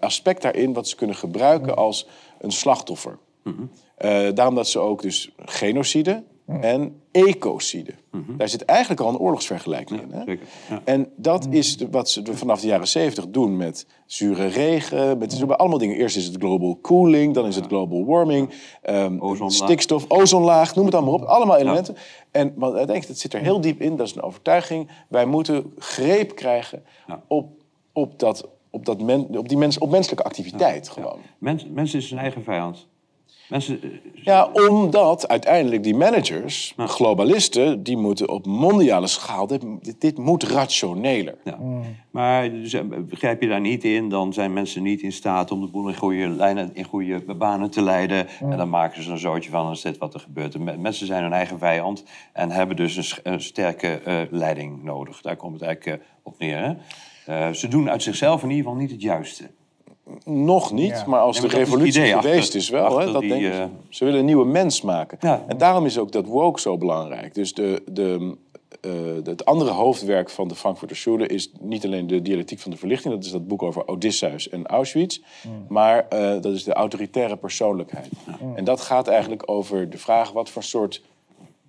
aspect 0.00 0.42
daarin... 0.42 0.72
wat 0.72 0.88
ze 0.88 0.96
kunnen 0.96 1.16
gebruiken 1.16 1.76
als 1.76 2.08
een 2.38 2.52
slachtoffer. 2.52 3.18
Eh, 3.96 4.28
daarom 4.34 4.54
dat 4.54 4.68
ze 4.68 4.78
ook 4.78 5.02
dus 5.02 5.30
genocide 5.36 6.22
en 6.60 7.00
ecocide. 7.12 7.94
Daar 8.36 8.48
zit 8.48 8.64
eigenlijk 8.64 9.00
al 9.00 9.08
een 9.08 9.18
oorlogsvergelijking 9.18 10.00
in. 10.00 10.10
Hè? 10.12 10.22
ja. 10.68 10.80
En 10.84 11.08
dat 11.16 11.46
is 11.50 11.76
de- 11.76 11.90
wat 11.90 12.10
ze 12.10 12.22
vanaf 12.30 12.60
de 12.60 12.66
jaren 12.66 12.88
zeventig 12.88 13.28
doen 13.28 13.56
met 13.56 13.86
zure 14.06 14.46
regen. 14.46 15.18
Met, 15.18 15.38
doen 15.38 15.56
allemaal 15.56 15.78
dingen. 15.78 15.96
Eerst 15.96 16.16
is 16.16 16.26
het 16.26 16.36
global 16.36 16.78
cooling, 16.82 17.34
dan 17.34 17.46
is 17.46 17.56
het 17.56 17.66
global 17.66 18.04
warming. 18.04 18.50
ehm, 18.82 19.16
Ozonlaag. 19.18 19.52
stikstof, 19.56 20.04
ozonlaag, 20.08 20.74
noem 20.74 20.84
het 20.84 20.94
allemaal 20.94 21.14
op. 21.14 21.22
Allemaal 21.22 21.56
elementen. 21.56 21.96
En 22.30 22.52
wat 22.56 22.80
ik 22.80 22.86
denk, 22.86 23.06
dat 23.06 23.18
zit 23.18 23.34
er 23.34 23.40
heel 23.40 23.60
diep 23.60 23.80
in. 23.80 23.96
Dat 23.96 24.06
is 24.06 24.14
een 24.14 24.22
overtuiging. 24.22 24.88
Wij 25.08 25.26
moeten 25.26 25.72
greep 25.78 26.34
krijgen 26.34 26.82
op, 27.26 27.48
op, 27.92 28.18
dat, 28.18 28.48
op, 28.70 28.84
dat 28.84 29.02
men, 29.02 29.38
op, 29.38 29.48
die 29.48 29.58
mens, 29.58 29.78
op 29.78 29.90
menselijke 29.90 30.24
activiteit 30.24 30.88
gewoon. 30.88 31.18
Mens, 31.38 31.66
mensen 31.72 31.98
is 31.98 32.08
zijn 32.08 32.20
eigen 32.20 32.42
vijand. 32.42 32.86
Mensen, 33.50 33.82
eh, 33.82 33.88
Ja, 34.24 34.50
omdat 34.52 35.28
uiteindelijk 35.28 35.82
die 35.82 35.94
managers, 35.94 36.74
globalisten, 36.76 37.82
die 37.82 37.96
moeten 37.96 38.28
op 38.28 38.46
mondiale 38.46 39.06
schaal, 39.06 39.46
dit, 39.98 40.18
moet 40.18 40.42
rationeler. 40.42 41.36
ja. 41.44 41.58
Maar 42.10 42.50
dus, 42.50 42.72
eh, 42.72 42.82
begrijp 42.98 43.42
je 43.42 43.48
daar 43.48 43.60
niet 43.60 43.84
in, 43.84 44.08
dan 44.08 44.32
zijn 44.32 44.52
mensen 44.52 44.82
niet 44.82 45.00
in 45.00 45.12
staat 45.12 45.50
om 45.50 45.60
de 45.60 45.66
boel 45.66 45.88
in 45.88 45.96
goede 45.96 46.28
lijnen, 46.28 46.70
in 46.72 46.84
goede 46.84 47.34
banen 47.34 47.70
te 47.70 47.82
leiden. 47.82 48.26
En 48.40 48.56
dan 48.56 48.68
maken 48.68 49.02
ze 49.02 49.10
een 49.10 49.18
zootje 49.18 49.50
van 49.50 49.70
is 49.70 49.80
dit 49.80 49.98
wat 49.98 50.14
er 50.14 50.20
gebeurt. 50.20 50.78
Mensen 50.78 51.06
zijn 51.06 51.22
hun 51.22 51.32
eigen 51.32 51.58
vijand 51.58 52.04
en 52.32 52.50
hebben 52.50 52.76
dus 52.76 53.20
een, 53.22 53.40
sterke 53.40 54.00
eh, 54.00 54.20
leiding 54.30 54.82
nodig. 54.82 55.20
Daar 55.20 55.36
komt 55.36 55.52
het 55.52 55.62
eigenlijk 55.62 56.02
op 56.22 56.38
neer. 56.38 56.58
Hè? 56.58 57.54
Ze 57.54 57.68
doen 57.68 57.90
uit 57.90 58.02
zichzelf 58.02 58.42
in 58.42 58.50
ieder 58.50 58.64
geval 58.64 58.80
niet 58.80 58.90
het 58.90 59.02
juiste. 59.02 59.50
Nog 60.24 60.72
niet, 60.72 60.88
Ja. 60.90 61.04
maar 61.06 61.20
als 61.20 61.40
de 61.40 61.46
is 61.46 61.52
revolutie 61.52 62.14
achter- 62.14 62.30
geweest 62.30 62.54
is 62.54 62.68
wel, 62.68 62.98
hè, 62.98 63.12
dat 63.12 63.20
die, 63.20 63.28
denk 63.30 63.42
ik. 63.44 63.52
eh, 63.52 63.64
Ze 63.88 64.04
willen 64.04 64.18
een 64.20 64.26
nieuwe 64.26 64.46
mens 64.46 64.82
maken. 64.82 65.18
Ja. 65.20 65.44
En 65.46 65.58
daarom 65.58 65.86
is 65.86 65.98
ook 65.98 66.12
dat 66.12 66.26
woke 66.26 66.60
zo 66.60 66.78
belangrijk. 66.78 67.34
Dus 67.34 67.54
de, 67.54 67.82
de, 67.92 68.36
eh, 68.80 68.90
het 69.24 69.44
andere 69.44 69.70
hoofdwerk 69.70 70.30
van 70.30 70.48
de 70.48 70.54
Frankfurter 70.54 70.96
Schule 70.96 71.26
is 71.26 71.50
niet 71.60 71.84
alleen 71.84 72.06
de 72.06 72.22
dialectiek 72.22 72.58
van 72.58 72.70
de 72.70 72.76
verlichting, 72.76 73.14
dat 73.14 73.24
is 73.24 73.30
dat 73.30 73.48
boek 73.48 73.62
over 73.62 73.88
Odysseus 73.88 74.48
en 74.48 74.66
Auschwitz, 74.66 75.20
maar 75.68 76.06
eh, 76.08 76.40
dat 76.40 76.52
is 76.54 76.64
de 76.64 76.72
autoritaire 76.72 77.36
persoonlijkheid. 77.36 78.08
En 78.54 78.64
dat 78.64 78.80
gaat 78.80 79.08
eigenlijk 79.08 79.42
over 79.50 79.90
de 79.90 79.98
vraag 79.98 80.32
wat 80.32 80.50
voor 80.50 80.62
soort 80.62 81.02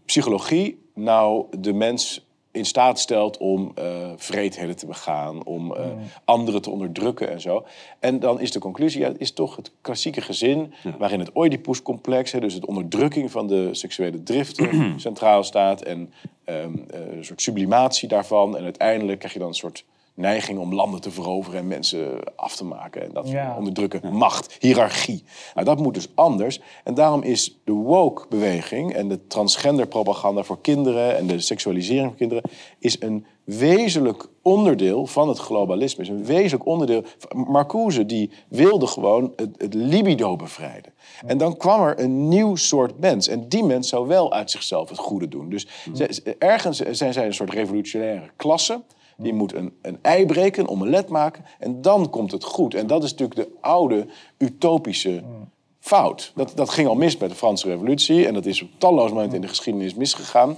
psychologie 0.06 0.80
nou 0.94 1.46
de 1.60 1.74
mens 1.74 2.26
in 2.52 2.66
staat 2.66 3.00
stelt 3.00 3.38
om 3.38 3.72
eh 3.76 4.10
vreedheden 4.16 4.76
te 4.76 4.86
begaan, 4.86 5.46
om 5.46 5.76
eh, 5.76 5.86
anderen 6.26 6.62
te 6.62 6.70
onderdrukken 6.70 7.32
en 7.32 7.42
zo. 7.42 7.66
En 8.00 8.20
dan 8.20 8.40
is 8.40 8.52
de 8.52 8.60
conclusie, 8.60 9.02
ja, 9.02 9.08
het 9.08 9.20
is 9.20 9.34
toch 9.34 9.56
het 9.56 9.72
klassieke 9.82 10.22
gezin 10.22 10.74
waarin 10.98 11.20
het 11.20 11.36
Oedipus-complex, 11.36 12.32
hè, 12.32 12.40
dus 12.40 12.54
het 12.54 12.66
onderdrukking 12.66 13.32
van 13.32 13.48
de 13.48 13.70
seksuele 13.72 14.24
driften, 14.24 14.94
centraal 15.00 15.44
staat 15.44 15.82
en 15.82 16.14
ehm, 16.44 16.74
eh, 16.90 17.16
een 17.16 17.26
soort 17.26 17.42
sublimatie 17.42 18.08
daarvan. 18.08 18.58
En 18.58 18.64
uiteindelijk 18.64 19.20
krijg 19.20 19.34
je 19.34 19.40
dan 19.40 19.48
een 19.48 19.54
soort 19.54 19.86
neiging 20.14 20.60
om 20.60 20.74
landen 20.74 21.02
te 21.02 21.12
veroveren 21.12 21.60
en 21.60 21.68
mensen 21.68 22.20
af 22.36 22.56
te 22.56 22.66
maken. 22.66 23.04
En 23.04 23.14
dat 23.14 23.30
Ja. 23.30 23.56
onderdrukken, 23.58 24.14
macht, 24.14 24.58
hiërarchie. 24.60 25.24
Nou, 25.54 25.66
dat 25.66 25.80
moet 25.80 25.94
dus 25.94 26.08
anders. 26.16 26.62
En 26.84 26.94
daarom 26.94 27.22
is 27.24 27.60
de 27.64 27.72
woke-beweging 27.72 28.94
en 28.94 29.08
de 29.08 29.28
transgender-propaganda 29.28 30.44
voor 30.44 30.62
kinderen... 30.62 31.18
en 31.18 31.28
de 31.28 31.40
seksualisering 31.40 32.08
van 32.08 32.16
kinderen... 32.16 32.44
is 32.80 33.02
een 33.02 33.26
wezenlijk 33.44 34.28
onderdeel 34.42 35.06
van 35.08 35.28
het 35.28 35.38
globalisme. 35.38 36.04
Is 36.04 36.10
een 36.10 36.26
wezenlijk 36.26 36.66
onderdeel... 36.66 37.04
Marcuse 37.34 38.06
die 38.06 38.32
wilde 38.48 38.88
gewoon 38.88 39.34
het, 39.36 39.50
het 39.58 39.74
libido 39.74 40.36
bevrijden. 40.36 40.94
En 41.26 41.38
dan 41.38 41.58
kwam 41.58 41.82
er 41.82 42.00
een 42.00 42.28
nieuw 42.28 42.56
soort 42.56 43.00
mens. 43.00 43.28
En 43.28 43.50
die 43.50 43.64
mens 43.64 43.90
zou 43.90 44.08
wel 44.08 44.34
uit 44.34 44.52
zichzelf 44.52 44.90
het 44.90 44.98
goede 45.00 45.28
doen. 45.28 45.50
Dus 45.50 45.68
ergens 46.38 46.78
zijn 46.80 47.14
zij 47.14 47.26
een 47.26 47.34
soort 47.34 47.54
revolutionaire 47.54 48.30
klasse... 48.36 48.82
Die 49.22 49.34
moet 49.34 49.54
een, 49.54 49.74
een 49.82 49.98
ei 50.02 50.26
breken, 50.26 50.64
een 50.64 50.70
omelet 50.70 51.10
maken. 51.10 51.46
En 51.60 51.82
dan 51.82 52.10
komt 52.10 52.32
het 52.32 52.44
goed. 52.44 52.74
En 52.74 52.88
dat 52.88 53.04
is 53.04 53.12
natuurlijk 53.12 53.40
de 53.40 53.58
oude 53.62 54.08
utopische 54.38 55.24
fout. 55.80 56.32
Dat, 56.36 56.52
dat 56.56 56.70
ging 56.70 56.88
al 56.88 56.96
mis 56.96 57.18
bij 57.18 57.28
de 57.28 57.36
Franse 57.36 57.68
revolutie. 57.68 58.28
En 58.28 58.34
dat 58.34 58.46
is 58.46 58.62
op 58.62 58.70
talloze 58.78 59.14
momenten 59.14 59.36
in 59.36 59.42
de 59.42 59.48
geschiedenis 59.48 59.96
misgegaan. 59.96 60.58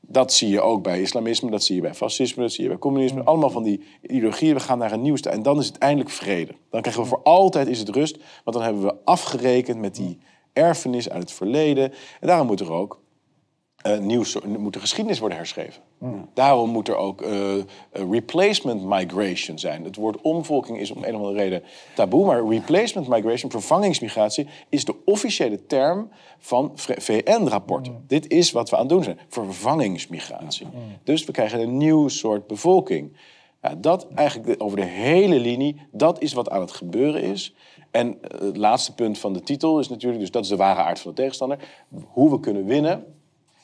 Dat 0.00 0.32
zie 0.32 0.48
je 0.48 0.60
ook 0.60 0.82
bij 0.82 1.00
islamisme, 1.00 1.50
dat 1.50 1.64
zie 1.64 1.74
je 1.74 1.80
bij 1.80 1.94
fascisme, 1.94 2.42
dat 2.42 2.52
zie 2.52 2.62
je 2.62 2.68
bij 2.68 2.78
communisme. 2.78 3.22
Allemaal 3.22 3.50
van 3.50 3.62
die 3.62 3.82
ideologieën, 4.02 4.54
we 4.54 4.60
gaan 4.60 4.78
naar 4.78 4.92
een 4.92 5.02
nieuw 5.02 5.16
sta- 5.16 5.30
En 5.30 5.42
dan 5.42 5.58
is 5.58 5.66
het 5.66 5.78
eindelijk 5.78 6.10
vrede. 6.10 6.52
Dan 6.70 6.80
krijgen 6.80 7.02
we 7.02 7.08
voor 7.08 7.22
altijd 7.22 7.68
is 7.68 7.78
het 7.78 7.88
rust. 7.88 8.16
Want 8.44 8.56
dan 8.56 8.64
hebben 8.64 8.82
we 8.82 8.94
afgerekend 9.04 9.78
met 9.78 9.94
die 9.94 10.18
erfenis 10.52 11.10
uit 11.10 11.22
het 11.22 11.32
verleden. 11.32 11.92
En 12.20 12.26
daarom 12.26 12.46
moet 12.46 12.60
er 12.60 12.72
ook 12.72 13.01
eh, 13.82 13.98
nieuw, 13.98 14.24
moet 14.58 14.72
de 14.72 14.80
geschiedenis 14.80 15.18
worden 15.18 15.38
herschreven. 15.38 15.82
Daarom 16.34 16.70
moet 16.70 16.88
er 16.88 16.96
ook 16.96 17.22
eh, 17.22 17.58
eh, 17.58 17.64
replacement 18.10 18.84
migration 18.84 19.58
zijn. 19.58 19.84
Het 19.84 19.96
woord 19.96 20.20
omvolking 20.20 20.78
is 20.78 20.90
om 20.90 21.04
een 21.04 21.14
of 21.14 21.20
andere 21.20 21.38
reden 21.38 21.62
taboe, 21.94 22.26
maar 22.26 22.46
replacement 22.46 23.08
migration, 23.08 23.50
vervangingsmigratie, 23.50 24.48
is 24.68 24.84
de 24.84 24.94
officiële 25.04 25.66
term 25.66 26.08
van 26.38 26.72
VN-rapporten. 26.74 28.04
Dit 28.06 28.30
is 28.30 28.52
wat 28.52 28.70
we 28.70 28.76
aan 28.76 28.82
het 28.82 28.90
doen 28.90 29.02
zijn: 29.02 29.18
vervangingsmigratie. 29.28 30.66
Dus 31.04 31.24
we 31.24 31.32
krijgen 31.32 31.60
een 31.60 31.76
nieuw 31.76 32.08
soort 32.08 32.46
bevolking. 32.46 33.16
Ja, 33.62 33.74
dat 33.74 34.06
eigenlijk 34.14 34.62
over 34.62 34.76
de 34.76 34.84
hele 34.84 35.38
linie, 35.38 35.80
dat 35.92 36.22
is 36.22 36.32
wat 36.32 36.50
aan 36.50 36.60
het 36.60 36.72
gebeuren 36.72 37.22
is. 37.22 37.54
En 37.90 38.18
het 38.38 38.56
laatste 38.56 38.94
punt 38.94 39.18
van 39.18 39.32
de 39.32 39.40
titel 39.40 39.78
is 39.78 39.88
natuurlijk, 39.88 40.20
dus 40.20 40.30
dat 40.30 40.42
is 40.42 40.48
de 40.48 40.56
ware 40.56 40.80
aard 40.80 41.00
van 41.00 41.10
de 41.10 41.16
tegenstander. 41.16 41.58
Hoe 42.04 42.30
we 42.30 42.40
kunnen 42.40 42.64
winnen. 42.64 43.04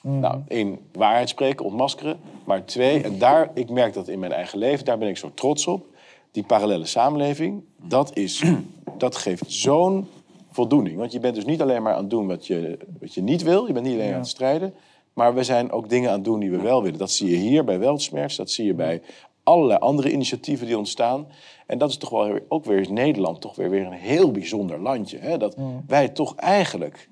Nou, 0.00 0.40
één, 0.48 0.78
waarheid 0.92 1.28
spreken, 1.28 1.64
ontmaskeren. 1.64 2.18
Maar 2.44 2.64
twee, 2.64 3.02
en 3.02 3.18
daar, 3.18 3.50
ik 3.54 3.70
merk 3.70 3.94
dat 3.94 4.08
in 4.08 4.18
mijn 4.18 4.32
eigen 4.32 4.58
leven, 4.58 4.84
daar 4.84 4.98
ben 4.98 5.08
ik 5.08 5.16
zo 5.16 5.30
trots 5.34 5.66
op. 5.66 5.86
Die 6.30 6.42
parallele 6.42 6.86
samenleving, 6.86 7.62
dat, 7.76 8.16
is, 8.16 8.42
dat 8.98 9.16
geeft 9.16 9.44
zo'n 9.46 10.08
voldoening. 10.50 10.96
Want 10.96 11.12
je 11.12 11.20
bent 11.20 11.34
dus 11.34 11.44
niet 11.44 11.62
alleen 11.62 11.82
maar 11.82 11.94
aan 11.94 12.00
het 12.00 12.10
doen 12.10 12.26
wat 12.26 12.46
je, 12.46 12.78
wat 13.00 13.14
je 13.14 13.22
niet 13.22 13.42
wil. 13.42 13.66
Je 13.66 13.72
bent 13.72 13.86
niet 13.86 13.94
alleen 13.94 14.12
aan 14.12 14.18
het 14.18 14.28
strijden. 14.28 14.74
Maar 15.12 15.34
we 15.34 15.42
zijn 15.42 15.70
ook 15.70 15.88
dingen 15.88 16.08
aan 16.08 16.14
het 16.14 16.24
doen 16.24 16.40
die 16.40 16.50
we 16.50 16.60
wel 16.60 16.82
willen. 16.82 16.98
Dat 16.98 17.10
zie 17.10 17.30
je 17.30 17.36
hier 17.36 17.64
bij 17.64 17.78
Weltsmerts. 17.78 18.36
Dat 18.36 18.50
zie 18.50 18.66
je 18.66 18.74
bij 18.74 19.02
allerlei 19.42 19.78
andere 19.78 20.12
initiatieven 20.12 20.66
die 20.66 20.78
ontstaan. 20.78 21.26
En 21.66 21.78
dat 21.78 21.90
is 21.90 21.96
toch 21.96 22.10
wel 22.10 22.38
ook 22.48 22.64
weer 22.64 22.92
Nederland 22.92 23.40
toch 23.40 23.56
weer, 23.56 23.70
weer 23.70 23.86
een 23.86 23.92
heel 23.92 24.30
bijzonder 24.30 24.80
landje. 24.80 25.18
Hè? 25.18 25.38
Dat 25.38 25.56
wij 25.86 26.08
toch 26.08 26.36
eigenlijk 26.36 27.08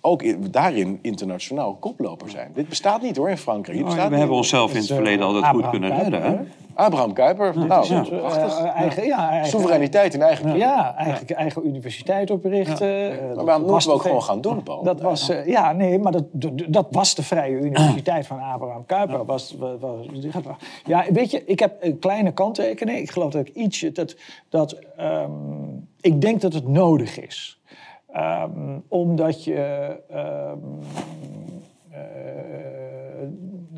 ook 0.00 0.22
in- 0.22 0.46
daarin 0.50 0.98
internationaal 1.02 1.74
koploper 1.74 2.30
zijn. 2.30 2.50
Dit 2.54 2.68
bestaat 2.68 3.02
niet 3.02 3.16
hoor 3.16 3.30
in 3.30 3.36
Frankrijk. 3.38 3.78
Bestaat 3.78 3.94
we 3.96 4.00
hebben 4.00 4.28
niet. 4.28 4.36
onszelf 4.38 4.70
in 4.70 4.76
het 4.80 4.88
eh, 4.90 4.94
verleden 4.96 5.24
altijd 5.26 5.44
goed 5.44 5.54
Abraham 5.54 5.70
kunnen 5.80 5.98
Kuyper, 5.98 6.20
redden. 6.20 6.38
Hè? 6.38 6.44
Abraham 6.74 7.12
Kuyper. 7.12 7.58
nou, 7.58 7.86
ja. 7.94 8.00
prachtig. 8.02 8.58
Eh, 8.58 8.76
eigen, 8.76 9.04
ja, 9.06 9.30
eigen, 9.30 9.48
Soevereiniteit 9.48 10.14
in 10.14 10.22
eigen. 10.22 10.56
Ja, 10.56 10.94
eigenlijk 10.96 11.30
eigen 11.30 11.66
universiteit 11.66 12.30
oprichten. 12.30 13.10
Eh, 13.20 13.26
dat 13.26 13.36
Maar 13.36 13.44
waarom 13.44 13.62
was 13.66 13.70
moeten 13.72 13.88
we 13.88 13.92
ook 13.92 14.02
gewoon 14.02 14.22
gaan 14.22 14.40
doen, 14.40 14.62
Paul? 14.62 14.82
Dat 14.82 15.00
was, 15.00 15.28
eh, 15.28 15.46
ja, 15.46 15.72
nee, 15.72 15.98
maar 15.98 16.12
dat, 16.12 16.24
dat, 16.32 16.52
dat 16.68 16.86
was 16.90 17.14
de 17.14 17.22
Vrije 17.22 17.56
Universiteit 17.60 18.26
van 18.26 18.38
Abraham 18.40 18.86
Kuyper. 18.86 19.24
Was, 19.24 19.54
was, 19.58 19.80
was- 19.80 20.06
ja, 20.84 21.04
weet 21.12 21.30
je, 21.30 21.44
ik 21.44 21.58
heb 21.58 21.76
een 21.80 21.98
kleine 21.98 22.32
kanttekening. 22.32 22.98
Ik 22.98 23.10
geloof 23.10 23.32
dat 23.32 23.46
ik 23.48 23.54
ietsje, 23.54 23.92
dat, 23.92 24.16
dat 24.48 24.78
ehm, 24.96 25.30
ik 26.00 26.20
denk 26.20 26.40
dat 26.40 26.52
het 26.52 26.68
nodig 26.68 27.20
is. 27.20 27.58
Ehm, 28.14 28.78
omdat 28.88 29.44
je, 29.44 30.00
eh, 30.08 30.52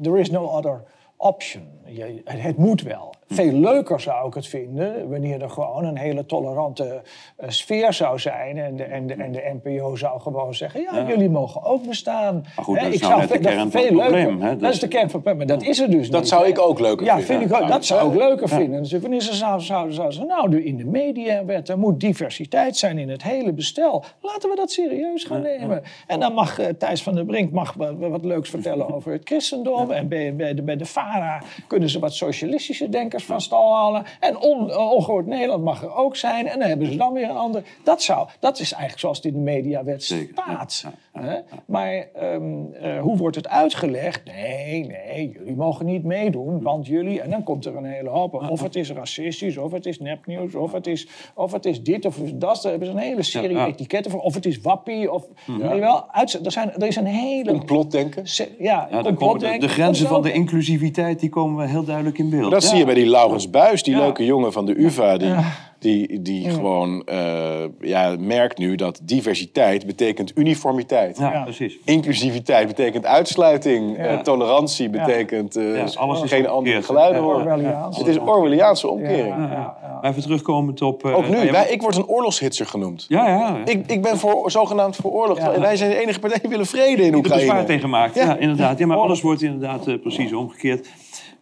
there 0.02 0.18
is 0.18 0.30
no 0.30 0.44
other 0.44 0.82
option. 1.16 1.75
Je, 1.88 2.22
het, 2.24 2.40
het 2.42 2.56
moet 2.56 2.82
wel. 2.82 3.14
Veel 3.28 3.52
leuker 3.52 4.00
zou 4.00 4.26
ik 4.28 4.34
het 4.34 4.46
vinden 4.46 5.08
wanneer 5.10 5.42
er 5.42 5.50
gewoon 5.50 5.84
een 5.84 5.96
hele 5.98 6.26
tolerante 6.26 7.02
eh, 7.36 7.48
sfeer 7.48 7.92
zou 7.92 8.18
zijn. 8.18 8.58
En 8.58 8.76
de, 8.76 8.82
en, 8.84 9.06
de, 9.06 9.14
en 9.14 9.32
de 9.32 9.58
NPO 9.62 9.96
zou 9.96 10.20
gewoon 10.20 10.54
zeggen: 10.54 10.80
ja, 10.80 11.04
jullie 11.08 11.30
mogen 11.30 11.62
ook 11.64 11.86
bestaan. 11.86 12.44
Maar 12.56 12.64
goed, 12.64 12.76
Hè, 12.76 12.84
dat 12.84 12.92
is 12.94 13.00
ik 13.00 13.08
nou 13.08 13.20
net 13.20 13.28
de 13.28 13.38
kern 13.38 13.54
van 13.56 13.64
het 13.64 13.72
veel 13.88 13.98
probleem, 13.98 14.40
hè? 14.40 14.50
Dat, 14.50 14.60
Dat 14.60 14.72
is 14.72 14.80
de 14.80 14.88
kern 14.88 15.10
van 15.10 15.20
het 15.20 15.22
probleem. 15.22 15.36
Maar 15.48 15.58
dat 15.58 15.66
is 15.68 15.78
het 15.78 15.90
dus 15.90 16.10
Dat 16.10 16.20
niet, 16.20 16.28
zou 16.28 16.46
ik 16.46 16.58
ook 16.58 16.80
leuker 16.80 17.06
ja, 17.06 17.14
vinden. 17.18 17.36
Vind 17.38 17.50
ik 17.50 17.56
ook, 17.56 17.62
Ja. 17.62 17.74
dat 17.74 17.84
zou 17.84 18.10
ik 18.12 18.18
leuker 18.18 18.48
vinden. 18.48 18.82
Dus 18.82 18.92
wanneer 18.92 19.20
ze 19.20 19.34
zouden, 19.34 19.66
zouden, 19.66 19.94
zouden 19.94 20.26
nou, 20.26 20.50
de- 20.50 20.64
in 20.64 20.76
de 20.76 20.84
mediawet, 20.84 21.68
er 21.68 21.78
moet 21.78 22.00
diversiteit 22.00 22.76
zijn 22.76 22.98
in 22.98 23.08
het 23.08 23.22
hele 23.22 23.52
bestel. 23.52 24.04
Laten 24.20 24.50
we 24.50 24.56
dat 24.56 24.70
serieus 24.70 25.24
gaan 25.24 25.42
nemen. 25.42 25.82
En 26.06 26.20
dan 26.20 26.32
mag 26.32 26.58
eh, 26.58 26.66
Thijs 26.78 27.02
van 27.02 27.14
der 27.14 27.24
Brink 27.24 27.52
mag 27.52 27.74
wat, 27.74 27.94
wat 27.98 28.24
leuks 28.24 28.50
vertellen 28.50 28.94
over 28.94 29.12
het 29.12 29.22
christendom. 29.24 29.90
En 29.90 30.08
bij, 30.08 30.36
bij, 30.36 30.54
de, 30.54 30.62
bij 30.62 30.76
de 30.76 30.86
VARA 30.86 31.42
kunnen 31.76 31.94
ze 31.94 32.00
wat 32.00 32.14
socialistische 32.14 32.88
denkers 32.88 33.24
van 33.24 33.40
stal 33.40 33.74
halen. 33.74 34.04
En 34.20 34.38
on, 34.38 34.70
eh, 34.70 34.92
Ongehoord 34.92 35.26
Nederland 35.26 35.64
mag 35.64 35.82
er 35.82 35.94
ook 35.94 36.16
zijn. 36.16 36.48
En 36.48 36.58
dan 36.58 36.68
hebben 36.68 36.86
ze 36.86 36.96
dan 36.96 37.12
weer 37.12 37.30
een 37.30 37.36
ander. 37.36 37.62
Dat, 37.84 38.02
zou, 38.02 38.28
dat 38.40 38.60
is 38.60 38.70
eigenlijk 38.72 39.00
zoals 39.00 39.16
het 39.16 39.26
in 39.26 39.32
de 39.32 39.38
mediawet 39.38 40.02
staat. 40.02 40.84
ja? 41.14 41.42
Maar 41.66 41.92
ehm, 42.14 42.72
eh, 42.72 43.00
hoe 43.00 43.16
wordt 43.16 43.36
het 43.36 43.48
uitgelegd? 43.48 44.24
Nee, 44.24 44.86
nee, 44.86 45.30
jullie 45.38 45.56
mogen 45.56 45.86
niet 45.86 46.04
meedoen, 46.04 46.62
want 46.62 46.86
jullie... 46.86 47.20
En 47.20 47.30
dan 47.30 47.42
komt 47.42 47.64
er 47.64 47.76
een 47.76 47.84
hele 47.84 48.08
hoop. 48.08 48.34
Of 48.50 48.62
het 48.62 48.76
is 48.76 48.90
racistisch, 48.90 49.56
of 49.56 49.72
het 49.72 49.86
is 49.86 49.98
nepnieuws, 50.00 50.54
of 50.54 50.72
het 50.72 50.86
is, 50.86 51.08
of 51.34 51.52
het 51.52 51.64
is 51.66 51.82
dit, 51.82 52.04
of 52.04 52.16
dat. 52.34 52.62
Daar 52.62 52.70
hebben 52.70 52.88
ze 52.88 52.94
een 52.94 53.00
hele 53.00 53.22
serie 53.22 53.64
etiketten 53.64 54.10
voor. 54.10 54.20
Of 54.20 54.34
het 54.34 54.46
is 54.46 54.60
wappie, 54.60 55.12
of... 55.12 55.26
Weet 55.46 55.72
je 55.72 55.80
wel, 55.80 56.12
uitzet- 56.12 56.46
er, 56.46 56.52
zijn, 56.52 56.72
er 56.72 56.86
is 56.86 56.96
een 56.96 57.06
hele... 57.06 57.50
Complotdenken. 57.50 58.24
Ja, 58.58 59.02
de, 59.02 59.56
de 59.58 59.68
grenzen 59.68 60.06
van 60.06 60.22
de 60.22 60.32
inclusiviteit 60.32 61.20
die 61.20 61.28
komen 61.28 61.56
wel 61.56 61.65
heel 61.66 61.84
duidelijk 61.84 62.18
in 62.18 62.30
beeld. 62.30 62.50
Dat 62.50 62.62
Ja. 62.62 62.68
zie 62.68 62.78
je 62.78 62.84
bij 62.84 62.94
die 62.94 63.06
Laurens 63.06 63.50
Buis, 63.50 63.82
die 63.82 63.94
Ja. 63.94 64.00
leuke 64.00 64.24
jongen 64.24 64.52
van 64.52 64.66
de 64.66 64.74
UvA. 64.80 65.16
Die, 65.16 65.34
die, 65.78 66.22
die 66.22 66.50
gewoon 66.50 67.02
eh, 67.04 67.54
ja, 67.80 68.16
merkt 68.18 68.58
nu 68.58 68.74
dat 68.74 69.00
diversiteit 69.02 69.86
betekent 69.86 70.32
uniformiteit. 70.34 71.18
Ja, 71.18 71.32
Ja. 71.32 71.42
precies. 71.42 71.78
Inclusiviteit 71.84 72.66
betekent 72.66 73.06
uitsluiting. 73.06 73.96
Ja. 73.96 74.04
eh, 74.04 74.18
tolerantie 74.18 74.88
betekent 74.90 75.56
eh, 75.56 75.76
Ja, 75.76 75.86
alles 75.94 76.22
is 76.22 76.30
geen 76.30 76.48
andere 76.48 76.82
geluiden 76.82 77.22
Ja. 77.22 77.28
horen. 77.28 77.64
Het 77.94 78.06
is 78.06 78.18
Orwelliaanse 78.18 78.86
Ja, 78.86 78.92
omkering. 78.92 79.26
ja, 79.36 79.48
ja. 79.50 79.98
Maar 80.02 80.10
even 80.10 80.22
terugkomend 80.22 80.82
op... 80.82 81.04
eh, 81.04 81.16
Ook 81.16 81.28
nu, 81.28 81.36
ja, 81.44 81.52
wij, 81.52 81.68
ik 81.68 81.82
word 81.82 81.96
een 81.96 82.06
oorlogshitser 82.08 82.66
genoemd. 82.66 83.04
Ja, 83.08 83.28
ja. 83.28 83.56
Ik, 83.64 83.90
ik 83.90 84.02
ben 84.02 84.18
voor, 84.18 84.50
zogenaamd 84.50 84.96
voor 84.96 85.10
oorlog. 85.10 85.38
Ja. 85.38 85.60
Wij 85.60 85.76
zijn 85.76 85.90
de 85.90 86.00
enige 86.02 86.18
partij 86.18 86.38
die 86.40 86.50
willen 86.50 86.66
vrede 86.66 87.02
in 87.02 87.14
er 87.14 87.20
bezwaar 87.20 87.40
Oekraïne. 87.40 87.64
tegen 87.64 87.90
maakt. 87.90 88.14
Ja. 88.14 88.24
Ja. 88.24 88.36
inderdaad. 88.36 88.78
Ja, 88.78 88.86
maar 88.86 88.96
alles 88.96 89.20
wordt 89.20 89.42
inderdaad 89.42 89.86
eh, 89.86 89.94
precies 90.00 90.32
omgekeerd. 90.32 90.88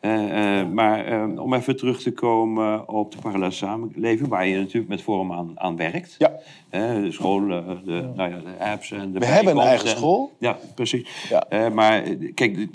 Eh, 0.05 0.61
eh, 0.61 0.68
maar 0.68 1.05
eh, 1.07 1.40
om 1.42 1.55
even 1.55 1.76
terug 1.76 2.02
te 2.02 2.12
komen 2.12 2.88
op 2.88 3.12
de 3.12 3.18
parallele 3.18 3.50
samenleving, 3.50 4.28
waar 4.28 4.46
je 4.46 4.57
natuurlijk 4.57 4.88
met 4.88 5.02
Forum 5.02 5.32
aan, 5.32 5.52
aan 5.55 5.76
werkt. 5.76 6.14
Ja. 6.18 6.32
Eh, 6.68 6.94
de 6.94 7.12
scholen, 7.12 7.80
de, 7.84 8.11
nou 8.16 8.30
ja, 8.30 8.36
de 8.38 8.64
apps 8.64 8.90
en 8.90 9.12
de 9.12 9.18
We 9.18 9.24
hebben 9.26 9.57
een 9.57 9.62
eigen 9.62 9.88
en- 9.88 9.96
school. 9.96 10.32
Ja, 10.38 10.59
precies. 10.74 11.28
Ja. 11.28 11.68
Maar 11.68 12.02
kijk, 12.34 12.66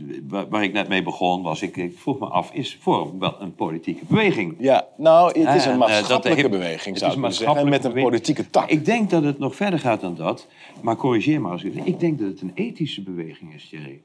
waar, 0.49 0.63
ik 0.63 0.73
net 0.73 0.87
mee 0.87 1.03
begon, 1.03 1.41
was 1.43 1.61
ik, 1.61 1.77
ik 1.77 1.97
vroeg 1.97 2.19
me 2.19 2.25
af, 2.25 2.53
is 2.53 2.77
Forum 2.81 3.19
wel 3.19 3.35
een 3.41 3.55
politieke 3.55 4.05
beweging? 4.07 4.55
Ja, 4.59 4.87
nou, 4.97 5.39
het 5.39 5.55
is 5.55 5.65
En, 5.65 5.71
een 5.71 5.77
maatschappelijke 5.77 6.41
heeft- 6.41 6.53
beweging, 6.53 6.97
zou 6.97 7.25
ik 7.25 7.31
zeggen. 7.33 7.57
En 7.57 7.69
met 7.69 7.83
een 7.83 7.93
politieke 7.93 8.49
tak. 8.49 8.69
Ik 8.69 8.85
denk 8.85 9.09
dat 9.09 9.23
het 9.23 9.39
nog 9.39 9.55
verder 9.55 9.79
gaat 9.79 10.01
dan 10.01 10.15
dat. 10.15 10.47
Maar 10.81 10.95
corrigeer 10.95 11.41
me 11.41 11.49
als 11.49 11.63
ik... 11.63 11.73
Ik 11.83 11.99
denk 11.99 12.19
dat 12.19 12.27
het 12.27 12.41
een 12.41 12.51
ethische 12.55 13.01
beweging 13.01 13.53
is, 13.53 13.69
Thierry. 13.69 14.01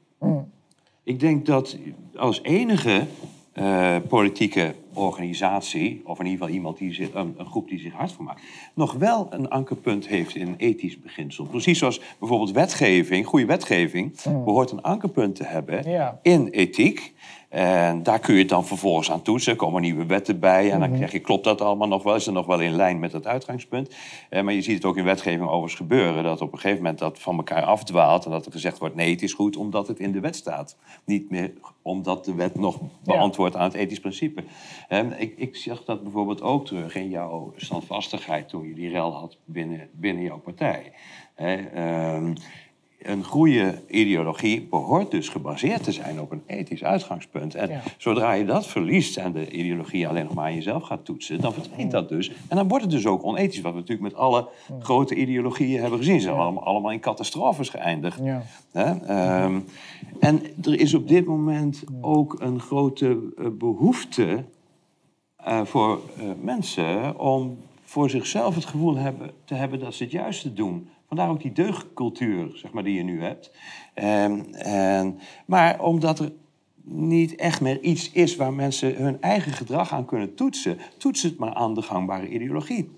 Ik 1.04 1.20
denk 1.20 1.46
dat 1.46 1.76
als 2.16 2.42
enige 2.42 3.06
eh, 3.52 3.96
politieke 4.08 4.74
organisatie... 4.92 6.02
of 6.04 6.18
in 6.18 6.24
ieder 6.24 6.38
geval 6.38 6.54
iemand 6.54 6.78
die 6.78 6.92
zich, 6.92 7.14
een, 7.14 7.34
een 7.36 7.46
groep 7.46 7.68
die 7.68 7.78
zich 7.78 7.92
hard 7.92 8.12
voor 8.12 8.24
maakt... 8.24 8.42
nog 8.74 8.92
wel 8.92 9.26
een 9.30 9.48
ankerpunt 9.48 10.06
heeft 10.06 10.34
in 10.34 10.46
een 10.46 10.56
ethisch 10.56 11.00
beginsel. 11.00 11.44
Precies 11.44 11.78
zoals 11.78 12.00
bijvoorbeeld 12.18 12.52
wetgeving, 12.52 13.26
goede 13.26 13.46
wetgeving... 13.46 14.22
behoort 14.22 14.70
een 14.70 14.82
ankerpunt 14.82 15.34
te 15.36 15.44
hebben 15.44 15.90
Ja. 15.90 16.18
in 16.22 16.48
ethiek... 16.48 17.12
En 17.54 18.02
daar 18.02 18.18
kun 18.18 18.34
je 18.34 18.40
het 18.40 18.48
dan 18.48 18.66
vervolgens 18.66 19.10
aan 19.10 19.22
toetsen. 19.22 19.52
Er 19.52 19.58
komen 19.58 19.82
nieuwe 19.82 20.06
wetten 20.06 20.38
bij. 20.38 20.70
En 20.70 20.80
dan 20.80 20.92
krijg 20.92 21.12
je, 21.12 21.18
klopt 21.18 21.44
dat 21.44 21.60
allemaal 21.60 21.88
nog 21.88 22.02
wel? 22.02 22.14
Is 22.14 22.24
het 22.24 22.34
nog 22.34 22.46
wel 22.46 22.60
in 22.60 22.74
lijn 22.74 22.98
met 22.98 23.12
het 23.12 23.26
uitgangspunt? 23.26 23.94
Eh, 24.30 24.42
maar 24.42 24.52
je 24.52 24.62
ziet 24.62 24.74
het 24.74 24.84
ook 24.84 24.96
in 24.96 25.04
wetgeving 25.04 25.48
overigens 25.48 25.74
gebeuren. 25.74 26.24
Dat 26.24 26.40
op 26.40 26.52
een 26.52 26.58
gegeven 26.58 26.82
moment 26.82 26.98
dat 26.98 27.18
van 27.18 27.36
elkaar 27.36 27.62
afdwaalt. 27.62 28.24
En 28.24 28.30
dat 28.30 28.46
er 28.46 28.52
gezegd 28.52 28.78
wordt, 28.78 28.94
nee, 28.94 29.10
het 29.10 29.22
is 29.22 29.32
goed 29.32 29.56
omdat 29.56 29.88
het 29.88 29.98
in 29.98 30.12
de 30.12 30.20
wet 30.20 30.36
staat. 30.36 30.76
Niet 31.04 31.30
meer 31.30 31.52
omdat 31.82 32.24
de 32.24 32.34
wet 32.34 32.54
nog 32.54 32.78
beantwoordt 33.04 33.56
aan 33.56 33.64
het 33.64 33.74
ethisch 33.74 34.00
principe. 34.00 34.44
Eh, 34.88 35.20
ik, 35.20 35.34
ik 35.36 35.56
zag 35.56 35.84
dat 35.84 36.02
bijvoorbeeld 36.02 36.42
ook 36.42 36.66
terug 36.66 36.94
in 36.94 37.08
jouw 37.08 37.52
standvastigheid... 37.56 38.48
toen 38.48 38.68
je 38.68 38.74
die 38.74 38.90
rel 38.90 39.12
had 39.12 39.36
binnen, 39.44 39.88
binnen 39.92 40.22
jouw 40.22 40.38
partij. 40.38 40.92
Eh, 41.34 42.14
ehm, 42.14 42.34
een 43.04 43.24
goede 43.24 43.82
ideologie 43.88 44.66
behoort 44.70 45.10
dus 45.10 45.28
gebaseerd 45.28 45.82
te 45.82 45.92
zijn 45.92 46.20
op 46.20 46.30
een 46.30 46.42
ethisch 46.46 46.84
uitgangspunt. 46.84 47.54
En 47.54 47.68
Ja. 47.68 47.82
zodra 47.98 48.32
je 48.32 48.44
dat 48.44 48.66
verliest 48.66 49.16
en 49.16 49.32
de 49.32 49.50
ideologie 49.50 50.08
alleen 50.08 50.24
nog 50.24 50.34
maar 50.34 50.44
aan 50.44 50.54
jezelf 50.54 50.82
gaat 50.82 51.04
toetsen, 51.04 51.40
dan 51.40 51.52
verdwijnt 51.52 51.90
dat 51.90 52.08
dus. 52.08 52.30
En 52.48 52.56
dan 52.56 52.68
wordt 52.68 52.84
het 52.84 52.92
dus 52.92 53.06
ook 53.06 53.24
onethisch, 53.24 53.60
wat 53.60 53.72
we 53.72 53.78
natuurlijk 53.78 54.12
met 54.12 54.20
alle 54.20 54.48
grote 54.80 55.14
ideologieën 55.14 55.80
hebben 55.80 55.98
gezien. 55.98 56.20
Ze 56.20 56.26
zijn 56.26 56.36
allemaal, 56.38 56.64
allemaal 56.64 56.90
in 56.92 57.00
catastrofes 57.00 57.68
geëindigd. 57.68 58.20
Ja. 58.22 58.42
Ehm, 58.72 59.60
en 60.20 60.40
er 60.62 60.80
is 60.80 60.94
op 60.94 61.08
dit 61.08 61.24
moment 61.26 61.84
ook 62.00 62.36
een 62.40 62.60
grote 62.60 63.32
eh, 63.38 63.46
behoefte 63.58 64.44
eh, 65.36 65.64
voor 65.64 66.00
eh, 66.18 66.24
mensen 66.40 67.18
om 67.18 67.58
voor 67.84 68.10
zichzelf 68.10 68.54
het 68.54 68.64
gevoel 68.64 68.96
hebben, 68.96 69.30
te 69.44 69.54
hebben 69.54 69.80
dat 69.80 69.94
ze 69.94 70.02
het 70.02 70.12
juiste 70.12 70.52
doen. 70.52 70.88
Vandaar 71.14 71.32
ook 71.32 71.42
die 71.42 71.52
deugdcultuur 71.52 72.50
zeg 72.54 72.72
maar, 72.72 72.84
die 72.84 72.94
je 72.94 73.02
nu 73.02 73.22
hebt. 73.22 73.50
Ehm, 73.94 74.40
en, 74.52 75.18
maar 75.46 75.80
omdat 75.80 76.18
er 76.18 76.32
niet 76.82 77.34
echt 77.34 77.60
meer 77.60 77.80
iets 77.80 78.12
is 78.12 78.36
waar 78.36 78.52
mensen 78.52 78.94
hun 78.96 79.20
eigen 79.20 79.52
gedrag 79.52 79.92
aan 79.92 80.04
kunnen 80.04 80.34
toetsen, 80.34 80.78
toets 80.98 81.22
het 81.22 81.38
maar 81.38 81.54
aan 81.54 81.74
de 81.74 81.82
gangbare 81.82 82.28
ideologie. 82.28 82.90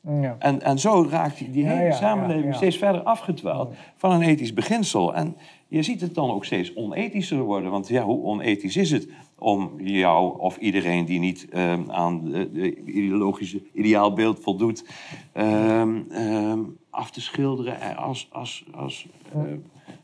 Ja. 0.00 0.36
En, 0.38 0.62
en 0.62 0.78
zo 0.78 1.06
raakt 1.10 1.52
die, 1.52 1.66
hele 1.66 1.84
ja, 1.84 1.92
samenleving 1.92 2.52
ja, 2.52 2.56
steeds 2.56 2.76
verder 2.76 3.02
afgedwaald 3.02 3.74
van 3.96 4.12
een 4.12 4.22
ethisch 4.22 4.54
beginsel. 4.54 5.14
En 5.14 5.36
je 5.68 5.82
ziet 5.82 6.00
het 6.00 6.14
dan 6.14 6.30
ook 6.30 6.44
steeds 6.44 6.74
onethischer 6.74 7.40
worden. 7.40 7.70
Want 7.70 7.88
ja, 7.88 8.02
hoe 8.02 8.22
onethisch 8.22 8.76
is 8.76 8.90
het 8.90 9.08
om 9.40 9.70
jou 9.80 10.38
of 10.38 10.56
iedereen 10.56 11.04
die 11.04 11.18
niet 11.18 11.46
ehm, 11.50 11.90
aan 11.90 12.24
de 12.30 12.76
ideologische 12.84 13.62
ideaalbeeld 13.72 14.40
voldoet... 14.40 14.84
ehm, 15.32 16.00
ehm, 16.10 16.60
af 16.90 17.10
te 17.10 17.20
schilderen 17.20 17.96
als, 17.96 18.28
als, 18.32 18.64
als 18.72 19.06
eh, 19.32 19.40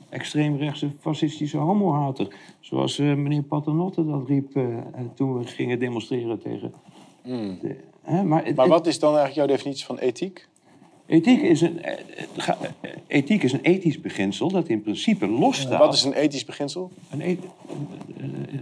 extreemrechtse 0.08 0.90
fascistische 1.00 1.58
homohater. 1.58 2.28
Zoals 2.60 2.98
eh, 2.98 3.14
meneer 3.14 3.42
Paternotte 3.42 4.06
dat 4.06 4.28
riep 4.28 4.56
eh, 4.56 4.64
toen 5.14 5.38
we 5.38 5.46
gingen 5.46 5.78
demonstreren 5.78 6.38
tegen... 6.38 6.72
De, 7.22 7.76
hè, 8.02 8.22
maar 8.24 8.44
het- 8.44 8.56
Maar 8.56 8.64
het- 8.64 8.74
wat 8.74 8.86
is 8.86 8.98
dan 8.98 9.16
eigenlijk 9.16 9.46
jouw 9.46 9.56
definitie 9.56 9.84
van 9.86 9.98
ethiek? 9.98 10.48
Ethiek, 11.06 11.42
is 11.42 11.60
een, 11.60 11.82
eh, 11.82 11.94
ga- 12.36 12.58
eh, 12.80 12.90
ethiek 13.06 13.42
is 13.42 13.52
een 13.52 13.60
ethisch 13.62 14.00
beginsel 14.00 14.48
dat 14.50 14.68
in 14.68 14.82
principe 14.82 15.26
losstaat. 15.26 15.78
Wat 15.78 15.94
is 15.94 16.04
een 16.04 16.12
ethisch 16.12 16.44
beginsel? 16.44 16.90
een 17.10 17.40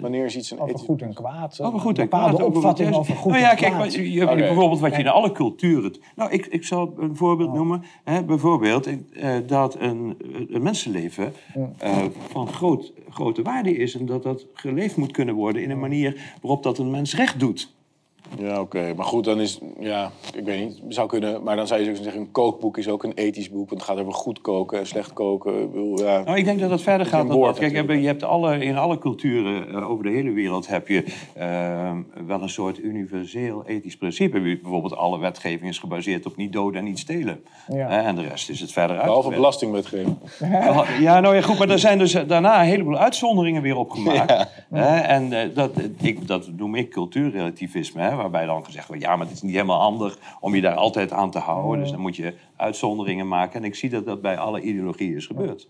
Wanneer 0.01 0.24
is 0.24 0.36
iets 0.36 0.51
een 0.51 0.59
Over 0.59 0.74
ethisch 0.74 0.86
goed 0.86 1.03
en 1.03 1.14
kwaad. 1.14 1.61
Over 1.61 1.80
goed 1.80 1.97
en 1.97 2.03
een 2.03 2.09
bepaalde 2.09 2.34
kwaad, 2.34 2.47
over 2.47 2.57
opvatting 2.59 2.95
over 2.95 3.14
goed 3.16 3.30
nou 3.30 3.42
ja, 3.42 3.51
en 3.51 3.57
kijk, 3.57 3.90
je, 3.90 4.24
bijvoorbeeld 4.26 4.80
wat 4.80 4.92
je 4.95 4.99
in 5.03 5.09
alle 5.09 5.32
culturen... 5.32 5.95
Nou, 6.16 6.30
ik, 6.30 6.47
ik 6.47 6.64
zal 6.64 6.95
een 6.99 7.16
voorbeeld 7.16 7.49
Oh. 7.49 7.55
noemen. 7.55 7.84
Hè, 8.05 8.24
bijvoorbeeld 8.24 8.86
eh, 8.86 9.34
dat 9.47 9.76
een, 9.80 10.16
een 10.49 10.62
mensenleven 10.62 11.32
eh, 11.78 11.97
van 12.30 12.49
groot, 12.49 12.92
grote 13.11 13.42
waarde 13.42 13.76
is... 13.76 13.95
en 13.95 14.07
dat 14.07 14.22
dat 14.22 14.47
geleefd 14.55 14.97
moet 14.97 15.12
kunnen 15.12 15.34
worden 15.34 15.62
in 15.62 15.70
een 15.70 15.80
manier 15.80 16.34
waarop 16.42 16.62
dat 16.62 16.78
een 16.78 16.90
mens 16.90 17.14
recht 17.16 17.40
doet. 17.40 17.72
Ja, 18.38 18.60
oké. 18.60 18.92
Maar 18.96 19.06
goed, 19.06 19.24
dan 19.24 19.40
is... 19.40 19.58
Ja, 19.78 20.10
ik 20.34 20.44
weet 20.44 20.64
niet. 20.64 20.80
Zou 20.88 21.08
kunnen... 21.08 21.42
Maar 21.42 21.56
dan 21.56 21.66
zou 21.66 21.80
je 21.80 21.90
ook 21.90 21.96
zeggen, 21.96 22.20
een 22.20 22.30
kookboek 22.30 22.78
is 22.78 22.88
ook 22.88 23.02
een 23.04 23.12
ethisch 23.14 23.50
boek. 23.50 23.68
Want 23.68 23.80
het 23.80 23.90
gaat 23.90 23.98
over 23.98 24.12
goed 24.12 24.40
koken 24.40 24.78
en 24.78 24.86
slecht 24.86 25.12
koken. 25.12 25.62
Ik 25.62 25.70
bedoel, 25.70 25.98
ja. 25.98 26.22
Nou, 26.22 26.38
ik 26.38 26.44
denk 26.44 26.60
dat 26.60 26.70
dat 26.70 26.82
verder 26.82 27.06
gaat 27.06 27.28
dan 27.28 27.40
dat. 27.40 27.58
Kijk, 27.58 27.70
je 27.70 27.76
natuurlijk. 27.76 27.88
hebt, 27.88 28.00
je 28.00 28.06
hebt 28.06 28.22
alle, 28.22 28.64
in 28.64 28.76
alle 28.76 28.98
culturen 28.98 29.68
eh, 29.68 29.90
over 29.90 30.04
de 30.04 30.10
hele 30.10 30.32
wereld 30.32 30.66
heb 30.66 30.88
je 30.88 31.04
eh, 31.34 31.90
wel 32.26 32.42
een 32.42 32.48
soort 32.48 32.78
universeel 32.78 33.66
ethisch 33.66 33.96
principe. 33.96 34.40
Bijvoorbeeld 34.40 34.96
alle 34.96 35.18
wetgeving 35.18 35.70
is 35.70 35.78
gebaseerd 35.78 36.26
op 36.26 36.36
niet 36.36 36.52
doden 36.52 36.78
en 36.78 36.84
niet 36.84 36.98
stelen. 36.98 37.44
Ja. 37.68 37.88
Hè, 37.88 38.00
en 38.00 38.14
de 38.14 38.22
rest 38.22 38.50
is 38.50 38.60
het 38.60 38.72
verder 38.72 38.96
uit. 38.96 39.06
Behalve 39.06 39.30
belastingwetgeving. 39.30 40.16
Ja, 41.00 41.20
nou 41.20 41.34
ja, 41.34 41.40
goed, 41.40 41.58
maar 41.58 41.68
er 41.68 41.78
zijn 41.78 41.98
dus 41.98 42.12
daarna 42.12 42.60
een 42.60 42.66
heleboel 42.66 42.98
uitzonderingen 42.98 43.62
weer 43.62 43.76
opgemaakt. 43.76 44.46
Hè, 44.70 44.96
en 44.98 45.32
eh, 45.32 45.54
dat, 45.54 45.70
ik, 46.00 46.26
dat 46.26 46.50
noem 46.56 46.74
ik 46.74 46.90
cultuurrelativisme, 46.90 48.02
hè, 48.02 48.13
waarbij 48.16 48.46
dan 48.46 48.64
gezegd 48.64 48.88
wordt... 48.88 49.02
ja, 49.02 49.16
maar 49.16 49.26
het 49.26 49.34
is 49.34 49.42
niet 49.42 49.52
helemaal 49.52 49.80
handig 49.80 50.18
om 50.40 50.54
je 50.54 50.60
daar 50.60 50.74
altijd 50.74 51.12
aan 51.12 51.30
te 51.30 51.38
houden. 51.38 51.80
Dus 51.80 51.90
dan 51.90 52.00
moet 52.00 52.16
je 52.16 52.34
uitzonderingen 52.56 53.28
maken. 53.28 53.60
En 53.60 53.64
ik 53.64 53.74
zie 53.74 53.90
dat 53.90 54.06
dat 54.06 54.22
bij 54.22 54.38
alle 54.38 54.60
ideologieën 54.60 55.16
is 55.16 55.26
gebeurd. 55.26 55.68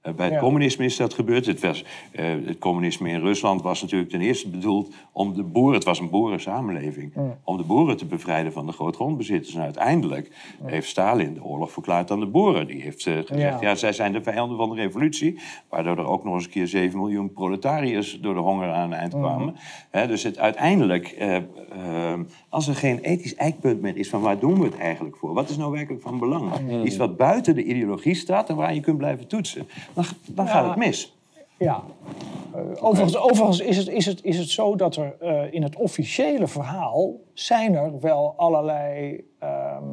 Eh, 0.00 0.12
bij 0.14 0.26
het 0.26 0.34
Ja. 0.34 0.40
communisme 0.40 0.84
is 0.84 0.96
dat 0.96 1.14
gebeurd. 1.14 1.46
Het, 1.46 1.60
was, 1.60 1.84
eh, 2.12 2.24
het 2.44 2.58
communisme 2.58 3.08
in 3.08 3.20
Rusland 3.20 3.62
was 3.62 3.82
natuurlijk 3.82 4.10
ten 4.10 4.20
eerste 4.20 4.48
bedoeld 4.48 4.94
om 5.12 5.34
de 5.34 5.42
boeren... 5.42 5.74
het 5.74 5.84
was 5.84 5.98
een 5.98 6.10
boerensamenleving... 6.10 7.12
om 7.44 7.56
de 7.56 7.62
boeren 7.62 7.96
te 7.96 8.06
bevrijden 8.06 8.52
van 8.52 8.66
de 8.66 8.72
grootgrondbezitters. 8.72 9.54
En 9.54 9.62
uiteindelijk 9.62 10.30
heeft 10.64 10.88
Stalin 10.88 11.34
de 11.34 11.44
oorlog 11.44 11.72
verklaard 11.72 12.10
aan 12.10 12.20
de 12.20 12.26
boeren. 12.26 12.66
Die 12.66 12.82
heeft 12.82 13.06
eh, 13.06 13.14
gezegd, 13.24 13.60
Ja. 13.60 13.74
zij 13.74 13.92
zijn 13.92 14.12
de 14.12 14.22
vijanden 14.22 14.56
van 14.56 14.68
de 14.68 14.74
revolutie... 14.74 15.38
waardoor 15.68 15.98
er 15.98 16.06
ook 16.06 16.24
nog 16.24 16.34
eens 16.34 16.44
een 16.44 16.50
keer 16.50 16.66
7 16.66 16.98
miljoen 16.98 17.32
proletariërs... 17.32 18.18
door 18.20 18.34
de 18.34 18.40
honger 18.40 18.70
aan 18.70 18.90
het 18.90 19.00
eind 19.00 19.12
kwamen. 19.12 19.54
Hè, 19.90 20.06
dus 20.06 20.22
het, 20.22 20.38
uiteindelijk, 20.38 21.16
als 22.48 22.68
er 22.68 22.74
geen 22.74 22.98
ethisch 22.98 23.34
eikpunt 23.34 23.80
meer 23.80 23.96
is... 23.96 24.08
van 24.08 24.20
waar 24.20 24.38
doen 24.38 24.58
we 24.58 24.64
het 24.64 24.78
eigenlijk 24.78 25.16
voor? 25.16 25.34
Wat 25.34 25.50
is 25.50 25.56
nou 25.56 25.72
werkelijk 25.72 26.02
van 26.02 26.18
belang? 26.18 26.50
Iets 26.84 26.96
wat 26.96 27.16
buiten 27.16 27.54
de 27.54 27.64
ideologie 27.64 28.14
staat... 28.14 28.48
en 28.48 28.56
waar 28.56 28.74
je 28.74 28.80
kunt 28.80 28.98
blijven 28.98 29.26
toetsen. 29.28 29.66
Dan, 29.94 30.04
dan 30.26 30.48
gaat 30.48 30.66
het 30.66 30.76
mis. 30.76 31.14
Ja. 31.58 31.82
Eh, 32.54 32.84
overigens 32.84 33.16
overigens 33.16 33.60
is, 33.60 33.76
het, 33.76 33.88
is, 33.88 34.06
het, 34.06 34.24
is 34.24 34.38
het 34.38 34.48
zo 34.48 34.76
dat 34.76 34.96
er 34.96 35.16
eh, 35.20 35.52
in 35.52 35.62
het 35.62 35.76
officiële 35.76 36.46
verhaal 36.46 37.14
zijn 37.32 37.74
er 37.74 38.00
wel 38.00 38.34
allerlei 38.36 39.24
ehm, 39.38 39.84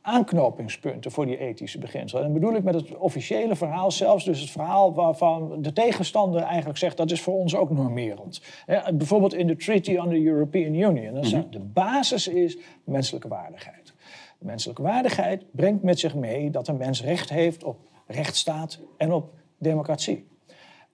aanknopingspunten 0.00 1.10
voor 1.10 1.26
die 1.26 1.38
ethische 1.38 1.78
beginselen. 1.78 2.24
En 2.24 2.32
bedoel 2.32 2.54
ik 2.54 2.62
met 2.62 2.74
het 2.74 2.96
officiële 2.96 3.56
verhaal 3.56 3.90
zelfs 3.90 4.24
dus 4.24 4.40
het 4.40 4.50
verhaal 4.50 4.94
waarvan 4.94 5.62
de 5.62 5.72
tegenstander 5.72 6.42
eigenlijk 6.42 6.78
zegt 6.78 6.96
dat 6.96 7.10
is 7.10 7.22
voor 7.22 7.34
ons 7.34 7.56
ook 7.56 7.70
normerend. 7.70 8.42
Hè, 8.66 8.94
bijvoorbeeld 8.94 9.34
in 9.34 9.46
de 9.46 9.56
Treaty 9.56 9.96
on 9.96 10.08
the 10.08 10.24
European 10.24 10.74
Union. 10.74 11.14
Dan 11.14 11.24
staat, 11.24 11.52
de 11.52 11.60
basis 11.60 12.28
is 12.28 12.58
menselijke 12.84 13.28
waardigheid. 13.28 13.94
Menselijke 14.38 14.82
waardigheid 14.82 15.44
brengt 15.50 15.82
met 15.82 15.98
zich 15.98 16.14
mee 16.14 16.50
dat 16.50 16.68
een 16.68 16.76
mens 16.76 17.02
recht 17.02 17.30
heeft 17.30 17.64
op 17.64 17.76
rechtsstaat 18.06 18.80
en 18.96 19.12
op 19.12 19.34
democratie. 19.58 20.26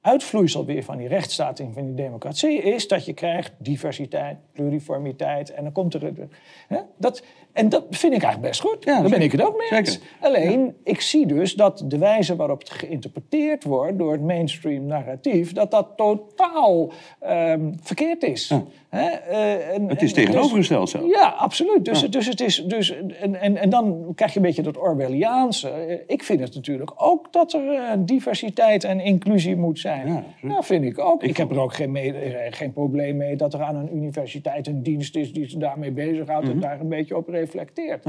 Uitvloeisel 0.01 0.65
weer 0.65 0.83
van 0.83 0.97
die 0.97 1.09
rechtsstaat 1.09 1.59
en 1.59 1.73
van 1.73 1.85
die 1.85 1.95
democratie 1.95 2.63
is 2.63 2.89
dat 2.89 3.05
je 3.05 3.13
krijgt 3.13 3.53
diversiteit, 3.59 4.39
pluriformiteit 4.53 5.51
en 5.51 5.63
dan 5.63 5.73
komt 5.73 5.95
er. 5.95 6.29
Hè, 6.69 6.81
dat, 6.99 7.23
en 7.53 7.68
dat 7.68 7.84
vind 7.90 8.12
ik 8.14 8.22
eigenlijk 8.22 8.40
best 8.53 8.61
goed. 8.61 8.84
Ja, 8.84 9.01
Daar 9.01 9.11
ben 9.11 9.20
ik 9.22 9.32
het 9.32 9.42
ook 9.42 9.57
mee 9.70 9.78
eens. 9.80 10.01
Alleen, 10.20 10.74
ik 10.84 11.01
zie 11.01 11.26
dus 11.26 11.55
dat 11.55 11.84
de 11.86 11.98
wijze 11.98 12.36
waarop 12.36 12.59
het 12.59 12.70
geïnterpreteerd 12.70 13.64
wordt 13.64 13.98
door 13.98 14.12
het 14.12 14.22
mainstream 14.22 14.86
narratief, 14.86 15.53
dat 15.53 15.70
dat 15.70 15.88
totaal 15.96 16.92
ehm, 17.20 17.72
verkeerd 17.80 18.22
is. 18.22 18.51
Eh, 18.88 19.74
en- 19.74 19.88
Het 19.88 20.03
is 20.03 20.12
dus- 20.14 20.24
tegenovergesteld 20.24 20.88
zelfs. 20.90 21.07
ja, 21.14 21.28
absoluut. 21.28 21.84
Dus, 21.84 22.01
dus 22.11 22.26
het 22.26 22.40
is. 22.40 22.64
Dus, 22.66 22.90
en, 23.20 23.40
en, 23.40 23.57
en 23.57 23.70
dan 23.70 24.12
krijg 24.14 24.32
je 24.32 24.38
een 24.38 24.44
beetje 24.44 24.62
dat 24.62 24.76
Orwelliaanse. 24.78 25.68
Eh, 25.68 25.98
Ik 26.07 26.22
vind 26.22 26.40
het 26.40 26.55
natuurlijk 26.55 26.92
ook 26.96 27.32
dat 27.32 27.53
er 27.53 27.74
eh, 27.74 27.90
diversiteit 27.98 28.84
en 28.84 29.01
inclusie 29.01 29.57
moet 29.57 29.78
zijn. 29.78 30.07
Ja, 30.07 30.24
absoluut. 30.32 30.64
vind 30.66 30.84
ik 30.84 30.98
ook. 30.98 31.22
Ik, 31.22 31.36
heb 31.36 31.51
er 31.51 31.61
ook 31.61 31.74
geen, 31.74 31.90
mee- 31.90 32.14
geen 32.51 32.72
probleem 32.72 33.16
mee 33.16 33.36
dat 33.36 33.55
er 33.55 33.62
aan 33.62 33.76
een 33.76 33.96
universiteit 33.96 34.66
een 34.66 34.82
dienst 34.82 35.16
is 35.16 35.32
die 35.32 35.48
zich 35.48 35.59
daarmee 35.59 35.90
bezighoudt 35.90 36.44
Mhm. 36.44 36.55
en 36.55 36.61
daar 36.61 36.80
een 36.80 36.88
beetje 36.88 37.16
op 37.16 37.28
reflecteert. 37.41 38.05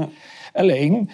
Alleen. 0.52 1.10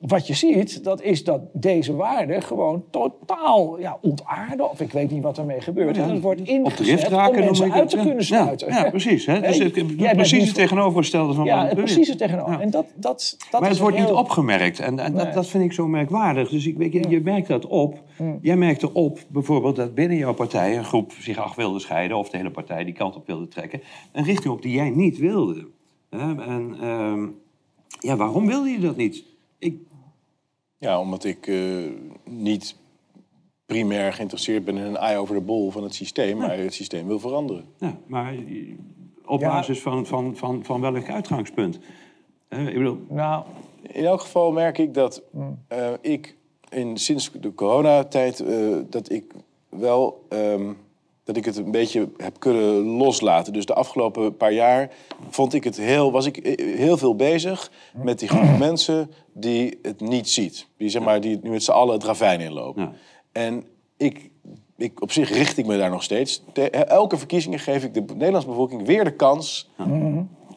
Wat 0.00 0.26
je 0.26 0.34
ziet, 0.34 0.84
dat 0.84 1.02
is 1.02 1.24
dat 1.24 1.40
deze 1.52 1.96
waarden 1.96 2.42
gewoon 2.42 2.84
totaal 2.90 3.78
ja, 3.80 3.98
ontaarden. 4.02 4.70
Of 4.70 4.80
ik 4.80 4.92
weet 4.92 5.10
niet 5.10 5.22
wat 5.22 5.38
ermee 5.38 5.60
gebeurt. 5.60 5.96
En 5.96 6.10
het 6.10 6.20
wordt 6.20 6.40
Op 6.40 6.46
de 6.46 6.52
ingezet 6.52 6.86
rift 6.86 7.06
om 7.06 7.12
raken 7.12 7.44
mensen 7.44 7.72
uit 7.72 7.80
het. 7.80 7.90
te 7.90 7.96
Ja. 7.96 8.02
kunnen 8.02 8.20
Ja, 8.20 8.26
sluiten. 8.26 8.68
Ja, 8.68 8.90
precies. 8.90 9.26
Hè? 9.26 9.40
Dus 9.50 9.58
bent 9.58 10.12
precies 10.16 10.44
het 10.46 10.54
tegenovergestelde 10.54 11.34
van 11.34 11.44
Ja, 11.44 11.56
wat 11.56 11.66
het 11.66 11.74
precies 11.78 12.08
het 12.08 12.18
tegenover. 12.18 12.52
Ja. 12.52 12.60
En 12.60 12.70
dat, 12.70 12.86
dat, 12.94 13.36
dat 13.50 13.60
Maar 13.60 13.70
het 13.70 13.78
wordt 13.78 13.98
niet 13.98 14.10
opgemerkt. 14.10 14.78
En, 14.78 14.98
en 14.98 15.12
Nee. 15.12 15.24
dat, 15.24 15.34
dat 15.34 15.46
vind 15.46 15.64
ik 15.64 15.72
zo 15.72 15.86
merkwaardig. 15.86 16.48
Dus 16.48 16.66
ik 16.66 16.92
je, 16.92 17.08
je 17.08 17.20
merkt 17.20 17.48
dat 17.48 17.66
op. 17.66 18.02
Jij 18.42 18.56
merkt 18.56 18.82
erop 18.82 19.18
bijvoorbeeld 19.28 19.76
dat 19.76 19.94
binnen 19.94 20.16
jouw 20.16 20.34
partij 20.34 20.76
een 20.76 20.84
groep 20.84 21.12
zich 21.18 21.38
af 21.38 21.54
wilde 21.54 21.78
scheiden... 21.78 22.16
of 22.16 22.30
de 22.30 22.36
hele 22.36 22.50
partij 22.50 22.84
die 22.84 22.94
kant 22.94 23.16
op 23.16 23.26
wilde 23.26 23.48
trekken. 23.48 23.80
Een 24.12 24.24
richting 24.24 24.54
op 24.54 24.62
die 24.62 24.72
jij 24.74 24.90
niet 24.90 25.18
wilde. 25.18 25.66
En 26.10 26.76
ehm, 26.80 27.26
ja, 28.00 28.16
waarom 28.16 28.46
wilde 28.46 28.68
je 28.68 28.78
dat 28.78 28.96
niet? 28.96 29.24
Ik, 29.58 29.76
Ja, 30.78 31.00
omdat 31.00 31.24
ik 31.24 31.46
eh, 31.46 31.84
niet 32.24 32.76
primair 33.66 34.12
geïnteresseerd 34.12 34.64
ben 34.64 34.76
in 34.76 34.84
een 34.84 34.96
eye 34.96 35.18
over 35.18 35.34
de 35.34 35.40
bol 35.40 35.70
van 35.70 35.82
het 35.82 35.94
systeem, 35.94 36.36
maar 36.36 36.58
het 36.58 36.74
systeem 36.74 37.06
wil 37.06 37.18
veranderen. 37.20 37.64
ja, 37.78 37.98
maar 38.06 38.34
op 39.24 39.40
Ja. 39.40 39.48
basis 39.48 39.80
van, 39.80 40.06
van, 40.06 40.36
van, 40.36 40.64
van 40.64 40.80
welk 40.80 41.08
uitgangspunt? 41.10 41.78
Hè, 42.48 42.68
ik 42.68 42.74
bedoel, 42.76 42.98
Nou, 43.08 43.44
In 43.82 44.04
elk 44.04 44.20
geval 44.20 44.52
merk 44.52 44.78
ik 44.78 44.94
dat 44.94 45.22
eh, 45.68 45.92
ik 46.00 46.36
in, 46.68 46.96
sinds 46.96 47.30
de 47.40 47.54
coronatijd 47.54 48.40
eh, 48.40 48.76
dat 48.90 49.10
ik 49.10 49.32
wel 49.68 50.24
ehm, 50.28 50.72
dat 51.32 51.44
ik 51.44 51.54
het 51.54 51.56
een 51.56 51.70
beetje 51.70 52.08
heb 52.16 52.38
kunnen 52.38 52.80
loslaten. 52.80 53.52
Dus 53.52 53.66
de 53.66 53.74
afgelopen 53.74 54.36
paar 54.36 54.52
jaar 54.52 54.90
vond 55.28 55.54
ik 55.54 55.64
het 55.64 55.76
heel, 55.76 56.12
was 56.12 56.26
ik 56.26 56.36
eh, 56.36 56.76
heel 56.76 56.96
veel 56.96 57.16
bezig 57.16 57.70
met 57.94 58.18
die 58.18 58.28
groep 58.28 58.58
mensen 58.68 59.10
die 59.32 59.78
het 59.82 60.00
niet 60.00 60.28
ziet. 60.28 60.66
Die, 60.76 60.88
zeg 60.88 61.02
maar, 61.02 61.20
die 61.20 61.38
nu 61.42 61.50
met 61.50 61.62
z'n 61.62 61.70
allen 61.70 61.94
het 61.94 62.04
ravijn 62.04 62.40
inlopen. 62.40 62.82
Ja. 62.82 62.92
En 63.32 63.64
ik, 63.96 64.30
ik, 64.76 65.02
op 65.02 65.12
zich 65.12 65.30
richt 65.30 65.58
ik 65.58 65.66
me 65.66 65.78
daar 65.78 65.90
nog 65.90 66.02
steeds. 66.02 66.42
Te- 66.52 66.70
elke 66.70 67.16
verkiezingen 67.16 67.58
geef 67.58 67.84
ik 67.84 67.94
de 67.94 68.00
Nederlandse 68.00 68.48
bevolking 68.48 68.86
weer 68.86 69.04
de 69.04 69.16
kans 69.16 69.70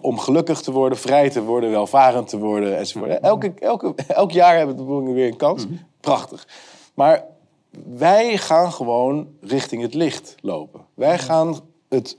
om 0.02 0.20
gelukkig 0.20 0.62
te 0.62 0.72
worden, 0.72 0.98
vrij 0.98 1.30
te 1.30 1.44
worden, 1.44 1.72
welvarend 1.72 2.28
te 2.28 2.40
worden 2.40 2.78
enzovoort. 2.78 3.20
Elke, 3.20 3.54
elke, 3.60 3.94
elk 4.08 4.32
jaar 4.32 4.58
hebben 4.58 4.76
de 4.76 4.84
bevolking 4.84 5.14
weer 5.14 5.28
een 5.28 5.38
kans. 5.38 5.66
Prachtig. 6.00 6.48
Maar 6.94 7.24
wij 7.96 8.38
gaan 8.38 8.72
gewoon 8.72 9.28
richting 9.42 9.82
het 9.82 9.94
licht 9.94 10.36
lopen. 10.42 10.86
Wij 10.94 11.20
gaan 11.20 11.60
het. 11.90 12.18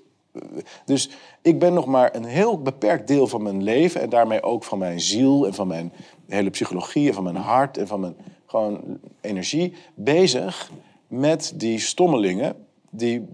Dus 0.84 1.10
ik 1.42 1.58
ben 1.58 1.74
nog 1.74 1.86
maar 1.86 2.14
een 2.14 2.24
heel 2.24 2.62
beperkt 2.62 3.08
deel 3.08 3.26
van 3.26 3.42
mijn 3.42 3.62
leven 3.62 4.00
en 4.00 4.08
daarmee 4.08 4.42
ook 4.42 4.64
van 4.64 4.78
mijn 4.78 5.00
ziel 5.00 5.46
en 5.46 5.54
van 5.54 5.66
mijn 5.66 5.92
hele 6.26 6.50
psychologie 6.50 7.08
en 7.08 7.14
van 7.14 7.22
mijn 7.24 7.36
hart 7.36 7.78
en 7.78 7.86
van 7.86 8.00
mijn 8.00 8.16
gewoon 8.46 8.98
energie 9.20 9.74
bezig 9.94 10.70
met 11.06 11.52
die 11.56 11.78
stommelingen 11.78 12.66
die 12.90 13.26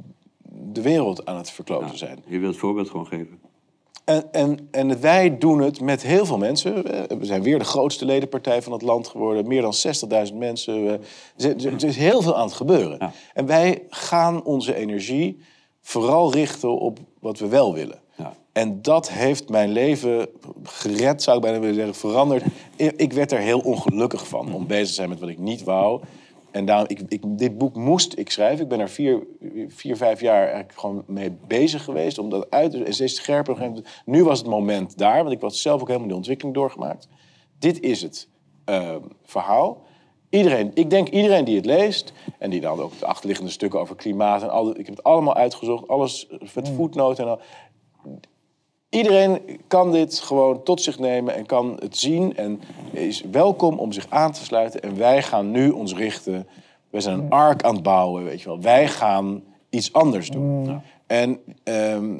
de 0.73 0.83
wereld 0.83 1.27
aan 1.27 1.37
het 1.37 1.51
verkloten 1.51 1.99
zijn. 1.99 2.23
je 2.27 2.39
wilt 2.39 2.53
het 2.53 2.61
voorbeeld 2.61 2.91
gewoon 2.91 3.07
geven. 3.07 3.40
En, 4.11 4.33
en, 4.33 4.69
en 4.71 5.01
wij 5.01 5.39
doen 5.39 5.61
het 5.61 5.81
met 5.81 6.03
heel 6.03 6.27
veel 6.27 6.39
mensen. 6.39 6.83
We 7.19 7.25
zijn 7.25 7.43
weer 7.43 7.59
de 7.59 7.65
grootste 7.65 8.05
ledenpartij 8.05 8.63
van 8.63 8.73
het 8.73 8.83
land 8.83 9.09
geworden. 9.09 9.47
Meer 9.49 9.63
dan 9.63 9.75
60.000 10.31 10.35
mensen. 10.35 11.01
Er 11.37 11.85
is- 11.85 11.97
heel 11.97 12.23
veel 12.23 12.37
aan 12.37 12.45
het 12.47 12.55
gebeuren. 12.55 12.97
Ja. 12.99 13.13
En 13.35 13.47
wij 13.47 13.83
gaan 13.89 14.45
onze 14.45 14.75
energie 14.75 15.39
vooral 15.81 16.33
richten 16.33 16.79
op 16.79 16.99
wat 17.21 17.39
we 17.39 17.49
wel 17.49 17.75
willen. 17.75 17.99
Ja. 18.17 18.33
En 18.53 18.83
dat 18.83 19.11
heeft 19.11 19.49
mijn 19.49 19.71
leven 19.73 20.29
gered, 20.63 21.23
zou 21.23 21.37
ik 21.37 21.43
bijna 21.43 21.59
willen 21.59 21.75
zeggen, 21.75 21.95
veranderd. 21.95 22.45
Ik 22.77 23.13
werd 23.13 23.33
er 23.33 23.39
heel 23.39 23.61
ongelukkig 23.61 24.29
van 24.29 24.55
om 24.55 24.67
bezig 24.67 24.89
te 24.89 24.95
zijn 24.95 25.09
met 25.09 25.21
wat 25.21 25.29
ik 25.29 25.39
niet 25.39 25.63
wou. 25.65 26.01
En 26.51 26.65
daarom, 26.65 26.87
ik, 26.89 27.01
ik, 27.09 27.23
dit 27.25 27.59
boek 27.59 27.77
moest 27.77 28.19
ik 28.19 28.31
schrijven. 28.31 28.63
Ik 28.63 28.69
ben 28.69 28.81
er 28.81 28.89
vier, 28.89 29.27
vier 29.69 29.97
vijf 29.97 30.21
jaar 30.21 30.43
eigenlijk 30.43 30.79
gewoon 30.79 31.05
mee 31.07 31.31
bezig 31.47 31.85
geweest. 31.85 32.19
Om 32.19 32.31
dat 32.31 32.51
uit 32.51 32.71
te 32.71 32.85
en 32.85 32.95
steeds 32.95 33.15
scherper. 33.15 33.83
Nu 34.05 34.25
was 34.25 34.39
het 34.39 34.49
moment 34.49 34.99
daar, 34.99 35.23
want 35.23 35.35
ik 35.35 35.41
was 35.41 35.63
zelf 35.63 35.81
ook 35.81 35.87
helemaal 35.89 36.09
de 36.09 36.15
ontwikkeling 36.15 36.55
doorgemaakt. 36.55 37.09
Dit 37.59 37.81
is 37.81 38.03
het 38.03 38.29
eh, 38.65 38.97
verhaal. 39.25 39.83
Iedereen, 40.29 40.71
ik 40.75 40.91
denk 40.91 41.09
iedereen 41.09 41.45
die 41.45 41.57
het 41.57 41.67
leest, 41.67 42.13
en 42.39 42.51
die 42.51 42.61
dan 42.61 42.81
ook 42.81 42.99
de 42.99 43.07
achterliggende 43.07 43.51
stukken 43.51 43.81
over 43.81 43.97
klimaat 43.97 44.43
en 44.43 44.51
al, 44.51 44.65
die- 44.65 44.75
ik 44.79 44.87
heb 44.87 44.97
het 44.97 45.05
allemaal 45.05 45.35
uitgezocht, 45.35 45.89
alles 45.89 46.29
met 46.55 46.69
voetnoten 46.69 47.25
en 47.25 47.31
al. 47.31 47.41
Iedereen 48.91 49.41
kan 49.67 49.93
dit 49.93 50.19
gewoon 50.19 50.63
tot 50.63 50.83
zich 50.83 50.99
nemen 50.99 51.35
en 51.35 51.47
kan 51.47 51.77
het 51.79 51.99
zien 51.99 52.37
en 52.37 52.61
is 52.93 53.23
welkom 53.31 53.79
om 53.79 53.93
zich 53.93 54.07
aan 54.09 54.33
te 54.33 54.45
sluiten. 54.45 54.81
En 54.83 54.97
wij 54.97 55.23
gaan 55.23 55.51
nu 55.51 55.71
ons 55.71 55.95
richten. 55.95 56.47
We 56.91 57.01
zijn 57.01 57.19
een 57.19 57.31
ark 57.31 57.63
aan 57.63 57.75
het 57.75 57.83
bouwen, 57.83 58.25
weet 58.25 58.41
je 58.41 58.49
wel. 58.49 58.61
Wij 58.61 58.89
gaan 58.89 59.43
iets 59.69 59.93
anders 59.93 60.31
doen. 60.31 60.81
En 61.07 61.41
ehm, 61.63 62.19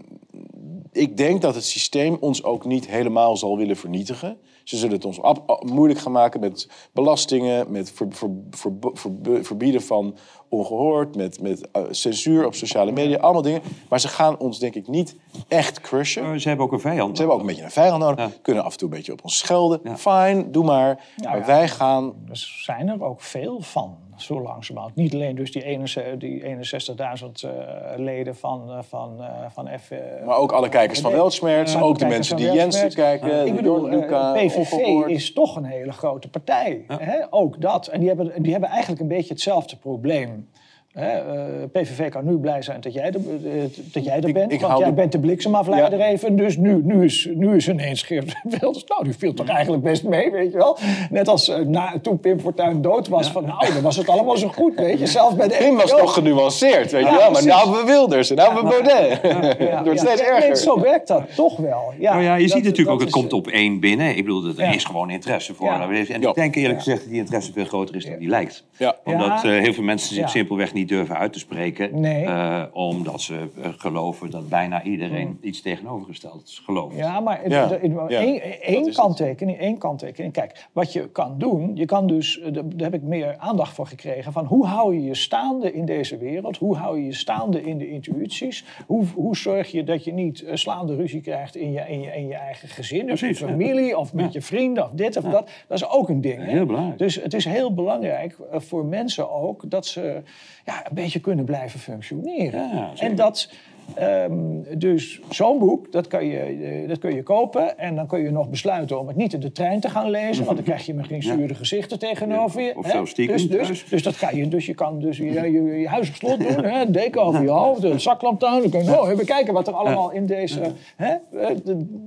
ik 0.93 1.17
denk 1.17 1.43
dat 1.43 1.55
het 1.55 1.65
systeem 1.65 2.17
ons 2.21 2.45
ook 2.45 2.65
niet 2.65 2.87
helemaal 2.87 3.37
zal 3.37 3.57
willen 3.57 3.77
vernietigen. 3.77 4.37
Ze 4.65 4.77
zullen 4.77 4.95
het 4.95 5.05
ons 5.05 5.21
moeilijk 5.61 6.01
gaan 6.01 6.13
maken 6.13 6.41
met 6.41 6.69
belastingen, 6.93 7.71
met 7.71 7.93
ver- 7.93 8.07
ver- 8.11 8.31
ver- 8.51 8.73
ver- 8.95 9.45
verbieden 9.45 9.83
van 9.83 10.17
ongehoord, 10.49 11.17
met, 11.17 11.41
met 11.41 11.71
eh, 11.73 11.83
censuur 11.91 12.47
op 12.47 12.55
sociale 12.55 12.93
media, 12.93 13.19
allemaal 13.19 13.43
dingen. 13.43 13.63
Maar 13.89 14.01
ze 14.01 14.09
gaan 14.09 14.39
ons 14.39 14.59
denk 14.59 14.75
ik 14.75 14.89
niet 14.89 15.17
echt 15.49 15.81
crushen. 15.81 16.29
Maar 16.29 16.39
Ze 16.39 16.49
hebben 16.49 16.67
ook 16.67 16.73
een 16.73 16.81
vijand. 16.81 17.17
Ze 17.17 17.23
hebben 17.23 17.35
ook 17.35 17.41
een 17.41 17.49
beetje 17.49 17.65
een 17.65 17.71
vijand 17.71 18.03
nodig. 18.03 18.19
Ja. 18.19 18.31
Kunnen 18.43 18.65
af 18.65 18.73
en 18.73 18.79
toe 18.79 18.89
een 18.89 18.97
beetje 18.97 19.13
op 19.13 19.21
ons 19.23 19.39
schelden. 19.39 19.81
Ja. 19.85 19.97
Fine, 19.97 20.51
doe 20.51 20.65
maar. 20.65 21.05
maar 21.25 21.39
ja. 21.39 21.47
wij 21.47 21.69
gaan... 21.69 22.15
Er 22.29 22.37
zijn 22.37 22.89
er 22.89 23.05
ook 23.05 23.21
veel 23.21 23.61
van, 23.61 23.97
zo 24.17 24.43
langzamerhand. 24.43 24.97
Niet 24.97 25.15
alleen 25.15 25.35
dus 25.35 25.53
die 25.53 25.65
61 25.65 26.17
die 26.17 26.43
61.000 26.43 27.51
eh, 27.51 27.51
leden 27.97 28.37
van, 28.37 28.71
eh, 28.71 28.79
van, 28.89 29.23
eh, 29.23 29.27
van 29.51 29.69
F... 29.79 29.91
Maar 30.27 30.37
ook 30.37 30.53
alle 30.53 30.69
kijkers 30.69 31.01
van. 31.01 31.13
Weltschmerz. 31.13 31.77
Ook 31.77 31.99
de 31.99 32.07
mensen 32.07 32.37
die 32.37 32.53
Jensen 32.53 32.95
kijken. 32.95 33.47
Ik 33.47 33.57
bedoel, 33.57 33.89
Luca, 33.89 34.33
PVV 34.33 34.73
ongehoord. 34.73 35.11
is 35.11 35.33
toch 35.33 35.57
een 35.57 35.65
hele 35.65 35.93
grote 35.93 36.29
partij. 36.29 36.85
Hè? 36.87 37.17
Ook 37.31 37.61
dat. 37.61 37.87
En 37.87 37.99
die 37.99 38.09
hebben, 38.09 38.43
die 38.43 38.53
hebben 38.53 38.71
eigenlijk 38.71 39.01
een 39.01 39.09
beetje 39.09 39.33
hetzelfde 39.33 39.77
probleem. 39.77 40.49
Hè? 40.93 41.09
eh, 41.09 41.45
PVV 41.73 42.09
kan 42.11 42.25
nu 42.25 42.37
blij 42.39 42.63
zijn 42.63 42.81
dat 42.81 42.93
jij 42.95 43.03
er, 43.07 43.15
eh, 43.15 43.63
dat 43.93 44.05
jij 44.05 44.17
er 44.17 44.29
Ik- 44.29 44.35
bent. 44.35 44.53
ik 44.53 44.59
want 44.61 44.71
hou 44.73 44.81
jij 44.83 44.91
de- 44.91 44.97
bent 44.97 45.13
de 45.13 45.19
bliksemafleider 45.19 45.99
Ja. 45.99 46.05
even. 46.07 46.37
Dus 46.37 46.57
nu, 46.57 46.81
nu, 46.85 47.05
is, 47.05 47.29
nu 47.35 47.57
is 47.57 47.69
ineens 47.69 48.03
Geert 48.03 48.35
Wilders. 48.61 48.85
Nou, 48.85 49.05
die 49.05 49.15
viel 49.19 49.35
toch 49.35 49.49
eigenlijk 49.49 49.83
best 49.83 50.05
mee, 50.05 50.31
weet 50.31 50.53
je 50.53 50.57
wel. 50.59 50.79
Net 51.11 51.29
als 51.29 51.49
eh, 51.49 51.59
na, 51.59 51.95
toen 52.03 52.19
Pim 52.21 52.41
Fortuyn 52.41 52.83
dood 52.83 53.09
was. 53.09 53.31
Van, 53.31 53.45
nou, 53.45 53.73
dan 53.73 53.83
was 53.83 53.97
het 53.97 54.09
allemaal 54.09 54.37
zo 54.37 54.49
goed, 54.49 54.75
weet 54.75 54.99
je. 54.99 55.07
Zelfs 55.07 55.35
bij 55.37 55.49
de 55.49 55.57
Pim 55.59 55.77
was 55.77 55.91
toch 55.91 56.15
genuanceerd, 56.15 56.91
weet 56.93 57.05
je 57.05 57.11
Ja, 57.11 57.17
wel. 57.17 57.21
Maar 57.21 57.29
precies. 57.31 57.47
nou 57.47 57.63
hebben 57.65 57.81
we 57.87 57.93
Wilders 57.93 58.31
en 58.31 58.37
nou 58.37 58.55
hebben 58.55 58.73
we 58.73 58.83
Baudet. 58.83 59.23
het 59.23 59.85
wordt 59.85 60.01
Ja, 60.01 60.07
steeds 60.07 60.21
nee, 60.21 60.31
erger. 60.31 60.57
zo 60.57 60.81
werkt 60.81 61.09
dat 61.09 61.35
toch 61.35 61.57
wel. 61.57 61.93
Ja, 61.99 62.13
Nou 62.13 62.25
ja, 62.25 62.35
je 62.35 62.43
dat- 62.43 62.51
ziet 62.57 62.65
natuurlijk 62.65 62.91
ook, 62.91 62.99
het 62.99 63.09
is- 63.09 63.15
komt 63.15 63.33
op 63.33 63.47
één 63.47 63.81
binnen. 63.81 64.09
Ik 64.17 64.25
bedoel, 64.25 64.45
er 64.45 64.55
Ja. 64.57 64.73
is 64.73 64.85
gewoon 64.85 65.11
interesse 65.11 65.55
voor. 65.55 65.67
Ja. 65.67 65.89
En 65.89 66.21
Ja. 66.21 66.29
ik 66.29 66.35
denk 66.35 66.55
eerlijk 66.55 66.79
gezegd 66.79 67.01
dat 67.01 67.09
die 67.11 67.19
interesse 67.19 67.53
veel 67.53 67.65
groter 67.65 67.97
is 67.97 68.05
dan 68.05 68.19
die 68.19 68.29
lijkt. 68.29 68.65
Omdat 69.05 69.45
eh, 69.45 69.51
heel 69.51 69.73
veel 69.73 69.85
mensen 69.85 70.15
zich 70.15 70.31
simpelweg 70.31 70.73
niet 70.73 70.80
durven 70.87 71.17
uit 71.19 71.33
te 71.33 71.39
spreken. 71.39 72.01
Nee. 72.01 72.25
eh, 72.25 72.63
omdat 72.73 73.21
ze 73.21 73.35
eh, 73.63 73.69
geloven 73.77 74.31
dat 74.31 74.49
bijna 74.49 74.83
iedereen 74.83 75.39
iets 75.43 75.61
tegenovergesteld 75.63 76.61
gelooft. 76.65 76.97
Ja, 76.97 77.21
maar 77.21 77.41
het- 77.43 77.53
Ja, 77.53 77.71
één, 78.09 78.63
één 78.63 78.93
kanttekening, 78.93 79.59
één 79.59 79.79
kanttekening. 79.79 80.33
Kijk, 80.33 80.69
wat 80.73 80.93
je 80.93 81.09
kan 81.09 81.35
doen, 81.39 81.71
je 81.77 81.85
kan 81.85 82.07
dus, 82.07 82.41
eh, 82.41 82.53
daar 82.53 82.63
heb 82.91 82.95
ik 82.95 83.03
meer 83.03 83.35
aandacht 83.39 83.75
voor 83.75 83.87
gekregen, 83.87 84.33
van 84.33 84.45
hoe 84.45 84.67
hou 84.67 84.95
je 84.95 85.03
je 85.05 85.15
staande 85.15 85.73
in 85.73 85.85
deze 85.85 86.19
wereld? 86.19 86.57
Hoe 86.57 86.77
hou 86.77 86.99
je 86.99 87.05
je 87.05 87.13
staande 87.15 87.63
in 87.63 87.79
de 87.79 87.89
intuïties? 87.91 88.65
Hoe, 88.87 89.05
hoe 89.15 89.37
zorg 89.37 89.71
je 89.71 89.85
dat 89.85 90.05
je 90.05 90.13
niet 90.13 90.45
slaande 90.53 90.97
ruzie 90.97 91.21
krijgt 91.21 91.57
in 91.57 91.73
je, 91.73 91.81
in 91.89 92.01
je, 92.01 92.11
in 92.11 92.27
je 92.27 92.35
eigen 92.35 92.69
gezin, 92.69 93.01
of 93.13 93.21
je 93.21 93.27
Precies, 93.27 93.39
ja. 93.39 93.47
familie, 93.47 93.99
of 93.99 94.13
met 94.15 94.33
je 94.33 94.43
vrienden, 94.43 94.85
of 94.85 94.91
dit 94.91 95.17
of 95.17 95.25
dat? 95.25 95.51
Dat 95.69 95.79
is 95.79 95.89
ook 95.89 96.09
een 96.09 96.21
ding. 96.21 96.39
hè? 96.45 96.51
Heel 96.51 96.67
belangrijk. 96.67 96.99
Dus 96.99 97.15
het 97.23 97.35
is 97.35 97.45
heel 97.45 97.75
belangrijk 97.75 98.37
voor 98.53 98.85
mensen 98.85 99.31
ook 99.31 99.71
dat 99.71 99.87
ze 99.87 100.23
ja, 100.71 100.87
een 100.89 100.95
beetje 100.95 101.21
kunnen 101.21 101.45
blijven 101.45 101.81
functioneren. 101.81 102.69
Ja, 102.75 102.93
en 102.97 103.15
dat, 103.15 103.51
ehm, 103.95 104.79
dus 104.79 105.21
zo'n 105.29 105.59
boek, 105.59 105.93
dat 105.93 106.07
kan, 106.07 106.27
je, 106.27 106.39
eh, 106.39 106.89
dat 106.89 106.99
kun 106.99 107.15
je 107.15 107.23
kopen. 107.23 107.79
En 107.79 107.95
dan 107.95 108.07
kun 108.07 108.23
je 108.23 108.31
nog 108.31 108.49
besluiten 108.49 109.01
om 109.01 109.07
het 109.07 109.17
niet 109.17 109.33
in 109.33 109.41
de 109.41 109.53
trein 109.53 109.81
te 109.81 109.91
gaan 109.91 110.11
lezen. 110.11 110.45
Want 110.45 110.57
dan 110.57 110.67
krijg 110.67 110.87
je 110.87 110.95
misschien 110.95 111.23
zure 111.23 111.55
gezichten 111.55 111.99
tegenover 111.99 112.63
je. 112.63 112.73
Of 112.77 112.85
hè. 112.85 112.91
zelfs 112.91 113.11
stiekem 113.11 113.37
dus, 113.37 113.69
dus, 113.69 113.85
dus 113.89 114.03
dat 114.03 114.19
kan 114.19 114.37
je. 114.37 114.49
Dus 114.49 114.67
je 114.67 114.75
kan 114.75 115.01
dus 115.01 115.17
je, 115.17 115.25
je, 115.25 115.63
je 115.81 115.89
huis 115.89 116.09
op 116.09 116.15
slot 116.15 116.39
doen. 116.39 116.65
Hè, 116.65 116.91
deken 116.91 117.23
over 117.23 117.43
je 117.43 117.49
hoofd, 117.49 117.83
een 117.83 118.01
zaklamp 118.01 118.45
aan. 118.45 118.61
Dan 118.61 118.71
kun 118.71 118.85
je 118.85 119.01
oh, 119.01 119.11
even 119.11 119.25
kijken 119.25 119.55
wat 119.55 119.69
er 119.69 119.75
allemaal 119.75 120.11
in 120.11 120.27
deze... 120.27 120.61
Hè, 120.97 121.15
eh, 121.41 121.57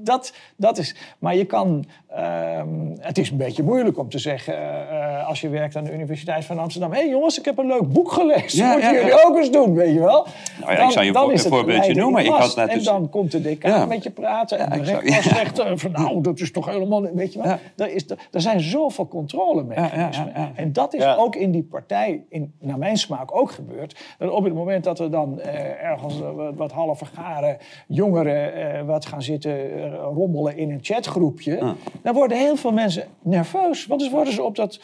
dat, 0.03 0.33
dat 0.55 0.77
is... 0.77 0.95
Maar 1.19 1.35
je 1.35 1.45
kan... 1.45 1.85
ehm, 2.07 2.67
het 2.99 3.17
is 3.17 3.29
een 3.29 3.37
beetje 3.37 3.63
moeilijk 3.63 3.97
om 3.97 4.09
te 4.09 4.17
zeggen... 4.17 4.53
eh, 4.89 5.27
als 5.27 5.41
je 5.41 5.49
werkt 5.49 5.75
aan 5.75 5.83
de 5.83 5.93
Universiteit 5.93 6.45
van 6.45 6.59
Amsterdam... 6.59 6.91
hé 6.91 6.99
hey 6.99 7.09
jongens, 7.09 7.39
ik 7.39 7.45
heb 7.45 7.57
een 7.57 7.67
leuk 7.67 7.91
boek 7.91 8.11
gelezen. 8.11 8.57
Ja, 8.57 8.71
Moeten 8.71 8.93
ja, 8.93 8.99
jullie 8.99 9.25
ook 9.25 9.37
eens 9.37 9.51
doen, 9.51 9.75
weet 9.75 9.93
je 9.93 9.99
wel? 9.99 10.27
Nou 10.59 10.73
ja, 10.73 10.85
ik 10.85 10.91
zou 10.91 11.05
je 11.05 11.13
voor- 11.13 11.33
is 11.33 11.43
het 11.43 11.53
noemen. 11.93 12.25
Ik 12.25 12.31
had 12.31 12.55
net 12.55 12.69
en 12.69 12.75
dus- 12.77 12.85
dan 12.85 13.09
komt 13.09 13.31
de 13.31 13.41
decaan 13.41 13.71
Ja. 13.79 13.85
met 13.85 14.03
je 14.03 14.11
praten. 14.11 14.59
En 14.59 14.85
Ja, 14.85 14.99
de 15.01 15.63
eh, 15.63 15.71
van... 15.75 15.91
nou, 15.91 16.21
dat 16.21 16.39
is 16.39 16.51
toch 16.51 16.65
helemaal... 16.65 17.01
Weet 17.13 17.33
je 17.33 17.39
wel? 17.41 17.47
Ja. 17.47 17.59
Er, 17.75 17.93
is, 17.93 18.05
er 18.31 18.41
zijn 18.41 18.59
zoveel 18.59 19.07
controlemechanismen. 19.07 20.27
Ja, 20.27 20.33
ja, 20.35 20.41
ja, 20.41 20.41
ja. 20.41 20.51
En 20.55 20.73
dat 20.73 20.93
is 20.93 21.01
Ja. 21.01 21.15
ook 21.15 21.35
in 21.35 21.51
die 21.51 21.63
partij, 21.63 22.23
in, 22.29 22.53
naar 22.59 22.77
mijn 22.77 22.97
smaak, 22.97 23.35
ook 23.35 23.51
gebeurd. 23.51 23.99
Dat 24.17 24.31
op 24.31 24.43
het 24.43 24.53
moment 24.53 24.83
dat 24.83 24.99
er 24.99 25.11
dan 25.11 25.39
eh, 25.39 25.83
ergens 25.83 26.21
eh, 26.21 26.31
wat, 26.31 26.53
wat 26.55 26.71
half 26.71 26.97
vergaren 26.97 27.57
jongeren 27.87 28.53
eh, 28.53 28.85
wat 28.85 29.05
gaan 29.05 29.21
zitten 29.21 29.83
eh, 29.83 29.93
rommelen 30.13 30.57
in 30.57 30.71
een 30.71 30.79
chatgroepje, 30.81 31.75
dan 32.03 32.13
worden 32.13 32.37
heel 32.37 32.55
veel 32.55 32.71
mensen 32.71 33.03
nerveus. 33.21 33.85
Want 33.85 34.01
dan 34.01 34.09
worden 34.11 34.33
ze 34.33 34.43
op 34.43 34.55
dat 34.55 34.79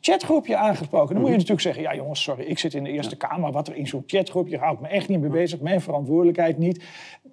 chatgroepje 0.00 0.56
aangesproken. 0.56 1.08
Dan 1.08 1.16
moet 1.16 1.26
je 1.30 1.34
natuurlijk 1.36 1.60
zeggen, 1.62 1.82
ja 1.82 1.94
jongens, 1.94 2.22
sorry, 2.22 2.44
ik 2.44 2.58
zit 2.58 2.74
in 2.74 2.84
de 2.84 2.90
Eerste 2.90 3.16
Kamer. 3.16 3.52
Wat 3.52 3.68
er 3.68 3.76
in 3.76 3.86
zo'n 3.86 4.02
chatgroepje, 4.06 4.58
hou 4.58 4.74
ik 4.74 4.80
me 4.80 4.88
echt 4.88 5.08
niet 5.08 5.20
mee 5.20 5.30
bezig. 5.30 5.60
Mijn 5.60 5.80
verantwoordelijkheid 5.80 6.58
niet. 6.58 6.82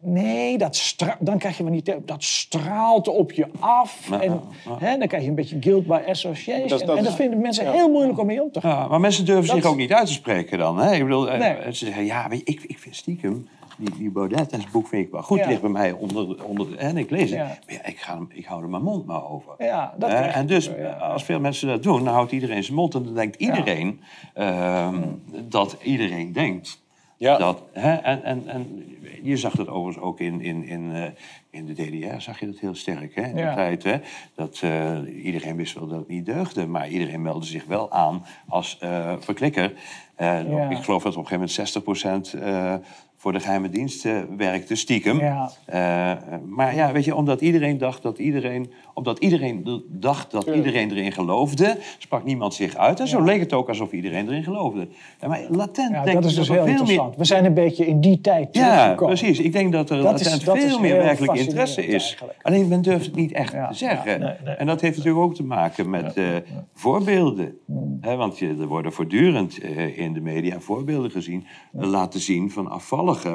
Nee, 0.04 0.58
dat 0.58 0.76
stra- 0.76 1.18
dan 1.20 1.38
krijg 1.38 1.58
je 1.58 1.64
maar 1.64 1.72
niet... 1.72 1.96
Dat 2.06 2.24
straalt 2.24 3.08
op 3.08 3.32
je 3.32 3.48
af. 3.60 4.08
Ja, 4.10 4.22
en 4.22 4.42
ja. 4.66 4.78
Hè, 4.80 4.98
dan 4.98 5.08
krijg 5.08 5.24
je 5.24 5.30
een 5.30 5.36
beetje 5.36 5.58
guilt 5.60 5.88
by 5.88 6.00
association. 6.08 6.68
Dat 6.68 6.82
is- 6.82 6.88
dat 6.88 6.98
en 6.98 7.04
dat 7.04 7.16
vinden 7.16 7.42
mensen 7.42 7.72
heel 7.72 7.90
moeilijk 7.90 8.20
om 8.20 8.26
mee 8.26 8.44
om 8.44 8.52
te 8.52 8.62
gaan. 8.62 8.70
Ja, 8.82 8.88
maar 8.88 9.00
mensen 9.00 9.26
durven 9.26 9.46
Dat- 9.48 9.56
zich 9.56 9.66
ook 9.66 9.78
niet 9.78 9.94
uit 9.94 10.08
te 10.08 10.14
spreken 10.14 10.58
dan. 10.58 10.78
Hè? 10.78 10.94
Ik 10.94 11.04
bedoel, 11.04 11.30
eh, 11.32 11.40
Nee. 11.40 11.74
ze 11.74 11.86
zeggen, 11.86 12.06
ja, 12.06 12.30
weet 12.30 12.40
je, 12.40 12.46
ik, 12.46 12.64
ik 12.64 12.80
vind 12.80 12.96
stiekem, 12.96 13.48
die, 13.82 13.98
die 13.98 14.12
Baudet 14.12 14.52
en 14.52 14.60
zijn 14.60 14.72
boek 14.72 14.88
vind 14.88 15.06
ik 15.06 15.12
wel 15.12 15.22
goed. 15.24 15.38
Ja. 15.38 15.48
ligt 15.48 15.62
bij 15.62 15.70
mij 15.70 15.92
onder, 15.92 16.46
onder 16.46 16.78
en 16.78 16.98
ik 16.98 17.10
lees 17.10 17.30
het. 17.30 17.40
Ja. 17.40 17.46
Maar 17.46 17.58
ja, 17.76 17.86
ik, 17.86 17.98
ga, 18.00 18.14
hem- 18.16 18.30
ik 18.34 18.46
hou 18.46 18.64
er 18.64 18.70
mijn 18.70 18.84
mond 18.84 19.06
maar 19.06 19.30
over. 19.30 19.54
Ja, 19.58 19.94
dat 19.98 20.10
en 20.10 20.48
dus, 20.48 20.68
wel, 20.68 20.92
als 20.92 21.24
veel 21.24 21.40
mensen 21.40 21.68
dat 21.68 21.84
doen, 21.84 22.04
dan 22.04 22.14
houdt 22.14 22.32
iedereen 22.32 22.64
zijn 22.64 22.76
mond. 22.76 22.96
En 22.96 23.04
dan 23.04 23.14
denkt 23.14 23.36
iedereen 23.36 24.02
ehm, 24.34 25.02
dat 25.50 25.78
iedereen 25.84 26.32
denkt. 26.32 26.82
Ja. 27.18 27.38
Dat, 27.38 27.64
hè? 27.74 27.94
En, 27.96 28.24
en, 28.24 28.48
en 28.48 28.86
je 29.24 29.38
zag 29.38 29.56
dat 29.56 29.68
overigens 29.68 30.06
ook 30.06 30.20
in, 30.20 30.42
in, 30.42 30.64
in, 30.64 30.96
eh, 30.96 31.04
in 31.50 31.66
de 31.66 31.74
DDR, 31.74 32.20
zag 32.22 32.40
je 32.40 32.46
dat 32.46 32.60
heel 32.60 32.76
sterk. 32.76 33.16
Hè? 33.16 33.22
In 33.24 33.38
Ja. 33.38 33.50
de 33.50 33.56
tijd, 33.56 33.84
hè? 33.84 33.98
Dat, 34.36 34.60
eh, 34.64 35.26
iedereen 35.26 35.56
wist 35.56 35.74
wel 35.74 35.88
dat 35.88 36.00
het 36.00 36.08
niet 36.08 36.26
deugde, 36.26 36.68
maar 36.68 36.90
iedereen 36.90 37.22
meldde 37.22 37.48
zich 37.48 37.66
wel 37.66 37.92
aan 37.92 38.26
als 38.48 38.78
eh, 38.80 39.14
verklikker. 39.20 39.74
Ja. 40.18 40.70
Ik 40.70 40.78
geloof 40.78 41.04
dat 41.04 41.16
op 41.18 41.32
een 41.32 41.40
gegeven 41.40 41.84
moment 41.84 42.34
60% 42.36 42.40
eh 42.42 42.76
voor 43.22 43.32
de 43.34 43.40
geheime 43.40 43.70
diensten 43.70 44.38
werkte, 44.38 44.76
stiekem. 44.76 45.20
Ja. 45.20 45.52
Eh, 45.66 46.12
maar 46.46 46.76
ja, 46.76 46.92
weet 46.92 47.06
je, 47.06 47.16
omdat 47.16 47.42
iedereen 47.42 47.78
dacht 47.78 48.02
dat 48.02 48.18
iedereen, 48.20 48.72
omdat 48.94 49.20
iedereen 49.20 49.84
dacht 49.88 50.32
dat 50.32 50.48
iedereen 50.48 50.92
erin 50.92 51.12
geloofde, 51.12 51.78
sprak 51.98 52.24
niemand 52.24 52.54
zich 52.54 52.76
uit. 52.76 53.00
En 53.00 53.08
zo 53.08 53.22
leek 53.24 53.40
het 53.40 53.54
ook 53.54 53.68
alsof 53.68 53.92
iedereen 53.92 54.28
erin 54.28 54.44
geloofde. 54.44 54.88
Ja, 55.22 55.28
maar 55.28 55.42
latent 55.50 55.92
Ja, 55.92 56.04
denk 56.04 56.16
dat 56.16 56.24
ik 56.24 56.30
is 56.30 56.36
dus 56.36 56.48
er 56.48 56.54
heel 56.54 56.64
veel 56.64 56.72
interessant. 56.72 57.10
meer. 57.10 57.18
We 57.20 57.26
zijn 57.26 57.46
een 57.46 57.54
beetje 57.54 57.86
in 57.88 58.02
die 58.02 58.22
tijd 58.22 58.48
Ja, 58.56 58.70
teruggekomen. 58.74 59.16
precies. 59.16 59.40
Ik 59.40 59.52
denk 59.54 59.72
dat 59.72 59.90
er 59.90 60.02
Dat 60.02 60.20
is- 60.20 60.26
latent 60.26 60.46
dat 60.46 60.56
is 60.58 60.64
veel 60.64 60.80
meer 60.80 60.98
werkelijk 60.98 61.38
interesse 61.38 61.86
is. 61.86 62.04
eigenlijk. 62.04 62.40
Alleen 62.42 62.68
men 62.68 62.82
durft 62.82 63.06
het 63.06 63.16
niet 63.16 63.32
echt 63.32 63.54
Ja, 63.54 63.68
te 63.68 63.74
zeggen. 63.74 64.12
ja, 64.12 64.18
nee, 64.18 64.34
nee. 64.46 64.56
En 64.56 64.66
dat 64.66 64.82
heeft 64.82 64.98
natuurlijk 64.98 65.24
ook 65.26 65.36
te 65.36 65.44
maken 65.44 65.90
met 65.90 66.14
eh, 66.14 66.26
voorbeelden. 66.74 67.58
Hè, 68.02 68.16
want 68.16 68.38
je, 68.40 68.48
er 68.60 68.68
worden 68.68 68.94
voortdurend 68.94 69.60
eh, 69.60 69.98
in 69.98 70.14
de 70.14 70.22
media 70.22 70.60
voorbeelden 70.60 71.12
gezien, 71.12 71.46
laten 71.72 72.20
zien 72.20 72.52
van 72.52 72.70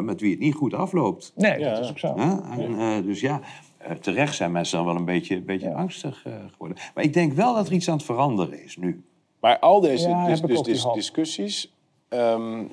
met 0.02 0.20
wie 0.20 0.30
het 0.30 0.40
niet 0.40 0.54
goed 0.54 0.74
afloopt. 0.74 1.32
Nee, 1.34 1.58
Ja. 1.58 1.74
dat 1.74 1.84
is 1.84 1.90
ook 1.90 1.98
zo. 1.98 2.14
En, 2.14 2.78
eh, 2.78 3.02
dus 3.04 3.20
ja, 3.20 3.40
eh, 3.86 3.96
terecht 3.96 4.34
zijn 4.34 4.52
mensen 4.52 4.76
dan 4.76 4.86
wel 4.86 4.96
een 4.96 5.04
beetje, 5.04 5.40
beetje 5.40 5.74
angstig 5.74 6.22
eh, 6.26 6.32
geworden. 6.52 6.76
Maar 6.94 7.04
ik 7.04 7.12
denk 7.12 7.32
wel 7.32 7.54
dat 7.54 7.66
er 7.66 7.72
iets 7.72 7.88
aan 7.88 7.96
het 7.96 8.04
veranderen 8.04 8.64
is 8.64 8.76
nu. 8.76 9.04
Maar 9.40 9.58
al 9.58 9.80
deze 9.80 10.40
dus, 10.62 10.82
hoop. 10.82 10.94
discussies, 10.94 11.72
ehm, 12.08 12.64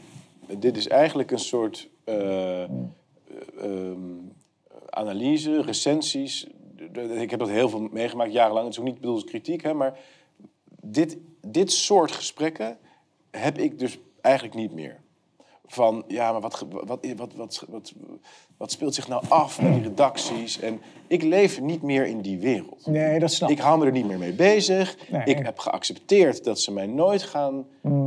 dit 0.57 0.77
is 0.77 0.87
eigenlijk 0.87 1.31
een 1.31 1.39
soort 1.39 1.89
eh, 2.03 2.63
ehm, 2.63 2.69
analyse, 4.89 5.61
recensies. 5.61 6.47
Ik 7.17 7.29
heb 7.29 7.39
dat 7.39 7.49
heel 7.49 7.69
veel 7.69 7.87
meegemaakt, 7.91 8.31
jarenlang. 8.31 8.65
Het 8.65 8.73
is 8.73 8.79
ook 8.79 8.85
niet 8.85 8.99
bedoeld 8.99 9.21
als 9.21 9.29
kritiek, 9.29 9.63
hè, 9.63 9.73
maar 9.73 9.99
dit, 10.81 11.17
dit 11.41 11.71
soort 11.71 12.11
gesprekken 12.11 12.77
heb 13.31 13.57
ik 13.57 13.79
dus 13.79 13.99
eigenlijk 14.21 14.55
niet 14.55 14.73
meer. 14.73 15.02
Van, 15.73 16.03
ja, 16.07 16.31
maar 16.31 16.41
wat, 16.41 16.65
wat, 16.69 17.05
wat, 17.15 17.33
wat, 17.35 17.65
wat, 17.69 17.93
wat 18.57 18.71
speelt 18.71 18.95
zich 18.95 19.07
nou 19.07 19.23
af 19.29 19.61
met 19.61 19.73
die 19.73 19.83
redacties? 19.83 20.59
En 20.59 20.81
ik 21.13 21.23
leef 21.23 21.61
niet 21.61 21.81
meer 21.81 22.05
in 22.05 22.21
die 22.21 22.39
wereld. 22.39 22.85
Nee, 22.85 23.19
dat 23.19 23.31
snap 23.31 23.49
Ik 23.49 23.59
hou 23.59 23.79
me 23.79 23.85
er 23.85 23.91
niet 23.91 24.07
meer 24.07 24.17
mee 24.17 24.33
bezig. 24.33 24.97
Nee. 25.11 25.21
Ik 25.25 25.45
heb 25.45 25.59
geaccepteerd 25.59 26.43
dat 26.43 26.59
ze 26.59 26.71
mij 26.71 26.85
nooit 26.85 27.23
gaan 27.23 27.65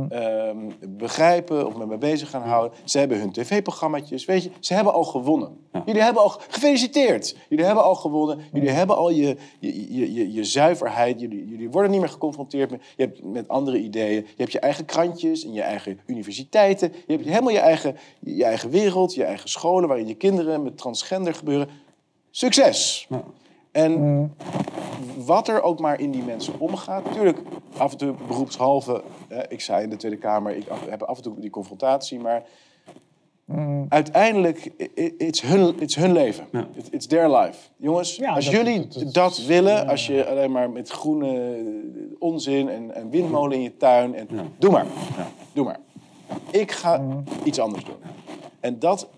ehm, 0.09 0.57
begrijpen 0.87 1.67
of 1.67 1.75
met 1.75 1.87
me 1.87 1.97
bezig 1.97 2.29
gaan 2.29 2.41
houden. 2.41 2.77
Ze 2.83 2.99
hebben 2.99 3.19
hun 3.19 3.31
tv-programmaatjes. 3.31 4.25
Weet 4.25 4.43
je, 4.43 4.49
ze 4.59 4.73
hebben 4.73 4.93
al 4.93 5.03
gewonnen. 5.03 5.57
Jullie 5.85 6.01
hebben 6.01 6.21
al 6.21 6.29
gefeliciteerd. 6.49 7.35
Jullie 7.49 7.65
hebben 7.65 7.83
al 7.83 7.95
gewonnen. 7.95 8.39
Jullie 8.53 8.69
hebben 8.69 8.97
al 8.97 9.09
je, 9.09 9.37
je, 9.59 9.95
je, 9.95 10.13
je, 10.13 10.33
je 10.33 10.43
zuiverheid. 10.43 11.19
Jullie, 11.19 11.47
jullie 11.47 11.69
worden 11.69 11.91
niet 11.91 11.99
meer 11.99 12.09
geconfronteerd 12.09 12.71
met, 12.71 12.81
je 12.97 13.03
hebt, 13.03 13.23
met 13.23 13.47
andere 13.47 13.79
ideeën. 13.79 14.15
Je 14.15 14.41
hebt 14.41 14.51
je 14.51 14.59
eigen 14.59 14.85
krantjes 14.85 15.45
en 15.45 15.53
je 15.53 15.61
eigen 15.61 15.99
universiteiten. 16.05 16.93
Je 17.07 17.13
hebt 17.13 17.25
helemaal 17.25 17.51
je 17.51 17.59
eigen, 17.59 17.95
je 18.19 18.43
eigen 18.43 18.69
wereld, 18.69 19.13
je 19.13 19.23
eigen 19.23 19.49
scholen 19.49 19.87
waarin 19.87 20.07
je 20.07 20.15
kinderen 20.15 20.63
met 20.63 20.77
transgender 20.77 21.33
gebeuren. 21.33 21.85
Succes! 22.31 23.07
En 23.71 24.33
wat 25.25 25.47
er 25.47 25.61
ook 25.61 25.79
maar 25.79 25.99
in 25.99 26.11
die 26.11 26.23
mensen 26.23 26.53
omgaat. 26.59 27.03
Natuurlijk, 27.05 27.37
af 27.77 27.91
en 27.91 27.97
toe 27.97 28.13
beroepshalve. 28.27 29.03
eh, 29.27 29.39
ik 29.49 29.61
zei 29.61 29.83
in 29.83 29.89
de 29.89 29.95
Tweede 29.95 30.17
Kamer, 30.17 30.55
ik 30.55 30.65
heb 30.89 31.03
af 31.03 31.17
en 31.17 31.23
toe 31.23 31.39
die 31.39 31.49
confrontatie. 31.49 32.19
Maar 32.19 32.43
uiteindelijk, 33.89 34.65
i- 34.65 34.89
i- 35.03 35.13
it's 35.17 35.41
hun, 35.41 35.81
it's 35.81 35.95
hun 35.95 36.11
leven. 36.11 36.47
It- 36.75 36.87
It's 36.91 37.05
their 37.07 37.29
life. 37.37 37.69
Jongens, 37.77 38.15
Ja, 38.15 38.33
als 38.33 38.45
dat- 38.45 38.53
jullie 38.53 38.79
dat- 38.87 38.93
dat, 39.03 39.13
dat- 39.13 39.45
willen, 39.45 39.87
als 39.87 40.07
je 40.07 40.25
alleen 40.27 40.51
maar 40.51 40.69
met 40.69 40.89
groene 40.89 41.63
onzin 42.19 42.69
en, 42.69 42.95
en 42.95 43.09
windmolen 43.09 43.57
in 43.57 43.63
je 43.63 43.77
tuin. 43.77 44.15
En, 44.15 44.27
Doe 44.57 44.71
maar. 44.71 44.85
Doe 45.53 45.65
maar. 45.65 45.79
Ik 46.51 46.71
ga 46.71 47.01
iets 47.43 47.59
anders 47.59 47.85
doen. 47.85 47.95
En 48.59 48.79
dat 48.79 49.09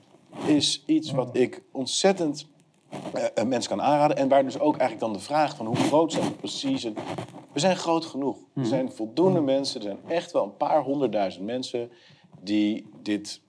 is 0.46 0.84
iets 0.86 1.12
wat 1.12 1.30
ik 1.32 1.62
ontzettend 1.72 2.42
eh, 2.42 2.59
een 3.34 3.48
mens 3.48 3.68
kan 3.68 3.82
aanraden. 3.82 4.18
En 4.18 4.28
waar 4.28 4.44
dus 4.44 4.60
ook 4.60 4.78
eigenlijk 4.78 5.00
dan 5.00 5.14
de 5.14 5.20
vraag 5.20 5.56
van 5.56 5.66
hoe 5.66 5.76
groot 5.76 6.12
zijn 6.12 6.24
we 6.24 6.32
precies. 6.32 6.84
En 6.84 6.94
we 7.54 7.60
zijn 7.60 7.76
groot 7.76 8.06
genoeg. 8.06 8.38
Er 8.56 8.66
zijn 8.66 8.92
voldoende 8.92 9.42
mensen. 9.42 9.80
Er 9.80 9.86
zijn 9.86 10.00
echt 10.08 10.32
wel 10.32 10.44
een 10.44 10.58
paar 10.58 10.84
honderdduizend 10.84 11.46
mensen 11.46 11.92
die 12.42 12.90
dit... 13.02 13.42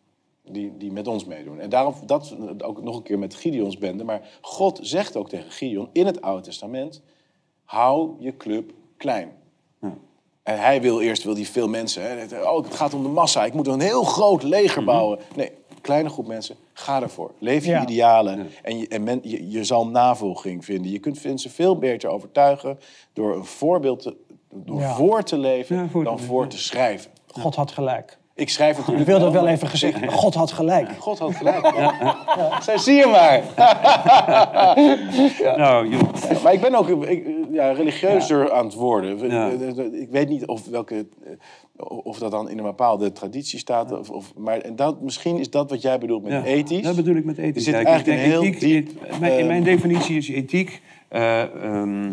Die, 0.45 0.77
die 0.77 0.93
met 0.93 1.07
ons 1.07 1.25
meedoen. 1.25 1.61
En 1.61 1.69
daarom, 1.69 1.95
dat 2.07 2.35
ook 2.63 2.83
nog 2.83 2.97
een 2.97 3.03
keer 3.03 3.19
met 3.19 3.35
Gideons 3.35 3.79
bende. 3.79 4.05
Maar 4.05 4.29
God 4.41 4.79
zegt 4.83 5.17
ook 5.17 5.29
tegen 5.29 5.51
Gideon 5.51 5.89
in 5.93 6.07
het 6.07 6.21
Oude 6.21 6.43
Testament... 6.43 7.03
hou 7.65 8.15
je 8.19 8.37
club 8.37 8.73
klein. 8.97 9.39
En 10.43 10.61
hij 10.61 10.81
wil 10.81 11.01
eerst 11.01 11.23
wil 11.23 11.35
die 11.35 11.49
veel 11.49 11.69
mensen. 11.69 12.03
Hè. 12.03 12.43
Oh, 12.43 12.65
het 12.65 12.75
gaat 12.75 12.95
om 12.95 13.03
de 13.03 13.09
massa. 13.09 13.45
Ik 13.45 13.55
moet 13.55 13.67
een 13.67 13.81
heel 13.81 14.03
groot 14.03 14.43
leger 14.43 14.85
bouwen. 14.85 15.19
Nee, 15.37 15.53
kleine 15.81 16.09
groep 16.09 16.27
mensen. 16.27 16.57
Ga 16.73 17.03
ervoor. 17.03 17.31
Leef 17.39 17.65
je 17.65 17.71
Ja. 17.71 17.83
idealen. 17.83 18.49
En, 18.63 18.79
je, 18.79 18.89
en 18.89 19.03
men, 19.03 19.21
je, 19.23 19.51
je 19.51 19.65
zal 19.65 19.87
navolging 19.87 20.65
vinden. 20.65 20.91
Je 20.91 20.99
kunt 20.99 21.25
mensen 21.25 21.51
veel 21.51 21.79
beter 21.79 22.11
overtuigen 22.11 22.79
door 23.13 23.37
een 23.37 23.45
voorbeeld 23.45 24.03
te, 24.03 24.17
door 24.51 24.81
Ja. 24.81 24.95
voor 24.95 25.23
te 25.23 25.39
leven 25.39 25.91
dan 26.05 26.19
voor 26.21 26.47
te 26.49 26.59
schrijven. 26.59 27.11
God 27.27 27.55
had 27.55 27.71
gelijk. 27.73 28.19
Ik 28.41 28.49
schrijf 28.49 28.71
Ik 28.73 28.79
natuurlijk. 28.79 29.07
wilde 29.07 29.31
wel 29.31 29.49
even 29.49 29.69
gezegd, 29.69 30.13
God 30.13 30.35
had 30.35 30.53
gelijk. 30.53 30.89
God 30.99 31.19
had 31.19 31.35
gelijk. 31.35 31.73
Ja. 31.77 32.61
Zij 32.63 32.79
zie 32.79 32.95
je 32.95 33.07
maar. 33.07 33.43
Nou, 35.57 35.89
joh. 35.89 36.43
Maar 36.43 36.53
ik 36.53 36.61
ben 36.61 36.75
ook 36.75 36.89
ik, 37.03 37.27
ja, 37.53 37.71
religieuzer 37.73 38.53
aan 38.53 38.65
het 38.65 38.75
worden. 38.75 39.31
Ja. 39.31 39.51
Ik 39.93 40.09
weet 40.11 40.29
niet 40.29 40.47
of, 40.47 40.67
welke, 40.67 41.07
eh, 41.25 41.31
of 42.05 42.19
dat 42.19 42.31
dan 42.31 42.51
in 42.51 42.59
een 42.59 42.65
bepaalde 42.65 43.13
traditie 43.13 43.59
staat. 43.59 43.99
Of, 43.99 44.11
of, 44.11 44.33
maar 44.37 44.59
en 44.59 44.77
dat, 44.77 45.01
misschien 45.01 45.39
is 45.39 45.51
dat 45.51 45.71
wat 45.71 45.83
jij 45.83 45.99
bedoelt 45.99 46.23
met 46.23 46.33
Ja, 46.33 46.43
ethisch. 46.45 46.83
Dat 46.83 46.97
bedoel 46.97 47.17
ik 47.17 47.25
met 47.25 47.39
ethisch. 47.39 47.57
Er 47.57 47.63
zit 47.63 47.75
Ja, 47.75 47.81
ik 47.81 47.87
eigenlijk 47.87 48.19
denk 48.23 48.33
een 48.35 48.41
heel 48.41 48.51
ethiek- 48.53 48.61
diep, 48.97 49.19
mijn- 49.21 49.39
in 49.39 49.47
mijn 49.47 49.59
eh, 49.59 49.65
definitie 49.65 50.17
is 50.17 50.29
ethiek 50.29 50.83
eh, 51.09 51.43
ehm, 51.43 52.11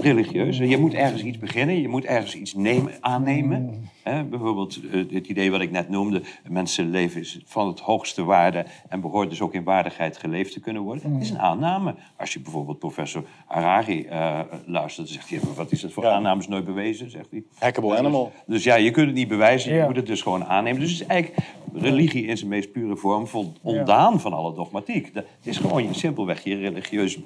religieus. 0.00 0.58
Je 0.58 0.78
moet 0.78 0.94
ergens 0.94 1.22
iets 1.22 1.38
beginnen, 1.38 1.80
je 1.80 1.88
moet 1.88 2.04
ergens 2.04 2.34
iets 2.34 2.54
nemen, 2.54 2.92
aannemen. 3.00 3.88
Hè, 4.10 4.24
bijvoorbeeld 4.24 4.80
eh, 4.92 5.04
het 5.12 5.26
idee 5.26 5.50
wat 5.50 5.60
ik 5.60 5.70
net 5.70 5.88
noemde: 5.88 6.22
mensenleven 6.48 7.20
is 7.20 7.40
van 7.44 7.66
het 7.68 7.80
hoogste 7.80 8.24
waarde 8.24 8.64
en 8.88 9.00
behoort 9.00 9.30
dus 9.30 9.40
ook 9.40 9.54
in 9.54 9.64
waardigheid 9.64 10.16
geleefd 10.16 10.52
te 10.52 10.60
kunnen 10.60 10.82
worden. 10.82 11.12
Dat 11.12 11.22
is 11.22 11.30
een 11.30 11.38
aanname. 11.38 11.94
Als 12.16 12.32
je 12.32 12.40
bijvoorbeeld 12.40 12.78
professor 12.78 13.24
Harari 13.46 14.04
eh, 14.04 14.40
luistert, 14.66 15.06
dan 15.06 15.16
zegt 15.16 15.30
hij: 15.30 15.38
wat 15.56 15.72
is 15.72 15.80
dat 15.80 15.92
voor 15.92 16.04
Ja. 16.04 16.10
aanname? 16.10 16.40
Is 16.40 16.48
nooit 16.48 16.64
bewezen, 16.64 17.10
zegt 17.10 17.30
hij. 17.30 17.42
Hackable 17.58 17.90
Dus- 17.90 17.98
animal. 17.98 18.32
Dus 18.46 18.64
ja, 18.64 18.74
je 18.74 18.90
kunt 18.90 19.06
het 19.06 19.14
niet 19.16 19.28
bewijzen, 19.28 19.72
je 19.72 19.78
Ja. 19.78 19.86
moet 19.86 19.96
het 19.96 20.06
dus 20.06 20.22
gewoon 20.22 20.44
aannemen. 20.44 20.80
Dus 20.80 20.90
het 20.92 21.00
is 21.00 21.06
eigenlijk 21.06 21.46
religie 21.74 22.26
in 22.26 22.36
zijn 22.36 22.50
meest 22.50 22.72
pure 22.72 22.96
vorm 22.96 23.26
vol- 23.26 23.52
ontdaan 23.62 24.20
van 24.20 24.32
alle 24.32 24.54
dogmatiek. 24.54 25.14
Dat 25.14 25.24
het 25.36 25.46
is 25.46 25.56
gewoon 25.56 25.94
simpelweg 25.94 26.44
je 26.44 26.56
religieus 26.56 27.18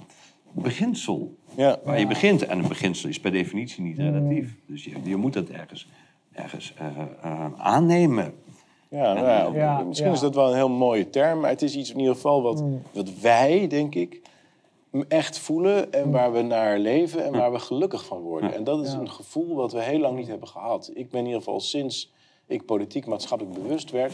beginsel 0.53 1.37
Ja. 1.57 1.79
waar 1.85 1.99
je 2.01 2.07
begint. 2.07 2.47
En 2.47 2.59
een 2.59 2.69
beginsel 2.69 3.09
is 3.09 3.21
per 3.21 3.31
definitie 3.33 3.83
niet 3.83 3.99
relatief. 3.99 4.55
Dus 4.67 4.85
je, 4.85 4.91
je 5.05 5.17
moet 5.17 5.33
dat 5.33 5.49
ergens, 5.49 5.89
ergens 6.35 6.75
eh, 6.77 6.87
eh, 7.23 7.47
aannemen. 7.57 8.35
Ja, 8.89 9.13
nou 9.13 9.27
ja, 9.27 9.51
Ja, 9.55 9.83
misschien 9.83 10.09
ja. 10.09 10.15
is 10.15 10.21
dat 10.21 10.35
wel 10.35 10.49
een 10.49 10.55
heel 10.55 10.69
mooie 10.69 11.11
term. 11.11 11.41
Maar 11.41 11.51
het 11.51 11.63
is 11.63 11.77
iets 11.77 11.91
in 11.91 11.99
ieder 11.99 12.15
geval 12.15 12.43
wat, 12.43 12.65
wat 12.93 13.21
wij, 13.21 13.67
denk 13.67 13.95
ik, 13.95 14.21
echt 15.09 15.39
voelen. 15.39 15.93
En 15.93 16.11
waar 16.11 16.33
we 16.33 16.43
naar 16.43 16.79
leven 16.79 17.25
en 17.25 17.33
waar 17.33 17.53
we 17.53 17.59
gelukkig 17.59 18.05
van 18.05 18.21
worden. 18.21 18.55
En 18.55 18.65
dat 18.65 18.87
is 18.87 18.93
een 18.93 19.11
gevoel 19.11 19.55
wat 19.55 19.73
we 19.73 19.83
heel 19.83 19.99
lang 19.99 20.17
niet 20.17 20.29
hebben 20.29 20.49
gehad. 20.49 20.91
Ik 20.95 21.11
ben 21.11 21.21
in 21.21 21.27
ieder 21.27 21.43
geval 21.43 21.61
sinds 21.61 22.13
ik 22.47 22.65
politiek 22.65 23.07
maatschappelijk 23.07 23.63
bewust 23.63 23.91
werd... 23.91 24.13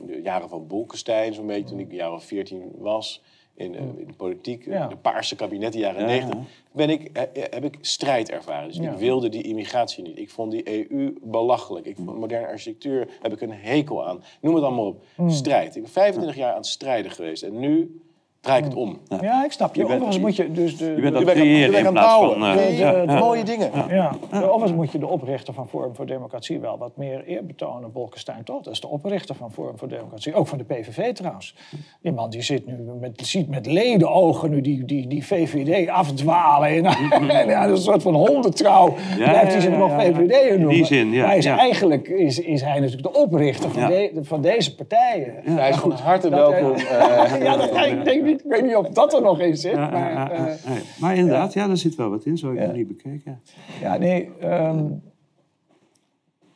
in 0.00 0.06
de 0.06 0.22
jaren 0.22 0.48
van 0.48 0.66
Bolkestein, 0.66 1.34
zo'n 1.34 1.46
beetje 1.46 1.64
toen 1.64 1.78
ik 1.78 1.90
een 1.90 1.96
jaar 1.96 2.12
of 2.12 2.24
14 2.24 2.72
was... 2.78 3.22
In, 3.58 3.74
eh, 3.74 3.80
in 3.80 4.04
de 4.06 4.12
politiek, 4.16 4.64
Ja. 4.64 4.86
de 4.86 4.96
paarse 4.96 5.36
kabinetten, 5.36 5.80
jaren 5.80 6.00
Ja. 6.00 6.06
90, 6.06 6.38
ben 6.72 6.90
ik, 6.90 7.10
eh, 7.12 7.22
eh, 7.22 7.28
heb 7.50 7.64
ik 7.64 7.78
strijd 7.80 8.30
ervaren. 8.30 8.68
Dus 8.68 8.76
Ja. 8.76 8.92
ik 8.92 8.98
wilde 8.98 9.28
die 9.28 9.42
immigratie 9.42 10.02
niet. 10.02 10.18
Ik 10.18 10.30
vond 10.30 10.50
die 10.52 10.90
EU 10.92 11.14
belachelijk. 11.22 11.86
Ik 11.86 11.96
vond 11.96 12.18
moderne 12.18 12.46
architectuur 12.46 13.08
heb 13.22 13.32
ik 13.32 13.40
een 13.40 13.52
hekel 13.52 14.06
aan. 14.06 14.22
Noem 14.40 14.54
het 14.54 14.64
allemaal 14.64 14.86
op. 14.86 15.04
Strijd. 15.26 15.76
Ik 15.76 15.82
ben 15.82 15.90
25 15.90 16.36
jaar 16.36 16.50
aan 16.50 16.56
het 16.56 16.66
strijden 16.66 17.10
geweest. 17.10 17.42
En 17.42 17.58
nu 17.58 18.00
draai 18.40 18.58
ik 18.58 18.64
het 18.64 18.74
om. 18.74 18.98
Ja, 19.20 19.44
ik 19.44 19.52
snap 19.52 19.74
je. 19.74 19.80
Je 19.80 19.86
bent- 19.86 20.00
Overigens 20.02 20.24
moet 20.24 20.36
je 20.36 20.52
dus 20.52 20.76
de... 20.76 20.84
Je 20.84 21.00
bent 21.00 21.18
je 21.18 21.24
creëren 21.24 21.70
bent 21.70 21.80
in 21.80 21.86
aan 21.86 21.92
plaats 21.92 22.08
bouwen. 22.18 22.38
van... 22.38 22.48
eh, 22.48 22.54
De- 22.66 22.76
ja, 22.76 22.92
de- 22.92 23.12
ja. 23.12 23.18
Mooie 23.18 23.44
dingen. 23.44 23.70
Ja, 23.88 24.12
overigens 24.32 24.72
moet 24.72 24.92
je 24.92 24.98
de 24.98 25.06
oprichter 25.06 25.54
van 25.54 25.68
Forum 25.68 25.94
voor 25.94 26.06
Democratie 26.06 26.60
wel 26.60 26.78
wat 26.78 26.96
meer 26.96 27.22
eer 27.26 27.46
betonen, 27.46 27.92
Bolkestein 27.92 28.44
toch? 28.44 28.62
Dat 28.62 28.72
is 28.72 28.80
de 28.80 28.88
oprichter 28.88 29.34
van 29.34 29.52
Forum 29.52 29.78
voor 29.78 29.88
Democratie, 29.88 30.34
ook 30.34 30.46
van 30.46 30.58
de 30.58 30.64
PVV 30.64 31.12
trouwens. 31.14 31.54
Die 32.02 32.12
man 32.12 32.30
die 32.30 32.42
zit 32.42 32.66
nu 32.66 32.74
met, 33.00 33.20
ziet 33.26 33.48
met 33.48 33.66
ledenogen 33.66 34.50
nu 34.50 34.60
die, 34.60 34.84
die, 34.84 35.06
die 35.06 35.26
VVD 35.26 35.88
afdwalen. 35.88 36.68
En, 36.68 36.84
en 37.30 37.46
ja, 37.48 37.62
dat 37.66 37.70
is 37.72 37.78
een 37.78 37.92
soort 37.92 38.02
van 38.02 38.14
hondentrouw. 38.14 38.94
blijft 39.16 39.52
hij 39.52 39.60
zich 39.60 39.70
ja, 39.72 39.78
nog 39.78 39.90
ja, 39.90 40.02
ja. 40.02 40.12
VVD 40.14 40.20
In 40.50 40.56
die 40.56 40.58
noemen. 40.58 40.86
zin, 40.86 41.10
ja, 41.10 41.26
hij 41.26 41.36
is 41.38 41.44
ja. 41.44 41.58
eigenlijk 41.58 42.08
is, 42.08 42.38
is 42.40 42.60
hij 42.62 42.80
natuurlijk 42.80 43.14
de 43.14 43.20
oprichter 43.20 43.70
van, 43.70 43.82
Ja. 43.82 43.88
de- 43.88 44.10
van 44.22 44.40
deze 44.40 44.74
partijen. 44.74 45.34
Hij 45.44 45.68
is 45.70 45.76
van 45.76 45.90
harte 45.92 46.28
Dat, 46.28 46.50
welkom. 46.50 46.72
eh, 46.74 47.34
eh, 47.34 47.42
ja, 47.46 47.56
dat, 47.56 47.86
ik, 47.86 48.04
denk 48.04 48.24
niet, 48.28 48.44
ik 48.44 48.50
weet 48.50 48.62
niet 48.62 48.76
of 48.76 48.88
dat 48.88 49.14
er 49.14 49.22
nog 49.22 49.40
in 49.40 49.56
zit. 49.56 49.74
Maar, 49.74 50.30
eh, 50.30 50.72
maar 51.00 51.16
inderdaad, 51.16 51.52
ja, 51.52 51.66
daar 51.66 51.76
zit 51.76 51.94
wel 51.94 52.10
wat 52.10 52.24
in. 52.24 52.38
Zo 52.38 52.48
heb 52.48 52.56
ik 52.56 52.66
nog 52.66 52.76
niet 52.76 52.88
bekeken. 52.88 53.40
Ja, 53.80 53.96
nee. 53.96 54.30
ehm 54.40 54.84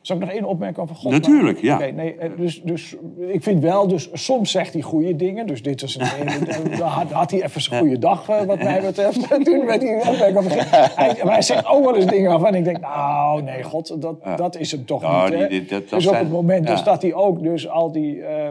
zal 0.02 0.16
ik 0.16 0.22
nog 0.22 0.30
één 0.30 0.44
opmerking 0.44 0.78
over 0.82 0.96
God 0.96 1.10
Natuurlijk, 1.12 1.58
ja. 1.60 1.78
Nee, 1.78 2.14
eh, 2.16 2.30
dus, 2.36 2.60
dus 2.62 2.96
ik 3.28 3.42
vind 3.42 3.62
wel, 3.62 3.88
dus 3.88 4.08
soms 4.12 4.50
zegt 4.50 4.72
hij 4.72 4.82
goede 4.82 5.16
dingen. 5.16 5.46
Dus 5.46 5.62
dit 5.62 5.82
is 5.82 5.96
een 5.96 6.06
hele, 6.06 6.38
dan 6.78 6.88
had, 6.88 7.10
had 7.10 7.30
hij 7.30 7.42
even 7.42 7.60
zijn 7.60 7.80
goede 7.80 7.98
dag, 7.98 8.28
eh, 8.28 8.42
wat 8.42 8.62
mij 8.62 8.80
betreft. 8.80 9.28
En 9.32 9.42
toen 9.44 9.66
werd 9.66 9.82
hij 9.82 9.96
opmerking 9.96 10.36
over 10.36 10.50
hij, 10.96 11.20
Maar 11.24 11.32
hij 11.32 11.42
zegt 11.42 11.66
ook 11.66 11.84
wel 11.84 11.96
eens 11.96 12.06
dingen 12.06 12.30
waarvan 12.30 12.54
ik 12.54 12.64
denk, 12.64 12.80
nou, 12.80 13.42
nee, 13.42 13.62
God, 13.62 14.02
dat, 14.02 14.16
dat 14.36 14.56
is 14.56 14.70
hem 14.72 14.84
toch 14.84 15.02
Nou, 15.02 15.30
niet. 15.30 15.38
Hè? 15.40 15.48
die- 15.48 15.58
die- 15.60 15.68
dat- 15.68 15.88
dat 15.88 15.98
dus 15.98 16.08
op 16.08 16.14
het 16.14 16.30
moment 16.30 16.66
dus 16.66 16.78
ja. 16.78 16.84
dat 16.84 17.02
hij 17.02 17.14
ook 17.14 17.42
dus 17.42 17.68
al 17.68 17.92
die, 17.92 18.22
eh 18.22 18.48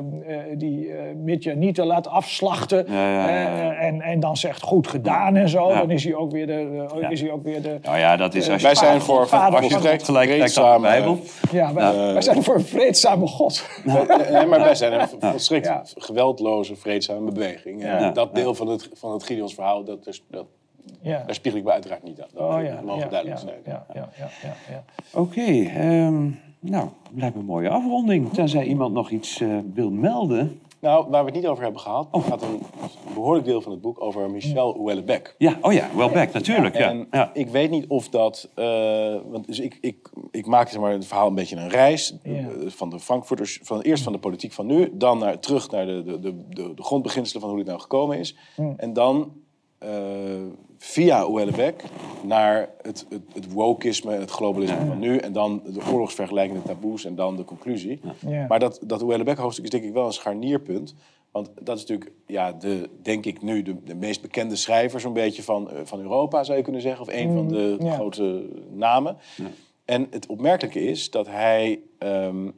die 0.57 0.91
eh 0.91 0.97
Midjanieten 1.23 1.85
laat 1.85 2.07
afslachten. 2.07 2.85
Ja, 2.87 3.11
ja, 3.11 3.29
ja, 3.29 3.39
ja. 3.39 3.71
eh, 3.71 3.87
en, 3.87 4.01
en 4.01 4.19
dan 4.19 4.37
zegt 4.37 4.61
goed 4.61 4.87
gedaan 4.87 5.35
en 5.35 5.49
zo. 5.49 5.69
Ja. 5.69 5.79
Dan 5.79 5.91
is 5.91 6.03
hij 6.03 6.15
ook 6.15 6.31
weer 6.31 6.47
de, 6.47 6.85
is 7.09 7.21
hij 7.21 7.31
ook 7.31 7.43
weer 7.43 7.61
de 7.61 7.79
Nou 7.83 7.97
ja, 7.97 8.17
dat 8.17 8.35
is 8.35 8.49
als 8.49 8.61
je... 8.61 8.67
Wij 8.67 8.75
zijn 8.75 9.01
voor 9.01 9.27
Vader 9.27 9.59
van 9.59 9.69
volstrekt 9.69 10.03
gelijk 10.03 10.29
de. 10.29 10.77
Bijbel. 10.81 11.19
Ja, 11.51 11.73
wij, 11.73 12.13
wij 12.13 12.21
zijn 12.21 12.43
voor 12.43 12.55
een 12.55 12.61
vreedzame 12.65 13.27
God. 13.27 13.67
Nee, 13.83 14.05
nee, 14.31 14.45
maar 14.45 14.59
wij 14.59 14.75
zijn 14.75 15.01
een 15.01 15.07
volstrekt 15.19 15.65
Ja. 15.65 15.81
geweldloze, 15.95 16.75
vreedzame 16.75 17.31
beweging. 17.31 17.83
En 17.83 18.01
Ja. 18.03 18.11
dat 18.11 18.35
deel 18.35 18.55
van 18.55 18.67
het, 18.67 18.89
van 18.93 19.11
het 19.13 19.23
Gideons 19.23 19.53
verhaal, 19.53 19.83
dat 19.83 20.07
is, 20.07 20.23
dat, 20.29 20.45
Ja. 21.01 21.23
daar 21.25 21.35
spiegel 21.35 21.59
ik 21.59 21.65
me 21.65 21.71
uiteraard 21.71 22.03
niet 22.03 22.21
aan. 22.21 22.27
Dat 22.33 22.41
Oh 22.43 22.63
ja, 22.63 22.81
mogen 22.81 22.99
ja, 23.03 23.07
duidelijk 23.07 23.41
ja, 23.41 23.47
zijn. 23.47 23.59
ja, 23.65 23.85
ja, 23.93 24.09
ja, 24.17 24.29
ja, 24.43 24.53
ja. 24.69 24.83
Oké, 25.19 25.41
ehm, 25.79 26.29
nou, 26.59 26.87
lijkt 27.15 27.35
me 27.35 27.39
een 27.41 27.45
mooie 27.45 27.69
afronding. 27.69 28.33
Tenzij 28.33 28.63
iemand 28.65 28.93
nog 28.93 29.09
iets 29.09 29.41
eh, 29.41 29.47
wil 29.73 29.89
melden. 29.89 30.61
Nou, 30.81 31.09
waar 31.09 31.21
we 31.25 31.29
het 31.31 31.39
niet 31.39 31.47
over 31.47 31.63
hebben 31.63 31.81
gehad, 31.81 32.07
Oh. 32.11 32.25
gaat 32.27 32.41
een 32.41 32.61
behoorlijk 33.13 33.45
deel 33.45 33.61
van 33.61 33.71
het 33.71 33.81
boek 33.81 34.01
over 34.01 34.29
Michel 34.31 34.73
Houellebecq. 34.77 35.35
Ja, 35.37 35.57
oh 35.61 35.73
ja, 35.73 35.89
Welbeck, 35.95 36.33
natuurlijk. 36.33 36.77
Ja. 36.77 36.89
En 36.89 37.07
Ja. 37.11 37.31
ik 37.33 37.47
weet 37.49 37.69
niet 37.69 37.87
of 37.87 38.09
dat. 38.09 38.49
eh, 38.55 39.15
want 39.25 39.47
dus 39.47 39.59
ik, 39.59 39.77
ik, 39.81 40.09
ik 40.31 40.45
maak 40.45 40.69
zeg 40.69 40.81
maar, 40.81 40.91
het 40.91 41.07
verhaal 41.07 41.27
een 41.27 41.35
beetje 41.35 41.55
een 41.55 41.69
reis. 41.69 42.15
Ja. 42.23 42.31
eh, 42.31 42.45
Van 42.67 42.89
de 42.89 42.99
Frankfurters. 42.99 43.59
Van, 43.63 43.81
eerst 43.81 44.03
van 44.03 44.13
de 44.13 44.19
politiek 44.19 44.51
van 44.51 44.65
nu. 44.65 44.89
Dan 44.93 45.17
naar, 45.17 45.39
terug 45.39 45.71
naar 45.71 45.85
de, 45.85 46.03
de, 46.03 46.19
de, 46.19 46.35
de, 46.49 46.83
grondbeginselen 46.83 47.41
van 47.41 47.49
hoe 47.49 47.59
dit 47.59 47.67
nou 47.67 47.79
gekomen 47.79 48.17
is. 48.19 48.35
En 48.77 48.93
dan 48.93 49.31
via 50.77 51.17
Houellebecq 51.17 51.83
naar 52.23 52.69
het, 52.81 53.05
het, 53.09 53.21
het 53.33 53.51
wokeisme 53.51 54.13
en 54.13 54.19
het 54.19 54.31
globalisme 54.31 54.85
van 54.85 54.99
nu. 54.99 55.17
En 55.17 55.33
dan 55.33 55.61
de 55.65 55.79
oorlogsvergelijkende 55.91 56.61
taboes 56.61 57.05
en 57.05 57.15
dan 57.15 57.35
de 57.35 57.45
conclusie. 57.45 57.99
Ja. 58.27 58.45
Maar 58.47 58.59
dat, 58.59 58.79
dat 58.85 59.01
Houellebecq 59.01 59.37
hoofdstuk 59.37 59.63
is 59.63 59.69
denk 59.69 59.83
ik 59.83 59.93
wel 59.93 60.05
een 60.05 60.13
scharnierpunt. 60.13 60.95
Want 61.31 61.49
dat 61.61 61.77
is 61.77 61.85
natuurlijk, 61.85 62.11
ja, 62.27 62.51
de, 62.51 62.89
denk 63.01 63.25
ik 63.25 63.41
nu, 63.41 63.61
de, 63.61 63.83
de 63.83 63.95
meest 63.95 64.21
bekende 64.21 64.55
schrijver 64.55 64.99
zo'n 64.99 65.13
beetje 65.13 65.43
van, 65.43 65.71
eh, 65.71 65.79
van 65.83 65.99
Europa, 65.99 66.43
zou 66.43 66.57
je 66.57 66.63
kunnen 66.63 66.81
zeggen. 66.81 67.01
Of 67.01 67.13
een 67.13 67.33
van 67.33 67.47
de 67.47 67.77
ja. 67.79 67.93
grote 67.93 68.49
namen. 68.71 69.17
En 69.85 70.07
het 70.09 70.25
opmerkelijke 70.25 70.83
is 70.83 71.09
dat 71.09 71.27
hij 71.27 71.79
ehm, 71.97 72.49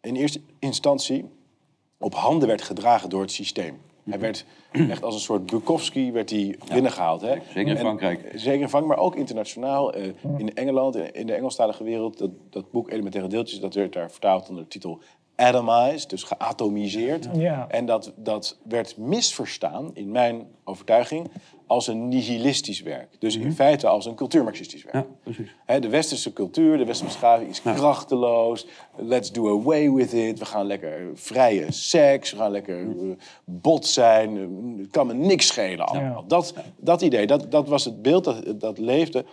in 0.00 0.16
eerste 0.16 0.40
instantie 0.58 1.24
op 1.98 2.14
handen 2.14 2.48
werd 2.48 2.62
gedragen 2.62 3.10
door 3.10 3.20
het 3.20 3.32
systeem. 3.32 3.78
Hij 4.04 4.18
werd 4.18 4.44
echt 4.90 5.02
als 5.02 5.14
een 5.14 5.20
soort 5.20 5.46
Bukowski 5.46 6.12
werd 6.12 6.30
hij 6.30 6.58
binnengehaald. 6.72 7.20
Hè? 7.20 7.28
zeker 7.46 7.60
in 7.60 7.68
En- 7.68 7.76
Frankrijk. 7.78 8.32
Zeker 8.34 8.60
in 8.60 8.68
Frankrijk, 8.68 8.96
maar 8.98 9.06
ook 9.06 9.16
internationaal. 9.16 9.92
eh, 9.92 10.04
In 10.38 10.54
Engeland, 10.54 10.96
in 10.96 11.12
in 11.14 11.26
de 11.26 11.34
Engelstalige 11.34 11.84
wereld. 11.84 12.18
Dat, 12.18 12.30
dat 12.50 12.70
boek 12.70 12.90
Elementaire 12.90 13.28
Deeltjes, 13.28 13.60
dat 13.60 13.74
werd 13.74 13.92
daar 13.92 14.10
vertaald 14.10 14.48
onder 14.48 14.62
de 14.62 14.70
titel 14.70 15.00
Atomized, 15.36 16.10
dus 16.10 16.22
geatomiseerd. 16.22 17.28
Ja. 17.34 17.66
En 17.68 17.86
dat, 17.86 18.12
dat 18.16 18.58
werd 18.64 18.96
misverstaan, 18.96 19.90
in 19.94 20.10
mijn 20.10 20.46
overtuiging, 20.64 21.30
als 21.66 21.86
een 21.86 22.08
nihilistisch 22.08 22.82
werk. 22.82 23.08
Dus 23.18 23.36
in 23.36 23.52
feite 23.52 23.86
als 23.88 24.06
een 24.06 24.14
cultuurmarxistisch 24.14 24.82
werk. 24.84 24.94
Ja, 24.94 25.06
precies. 25.22 25.54
De 25.80 25.88
westerse 25.88 26.32
cultuur, 26.32 26.78
de 26.78 26.84
westerse 26.84 27.04
beschaving 27.12 27.50
is 27.50 27.62
krachteloos. 27.62 28.66
Let's 28.96 29.32
do 29.32 29.60
away 29.60 29.90
with 29.90 30.12
it. 30.12 30.38
We 30.38 30.44
gaan 30.44 30.66
lekker 30.66 31.10
vrije 31.14 31.72
seks. 31.72 32.30
We 32.30 32.36
gaan 32.36 32.50
lekker 32.50 32.80
eh, 32.80 33.08
bot 33.44 33.86
zijn. 33.86 34.36
eh, 34.36 34.82
Het 34.82 34.90
kan 34.90 35.06
me 35.06 35.14
niks 35.14 35.46
schelen 35.46 35.86
allemaal. 35.86 36.24
Dat, 36.26 36.54
dat 36.76 37.02
idee, 37.02 37.26
dat, 37.26 37.50
dat 37.50 37.68
was 37.68 37.84
het 37.84 38.02
beeld 38.02 38.24
dat, 38.24 38.60
dat 38.60 38.78
leefde 38.78 39.24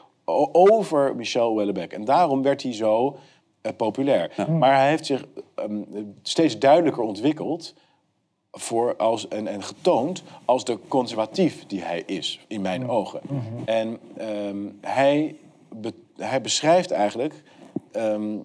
over 0.52 1.16
Michel 1.16 1.50
Houellebecq. 1.50 1.94
En 1.94 2.06
daarom 2.06 2.42
werd 2.42 2.64
hij 2.64 2.74
zo 2.74 3.18
eh, 3.62 3.72
populair. 3.78 4.32
Maar 4.60 4.76
hij 4.78 4.90
heeft 4.90 5.06
zich 5.06 5.26
ehm, 5.56 5.82
steeds 6.22 6.60
duidelijker 6.60 7.04
ontwikkeld 7.04 7.74
voor 8.56 8.96
als, 8.96 9.28
en, 9.28 9.48
en 9.48 9.64
getoond 9.64 10.24
als 10.46 10.66
de 10.66 10.78
conservatief 10.88 11.66
die 11.66 11.82
hij 11.82 12.04
is, 12.06 12.46
in 12.48 12.62
mijn 12.62 12.90
ogen. 12.90 13.22
En 13.66 14.00
ehm, 14.18 14.58
hij, 14.82 15.36
be- 15.76 15.94
hij 16.18 16.42
beschrijft 16.42 16.92
eigenlijk 16.92 17.44
ehm, 17.92 18.38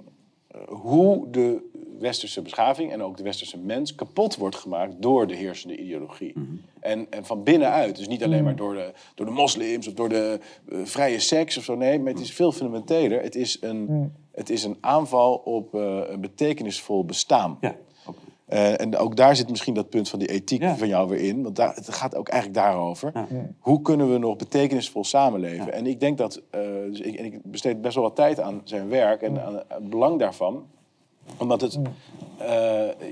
hoe 0.69 1.31
de 1.31 1.67
westerse 1.99 2.43
beschaving 2.43 2.93
en 2.93 3.03
ook 3.03 3.17
de 3.17 3.23
westerse 3.23 3.59
mens 3.59 3.95
kapot 3.95 4.37
wordt 4.37 4.57
gemaakt 4.57 4.95
door 5.03 5.27
de 5.27 5.35
heersende 5.35 5.77
ideologie. 5.77 6.33
en, 6.81 7.07
en 7.11 7.25
van 7.25 7.43
binnenuit, 7.43 7.97
dus 7.97 8.09
niet 8.09 8.25
alleen 8.25 8.45
maar 8.45 8.57
door 8.57 8.75
de, 8.75 8.93
door 9.15 9.27
de 9.27 9.33
moslims 9.33 9.89
of 9.89 9.95
door 9.95 10.09
de 10.09 10.39
eh, 10.69 10.79
vrije 10.85 11.19
seks 11.21 11.57
of 11.59 11.65
zo, 11.65 11.75
nee, 11.75 11.99
maar 12.01 12.13
het 12.13 12.23
is 12.23 12.33
veel 12.33 12.53
fundamenteler. 12.53 13.23
Het 13.23 13.35
is 13.35 13.57
een, 13.61 14.13
het 14.33 14.51
is 14.51 14.65
een 14.65 14.77
aanval 14.81 15.35
op 15.35 15.75
eh, 15.75 16.01
een 16.09 16.21
betekenisvol 16.21 17.05
bestaan. 17.05 17.59
Ja, 17.61 17.77
Eh, 18.49 18.81
en 18.81 18.97
ook 18.97 19.17
daar 19.17 19.37
zit 19.37 19.51
misschien 19.51 19.75
dat 19.75 19.89
punt 19.89 20.09
van 20.09 20.19
die 20.19 20.29
ethiek 20.29 20.61
Ja. 20.63 20.77
van 20.77 20.89
jou 20.89 21.09
weer 21.09 21.21
in. 21.21 21.43
Want 21.43 21.57
daar, 21.57 21.75
het 21.75 21.95
gaat 21.95 22.15
ook 22.17 22.29
eigenlijk 22.29 22.63
daarover. 22.65 23.13
Hoe 23.59 23.83
kunnen 23.83 24.13
we 24.13 24.19
nog 24.19 24.37
betekenisvol 24.37 25.05
samenleven? 25.05 25.73
En 25.73 25.87
ik 25.87 26.01
denk 26.01 26.19
dat... 26.19 26.43
eh, 26.51 26.61
dus 26.91 27.01
ik, 27.01 27.15
en 27.15 27.25
ik 27.25 27.41
besteed 27.43 27.81
best 27.81 27.95
wel 27.95 28.05
wat 28.05 28.17
tijd 28.17 28.41
aan 28.41 28.61
zijn 28.65 28.89
werk 28.89 29.23
en 29.23 29.45
aan 29.45 29.55
het 29.55 29.91
belang 29.91 30.19
daarvan. 30.19 30.67
Omdat 31.39 31.61
het... 31.61 31.79
eh, 32.39 32.47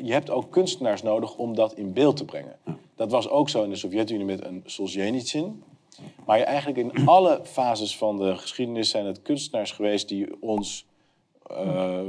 je 0.03 0.13
hebt 0.13 0.31
ook 0.31 0.51
kunstenaars 0.51 1.03
nodig 1.03 1.37
om 1.37 1.55
dat 1.55 1.75
in 1.75 1.93
beeld 1.93 2.17
te 2.17 2.25
brengen. 2.25 2.57
Dat 2.95 3.11
was 3.11 3.29
ook 3.29 3.49
zo 3.49 3.63
in 3.63 3.71
de 3.71 3.77
Sovjet-Unie 3.77 4.25
met 4.27 4.45
een 4.45 4.63
Solzhenitsyn. 4.65 5.63
Maar 6.27 6.41
eigenlijk 6.41 6.79
in 6.79 7.07
alle 7.07 7.41
fases 7.43 7.97
van 7.97 8.17
de 8.17 8.37
geschiedenis 8.37 8.91
zijn 8.91 9.07
het 9.07 9.23
kunstenaars 9.23 9.73
geweest 9.73 10.09
die 10.09 10.43
ons 10.43 10.86
eh, 11.51 12.01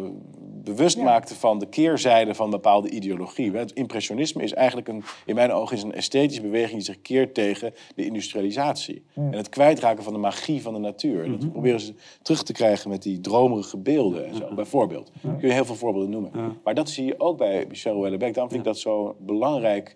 bewust 0.64 0.98
maakten 0.98 1.36
van 1.36 1.60
de 1.60 1.66
keerzijde 1.66 2.36
van 2.36 2.50
bepaalde 2.50 2.90
ideologie. 2.90 3.52
Het 3.52 3.72
impressionisme 3.72 4.44
is 4.44 4.54
eigenlijk 4.54 4.88
een, 4.88 5.04
in 5.26 5.36
mijn 5.36 5.52
ogen 5.52 5.78
is 5.78 5.84
een 5.84 5.94
esthetische 5.94 6.42
beweging 6.42 6.72
die 6.72 6.82
zich 6.82 7.02
keert 7.02 7.34
tegen 7.34 7.74
de 7.96 8.06
industrialisatie. 8.06 9.04
En 9.14 9.34
het 9.34 9.50
kwijtraken 9.50 10.04
van 10.04 10.14
de 10.14 10.20
magie 10.20 10.62
van 10.62 10.74
de 10.74 10.80
natuur. 10.80 11.30
Dat 11.30 11.52
proberen 11.52 11.80
ze 11.80 11.94
terug 12.22 12.44
te 12.44 12.54
krijgen 12.54 12.90
met 12.90 13.04
die 13.04 13.20
dromerige 13.20 13.78
beelden 13.78 14.28
en 14.28 14.36
zo, 14.36 14.54
bijvoorbeeld. 14.56 15.12
Kun 15.22 15.48
je 15.48 15.54
heel 15.54 15.66
veel 15.66 15.76
voorbeelden 15.76 16.10
noemen. 16.10 16.32
Maar 16.64 16.74
dat 16.74 16.90
zie 16.90 17.06
je 17.06 17.20
ook 17.20 17.38
bij 17.38 17.66
Michel 17.68 17.94
Houellebecq. 17.94 18.32
Daarom 18.32 18.50
vind 18.50 18.62
ik 18.62 18.64
dat 18.64 18.80
zo 18.80 19.16
belangrijk. 19.20 19.96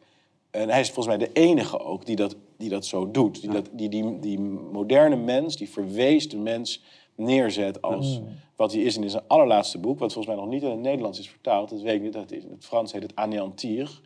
En 0.52 0.70
hij 0.70 0.80
is 0.80 0.92
volgens 0.92 1.18
mij 1.18 1.28
de 1.28 1.34
enige 1.34 1.80
ook 1.80 2.06
die 2.06 2.16
dat, 2.16 2.36
die 2.58 2.70
dat 2.70 2.86
zo 2.86 3.12
doet. 3.12 3.42
Die, 3.42 3.50
dat, 3.50 3.70
die, 3.72 3.90
die, 3.90 4.20
die 4.20 4.40
moderne 4.72 5.16
mens, 5.16 5.58
die 5.58 5.70
verweesde 5.70 6.38
mens 6.38 6.84
neerzet 7.16 7.82
als 7.82 8.22
wat 8.56 8.74
hij 8.74 8.82
is 8.82 8.98
in 8.98 9.10
zijn 9.10 9.24
allerlaatste 9.28 9.78
boek, 9.78 10.00
wat 10.00 10.14
volgens 10.14 10.36
mij 10.36 10.44
nog 10.44 10.54
niet 10.54 10.64
in 10.64 10.70
het 10.70 10.80
Nederlands 10.80 11.20
is 11.20 11.30
vertaald. 11.30 11.70
Dat 11.70 11.82
weet 11.82 11.96
ik 11.96 12.02
niet. 12.02 12.14
Dat 12.14 12.32
is, 12.32 12.44
in 12.44 12.52
het 12.52 12.66
Frans 12.66 12.92
heet 12.92 13.02
het 13.04 13.16
anéantir, 13.16 14.02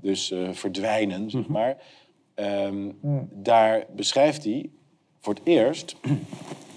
dus 0.00 0.30
eh, 0.30 0.48
verdwijnen, 0.52 1.30
zeg 1.30 1.46
maar. 1.46 1.76
Ehm, 2.34 2.90
Daar 3.32 3.86
beschrijft 3.96 4.44
hij 4.44 4.70
voor 5.20 5.34
het 5.34 5.42
eerst 5.44 5.96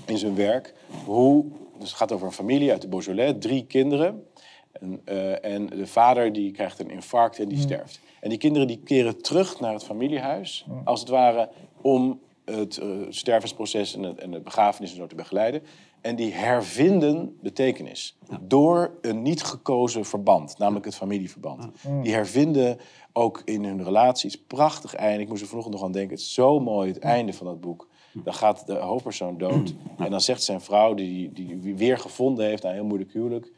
in 0.05 0.17
zijn 0.17 0.35
werk 0.35 0.73
hoe. 1.05 1.45
Dus 1.79 1.89
het 1.89 1.97
gaat 1.97 2.11
over 2.11 2.27
een 2.27 2.33
familie 2.33 2.71
uit 2.71 2.81
de 2.81 2.87
Beaujolais, 2.87 3.33
drie 3.39 3.65
kinderen. 3.65 4.23
En, 4.71 5.01
eh, 5.05 5.45
en 5.45 5.67
de 5.67 5.87
vader 5.87 6.33
die 6.33 6.51
krijgt 6.51 6.79
een 6.79 6.89
infarct 6.89 7.39
en 7.39 7.47
die 7.47 7.57
sterft. 7.59 7.99
En 8.19 8.29
die 8.29 8.37
kinderen 8.37 8.67
die 8.67 8.79
keren 8.83 9.21
terug 9.21 9.59
naar 9.59 9.73
het 9.73 9.83
familiehuis, 9.83 10.65
als 10.83 10.99
het 10.99 11.09
ware, 11.09 11.49
om 11.81 12.19
het 12.45 12.77
eh, 12.77 12.87
stervensproces 13.09 13.95
en 13.95 14.03
het, 14.03 14.19
en 14.19 14.31
de 14.31 14.39
begrafenis 14.39 14.91
en 14.91 14.97
zo 14.97 15.07
te 15.07 15.15
begeleiden. 15.15 15.61
En 16.01 16.15
die 16.15 16.33
hervinden 16.33 17.37
betekenis 17.41 18.17
door 18.41 18.97
een 19.01 19.21
niet 19.21 19.43
gekozen 19.43 20.05
verband, 20.05 20.57
namelijk 20.57 20.85
het 20.85 20.95
familieverband. 20.95 21.67
Die 22.01 22.13
hervinden 22.13 22.79
ook 23.13 23.41
in 23.45 23.63
hun 23.63 23.83
relaties 23.83 24.41
prachtig 24.41 24.95
einde. 24.95 25.21
Ik 25.21 25.29
moest 25.29 25.41
er 25.41 25.47
vanochtend 25.47 25.75
nog 25.75 25.83
aan 25.83 25.91
denken. 25.91 26.11
Het 26.11 26.19
is 26.19 26.33
zo 26.33 26.59
mooi, 26.59 26.91
het 26.91 26.99
einde 26.99 27.33
van 27.33 27.45
dat 27.45 27.61
boek. 27.61 27.87
Dan 28.13 28.33
gaat 28.33 28.67
de 28.67 28.73
hoofdpersoon 28.73 29.37
dood. 29.37 29.73
En 29.97 30.11
dan 30.11 30.21
zegt 30.21 30.43
zijn 30.43 30.61
vrouw, 30.61 30.93
die, 30.93 31.31
die, 31.31 31.59
die 31.59 31.75
weer 31.75 31.97
gevonden 31.97 32.45
heeft 32.45 32.63
na 32.63 32.69
een 32.69 32.75
heel 32.75 32.85
moeilijk 32.85 33.13
huwelijk... 33.13 33.51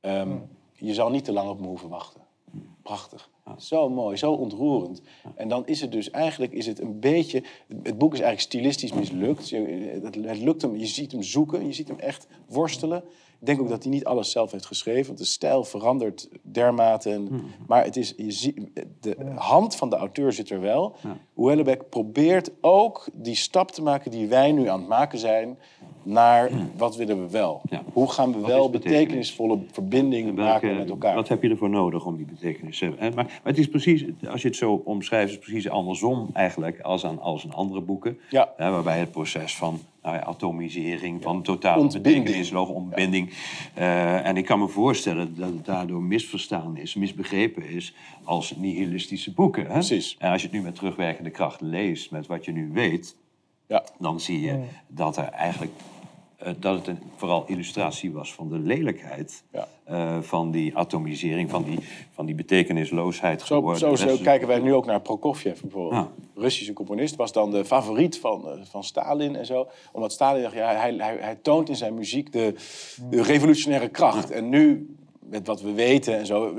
ehm, 0.00 0.36
je 0.72 0.94
zal 0.94 1.10
niet 1.10 1.24
te 1.24 1.32
lang 1.32 1.48
op 1.48 1.60
me 1.60 1.66
hoeven 1.66 1.88
wachten. 1.88 2.20
Prachtig. 2.82 3.30
Zo 3.58 3.88
mooi, 3.88 4.16
zo 4.16 4.32
ontroerend. 4.32 5.02
En 5.34 5.48
dan 5.48 5.66
is 5.66 5.80
het 5.80 5.92
dus 5.92 6.10
eigenlijk 6.10 6.52
is 6.52 6.66
het 6.66 6.80
een 6.80 7.00
beetje... 7.00 7.42
Het 7.82 7.98
boek 7.98 8.12
is 8.12 8.20
eigenlijk 8.20 8.40
stilistisch 8.40 8.92
mislukt. 8.92 9.50
Het, 9.50 10.14
het 10.14 10.38
lukt 10.38 10.62
hem, 10.62 10.76
je 10.76 10.86
ziet 10.86 11.12
hem 11.12 11.22
zoeken, 11.22 11.66
je 11.66 11.72
ziet 11.72 11.88
hem 11.88 11.98
echt 11.98 12.26
worstelen. 12.46 13.04
Ik 13.42 13.48
denk 13.48 13.60
ook 13.60 13.68
dat 13.68 13.82
hij 13.82 13.92
niet 13.92 14.04
alles 14.04 14.30
zelf 14.30 14.50
heeft 14.52 14.66
geschreven. 14.66 15.06
Want 15.06 15.18
de 15.18 15.24
stijl 15.24 15.64
verandert 15.64 16.28
dermate. 16.42 17.10
En, 17.10 17.42
Maar 17.66 17.84
het 17.84 17.96
is, 17.96 18.14
je 18.16 18.30
ziet, 18.30 18.60
de 19.00 19.16
hand 19.34 19.76
van 19.76 19.90
de 19.90 19.96
auteur 19.96 20.32
zit 20.32 20.50
er 20.50 20.60
wel. 20.60 20.94
Houellebecq 21.34 21.88
probeert 21.90 22.50
ook 22.60 23.08
die 23.12 23.34
stap 23.34 23.70
te 23.70 23.82
maken 23.82 24.10
die 24.10 24.26
wij 24.26 24.52
nu 24.52 24.68
aan 24.68 24.78
het 24.78 24.88
maken 24.88 25.18
zijn... 25.18 25.58
naar 26.02 26.50
wat 26.76 26.96
willen 26.96 27.20
we 27.24 27.30
wel? 27.30 27.60
Ja. 27.70 27.82
Hoe 27.92 28.10
gaan 28.10 28.32
we 28.32 28.38
Wat 28.38 28.50
wel 28.50 28.64
is 28.64 28.70
betekenis? 28.70 28.98
betekenisvolle 29.00 29.58
verbinding 29.72 30.28
En 30.28 30.34
maken 30.34 30.60
welke- 30.68 30.80
met 30.82 30.90
elkaar? 30.90 31.14
Wat 31.14 31.28
heb 31.28 31.42
je 31.42 31.48
ervoor 31.48 31.70
nodig 31.70 32.06
om 32.06 32.16
die 32.16 32.26
betekenis 32.26 32.78
te 32.78 32.84
hebben? 32.84 33.02
hè? 33.02 33.10
Maar, 33.10 33.24
maar 33.24 33.40
het 33.52 33.58
is 33.58 33.68
precies, 33.68 34.04
als 34.30 34.42
je 34.42 34.48
het 34.48 34.56
zo 34.56 34.82
omschrijft, 34.84 35.28
is 35.28 35.34
het 35.34 35.44
precies 35.44 35.68
andersom 35.68 36.28
eigenlijk 36.32 36.80
als 36.80 37.04
aan 37.04 37.20
als 37.20 37.44
in 37.44 37.52
andere 37.52 37.80
boeken. 37.80 38.18
Ja. 38.30 38.52
Hè, 38.56 38.70
waarbij 38.70 38.98
het 38.98 39.10
proces 39.10 39.56
van 39.56 39.78
nou 40.02 40.16
ja, 40.16 40.22
atomisering, 40.22 41.22
van 41.22 41.42
totale 41.42 41.80
Ontbinding. 41.80 42.24
betekenisloze 42.24 42.72
ontbinding. 42.72 43.30
eh, 43.74 44.26
en 44.26 44.36
ik 44.36 44.44
kan 44.44 44.58
me 44.58 44.68
voorstellen 44.68 45.34
dat 45.36 45.48
het 45.48 45.64
daardoor 45.64 46.02
misverstaan 46.02 46.76
is, 46.76 46.94
misbegrepen 46.94 47.68
is 47.68 47.94
als 48.24 48.56
nihilistische 48.56 49.32
boeken. 49.32 49.66
Hè? 49.66 49.72
Precies. 49.72 50.16
En 50.18 50.30
als 50.32 50.40
je 50.42 50.46
het 50.46 50.56
nu 50.56 50.62
met 50.62 50.74
terugwerkende 50.74 51.30
kracht 51.30 51.60
leest, 51.60 52.10
met 52.10 52.26
wat 52.26 52.44
je 52.44 52.52
nu 52.52 52.70
weet, 52.72 53.16
Ja. 53.66 53.84
dan 53.98 54.20
zie 54.20 54.40
je 54.40 54.64
dat 54.86 55.16
er 55.16 55.24
eigenlijk 55.28 55.72
dat 56.58 56.76
het 56.76 56.86
een, 56.86 56.98
vooral 57.16 57.44
illustratie 57.46 58.12
was 58.12 58.34
van 58.34 58.48
de 58.48 58.58
lelijkheid 58.58 59.42
Ja. 59.52 59.68
eh, 59.84 60.18
van 60.20 60.50
die 60.50 60.76
atomisering, 60.76 61.50
van 61.50 61.62
die, 61.64 61.78
van 62.10 62.26
die 62.26 62.34
betekenisloosheid 62.34 63.40
Zo, 63.42 63.56
geworden. 63.56 63.98
zo, 63.98 64.08
zo 64.08 64.16
kijken 64.22 64.48
wij 64.48 64.58
nu 64.58 64.74
ook 64.74 64.86
naar 64.86 65.00
Prokofjev 65.00 65.60
bijvoorbeeld. 65.60 65.92
Ja. 66.34 66.40
Russische 66.42 66.72
componist 66.72 67.16
was 67.16 67.32
dan 67.32 67.50
de 67.50 67.64
favoriet 67.64 68.18
van, 68.18 68.48
eh, 68.48 68.52
van 68.64 68.84
Stalin 68.84 69.36
en 69.36 69.46
zo. 69.46 69.66
Omdat 69.92 70.12
Stalin 70.12 70.42
dacht, 70.42 70.54
ja, 70.54 70.74
hij, 70.74 70.94
hij, 70.98 71.16
hij 71.20 71.38
toont 71.42 71.68
in 71.68 71.76
zijn 71.76 71.94
muziek 71.94 72.32
de, 72.32 72.54
de 73.10 73.22
revolutionaire 73.22 73.88
kracht. 73.88 74.30
En 74.30 74.48
nu 74.48 74.96
met 75.32 75.46
wat 75.46 75.62
we 75.62 75.72
weten 75.72 76.18
en 76.18 76.26
zo. 76.26 76.54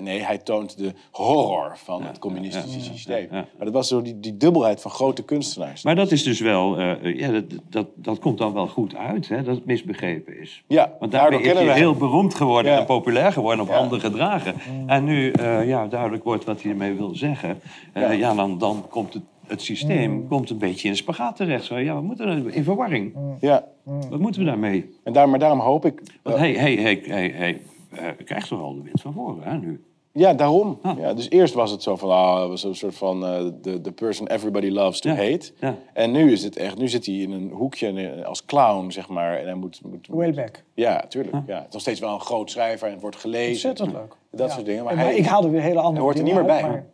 Nee, 0.00 0.22
hij 0.22 0.38
toont 0.38 0.78
de 0.78 0.92
horror 1.10 1.72
van 1.76 2.02
het 2.02 2.18
communistische 2.18 2.80
systeem. 2.80 3.28
Maar 3.30 3.46
dat 3.58 3.72
was 3.72 3.88
zo 3.88 4.02
die, 4.02 4.20
die 4.20 4.36
dubbelheid 4.36 4.80
van 4.80 4.90
grote 4.90 5.22
kunstenaars. 5.24 5.82
Maar 5.84 5.94
dat 5.94 6.12
is 6.12 6.22
dus 6.22 6.40
wel, 6.40 6.76
eh, 6.78 7.18
ja, 7.18 7.30
dat, 7.32 7.44
dat, 7.68 7.86
dat 7.94 8.18
komt 8.18 8.38
dan 8.38 8.52
wel 8.52 8.66
goed 8.68 8.94
uit, 8.96 9.28
hè, 9.28 9.42
dat 9.42 9.54
het 9.56 9.66
misbegrepen 9.66 10.40
is. 10.40 10.62
Ja, 10.66 10.92
Want 11.00 11.12
daardoor 11.12 11.40
is 11.40 11.46
kennen 11.46 11.64
hij 11.64 11.72
we 11.72 11.78
heel 11.80 11.94
beroemd 11.94 12.34
geworden 12.34 12.72
Ja. 12.72 12.78
en 12.78 12.86
populair 12.86 13.32
geworden, 13.32 13.64
op 13.64 13.70
Ja. 13.70 13.76
handen 13.76 14.00
gedragen. 14.00 14.54
En 14.86 15.04
nu 15.04 15.30
eh, 15.30 15.68
ja, 15.68 15.86
duidelijk 15.86 16.24
wordt 16.24 16.44
wat 16.44 16.62
hij 16.62 16.70
ermee 16.70 16.92
wil 16.94 17.14
zeggen. 17.14 17.60
eh, 17.92 18.02
Ja. 18.02 18.10
ja. 18.10 18.34
dan, 18.34 18.58
dan 18.58 18.84
komt 18.90 19.14
het, 19.14 19.22
het 19.46 19.62
systeem 19.62 20.28
komt 20.28 20.50
een 20.50 20.58
beetje 20.58 20.86
in 20.86 20.92
de 20.92 20.98
spagaat 20.98 21.36
terecht. 21.36 21.64
Zo, 21.64 21.78
ja, 21.78 21.94
we 21.94 22.02
moeten 22.02 22.28
er- 22.28 22.54
in 22.54 22.64
verwarring. 22.64 23.14
Ja, 23.40 23.64
Wat 24.10 24.18
moeten 24.20 24.40
we 24.40 24.46
daarmee? 24.46 24.94
en 25.04 25.12
daar, 25.12 25.28
maar 25.28 25.38
daarom 25.38 25.60
hoop 25.60 25.84
ik... 25.84 26.02
Want 26.22 26.36
hij, 26.36 26.52
hij, 26.52 26.74
hij, 26.74 27.00
hij, 27.06 27.60
hij 27.90 28.16
eh, 28.18 28.24
krijgt 28.24 28.48
toch 28.48 28.60
al 28.60 28.74
de 28.74 28.82
wind 28.82 29.00
van 29.00 29.12
voren, 29.12 29.42
hè, 29.42 29.58
nu? 29.58 29.84
Ja, 30.12 30.34
daarom. 30.34 30.78
Ah. 30.82 30.98
Ja, 30.98 31.14
dus 31.14 31.30
eerst 31.30 31.54
was 31.54 31.70
het 31.70 31.82
zo 31.82 31.96
van, 31.96 32.10
ah, 32.10 32.48
was 32.48 32.64
een 32.64 32.74
soort 32.74 32.94
van 32.94 33.24
eh, 33.26 33.46
the, 33.62 33.80
the 33.80 33.92
person 33.92 34.26
everybody 34.26 34.68
loves 34.68 35.00
to 35.00 35.08
Ja, 35.10 35.14
hate. 35.16 35.52
ja. 35.60 35.76
En 35.92 36.10
nu 36.10 36.32
is 36.32 36.42
het 36.44 36.56
echt, 36.56 36.78
nu 36.78 36.88
zit 36.88 37.06
hij 37.06 37.14
in 37.14 37.32
een 37.32 37.50
hoekje 37.50 37.88
eh, 37.92 38.24
als 38.24 38.44
clown, 38.44 38.90
zeg 38.90 39.08
maar. 39.08 39.36
En 39.38 39.44
hij 39.44 39.54
moet, 39.54 39.80
moet, 39.82 39.92
moet- 39.92 40.08
Wayback. 40.18 40.62
Ja, 40.74 41.04
tuurlijk. 41.08 41.36
Ja. 41.46 41.56
Het 41.56 41.66
is 41.66 41.72
nog 41.72 41.80
steeds 41.82 42.00
wel 42.00 42.14
een 42.14 42.20
groot 42.20 42.50
schrijver 42.50 42.86
en 42.86 42.92
het 42.92 43.02
wordt 43.02 43.16
gelezen. 43.16 43.68
Ontzettend 43.70 43.92
leuk. 43.92 44.16
Dat 44.30 44.48
Ja. 44.48 44.54
soort 44.54 44.66
dingen. 44.66 44.84
Maar, 44.84 44.94
Maar, 44.94 45.04
hij, 45.04 45.16
ik 45.16 45.26
haalde 45.26 45.48
weer 45.48 45.60
hele 45.60 45.78
andere 45.80 45.92
hij 45.94 46.02
hoort 46.04 46.18
er 46.18 46.22
niet 46.24 46.34
meer 46.34 46.44
bij. 46.44 46.62
maar- 46.62 46.86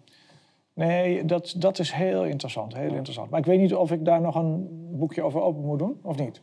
Nee, 0.74 1.24
dat, 1.24 1.54
dat 1.58 1.78
is 1.78 1.92
heel 1.92 2.24
interessant, 2.24 2.74
heel 2.76 2.94
interessant. 2.94 3.30
Maar 3.30 3.40
ik 3.40 3.46
weet 3.46 3.60
niet 3.60 3.74
of 3.74 3.90
ik 3.92 4.04
daar 4.04 4.20
nog 4.20 4.34
een 4.34 4.66
boekje 4.98 5.22
over 5.22 5.40
open 5.40 5.62
moet 5.64 5.78
doen, 5.78 5.98
of 6.02 6.16
niet? 6.18 6.40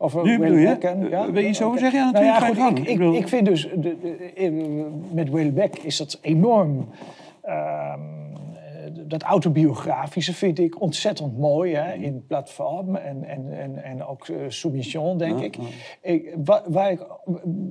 Over 0.00 0.24
Nu 0.24 0.38
bedoel 0.38 0.56
je? 0.56 0.68
En- 0.68 1.12
Eh, 1.12 1.24
wil 1.24 1.42
je 1.42 1.48
iets 1.48 1.62
over 1.62 1.78
Oké. 1.78 1.90
zeggen? 1.90 2.00
Ja, 2.00 2.10
nou 2.10 2.24
ja, 2.24 2.38
goed, 2.64 2.78
ik, 2.78 2.84
Ik 2.84 2.88
ik, 2.88 2.98
bedoel- 2.98 3.14
ik 3.14 3.28
vind 3.28 3.46
dus, 3.46 3.68
de, 3.76 3.96
de- 3.98 4.86
met 5.12 5.28
Whale 5.30 5.52
Beck 5.52 5.76
is 5.78 5.96
dat 5.96 6.18
enorm... 6.20 6.88
ehm, 7.42 8.00
eh, 8.54 8.92
dat 9.06 9.22
autobiografische 9.22 10.34
vind 10.34 10.58
ik 10.58 10.80
ontzettend 10.80 11.38
mooi 11.38 11.74
hè, 11.74 11.92
in 11.94 12.24
platform 12.26 12.96
en, 12.96 13.24
en, 13.24 13.52
en, 13.58 13.84
en 13.84 14.04
ook 14.04 14.28
eh, 14.28 14.36
Soumission, 14.48 15.18
denk 15.18 15.40
ik. 15.40 15.56
ik, 16.02 16.34
wa- 16.44 16.62
waar 16.68 16.90
ik. 16.90 17.00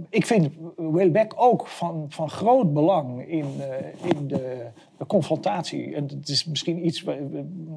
Ik 0.09 0.25
vind 0.25 0.49
Whaleback 0.75 1.33
ook 1.35 1.67
van, 1.67 2.05
van 2.09 2.29
groot 2.29 2.73
belang 2.73 3.27
in, 3.27 3.45
in 4.03 4.27
de, 4.27 4.57
de 4.97 5.05
confrontatie. 5.05 5.95
En 5.95 6.03
het 6.03 6.29
is 6.29 6.45
misschien 6.45 6.85
iets, 6.85 7.05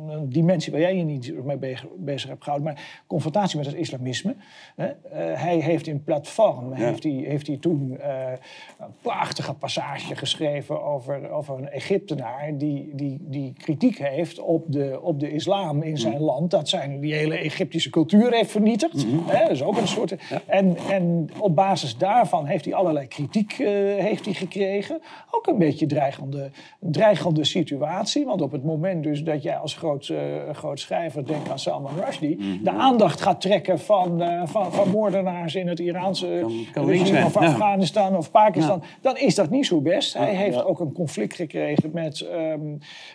een 0.09 0.29
dimensie 0.29 0.73
waar 0.73 0.81
jij 0.81 0.97
je 0.97 1.03
niet 1.03 1.45
mee 1.45 1.77
bezig, 1.99 2.29
hebt 2.29 2.43
gehouden, 2.43 2.73
maar 2.73 3.03
confrontatie 3.07 3.57
met 3.59 3.67
het 3.67 3.75
islamisme. 3.75 4.35
Hè. 4.77 4.87
Eh, 4.87 5.41
hij 5.43 5.57
heeft 5.57 5.87
in 5.87 6.05
platform, 6.05 6.73
heeft, 6.73 7.03
hij, 7.03 7.13
heeft 7.13 7.47
hij 7.47 7.57
toen 7.57 7.99
eh, 7.99 8.33
een 8.79 8.95
prachtige 9.03 9.55
passage 9.55 10.17
geschreven 10.17 10.83
over, 10.83 11.31
over 11.31 11.59
een 11.59 11.69
Egyptenaar 11.69 12.59
die, 12.59 12.91
die, 12.95 13.19
die 13.21 13.53
kritiek 13.53 13.99
heeft 13.99 14.39
op 14.39 14.65
de, 14.73 14.99
op 15.03 15.21
de 15.21 15.33
islam 15.33 15.83
in 15.83 15.99
zijn 15.99 16.21
land. 16.21 16.51
Dat 16.51 16.69
zijn 16.69 17.01
die 17.01 17.15
hele 17.15 17.37
Egyptische 17.37 17.91
cultuur 17.91 18.33
heeft 18.33 18.51
vernietigd. 18.51 19.07
Hè, 19.27 19.43
dat 19.43 19.51
is 19.51 19.63
ook 19.63 19.77
een 19.77 19.89
soort. 19.89 20.17
En, 20.47 20.77
en 20.77 21.31
op 21.39 21.55
basis 21.55 21.97
daarvan 21.97 22.47
heeft 22.47 22.65
hij 22.65 22.75
allerlei 22.75 23.07
kritiek 23.07 23.53
eh, 23.53 23.67
heeft 24.05 24.25
hij 24.25 24.35
gekregen. 24.35 25.01
Ook 25.31 25.47
een 25.47 25.59
beetje 25.59 25.87
dreigende, 25.87 26.51
dreigende 26.79 27.10
situatie. 27.41 28.25
Want 28.25 28.43
op 28.43 28.53
het 28.53 28.65
moment 28.65 29.03
dus 29.03 29.25
dat 29.25 29.43
jij 29.43 29.57
als 29.57 29.75
groot, 29.75 30.09
eh, 30.09 30.55
groot 30.55 30.81
schrijver, 30.81 31.27
denk 31.27 31.49
aan 31.49 31.59
Salman 31.59 31.93
Rushdie, 32.05 32.61
de 32.63 32.71
aandacht 32.71 33.21
gaat 33.21 33.41
trekken 33.41 33.79
van, 33.79 34.23
eh, 34.23 34.43
van, 34.45 34.73
van 34.73 34.91
moordenaars 34.91 35.55
in 35.55 35.69
het 35.69 35.79
Iraanse 35.79 36.47
Kan- 36.73 36.87
regime 36.87 37.25
of 37.25 37.35
ja. 37.35 37.47
Afghanistan 37.47 38.17
of 38.17 38.31
Pakistan, 38.31 38.83
dan 39.01 39.17
is 39.17 39.35
dat 39.35 39.51
niet 39.51 39.67
zo 39.67 39.81
best. 39.81 40.15
Hij 40.15 40.35
heeft 40.35 40.65
ook 40.65 40.81
een 40.81 40.93
conflict 40.93 41.35
gekregen 41.35 41.91
met 41.93 42.21
ehm, 42.21 42.61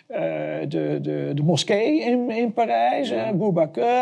eh, 0.06 0.20
de, 0.68 0.98
de, 1.02 1.30
de 1.34 1.42
moskee 1.42 2.00
in, 2.00 2.30
in 2.30 2.52
Parijs, 2.52 3.08
ja. 3.08 3.32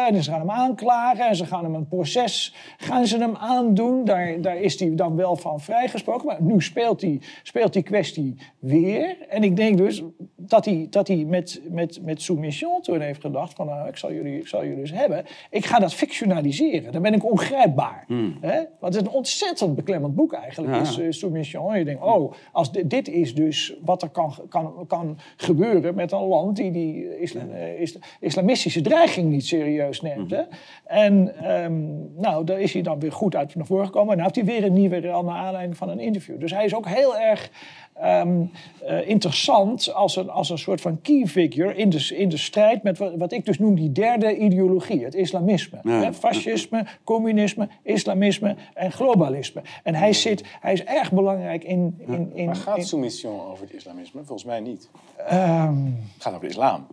En 0.06 0.22
ze 0.22 0.30
gaan 0.30 0.40
hem 0.40 0.50
aanklagen 0.50 1.28
en 1.28 1.36
ze 1.36 1.46
gaan 1.46 1.64
hem 1.64 1.74
een 1.74 1.88
proces 1.88 2.54
gaan 2.76 3.06
ze 3.06 3.18
hem 3.18 3.36
aandoen. 3.36 4.04
Daar, 4.04 4.40
daar 4.40 4.56
is 4.56 4.80
hij 4.80 4.94
dan 4.94 5.16
wel 5.16 5.36
van 5.36 5.60
vrijgesproken. 5.60 6.26
Maar 6.26 6.42
nu 6.42 6.62
speelt 6.62 7.00
die, 7.00 7.20
speelt 7.42 7.72
die 7.72 7.82
kwestie 7.82 8.36
weer. 8.58 9.16
En 9.28 9.42
ik 9.42 9.56
denk 9.56 9.78
dus 9.84 10.02
dat 10.36 10.64
hij, 10.64 10.86
dat 10.90 11.08
hij 11.08 11.16
met, 11.16 11.60
met, 11.70 12.00
met 12.02 12.22
Soumission 12.22 12.80
toen 12.82 13.00
heeft 13.00 13.20
gedacht 13.20 13.54
van... 13.54 13.66
Nou, 13.66 13.88
ik 13.88 13.96
zal 13.96 14.12
jullie, 14.12 14.38
ik 14.38 14.46
zal 14.46 14.62
jullie 14.62 14.80
dus 14.80 14.92
hebben. 14.92 15.24
Ik 15.50 15.66
ga 15.66 15.78
dat 15.78 15.94
fictionaliseren. 15.94 16.92
Dan 16.92 17.02
ben 17.02 17.14
ik 17.14 17.24
ongrijpbaar. 17.30 18.04
Hè? 18.40 18.56
Want 18.80 18.94
het 18.94 19.02
is 19.02 19.08
een 19.08 19.14
ontzettend 19.14 19.74
beklemmend 19.74 20.14
boek 20.14 20.32
eigenlijk, 20.32 20.74
Ja. 20.74 20.80
is 20.80 20.98
eh, 20.98 21.06
Soumission. 21.10 21.78
Je 21.78 21.84
denkt, 21.84 22.02
oh, 22.02 22.32
als 22.52 22.72
di- 22.72 22.86
dit 22.86 23.08
is 23.08 23.34
dus 23.34 23.74
wat 23.84 24.02
er 24.02 24.08
kan, 24.08 24.34
kan, 24.48 24.84
kan 24.86 25.18
gebeuren 25.36 25.94
met 25.94 26.12
een 26.12 26.26
land... 26.26 26.56
die 26.56 26.70
die 26.70 27.08
eh, 27.08 27.80
is- 27.80 27.98
islamistische 28.20 28.80
dreiging 28.80 29.30
niet 29.30 29.46
serieus 29.46 30.00
neemt. 30.00 30.30
Hè? 30.30 30.42
En 30.84 31.36
ehm, 31.44 31.82
nou, 32.20 32.44
daar 32.44 32.60
is 32.60 32.72
hij 32.72 32.82
dan 32.82 33.00
weer 33.00 33.12
goed 33.12 33.36
uit 33.36 33.54
naar 33.54 33.66
voren 33.66 33.86
gekomen. 33.86 34.10
En 34.12 34.18
nou 34.18 34.30
heeft 34.34 34.48
hij 34.48 34.58
weer 34.58 34.68
een 34.68 34.76
nieuwe 34.76 34.96
rel 34.96 35.24
naar 35.24 35.36
aanleiding 35.36 35.76
van 35.76 35.88
een 35.88 36.00
interview. 36.00 36.40
Dus 36.40 36.50
hij 36.52 36.64
is 36.64 36.74
ook 36.74 36.88
heel 36.88 37.18
erg 37.18 37.50
ehm, 37.94 38.42
eh, 38.86 39.08
interessant 39.08 39.92
als 39.94 40.16
een, 40.16 40.30
als 40.30 40.50
een 40.50 40.58
soort 40.58 40.80
van 40.80 41.00
key 41.00 41.26
figure 41.26 41.74
in 41.76 41.88
de, 41.90 42.14
in 42.16 42.28
de 42.28 42.36
strijd 42.36 42.82
met 42.82 42.98
wat, 42.98 43.14
wat 43.16 43.32
ik 43.32 43.44
dus 43.44 43.58
noem 43.58 43.74
die 43.74 43.92
derde 43.92 44.36
ideologie, 44.36 45.04
het 45.04 45.14
islamisme. 45.14 45.78
Ja. 45.82 46.02
Hè, 46.02 46.12
fascisme, 46.12 46.86
communisme, 47.04 47.68
islamisme 47.82 48.56
en 48.74 48.92
globalisme. 48.92 49.62
En 49.82 49.94
hij, 49.94 50.12
zit, 50.12 50.44
hij 50.60 50.72
is 50.72 50.84
erg 50.84 51.12
belangrijk 51.12 51.64
in... 51.64 51.94
in, 52.06 52.30
in, 52.34 52.46
Waar 52.46 52.56
gaat 52.56 52.76
in- 52.76 52.84
Soumission 52.84 53.40
over 53.40 53.64
het 53.64 53.74
islamisme? 53.74 54.20
Volgens 54.24 54.44
mij 54.48 54.60
niet. 54.60 54.88
ehm, 55.26 55.84
Het 55.84 56.22
gaat 56.22 56.32
over 56.32 56.44
de 56.44 56.50
islam. 56.50 56.86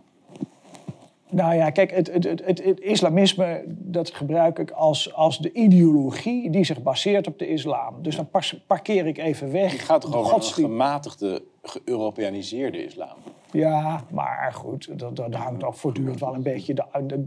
Nou 1.32 1.54
ja, 1.54 1.70
kijk, 1.70 1.90
het, 1.90 2.12
het, 2.12 2.44
het, 2.44 2.80
islamisme 2.80 3.64
dat 3.66 4.14
gebruik 4.14 4.58
ik 4.58 4.70
als, 4.70 5.14
als 5.14 5.38
de 5.38 5.52
ideologie 5.52 6.50
die 6.50 6.64
zich 6.64 6.82
baseert 6.82 7.26
op 7.26 7.38
de 7.38 7.48
islam. 7.48 8.02
Dus 8.02 8.16
dan 8.16 8.28
parkeer 8.66 9.06
ik 9.06 9.18
even 9.18 9.52
weg. 9.52 9.72
Het 9.72 9.80
gaat 9.80 10.00
toch 10.00 10.16
over 10.16 10.34
een 10.34 10.42
gematigde, 10.42 11.42
ge-Europeaniseerde 11.62 12.84
islam? 12.84 13.16
Ja, 13.52 14.00
maar 14.10 14.50
goed, 14.54 14.98
dat, 14.98 15.16
dat 15.16 15.34
hangt 15.34 15.64
ook 15.64 15.74
voortdurend 15.74 16.20
wel 16.20 16.34
een 16.34 16.42
beetje 16.42 16.74
de, 16.74 16.84
de, 17.06 17.24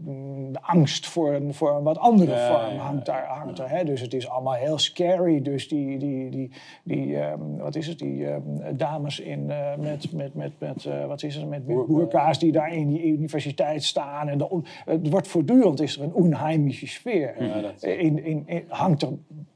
de 0.52 0.62
angst 0.62 1.08
voor 1.08 1.34
een, 1.34 1.54
voor 1.54 1.76
een 1.76 1.84
wat 1.84 1.98
andere 1.98 2.32
Ja, 2.32 2.48
vorm 2.68 2.78
hangt 2.80 3.06
daar. 3.06 3.26
Hangt 3.28 3.60
er, 3.60 3.70
hè? 3.70 3.84
Dus 3.84 4.02
het 4.02 4.14
is 4.14 4.30
allemaal 4.30 4.54
heel 4.54 4.78
scary. 4.78 5.42
Dus 5.42 5.68
die, 5.68 5.98
die, 5.98 6.30
die, 6.30 6.52
die 6.84 7.20
ehm, 7.20 7.40
wat 7.58 7.76
is 7.76 7.88
het, 7.88 8.00
die 8.00 8.28
ehm, 8.28 8.42
dames 8.78 9.20
in, 9.20 9.52
eh, 9.52 9.76
met, 9.78 10.12
met, 10.14 10.34
met, 10.36 10.52
met 10.60 10.86
eh, 10.86 11.06
wat 11.06 11.24
is 11.24 11.36
het, 11.36 11.50
met, 11.50 11.66
boerka's 11.66 12.40
die 12.40 12.52
daar 12.52 12.74
in 12.74 12.88
die 12.90 13.04
universiteit 13.06 13.84
staan. 13.84 14.28
En 14.28 14.38
de, 14.38 14.62
het 14.86 15.10
wordt 15.10 15.28
voortdurend 15.28 15.82
is 15.82 15.98
er 15.98 16.04
een 16.04 16.14
onheimische 16.14 16.88
sfeer. 16.88 17.44
Ja, 17.44 17.62
dat- 17.62 17.84
in, 17.84 18.24
in, 18.26 18.44
in- 18.46 18.66
hangt 18.68 19.02
er 19.02 19.10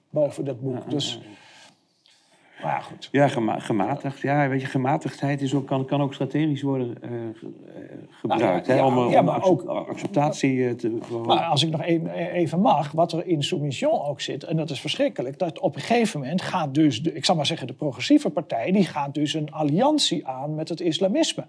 boven 0.09 0.45
dat 0.45 0.61
boek. 0.61 0.89
Dus, 0.89 1.21
maar 2.64 2.72
ja, 2.72 2.80
goed. 2.80 3.10
Ja, 3.11 3.27
gema- 3.27 3.60
gematigd. 3.60 4.19
Ja, 4.19 4.48
weet 4.49 4.61
je, 4.61 4.68
gematigdheid 4.68 5.41
is 5.41 5.53
ook, 5.53 5.68
kan, 5.68 5.86
kan 5.86 6.02
ook 6.02 6.14
strategisch 6.14 6.61
worden 6.61 6.98
eh, 7.02 7.10
eh, 7.10 7.15
gebruikt. 8.10 8.68
Nou, 8.68 8.80
ja, 8.80 8.86
hè, 8.90 9.03
om 9.03 9.10
ja, 9.10 9.22
maar 9.22 9.44
ook- 9.44 9.64
acceptatie 9.65 10.68
eh, 10.68 10.73
te... 10.73 10.98
Maar 11.26 11.38
als 11.44 11.64
ik 11.64 11.69
nog 11.69 11.81
een- 11.86 12.07
even 12.10 12.60
mag, 12.61 12.91
wat 12.91 13.11
er 13.11 13.26
in 13.27 13.44
Soumission 13.44 14.02
ook 14.02 14.22
zit, 14.22 14.44
en 14.44 14.57
dat 14.57 14.69
is 14.69 14.80
verschrikkelijk, 14.81 15.40
dat 15.40 15.60
op 15.60 15.76
een 15.76 15.81
gegeven 15.81 16.19
moment 16.19 16.41
gaat 16.41 16.73
dus, 16.73 17.02
de, 17.03 17.14
ik 17.14 17.26
zal 17.26 17.36
maar 17.36 17.45
zeggen, 17.45 17.68
de 17.68 17.73
progressieve 17.73 18.30
partij, 18.30 18.72
die 18.72 18.86
gaat 18.86 19.14
dus 19.14 19.34
een 19.34 19.52
alliantie 19.52 20.27
aan 20.27 20.56
met 20.56 20.69
het 20.69 20.80
islamisme. 20.81 21.44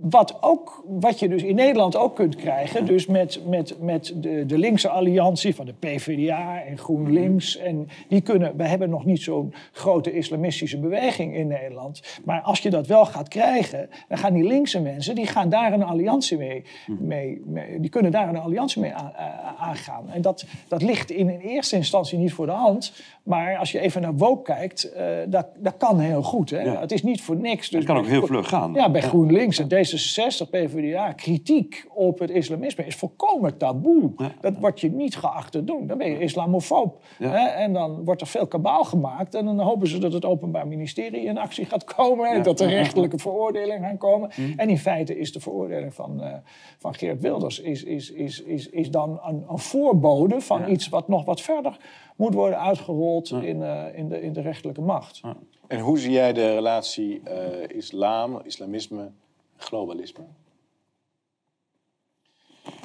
Wat, 0.00 0.38
ook, 0.42 0.84
wat 0.86 1.18
je 1.18 1.28
dus 1.28 1.42
in 1.42 1.54
Nederland 1.54 1.96
ook 1.96 2.14
kunt 2.16 2.36
krijgen, 2.36 2.86
dus 2.86 3.06
met, 3.06 3.40
met, 3.46 3.76
met 3.80 4.12
de, 4.16 4.46
de 4.46 4.58
linkse 4.58 4.88
alliantie 4.88 5.54
van 5.54 5.66
de 5.66 5.72
PvdA 5.78 6.62
en 6.62 6.78
GroenLinks. 6.78 7.56
En 7.56 7.88
die 8.08 8.20
kunnen, 8.20 8.56
we 8.56 8.64
hebben 8.66 8.90
nog 8.90 9.04
niet 9.04 9.22
zo'n 9.22 9.54
grote 9.72 10.12
islamistische 10.12 10.78
beweging 10.78 11.34
in 11.36 11.46
Nederland. 11.46 12.02
Maar 12.24 12.40
als 12.40 12.60
je 12.60 12.70
dat 12.70 12.86
wel 12.86 13.04
gaat 13.06 13.28
krijgen, 13.28 13.88
dan 14.08 14.18
gaan 14.18 14.32
die 14.34 14.44
linkse 14.44 14.80
mensen, 14.80 15.14
die 15.14 15.26
gaan 15.26 15.48
daar 15.48 15.72
een 15.72 15.82
alliantie 15.84 16.36
mee, 16.38 16.64
mee, 16.98 17.42
mee- 17.46 17.80
die 17.80 17.90
kunnen 17.90 18.10
daar 18.10 18.28
een 18.28 18.36
alliantie 18.38 18.80
mee 18.80 18.92
aan- 18.94 19.12
aangaan. 19.58 20.10
En 20.10 20.22
dat, 20.22 20.44
dat 20.68 20.82
ligt 20.82 21.10
in, 21.10 21.30
in 21.30 21.40
eerste 21.40 21.76
instantie 21.76 22.18
niet 22.18 22.32
voor 22.32 22.46
de 22.46 22.52
hand. 22.52 22.92
Maar 23.22 23.56
als 23.56 23.72
je 23.72 23.80
even 23.80 24.02
naar 24.02 24.14
Woke 24.16 24.42
kijkt, 24.42 24.92
eh, 24.92 25.04
dat, 25.28 25.46
dat 25.56 25.74
kan 25.76 25.98
heel 25.98 26.22
goed. 26.22 26.50
Hè? 26.50 26.60
Ja. 26.62 26.80
Het 26.80 26.92
is 26.92 27.02
niet 27.02 27.22
voor 27.22 27.36
niks. 27.36 27.68
Dus 27.68 27.78
Het 27.78 27.88
kan 27.88 27.96
ook 27.96 28.06
heel 28.06 28.26
vlug 28.26 28.48
gaan. 28.48 28.72
Ja, 28.74 28.90
bij 28.90 29.02
GroenLinks 29.02 29.58
en 29.58 29.68
D66 29.68 29.87
D66, 29.90 30.50
PvdA, 30.50 31.12
kritiek 31.12 31.86
op 31.94 32.18
het 32.18 32.30
islamisme 32.30 32.86
is 32.86 32.96
volkomen 32.96 33.56
taboe. 33.56 34.12
Dat 34.40 34.54
wordt 34.58 34.80
je 34.80 34.90
niet 34.90 35.16
geacht 35.16 35.52
te 35.52 35.64
doen. 35.64 35.86
Dan 35.86 35.98
ben 35.98 36.10
je 36.10 36.18
islamofoob. 36.18 37.02
Ja. 37.18 37.30
Hè? 37.30 37.46
En 37.46 37.72
dan 37.72 38.04
wordt 38.04 38.20
er 38.20 38.26
veel 38.26 38.46
kabaal 38.46 38.84
gemaakt. 38.84 39.34
En 39.34 39.44
dan 39.44 39.60
hopen 39.60 39.88
ze 39.88 39.98
dat 39.98 40.12
het 40.12 40.24
Openbaar 40.24 40.66
Ministerie 40.66 41.24
in 41.24 41.38
actie 41.38 41.64
gaat 41.64 41.84
komen. 41.84 42.30
En 42.30 42.42
dat 42.42 42.60
er 42.60 42.68
rechtelijke 42.68 43.18
veroordelingen 43.18 43.82
gaan 43.88 43.98
komen. 43.98 44.30
En 44.56 44.68
in 44.68 44.78
feite 44.78 45.18
is 45.18 45.32
de 45.32 45.40
veroordeling 45.40 45.94
van, 45.94 46.22
eh, 46.22 46.34
van 46.78 46.94
Geert 46.94 47.20
Wilders 47.20 47.60
is, 47.60 47.82
is, 47.82 48.10
is, 48.10 48.42
is, 48.42 48.68
is 48.68 48.90
dan 48.90 49.20
een, 49.24 49.44
een 49.48 49.58
voorbode 49.58 50.40
van 50.40 50.70
iets 50.70 50.88
wat 50.88 51.08
nog 51.08 51.24
wat 51.24 51.40
verder 51.40 51.76
moet 52.16 52.34
worden 52.34 52.60
uitgerold 52.60 53.30
in, 53.30 53.62
eh, 53.62 53.84
in, 53.94 54.08
de, 54.08 54.22
in 54.22 54.32
de 54.32 54.40
rechterlijke 54.40 54.80
macht. 54.80 55.20
En 55.68 55.80
hoe 55.80 55.98
zie 55.98 56.10
jij 56.10 56.32
de 56.32 56.54
relatie 56.54 57.20
eh, 57.24 57.76
islam, 57.76 58.40
islamisme, 58.44 59.10
globalisme? 59.58 60.24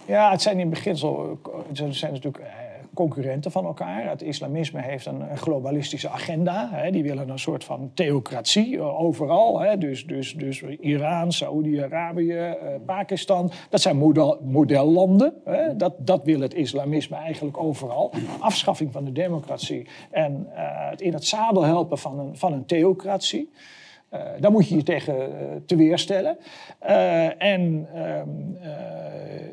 Ja, 0.05 0.31
het 0.31 0.41
zijn 0.41 0.59
in 0.59 0.69
beginsel 0.69 1.39
het 1.67 1.95
zijn 1.95 2.13
natuurlijk 2.13 2.43
eh, 2.43 2.51
concurrenten 2.93 3.51
van 3.51 3.65
elkaar. 3.65 4.09
Het 4.09 4.21
islamisme 4.21 4.81
heeft 4.81 5.05
een, 5.05 5.37
globalistische 5.37 6.09
agenda. 6.09 6.69
Hè. 6.71 6.91
Die 6.91 7.03
willen 7.03 7.29
een 7.29 7.39
soort 7.39 7.63
van 7.63 7.91
theocratie 7.93 8.77
eh, 8.77 9.01
overal. 9.01 9.59
Hè. 9.59 9.77
Dus, 9.77 10.05
dus, 10.05 10.33
dus 10.33 10.61
Iran, 10.61 11.31
Saoedi-Arabië, 11.31 12.33
eh, 12.33 12.55
Pakistan. 12.85 13.51
Dat 13.69 13.81
zijn 13.81 13.97
model, 13.97 14.39
modellanden. 14.43 15.33
Hè. 15.45 15.75
Dat, 15.75 15.93
dat 15.97 16.23
wil 16.23 16.39
het 16.39 16.53
islamisme 16.53 17.15
eigenlijk 17.15 17.57
overal. 17.57 18.11
Afschaffing 18.39 18.91
van 18.91 19.05
de 19.05 19.11
democratie 19.11 19.87
en 20.11 20.47
het 20.89 21.01
in 21.01 21.13
het 21.13 21.25
zadel 21.25 21.63
helpen 21.63 21.97
van 21.97 22.19
een, 22.19 22.37
van 22.37 22.53
een 22.53 22.65
theocratie. 22.65 23.51
Uh, 24.13 24.19
daar 24.39 24.51
moet 24.51 24.67
je 24.67 24.75
je 24.75 24.83
tegen 24.83 25.15
uh, 25.15 25.25
te 25.65 25.75
weerstellen. 25.75 26.37
Uh, 26.89 27.41
en 27.43 27.87
ehm, 27.93 28.29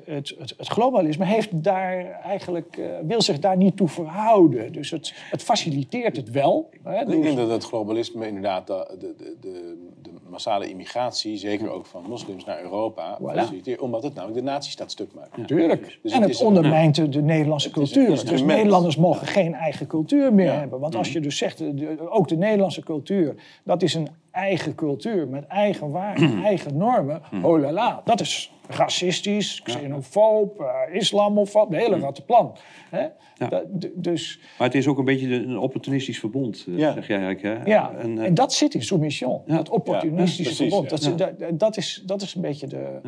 het, 0.05 0.35
het, 0.39 0.55
het, 0.57 0.69
globalisme 0.69 1.25
heeft 1.25 1.63
daar 1.65 2.21
eigenlijk, 2.25 2.81
wil 3.07 3.23
zich 3.23 3.39
daar 3.39 3.57
niet 3.57 3.77
toe 3.77 3.89
verhouden. 3.89 4.73
Dus 4.73 4.91
het, 4.91 5.15
het 5.31 5.43
faciliteert 5.43 6.17
het 6.17 6.31
wel. 6.31 6.71
Hè, 6.83 7.01
Ik 7.01 7.23
denk 7.23 7.37
dat 7.37 7.51
het 7.51 7.65
globalisme 7.65 8.27
inderdaad 8.27 8.67
de, 8.67 8.97
de, 8.99 9.15
de, 9.17 9.37
de, 9.41 10.11
massale 10.31 10.69
immigratie, 10.69 11.37
zeker 11.37 11.71
ook 11.71 11.87
van 11.87 12.03
moslims 12.09 12.45
naar 12.45 12.63
Europa, 12.63 13.19
Voilà. 13.21 13.35
faciliteert, 13.35 13.81
omdat 13.81 14.03
het 14.03 14.15
namelijk 14.15 14.39
de 14.39 14.45
nazistaat 14.51 14.91
stuk 14.91 15.15
maakt. 15.15 15.47
Tuurlijk. 15.47 15.99
Dus 16.03 16.13
en 16.13 16.23
het 16.23 16.41
een- 16.41 16.47
ondermijnt 16.47 16.95
de, 16.95 17.09
de 17.09 17.23
Nederlandse 17.23 17.71
cultuur. 17.71 18.25
dus. 18.25 18.43
Nederlanders 18.43 18.97
mogen 18.97 19.27
geen 19.27 19.55
eigen 19.55 19.87
cultuur 19.87 20.35
meer 20.35 20.45
Ja. 20.53 20.59
hebben. 20.59 20.81
Want 20.81 20.95
als 20.97 21.13
je 21.13 21.21
dus 21.21 21.37
zegt, 21.37 21.63
ook 22.09 22.29
de 22.29 22.37
Nederlandse 22.37 22.81
cultuur, 22.83 23.35
dat 23.65 23.83
is 23.83 23.95
een 23.95 24.09
eigen 24.31 24.75
cultuur 24.75 25.29
met 25.29 25.47
eigen 25.47 25.91
waarden, 25.91 26.43
eigen 26.45 26.77
normen. 26.77 27.23
Oh 27.43 27.61
la 27.61 27.73
la, 27.73 28.01
dat 28.05 28.21
is 28.21 28.53
racistisch, 28.69 29.63
xenofoob, 29.63 30.61
eh, 30.61 30.95
islamofoob, 30.95 31.71
de 31.71 31.77
hele 31.77 31.99
rattenplan. 31.99 32.57
Hè? 32.91 33.07
Dat- 33.49 33.65
d- 33.81 33.89
dus 33.95 34.41
Maar 34.59 34.67
het 34.67 34.77
is 34.77 34.87
ook 34.87 34.99
een 34.99 35.05
beetje 35.05 35.35
een 35.35 35.59
opportunistisch 35.59 36.19
verbond, 36.19 36.65
eh, 36.69 36.79
Ja. 36.79 36.93
zeg 36.93 37.07
jij 37.07 37.23
eigenlijk. 37.23 37.65
Hè? 37.67 37.71
ja, 37.73 37.93
En, 37.99 38.19
eh, 38.19 38.25
en 38.25 38.35
dat 38.35 38.53
zit 38.53 38.75
in 38.75 38.83
soumission, 38.83 39.43
dat 39.47 39.69
opportunistische 39.69 40.43
Ja, 40.43 40.49
precies, 40.49 40.69
verbond. 40.69 40.91
Dat, 40.91 41.05
ja. 41.05 41.11
is- 41.31 41.39
dat, 41.39 41.59
dat, 41.59 41.77
is, 41.77 42.03
dat 42.07 42.23
is 42.23 42.35
een 42.35 42.41
beetje 42.43 42.67
de... 42.67 43.01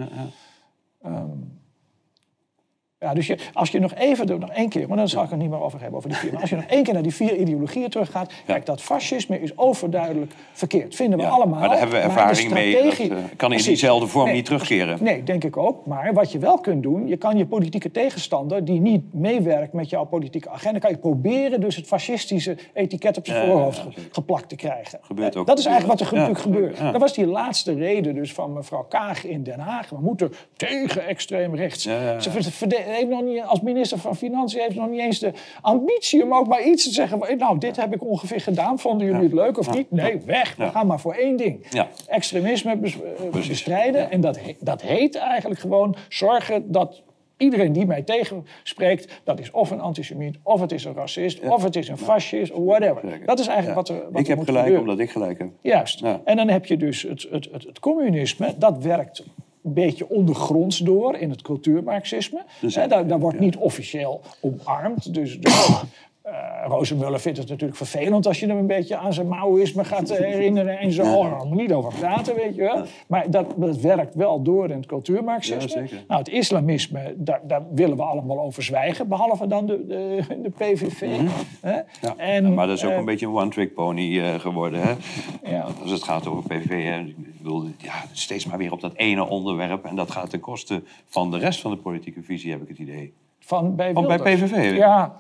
ehm, 1.03 1.29
ja, 3.03 3.15
dus 3.15 3.27
je, 3.27 3.39
als 3.53 3.71
je 3.71 3.79
nog 3.81 3.95
even, 3.95 4.41
nog 4.41 4.51
één 4.51 4.69
keer, 4.69 4.89
maar 4.89 4.97
dan 4.97 5.09
zal 5.09 5.23
ik 5.25 5.31
het 5.31 5.39
niet 5.39 5.51
meer 5.51 5.63
over 5.63 5.81
hebben, 5.81 5.97
over 5.99 6.09
die 6.11 6.19
vier. 6.19 6.33
Maar 6.33 6.41
als 6.41 6.51
je 6.51 6.57
nog 6.57 6.65
één 6.65 6.83
keer 6.83 6.93
naar 6.95 7.03
die 7.03 7.15
vier 7.15 7.37
ideologieën 7.37 7.91
teruggaat, 7.91 8.33
kijk, 8.47 8.67
dat 8.67 8.83
fascisme 8.83 9.41
is 9.41 9.59
overduidelijk 9.59 10.33
verkeerd. 10.53 10.95
Vinden 10.95 11.19
we 11.19 11.25
ja, 11.25 11.31
allemaal. 11.31 11.59
Maar 11.61 11.69
daar 11.69 11.79
hebben 11.79 11.97
we 11.97 12.03
ervaring 12.03 12.51
mee. 12.51 12.83
Dat 12.83 12.99
eh, 12.99 13.17
kan 13.37 13.53
in 13.53 13.63
diezelfde 13.63 14.07
vorm 14.07 14.25
Nee, 14.27 14.35
niet 14.35 14.45
terugkeren. 14.45 14.99
Nee, 15.01 15.23
denk 15.23 15.45
ik 15.45 15.57
ook. 15.57 15.87
Maar 15.87 16.13
wat 16.13 16.33
je 16.33 16.39
wel 16.39 16.59
kunt 16.59 16.83
doen, 16.83 17.07
je 17.09 17.17
kan 17.17 17.37
je 17.37 17.47
politieke 17.47 17.91
tegenstander 17.91 18.65
die 18.65 18.81
niet 18.81 19.15
meewerkt 19.15 19.73
met 19.73 19.91
jouw 19.91 20.05
politieke 20.05 20.51
agenda, 20.51 20.79
kan 20.79 20.91
je 20.91 20.97
proberen 20.97 21.61
dus 21.61 21.77
het 21.77 21.87
fascistische 21.87 22.57
etiket 22.75 23.17
op 23.19 23.27
zijn 23.27 23.47
Ja, 23.47 23.53
voorhoofd 23.53 23.79
ge- 23.79 23.89
geplakt 24.13 24.49
te 24.49 24.57
krijgen. 24.57 24.99
Gebeurt 25.03 25.35
Eh, 25.35 25.41
ook 25.41 25.47
Dat 25.47 25.59
is 25.59 25.65
eigenlijk 25.67 25.99
wat 26.01 26.09
er 26.09 26.15
natuurlijk 26.15 26.45
gebeurt. 26.45 26.93
Dat 26.93 27.01
was 27.01 27.15
die 27.15 27.27
laatste 27.27 27.75
reden 27.75 28.15
dus 28.15 28.33
van 28.33 28.53
mevrouw 28.53 28.83
Kaag 28.89 29.25
in 29.25 29.43
Den 29.43 29.59
Haag. 29.59 29.89
We 29.91 29.97
moeten 30.01 30.33
tegen 30.57 31.07
extreem 31.07 31.55
rechts. 31.55 31.83
Ze 31.83 32.31
heeft 32.93 33.09
nog 33.09 33.23
niet, 33.23 33.43
als 33.43 33.61
minister 33.61 33.99
van 33.99 34.17
Financiën 34.17 34.61
heeft 34.61 34.75
nog 34.77 34.89
niet 34.89 35.01
eens 35.01 35.19
de 35.19 35.33
ambitie 35.61 36.23
om 36.23 36.35
ook 36.35 36.47
maar 36.47 36.63
iets 36.63 36.85
te 36.85 36.91
zeggen. 36.93 37.39
Nou, 37.39 37.59
dit 37.59 37.77
heb 37.77 37.95
ik 37.95 38.05
ongeveer 38.05 38.41
gedaan. 38.41 38.79
Vonden 38.79 39.07
jullie 39.07 39.23
het 39.23 39.33
leuk 39.33 39.59
of 39.59 39.75
niet? 39.75 39.91
Nee, 39.91 40.21
weg. 40.27 40.57
We 40.57 40.69
gaan 40.69 40.87
maar 40.87 41.01
voor 41.01 41.15
één 41.15 41.37
ding. 41.37 41.67
Extremisme 42.07 42.73
eh, 42.73 43.47
bestrijden. 43.49 44.11
En 44.11 44.21
dat, 44.21 44.39
dat 44.61 44.83
heet 44.83 45.17
eigenlijk 45.17 45.61
gewoon 45.61 45.97
zorgen 46.09 46.73
dat 46.73 47.03
iedereen 47.37 47.73
die 47.73 47.87
mij 47.87 48.03
tegenspreekt, 48.03 49.21
dat 49.25 49.41
is 49.41 49.51
of 49.51 49.71
een 49.71 49.81
antisemiet, 49.81 50.37
of 50.43 50.61
het 50.61 50.73
is 50.73 50.85
een 50.85 50.95
racist, 50.95 51.49
of 51.49 51.63
het 51.63 51.77
is 51.77 51.89
een 51.89 51.99
fascist, 51.99 52.53
whatever. 52.55 53.09
Zeker. 53.11 53.27
Dat 53.27 53.39
is 53.39 53.47
eigenlijk 53.47 53.87
Ja. 53.89 53.95
wat 53.95 54.03
er 54.03 54.11
wat 54.13 54.21
ik 54.21 54.29
er 54.29 54.37
heb 54.37 54.45
gelijk 54.45 54.65
gebeuren. 54.65 54.81
omdat 54.91 54.99
ik 55.07 55.11
gelijk 55.11 55.39
heb. 55.39 55.49
Juist. 55.61 56.01
Ja. 56.01 56.21
En 56.25 56.37
dan 56.37 56.49
heb 56.49 56.67
je 56.67 56.77
dus 56.77 57.03
het, 57.03 57.27
het, 57.31 57.49
het, 57.53 57.65
het 57.65 57.79
communisme, 57.79 58.55
dat 58.59 58.79
werkt 58.79 59.25
een 59.65 59.73
beetje 59.73 60.09
ondergronds 60.09 60.79
door 60.79 61.17
in 61.17 61.31
het 61.31 61.43
cultuurmarxisme. 61.43 62.45
Dus, 62.61 62.75
daar, 62.75 63.07
daar 63.07 63.21
wordt 63.21 63.41
niet 63.41 63.57
officieel 63.57 64.21
omarmd. 64.41 65.15
Dus, 65.15 65.39
dus 65.41 65.83
eh, 66.23 66.35
Rozenmuller 66.67 67.21
vindt 67.21 67.39
het 67.39 67.49
natuurlijk 67.49 67.77
vervelend 67.79 68.27
als 68.27 68.41
je 68.41 68.47
hem 68.47 68.57
een 68.59 68.67
beetje 68.67 68.97
aan 68.97 69.13
zijn 69.13 69.29
Maoïsme 69.29 69.85
gaat 69.85 70.17
herinneren 70.17 70.79
en 70.79 70.93
zo. 70.93 71.03
Oh, 71.03 71.31
daar 71.31 71.47
moet 71.47 71.57
niet 71.57 71.73
over 71.73 71.93
praten, 71.99 72.35
weet 72.35 72.55
je 72.55 72.63
wel. 72.63 72.85
Maar 73.07 73.31
dat, 73.31 73.55
dat 73.57 73.77
werkt 73.77 74.15
wel 74.15 74.43
door 74.43 74.71
in 74.71 74.77
het 74.77 74.87
cultuurmarxisme. 74.87 75.81
Ja. 75.83 75.89
Nou, 76.09 76.21
het 76.21 76.29
islamisme, 76.29 77.15
daar, 77.17 77.41
daar 77.43 77.63
willen 77.75 77.97
we 77.97 78.03
allemaal 78.03 78.41
over 78.41 78.63
zwijgen, 78.63 79.09
behalve 79.09 79.47
dan 79.47 79.67
de, 79.67 79.87
de, 79.87 80.25
de 80.43 80.51
PVV. 80.51 81.01
hè. 81.01 81.23
Mhm. 81.23 81.29
Ja. 82.01 82.17
En, 82.17 82.55
maar 82.55 82.67
dat 82.67 82.77
is 82.77 82.85
ook 82.85 82.91
eh, 82.91 82.97
een 82.97 83.05
beetje 83.05 83.27
een 83.27 83.35
one-trick 83.35 83.75
pony 83.75 84.21
eh, 84.21 84.35
geworden. 84.35 84.81
Hè? 84.81 84.93
Ja. 85.51 85.67
Als 85.83 85.91
het 85.91 86.03
gaat 86.03 86.27
over 86.27 86.43
PVV, 86.43 86.85
hè, 86.85 86.99
ik 86.99 87.39
bedoel, 87.39 87.65
ja, 87.79 87.95
steeds 88.13 88.47
maar 88.47 88.59
weer 88.59 88.73
op 88.73 88.81
dat 88.81 88.95
ene 88.95 89.29
onderwerp. 89.29 89.85
En 89.85 89.97
dat 89.97 90.11
gaat 90.11 90.31
ten 90.31 90.41
koste 90.41 90.83
van 91.07 91.31
de 91.31 91.39
rest 91.39 91.61
van 91.61 91.71
de 91.71 91.77
politieke 91.77 92.23
visie, 92.23 92.51
heb 92.51 92.63
ik 92.63 92.69
het 92.69 92.79
idee. 92.79 93.13
Van 93.39 93.77
bij, 93.77 93.93
Van 93.93 94.07
bij. 94.07 94.19
PVV? 94.19 94.77
Ja. 94.77 95.17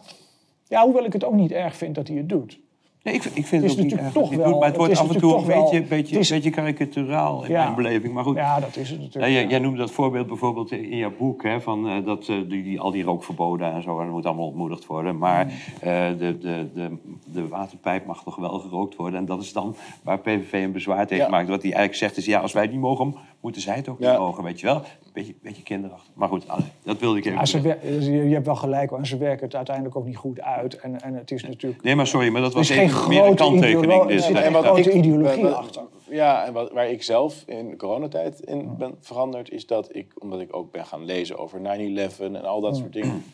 Ja, 0.73 0.85
hoewel 0.85 1.05
ik 1.05 1.12
het 1.12 1.24
ook 1.24 1.32
niet 1.35 1.53
erg 1.53 1.77
vind 1.77 1.94
dat 1.94 2.09
hij 2.09 2.16
het 2.16 2.28
doet. 2.28 2.61
Nee, 3.03 3.15
ik, 3.15 3.24
ik 3.24 3.47
vind 3.47 3.62
Het 3.62 3.70
het, 3.70 3.70
is 3.70 3.77
ook 3.78 3.82
niet 3.90 3.93
erg 3.93 4.12
toch 4.12 4.15
dat 4.15 4.23
hij 4.23 4.31
het 4.31 4.39
wel- 4.40 4.51
doet, 4.51 4.59
maar 4.59 4.69
het 4.69 4.77
wordt 4.77 4.99
af 4.99 5.11
en 5.15 5.19
toe 5.20 5.32
een 5.36 5.44
beetje, 5.47 5.78
wel- 5.78 5.89
beetje, 5.89 6.15
het 6.15 6.24
is- 6.24 6.31
beetje 6.31 6.51
karikaturaal 6.51 7.44
in 7.44 7.51
Ja. 7.51 7.62
mijn 7.65 7.74
beleving. 7.74 8.12
Maar 8.15 8.24
goed, 8.24 8.36
Ja, 8.36 8.61
dat 8.61 8.77
is 8.77 8.90
het 8.90 9.01
natuurlijk. 9.01 9.32
Jij, 9.32 9.43
ja. 9.43 9.49
jij 9.49 9.59
noemde 9.59 9.78
dat 9.78 9.90
voorbeeld 9.90 10.27
bijvoorbeeld 10.27 10.73
in 10.73 10.97
jouw 10.97 11.12
boek, 11.19 11.43
hè, 11.43 11.61
van, 11.61 11.89
eh, 11.89 12.05
dat 12.05 12.28
eh, 12.28 12.36
die, 12.49 12.62
die, 12.62 12.81
al 12.81 12.90
die 12.90 13.03
rookverboden 13.05 13.73
en 13.73 13.82
zo, 13.82 13.99
en 13.99 14.05
dat 14.05 14.15
moet 14.15 14.27
allemaal 14.27 14.47
ontmoedigd 14.47 14.86
worden. 14.86 15.19
Maar 15.19 15.44
Mm. 15.44 15.51
eh, 15.81 16.09
de, 16.19 16.39
de, 16.39 16.69
de, 16.74 16.97
de 17.32 17.49
waterpijp 17.49 18.07
mag 18.07 18.23
toch 18.23 18.36
wel 18.36 18.59
gerookt 18.59 18.97
worden. 18.97 19.19
En 19.19 19.27
dat 19.27 19.43
is 19.43 19.53
dan 19.53 19.74
waar 20.03 20.19
PVV 20.19 20.53
een 20.53 20.73
bezwaar 20.73 21.07
tegen 21.07 21.24
Ja. 21.24 21.31
maakt. 21.31 21.49
Wat 21.49 21.62
hij 21.62 21.73
eigenlijk 21.73 21.99
zegt 22.03 22.16
is, 22.16 22.24
ja, 22.32 22.40
als 22.40 22.53
wij 22.53 22.66
niet 22.66 22.81
mogen, 22.81 23.15
moeten 23.43 23.62
zij 23.62 23.77
het 23.77 23.89
ook 23.89 23.98
Ja. 24.01 24.10
niet 24.10 24.19
mogen, 24.20 24.44
weet 24.44 24.60
je 24.60 24.66
wel. 24.66 24.82
Beetje, 25.12 25.35
beetje 25.43 25.62
kinderachtig. 25.62 26.10
Maar 26.14 26.28
goed, 26.28 26.48
allee, 26.48 26.66
dat 26.82 26.98
wilde 26.98 27.19
ik 27.19 27.24
even 27.24 27.39
Ja, 27.39 27.44
ze 27.44 27.60
zeggen. 27.60 27.81
wer- 27.90 28.02
je 28.02 28.28
je 28.28 28.35
hebt 28.35 28.47
wel 28.47 28.56
gelijk, 28.56 28.90
hoor, 28.90 28.98
en 28.98 29.06
ze 29.06 29.16
werken 29.16 29.44
het 29.47 29.55
uiteindelijk 29.56 29.97
ook 29.97 30.05
niet 30.06 30.16
goed 30.16 30.40
uit. 30.40 30.81
En, 30.81 31.01
en 31.01 31.14
het 31.14 31.31
is 31.31 31.43
natuurlijk. 31.43 31.82
Nee, 31.82 31.94
maar 31.97 32.06
sorry, 32.06 32.28
maar 32.28 32.40
dat 32.43 32.52
was 32.52 32.70
is 32.70 32.77
geen 32.77 32.85
even 32.89 33.09
meer 33.09 33.24
een 33.27 33.35
kanttekening. 33.35 34.06
Dus, 34.06 34.27
zit 34.27 34.36
geen 34.39 34.52
dat- 34.52 34.64
grote 34.64 34.81
ik- 34.90 34.94
ideologie 34.94 35.43
wat- 35.43 35.55
achter. 35.55 35.82
Ja, 36.10 36.44
en 36.47 36.52
wat, 36.52 36.73
waar 36.73 36.89
ik 36.90 37.02
zelf 37.02 37.43
in 37.47 37.77
coronatijd 37.77 38.40
in 38.40 38.77
ben 38.77 38.94
veranderd, 39.01 39.51
is 39.51 39.66
dat 39.66 39.94
ik, 39.94 40.12
omdat 40.19 40.40
ik 40.40 40.56
ook 40.56 40.73
ben 40.73 40.86
gaan 40.86 41.05
lezen 41.05 41.39
over 41.39 41.60
9-11 41.60 42.20
en 42.20 42.44
al 42.44 42.60
dat 42.60 42.77
soort 42.77 42.93
dingen, 42.93 43.24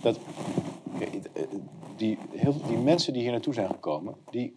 dat 0.00 0.18
die, 1.96 2.18
heel, 2.36 2.54
die 2.68 2.76
mensen 2.76 3.12
die 3.12 3.22
hier 3.22 3.30
naartoe 3.30 3.54
zijn 3.54 3.68
gekomen, 3.68 4.14
die 4.30 4.56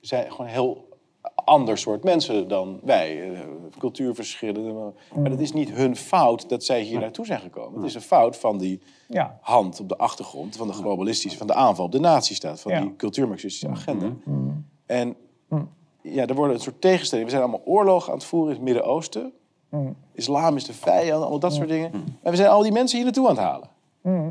zijn 0.00 0.30
gewoon 0.32 0.46
heel 0.50 0.88
ander 1.34 1.78
soort 1.78 2.04
mensen 2.04 2.48
dan 2.48 2.80
wij. 2.82 3.30
Eh, 3.32 3.40
Cultuurverschillen. 3.78 4.94
Maar 5.14 5.30
dat 5.30 5.40
is 5.40 5.52
niet 5.52 5.70
hun 5.70 5.96
fout 5.96 6.48
dat 6.48 6.64
zij 6.64 6.80
hier 6.82 7.00
naartoe 7.00 7.26
zijn 7.26 7.40
gekomen. 7.40 7.76
Het 7.80 7.88
is 7.88 7.94
een 7.94 8.00
fout 8.00 8.36
van 8.36 8.58
die 8.58 8.80
Ja. 9.08 9.38
hand 9.40 9.80
op 9.80 9.88
de 9.88 9.96
achtergrond 9.96 10.56
van 10.56 10.66
de 10.66 10.72
globalistische, 10.72 11.38
van 11.38 11.46
de 11.46 11.54
aanval 11.54 11.84
op 11.84 11.92
de 11.92 12.00
nazistaat, 12.00 12.60
van 12.60 12.72
Ja. 12.72 12.80
die 12.80 12.96
cultuurmarxistische 12.96 13.68
agenda. 13.68 14.06
En 14.86 15.16
ja, 16.02 16.26
er 16.26 16.34
worden 16.34 16.56
een 16.56 16.62
soort 16.62 16.80
tegenstellingen. 16.80 17.30
We 17.30 17.36
zijn 17.38 17.48
allemaal 17.50 17.66
oorlogen 17.74 18.12
aan 18.12 18.18
het 18.18 18.26
voeren 18.26 18.48
in 18.50 18.54
het 18.54 18.64
Midden-Oosten. 18.64 19.32
Islam 20.12 20.56
is 20.56 20.64
de 20.64 20.72
vijand, 20.72 21.20
allemaal 21.20 21.38
dat 21.38 21.54
soort 21.54 21.68
dingen. 21.68 21.92
En 22.22 22.30
we 22.30 22.36
zijn 22.36 22.48
al 22.50 22.62
die 22.62 22.72
mensen 22.72 22.96
hier 22.96 23.04
naartoe 23.06 23.28
aan 23.28 23.34
het 23.34 23.44
halen. 23.44 23.68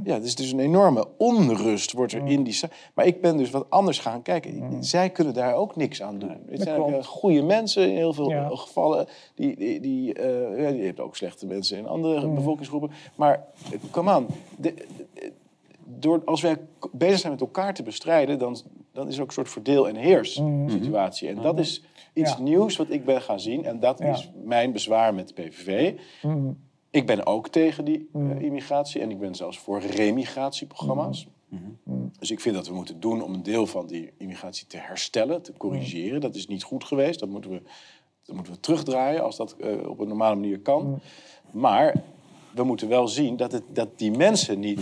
Ja, 0.03 0.13
het 0.13 0.23
is 0.23 0.35
dus 0.35 0.51
een 0.51 0.59
enorme 0.59 1.05
onrust 1.17 1.91
wordt 1.91 2.13
er 2.13 2.25
in 2.27 2.43
die... 2.43 2.59
Maar 2.93 3.05
ik 3.05 3.21
ben 3.21 3.37
dus 3.37 3.49
wat 3.49 3.65
anders 3.69 3.99
gaan 3.99 4.21
kijken. 4.21 4.83
Zij 4.83 5.09
kunnen 5.09 5.33
daar 5.33 5.53
ook 5.55 5.75
niks 5.75 6.01
aan 6.01 6.19
doen. 6.19 6.37
Het 6.49 6.61
zijn 6.61 6.79
ook 6.81 6.87
klopt. 6.87 7.05
goede 7.05 7.41
mensen 7.41 7.89
in 7.89 7.95
heel 7.95 8.13
veel 8.13 8.29
Ja. 8.29 8.49
gevallen. 8.49 9.07
Die, 9.35 9.55
die, 9.55 9.79
die, 9.79 10.13
eh, 10.13 10.61
ja, 10.61 10.67
je 10.67 10.83
hebt 10.83 10.99
ook 10.99 11.15
slechte 11.15 11.45
mensen 11.45 11.77
in 11.77 11.87
andere 11.87 12.27
bevolkingsgroepen. 12.29 12.91
Maar 13.15 13.45
kom 13.91 14.09
aan. 14.09 14.25
De, 14.57 14.73
de- 14.73 15.31
door, 15.85 16.21
als 16.25 16.41
wij 16.41 16.57
bezig 16.91 17.19
zijn 17.19 17.31
met 17.31 17.41
elkaar 17.41 17.73
te 17.73 17.83
bestrijden... 17.83 18.39
dan 18.39 18.57
dan 18.91 19.07
is 19.07 19.15
er 19.15 19.21
ook 19.21 19.27
een 19.27 19.33
soort 19.33 19.49
verdeel- 19.49 19.87
en 19.87 19.95
heers 19.95 20.41
situatie. 20.67 21.27
En 21.29 21.41
dat 21.41 21.59
is 21.59 21.83
iets 22.13 22.31
Mhm. 22.37 22.43
Ja. 22.43 22.49
nieuws 22.49 22.77
wat 22.77 22.89
ik 22.89 23.05
ben 23.05 23.21
gaan 23.21 23.39
zien. 23.39 23.65
En 23.65 23.79
dat 23.79 23.99
Ja. 23.99 24.05
is 24.13 24.31
mijn 24.43 24.71
bezwaar 24.71 25.13
met 25.13 25.27
de 25.27 25.33
PVV. 25.33 25.93
Ik 26.93 27.05
ben 27.05 27.25
ook 27.25 27.47
tegen 27.47 27.85
die 27.85 28.09
eh, 28.13 28.41
immigratie. 28.41 29.01
En 29.01 29.09
ik 29.11 29.19
ben 29.19 29.35
zelfs 29.35 29.57
voor 29.59 29.81
remigratieprogramma's. 29.81 31.27
Mhm. 31.47 31.61
Dus 32.19 32.31
ik 32.31 32.39
vind 32.39 32.55
dat 32.55 32.67
we 32.67 32.73
moeten 32.73 32.99
doen 32.99 33.21
om 33.23 33.33
een 33.33 33.43
deel 33.43 33.67
van 33.67 33.87
die 33.87 34.11
immigratie 34.17 34.67
te 34.67 34.77
herstellen, 34.77 35.41
te 35.41 35.53
corrigeren. 35.57 36.21
Dat 36.21 36.35
is 36.35 36.47
niet 36.47 36.63
goed 36.63 36.83
geweest. 36.83 37.19
Dat 37.19 37.29
moeten 37.29 37.51
we, 37.51 37.61
dat 38.25 38.35
moeten 38.35 38.53
we 38.53 38.59
terugdraaien 38.59 39.23
als 39.23 39.37
dat 39.37 39.55
eh, 39.59 39.89
op 39.89 39.99
een 39.99 40.07
normale 40.07 40.35
manier 40.35 40.59
kan. 40.59 40.83
Mhm. 40.89 40.99
Maar 41.51 41.95
we 42.51 42.63
moeten 42.63 42.87
wel 42.87 43.07
zien 43.07 43.37
dat, 43.37 43.51
het, 43.51 43.63
dat 43.67 43.89
die 43.99 44.11
mensen 44.11 44.59
niet 44.59 44.81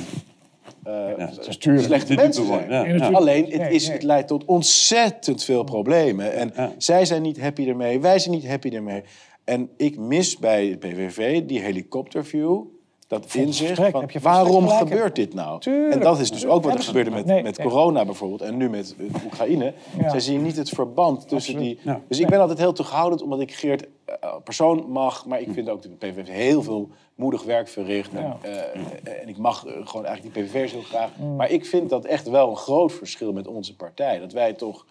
eh, 0.83 1.27
tuurlijk. 1.27 1.85
slechte 1.85 2.13
mensen 2.13 2.45
zijn. 2.45 2.97
ja. 2.97 3.09
Alleen, 3.09 3.51
het, 3.51 3.71
is, 3.71 3.87
het 3.87 4.03
leidt 4.03 4.27
tot 4.27 4.45
ontzettend 4.45 5.43
veel 5.43 5.63
problemen. 5.63 6.33
En 6.33 6.51
Ja. 6.55 6.71
zij 6.77 7.05
zijn 7.05 7.21
niet 7.21 7.41
happy 7.41 7.67
ermee, 7.67 7.99
wij 7.99 8.19
zijn 8.19 8.35
niet 8.35 8.47
happy 8.47 8.69
ermee. 8.69 9.03
En 9.43 9.69
ik 9.77 9.97
mis 9.97 10.37
bij 10.37 10.67
het 10.67 10.79
PVV 10.79 11.43
die 11.43 11.59
helikopterview, 11.59 12.63
dat 13.11 13.33
inzicht 13.33 13.81
van 13.91 14.09
waarom 14.21 14.67
gebeurt 14.67 15.15
dit 15.15 15.33
nou? 15.33 15.59
Tuurlijk, 15.59 15.93
en 15.93 15.99
dat 15.99 16.19
is 16.19 16.31
dus 16.31 16.45
ook 16.45 16.63
wat 16.63 16.73
er 16.73 16.83
gebeurde 16.83 17.09
met, 17.09 17.25
nee, 17.25 17.43
met 17.43 17.57
nee. 17.57 17.67
corona 17.67 18.05
bijvoorbeeld 18.05 18.41
en 18.41 18.57
nu 18.57 18.69
met 18.69 18.95
eh, 18.99 19.23
Oekraïne. 19.25 19.73
Ja. 19.97 20.09
Zij 20.09 20.19
zien 20.19 20.41
niet 20.41 20.55
het 20.55 20.69
verband 20.69 21.27
tussen 21.27 21.55
Absoluut. 21.55 21.77
die... 21.83 21.91
Ja. 21.91 22.01
Dus 22.07 22.19
ik 22.19 22.27
ben 22.27 22.39
altijd 22.39 22.57
heel 22.57 22.73
terughoudend 22.73 23.21
omdat 23.21 23.39
ik 23.39 23.53
Geert 23.53 23.87
eh, 24.05 24.35
persoon 24.43 24.85
mag, 24.89 25.25
maar 25.25 25.41
ik 25.41 25.47
vind 25.51 25.69
ook 25.69 25.81
dat 25.81 25.91
de 25.99 26.07
PVV 26.07 26.27
heel 26.27 26.63
veel 26.63 26.89
moedig 27.15 27.43
werk 27.43 27.67
verricht. 27.67 28.13
En, 28.13 28.21
Ja. 28.21 28.37
eh, 28.41 29.21
en 29.21 29.27
ik 29.27 29.37
mag 29.37 29.59
gewoon 29.59 30.05
eigenlijk 30.05 30.35
die 30.35 30.43
PVV's 30.43 30.71
heel 30.71 30.81
graag. 30.81 31.09
Maar 31.37 31.49
ik 31.49 31.65
vind 31.65 31.89
dat 31.89 32.05
echt 32.05 32.29
wel 32.29 32.49
een 32.49 32.57
groot 32.57 32.91
verschil 32.93 33.33
met 33.33 33.47
onze 33.47 33.75
partij. 33.75 34.19
Dat 34.19 34.31
wij 34.33 34.53
toch... 34.53 34.85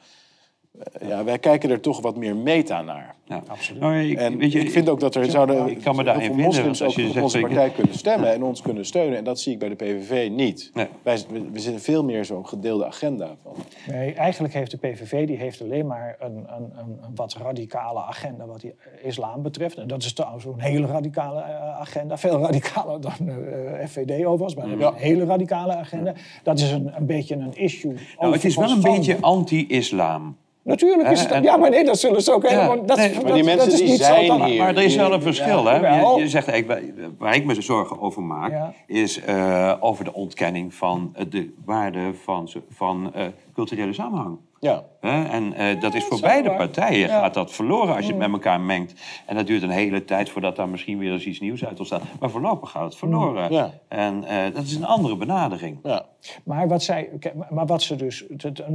eh, 0.78 1.08
ja, 1.08 1.24
wij 1.24 1.38
kijken 1.38 1.70
er 1.70 1.80
toch 1.80 2.00
wat 2.00 2.16
meer 2.16 2.36
meta 2.36 2.82
naar. 2.82 3.14
Ja. 3.24 3.42
Absoluut. 3.46 3.80
Nou, 3.80 4.00
ik, 4.00 4.18
En 4.18 4.36
weet 4.38 4.52
je, 4.52 4.58
ik 4.60 4.70
vind 4.70 4.88
ook 4.88 5.00
dat 5.00 5.14
er 5.14 5.24
zouden 5.30 5.68
ik 5.70 5.80
kan 5.80 5.96
me 5.96 6.02
heel 6.02 6.04
daarin 6.04 6.22
veel 6.24 6.34
vinden, 6.34 6.44
moslims 6.44 6.82
ook 6.82 6.90
je 6.90 7.02
op 7.06 7.10
zegt, 7.12 7.24
onze 7.24 7.38
ik- 7.38 7.44
partij 7.44 7.70
kunnen 7.70 7.94
stemmen 7.94 8.32
en 8.32 8.42
ons 8.42 8.62
kunnen 8.62 8.84
steunen. 8.86 9.18
En 9.18 9.24
dat 9.24 9.40
zie 9.40 9.52
ik 9.52 9.58
bij 9.58 9.68
de 9.68 9.74
PVV 9.74 10.28
niet. 10.30 10.70
Nee. 10.74 10.86
Wij, 11.02 11.18
we, 11.52 11.58
zitten 11.60 11.82
veel 11.82 12.04
meer 12.04 12.24
zo'n 12.24 12.46
gedeelde 12.46 12.86
agenda 12.86 13.36
van. 13.42 13.52
Nee, 13.88 14.12
eigenlijk 14.14 14.54
heeft 14.54 14.70
de 14.70 14.76
PVV 14.76 15.26
die 15.26 15.36
heeft 15.36 15.62
alleen 15.62 15.86
maar 15.86 16.16
een, 16.20 16.36
een, 16.36 16.72
een, 16.76 16.98
een 17.02 17.14
wat 17.14 17.32
radicale 17.42 18.00
agenda 18.02 18.46
wat 18.46 18.60
die 18.60 18.74
islam 19.02 19.42
betreft. 19.42 19.76
En 19.76 19.88
dat 19.88 20.02
is 20.02 20.12
trouwens 20.12 20.44
een 20.44 20.60
hele 20.60 20.86
radicale 20.86 21.40
eh, 21.40 21.80
agenda. 21.80 22.18
Veel 22.18 22.38
radicaler 22.38 23.00
dan 23.00 23.28
eh 23.28 23.86
FVD 23.86 24.24
overigens, 24.24 24.54
maar 24.54 24.68
dat 24.68 24.76
is 24.78 24.82
Ja. 24.84 24.88
een 24.90 24.94
hele 24.96 25.24
radicale 25.24 25.74
agenda. 25.74 26.14
Dat 26.42 26.58
is 26.58 26.70
een, 26.70 26.96
een 26.96 27.06
beetje 27.06 27.34
een 27.34 27.56
issue. 27.56 27.94
nou, 28.18 28.32
het 28.32 28.44
is 28.44 28.56
wel 28.56 28.70
een 28.70 28.80
van- 28.80 28.94
beetje 28.94 29.16
anti-islam. 29.20 30.36
Natuurlijk 30.62 31.10
is 31.10 31.20
het... 31.20 31.30
En- 31.30 31.42
Ja, 31.42 31.56
maar 31.56 31.70
nee, 31.70 31.84
dat 31.84 31.98
zullen 31.98 32.22
ze 32.22 32.32
ook 32.32 32.48
helemaal... 32.48 32.86
Dat, 32.86 32.96
nee, 32.96 33.12
dat, 33.14 33.22
maar 33.22 33.32
die 33.32 33.42
dat 33.44 33.54
mensen 33.54 33.72
is 33.72 33.78
die 33.78 33.88
niet 33.88 33.98
zo 33.98 34.04
zijn 34.04 34.44
hier. 34.44 34.58
Maar 34.58 34.76
er 34.76 34.82
is 34.82 34.96
wel 34.96 35.12
een 35.12 35.22
verschil, 35.22 35.64
hè? 35.64 35.76
Je, 36.00 36.20
je 36.20 36.28
zegt 36.28 36.48
eigenlijk, 36.48 36.90
waar- 37.18 37.34
ik 37.34 37.44
me 37.44 37.62
zorgen 37.62 38.00
over 38.00 38.22
maak, 38.22 38.50
Ja. 38.50 38.72
is 38.86 39.20
eh, 39.20 39.74
over 39.80 40.04
de 40.04 40.12
ontkenning 40.14 40.74
van 40.74 41.10
eh, 41.14 41.24
de 41.30 41.52
waarde 41.64 42.14
van, 42.24 42.48
van 42.70 43.10
eh, 43.14 43.26
culturele 43.54 43.92
samenhang. 43.92 44.38
Ja. 44.60 44.84
Hè? 45.00 45.24
En 45.24 45.52
eh, 45.52 45.80
dat 45.80 45.94
is 45.94 46.04
voor 46.04 46.20
beide 46.20 46.48
waar. 46.48 46.56
partijen 46.56 46.98
Ja. 47.08 47.16
Mm. 47.16 47.22
gaat 47.22 47.34
dat 47.34 47.52
verloren 47.52 47.94
als 47.94 48.04
je 48.04 48.10
het 48.10 48.20
met 48.20 48.32
elkaar 48.32 48.60
mengt. 48.60 48.94
En 49.26 49.36
dat 49.36 49.46
duurt 49.46 49.62
een 49.62 49.70
hele 49.70 50.04
tijd 50.04 50.30
voordat 50.30 50.56
daar 50.56 50.68
misschien 50.68 50.98
weer 50.98 51.12
eens 51.12 51.26
iets 51.26 51.40
nieuws 51.40 51.64
uit 51.64 51.78
ontstaat. 51.78 52.02
Maar 52.20 52.30
voorlopig 52.30 52.70
gaat 52.70 52.84
het 52.84 52.96
verloren. 52.96 53.52
Ja. 53.52 53.70
En 53.88 54.24
eh, 54.24 54.54
dat 54.54 54.62
is 54.64 54.74
een 54.74 54.84
andere 54.84 55.16
benadering. 55.16 55.78
ja. 55.82 56.06
Maar 56.44 56.68
wat, 56.68 56.82
zij, 56.82 57.10
maar- 57.50 57.66
wat 57.66 57.82
ze 57.82 57.96
dus. 57.96 58.24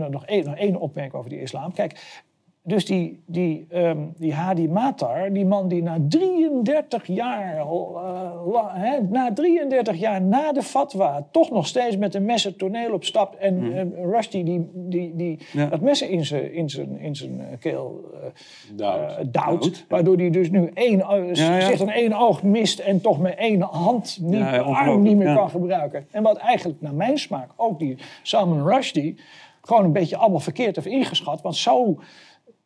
Nog 0.10 0.26
één, 0.26 0.45
nog 0.45 0.56
één 0.56 0.76
opmerking 0.80 1.16
over 1.16 1.30
die 1.30 1.41
islam. 1.41 1.74
Kijk, 1.74 2.24
dus 2.68 2.86
die, 2.86 3.24
die, 3.26 3.66
ehm, 3.70 3.98
die 4.18 4.34
Hadi 4.34 4.68
Matar, 4.68 5.34
die 5.34 5.46
man 5.46 5.68
die 5.68 5.84
na 5.84 5.98
33 6.10 7.06
jaar, 7.08 7.58
eh, 7.58 7.68
la- 8.52 9.00
na 9.10 9.34
33 9.34 9.98
jaar 9.98 10.22
na 10.22 10.52
de 10.52 10.62
fatwa, 10.62 11.28
toch 11.32 11.52
nog 11.52 11.68
steeds 11.68 11.98
met 11.98 12.16
een 12.16 12.26
mes 12.26 12.44
het 12.44 12.58
toneel 12.58 12.94
opstapt. 12.94 13.36
En 13.38 13.74
eh, 13.74 14.04
Rushdie 14.04 14.44
die, 14.44 14.70
die, 14.74 15.16
die 15.16 15.40
Ja. 15.54 15.66
dat 15.66 15.82
mes 15.82 16.02
in 16.02 16.26
zijn, 16.26 16.54
in 16.54 16.70
zijn, 16.70 17.00
in 17.00 17.16
zijn 17.16 17.40
eh, 17.40 17.46
keel 17.60 18.04
Doubt. 18.76 19.18
eh, 19.36 19.60
duwt. 19.62 19.86
Waardoor 19.90 20.16
hij 20.18 20.30
dus 20.30 20.50
nu 20.52 20.72
één, 20.74 20.98
Ja, 21.34 21.58
ja. 21.58 21.94
één 21.94 22.14
oog 22.14 22.44
mist 22.44 22.80
en 22.80 23.02
toch 23.02 23.20
met 23.20 23.36
één 23.36 23.62
hand, 23.62 24.18
niet, 24.22 24.44
arm 24.64 25.02
niet 25.02 25.18
meer 25.18 25.36
kan 25.36 25.50
gebruiken. 25.50 26.08
En 26.12 26.24
wat 26.24 26.38
eigenlijk 26.38 26.82
naar 26.82 26.94
mijn 26.94 27.18
smaak 27.18 27.50
ook 27.56 27.80
die 27.80 27.98
Salman 28.24 28.68
Rushdie 28.68 29.16
gewoon 29.62 29.84
een 29.84 29.92
beetje 29.92 30.18
allemaal 30.18 30.40
verkeerd 30.40 30.76
heeft 30.76 30.88
ingeschat. 30.88 31.42
Want 31.42 31.56
zo 31.56 32.00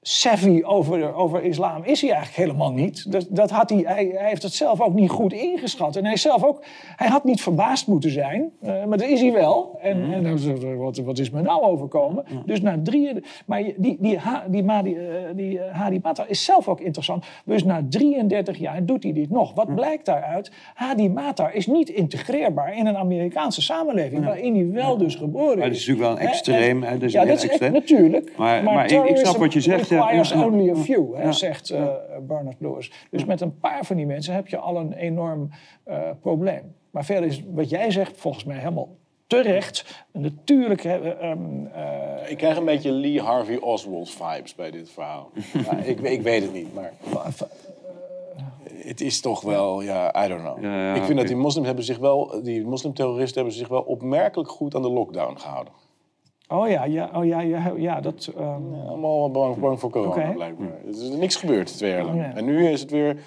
savvy 0.02 0.62
over, 0.66 1.14
over 1.16 1.44
islam 1.44 1.84
is 1.84 2.02
hij 2.02 2.12
eigenlijk 2.12 2.42
helemaal 2.48 2.72
niet. 2.72 3.12
Dat, 3.12 3.28
dat 3.30 3.50
had 3.50 3.70
hij, 3.70 3.82
hij, 3.86 4.12
hij 4.16 4.30
heeft 4.30 4.44
het 4.44 4.54
zelf 4.54 4.82
ook 4.82 4.94
niet 4.94 5.10
goed 5.10 5.34
ingeschat. 5.34 5.96
En 5.96 6.06
hij, 6.06 6.18
zelf 6.18 6.44
ook, 6.44 6.64
hij 6.96 7.08
had 7.08 7.24
niet 7.24 7.42
verbaasd 7.42 7.88
moeten 7.88 8.12
zijn, 8.12 8.52
eh, 8.62 8.86
maar 8.86 8.98
dat 8.98 9.08
is 9.08 9.22
hij 9.22 9.32
wel. 9.34 9.78
En, 9.82 10.02
Mhm. 10.02 10.12
en 10.12 10.26
hij, 10.26 10.76
wat, 10.76 10.98
wat 10.98 11.18
is 11.20 11.30
me 11.30 11.42
nou 11.42 11.62
overkomen? 11.64 12.26
Dus 12.46 12.62
na 12.62 12.80
drie... 12.84 13.10
Maar 13.46 13.64
die, 13.78 13.98
die, 14.00 14.20
die, 14.50 14.64
Mahdi, 14.64 14.96
eh, 14.96 15.04
die 15.36 15.60
eh, 15.60 15.76
Hadi 15.76 16.00
Matar 16.04 16.30
is 16.30 16.44
zelf 16.46 16.68
ook 16.68 16.80
interessant. 16.82 17.26
Dus 17.46 17.64
na 17.64 17.82
33 17.90 18.58
jaar 18.58 18.86
doet 18.86 19.04
hij 19.04 19.14
dit 19.14 19.30
nog. 19.30 19.54
Wat 19.54 19.76
blijkt 19.76 20.06
daaruit? 20.06 20.52
Hadi 20.74 21.10
Matar 21.10 21.54
is 21.54 21.68
niet 21.68 21.90
integreerbaar 21.90 22.78
in 22.78 22.86
een 22.86 22.98
Amerikaanse 22.98 23.62
samenleving... 23.62 24.26
waarin 24.26 24.56
hij 24.56 24.70
wel 24.84 24.98
dus 24.98 25.16
geboren 25.16 25.50
is. 25.54 25.56
Maar 25.60 25.68
dat 25.68 25.76
is 25.78 25.88
natuurlijk 25.88 26.16
wel 26.18 26.26
een 26.26 26.32
extreem, 26.32 26.84
hè, 26.84 26.94
dat 26.94 27.02
is 27.02 27.12
ja, 27.14 27.26
dat 27.26 27.38
is 27.38 27.48
extreem. 27.48 27.72
natuurlijk. 27.74 28.32
Maar- 28.38 28.64
maar 28.64 28.92
ik- 28.92 29.04
ik 29.10 29.18
snap 29.18 29.36
wat 29.38 29.54
je 29.54 29.62
zegt. 29.62 29.88
Requires 29.90 30.32
only 30.32 30.70
a 30.70 30.76
few, 30.76 31.16
hè, 31.16 31.24
Ja. 31.24 31.32
zegt 31.32 31.70
eh 31.70 31.88
Bernard 32.22 32.60
Lewis. 32.60 32.92
Dus 33.12 33.26
met 33.26 33.42
een 33.42 33.58
paar 33.60 33.86
van 33.86 33.96
die 33.96 34.06
mensen 34.06 34.34
heb 34.34 34.48
je 34.48 34.58
al 34.58 34.78
een 34.78 34.94
enorm 34.94 35.50
eh, 35.84 36.10
probleem. 36.22 36.76
Maar 36.92 37.06
verder 37.06 37.30
is 37.30 37.44
wat 37.54 37.70
jij 37.70 37.92
zegt 37.92 38.18
volgens 38.18 38.44
mij 38.44 38.58
helemaal 38.58 38.90
terecht. 39.28 40.06
Natuurlijk... 40.12 40.84
eh, 40.84 41.24
ehm, 41.24 41.66
eh, 41.66 42.32
Ik 42.32 42.38
krijg 42.38 42.58
een 42.58 42.66
beetje 42.66 42.92
Lee 42.92 43.22
Harvey 43.22 43.58
Oswald 43.60 44.10
vibes 44.10 44.56
bij 44.56 44.72
dit 44.72 44.90
verhaal. 44.90 45.30
ja, 45.66 45.78
ik, 45.78 46.00
ik 46.00 46.22
weet 46.22 46.42
het 46.42 46.54
niet, 46.54 46.74
maar 46.74 46.94
het 48.84 49.02
is 49.02 49.22
toch 49.22 49.42
wel, 49.42 49.82
ja, 49.82 50.26
I 50.26 50.28
don't 50.28 50.42
know. 50.42 50.62
Ja, 50.64 50.88
ja, 50.88 50.94
ik 50.96 51.04
vind 51.04 51.18
dat 51.18 51.28
die 51.28 51.36
moslims 51.36 51.66
hebben 51.68 51.86
zich 51.86 51.98
wel, 51.98 52.42
die 52.44 52.66
moslimterroristen 52.66 53.36
hebben 53.36 53.58
zich 53.58 53.68
wel 53.68 53.82
opmerkelijk 53.82 54.50
goed 54.50 54.76
aan 54.76 54.82
de 54.82 54.90
lockdown 54.90 55.38
gehouden. 55.38 55.74
Oh 56.50 56.70
ja, 56.70 56.84
ja, 56.84 57.10
oh 57.14 57.26
ja, 57.26 57.40
ja, 57.40 57.74
ja 57.78 58.02
dat... 58.02 58.32
ehm, 58.38 58.74
Allemaal 58.88 59.32
bang, 59.32 59.58
bang 59.58 59.80
voor 59.80 59.90
corona, 59.90 60.24
Oké. 60.24 60.34
blijkbaar. 60.34 60.68
Er 60.84 60.90
is 60.90 61.10
niks 61.10 61.36
gebeurd 61.36 61.78
twee 61.78 61.92
jaar 61.92 62.04
lang. 62.04 62.18
Ja. 62.20 62.36
En 62.36 62.46
nu 62.46 62.68
is 62.68 62.82
het 62.82 62.92
weer... 62.92 63.18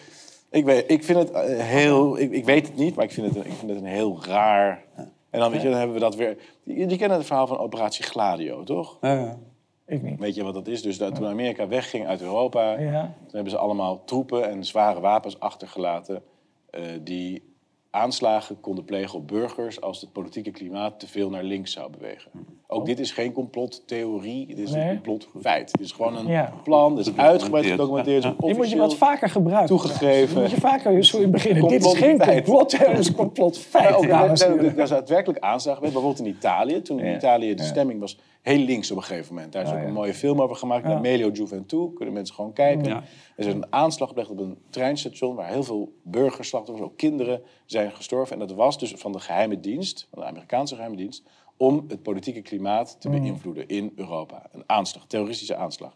Ik 0.50 0.64
weet, 0.64 0.90
ik 0.90 1.04
vind 1.04 1.18
het 1.18 1.30
eh, 1.30 1.58
heel... 1.58 2.18
Ik, 2.18 2.30
ik 2.30 2.44
weet 2.44 2.66
het 2.66 2.76
niet, 2.76 2.94
maar 2.94 3.04
ik 3.04 3.10
vind 3.12 3.26
het, 3.26 3.36
een- 3.36 3.50
ik 3.50 3.56
vind 3.56 3.70
het 3.70 3.80
een 3.80 3.86
heel 3.86 4.18
raar... 4.24 4.84
En 5.30 5.40
dan, 5.40 5.50
weet 5.50 5.62
je, 5.62 5.68
dan 5.68 5.76
hebben 5.78 5.94
we 5.94 6.00
dat 6.02 6.14
weer... 6.16 6.36
Die 6.64 6.96
kennen 6.98 7.16
het 7.18 7.26
verhaal 7.26 7.46
van 7.46 7.58
Operatie 7.58 8.04
Gladio, 8.04 8.62
toch? 8.64 8.98
Ja, 9.00 9.12
ja. 9.12 9.38
ik 9.86 10.02
niet. 10.02 10.18
Weet 10.18 10.34
je 10.34 10.42
wat 10.44 10.54
dat 10.54 10.66
is? 10.68 10.82
Dus 10.82 10.98
dat 10.98 11.14
toen 11.14 11.26
Amerika 11.26 11.68
wegging 11.68 12.06
uit 12.06 12.22
Europa... 12.22 12.78
Ja. 12.78 13.00
Toen 13.02 13.30
hebben 13.34 13.50
ze 13.50 13.58
allemaal 13.58 14.04
troepen 14.04 14.48
en 14.50 14.64
zware 14.64 15.00
wapens 15.00 15.40
achtergelaten... 15.40 16.22
eh, 16.70 16.82
die 17.00 17.42
aanslagen 17.90 18.60
konden 18.60 18.84
plegen 18.84 19.18
op 19.18 19.28
burgers... 19.28 19.80
als 19.80 20.00
het 20.00 20.12
politieke 20.12 20.50
klimaat 20.50 21.00
te 21.00 21.08
veel 21.08 21.30
naar 21.30 21.42
links 21.44 21.72
zou 21.72 21.90
bewegen. 21.90 22.30
Ook 22.72 22.86
dit 22.86 22.98
is 23.00 23.10
geen 23.12 23.32
complottheorie, 23.32 24.46
dit 24.46 24.58
is 24.58 24.70
Nee. 24.70 24.88
een 24.88 24.94
complotfeit. 24.94 25.72
Het 25.72 25.80
is 25.80 25.92
gewoon 25.92 26.16
een 26.16 26.26
Ja. 26.26 26.52
plan, 26.64 26.96
het 26.96 27.06
is 27.06 27.16
uitgebreid 27.16 27.66
gedocumenteerd. 27.66 28.22
Die 28.38 28.54
moet 28.54 28.70
je 28.70 28.76
wat 28.76 28.96
vaker 28.96 29.28
gebruiken. 29.30 29.66
toegegeven. 29.68 30.34
Die 30.34 30.42
moet 30.42 30.50
je 30.50 30.60
vaker 30.60 31.04
zo 31.04 31.18
in 31.18 31.30
beginnen. 31.30 31.68
Dit 31.68 31.84
is 31.84 31.94
geen 31.94 32.18
complot, 32.18 32.78
het 32.78 32.98
is 32.98 33.14
complotfeit. 33.14 34.08
Maar 34.08 34.24
ook, 34.24 34.30
is 34.76 34.88
daadwerkelijk 34.88 35.38
aanslagen 35.44 35.74
geweest, 35.82 35.92
bijvoorbeeld 35.94 36.26
in 36.26 36.34
Italië. 36.34 36.82
Toen 36.82 36.98
in 36.98 37.06
Ja. 37.10 37.16
Italië 37.16 37.54
de 37.54 37.62
stemming 37.62 38.00
was 38.00 38.18
heel 38.42 38.58
links 38.58 38.90
op 38.90 38.96
een 38.96 39.02
gegeven 39.02 39.34
moment. 39.34 39.52
Daar 39.52 39.62
is 39.62 39.70
ook 39.70 39.76
ja. 39.76 39.84
een 39.84 39.92
mooie 39.92 40.14
film 40.14 40.40
over 40.42 40.56
gemaakt, 40.56 40.86
Ja. 40.86 40.98
Melio 40.98 41.30
Gioventù. 41.32 41.94
Kunnen 41.94 42.14
mensen 42.14 42.34
gewoon 42.34 42.52
kijken. 42.52 42.84
Ja. 42.84 43.02
Er 43.36 43.46
is 43.46 43.54
een 43.54 43.64
aanslag 43.70 44.08
gepleegd 44.08 44.30
op 44.30 44.38
een 44.38 44.58
treinstation... 44.70 45.34
waar 45.34 45.48
heel 45.48 45.62
veel 45.62 45.92
burgerslachtoffers, 46.02 46.86
ook 46.88 46.96
kinderen, 46.96 47.40
zijn 47.66 47.92
gestorven. 47.92 48.40
En 48.40 48.46
dat 48.46 48.56
was 48.56 48.78
dus 48.78 48.92
van 48.96 49.12
de 49.12 49.20
geheime 49.20 49.60
dienst, 49.60 50.08
van 50.12 50.22
de 50.22 50.28
Amerikaanse 50.28 50.74
geheime 50.74 50.96
dienst... 50.96 51.22
om 51.62 51.84
het 51.88 52.02
politieke 52.02 52.42
klimaat 52.42 53.00
te 53.00 53.08
beïnvloeden 53.08 53.68
in 53.68 53.92
Europa. 53.96 54.42
Een 54.52 54.62
aanslag, 54.66 55.06
terroristische 55.06 55.56
aanslag. 55.56 55.92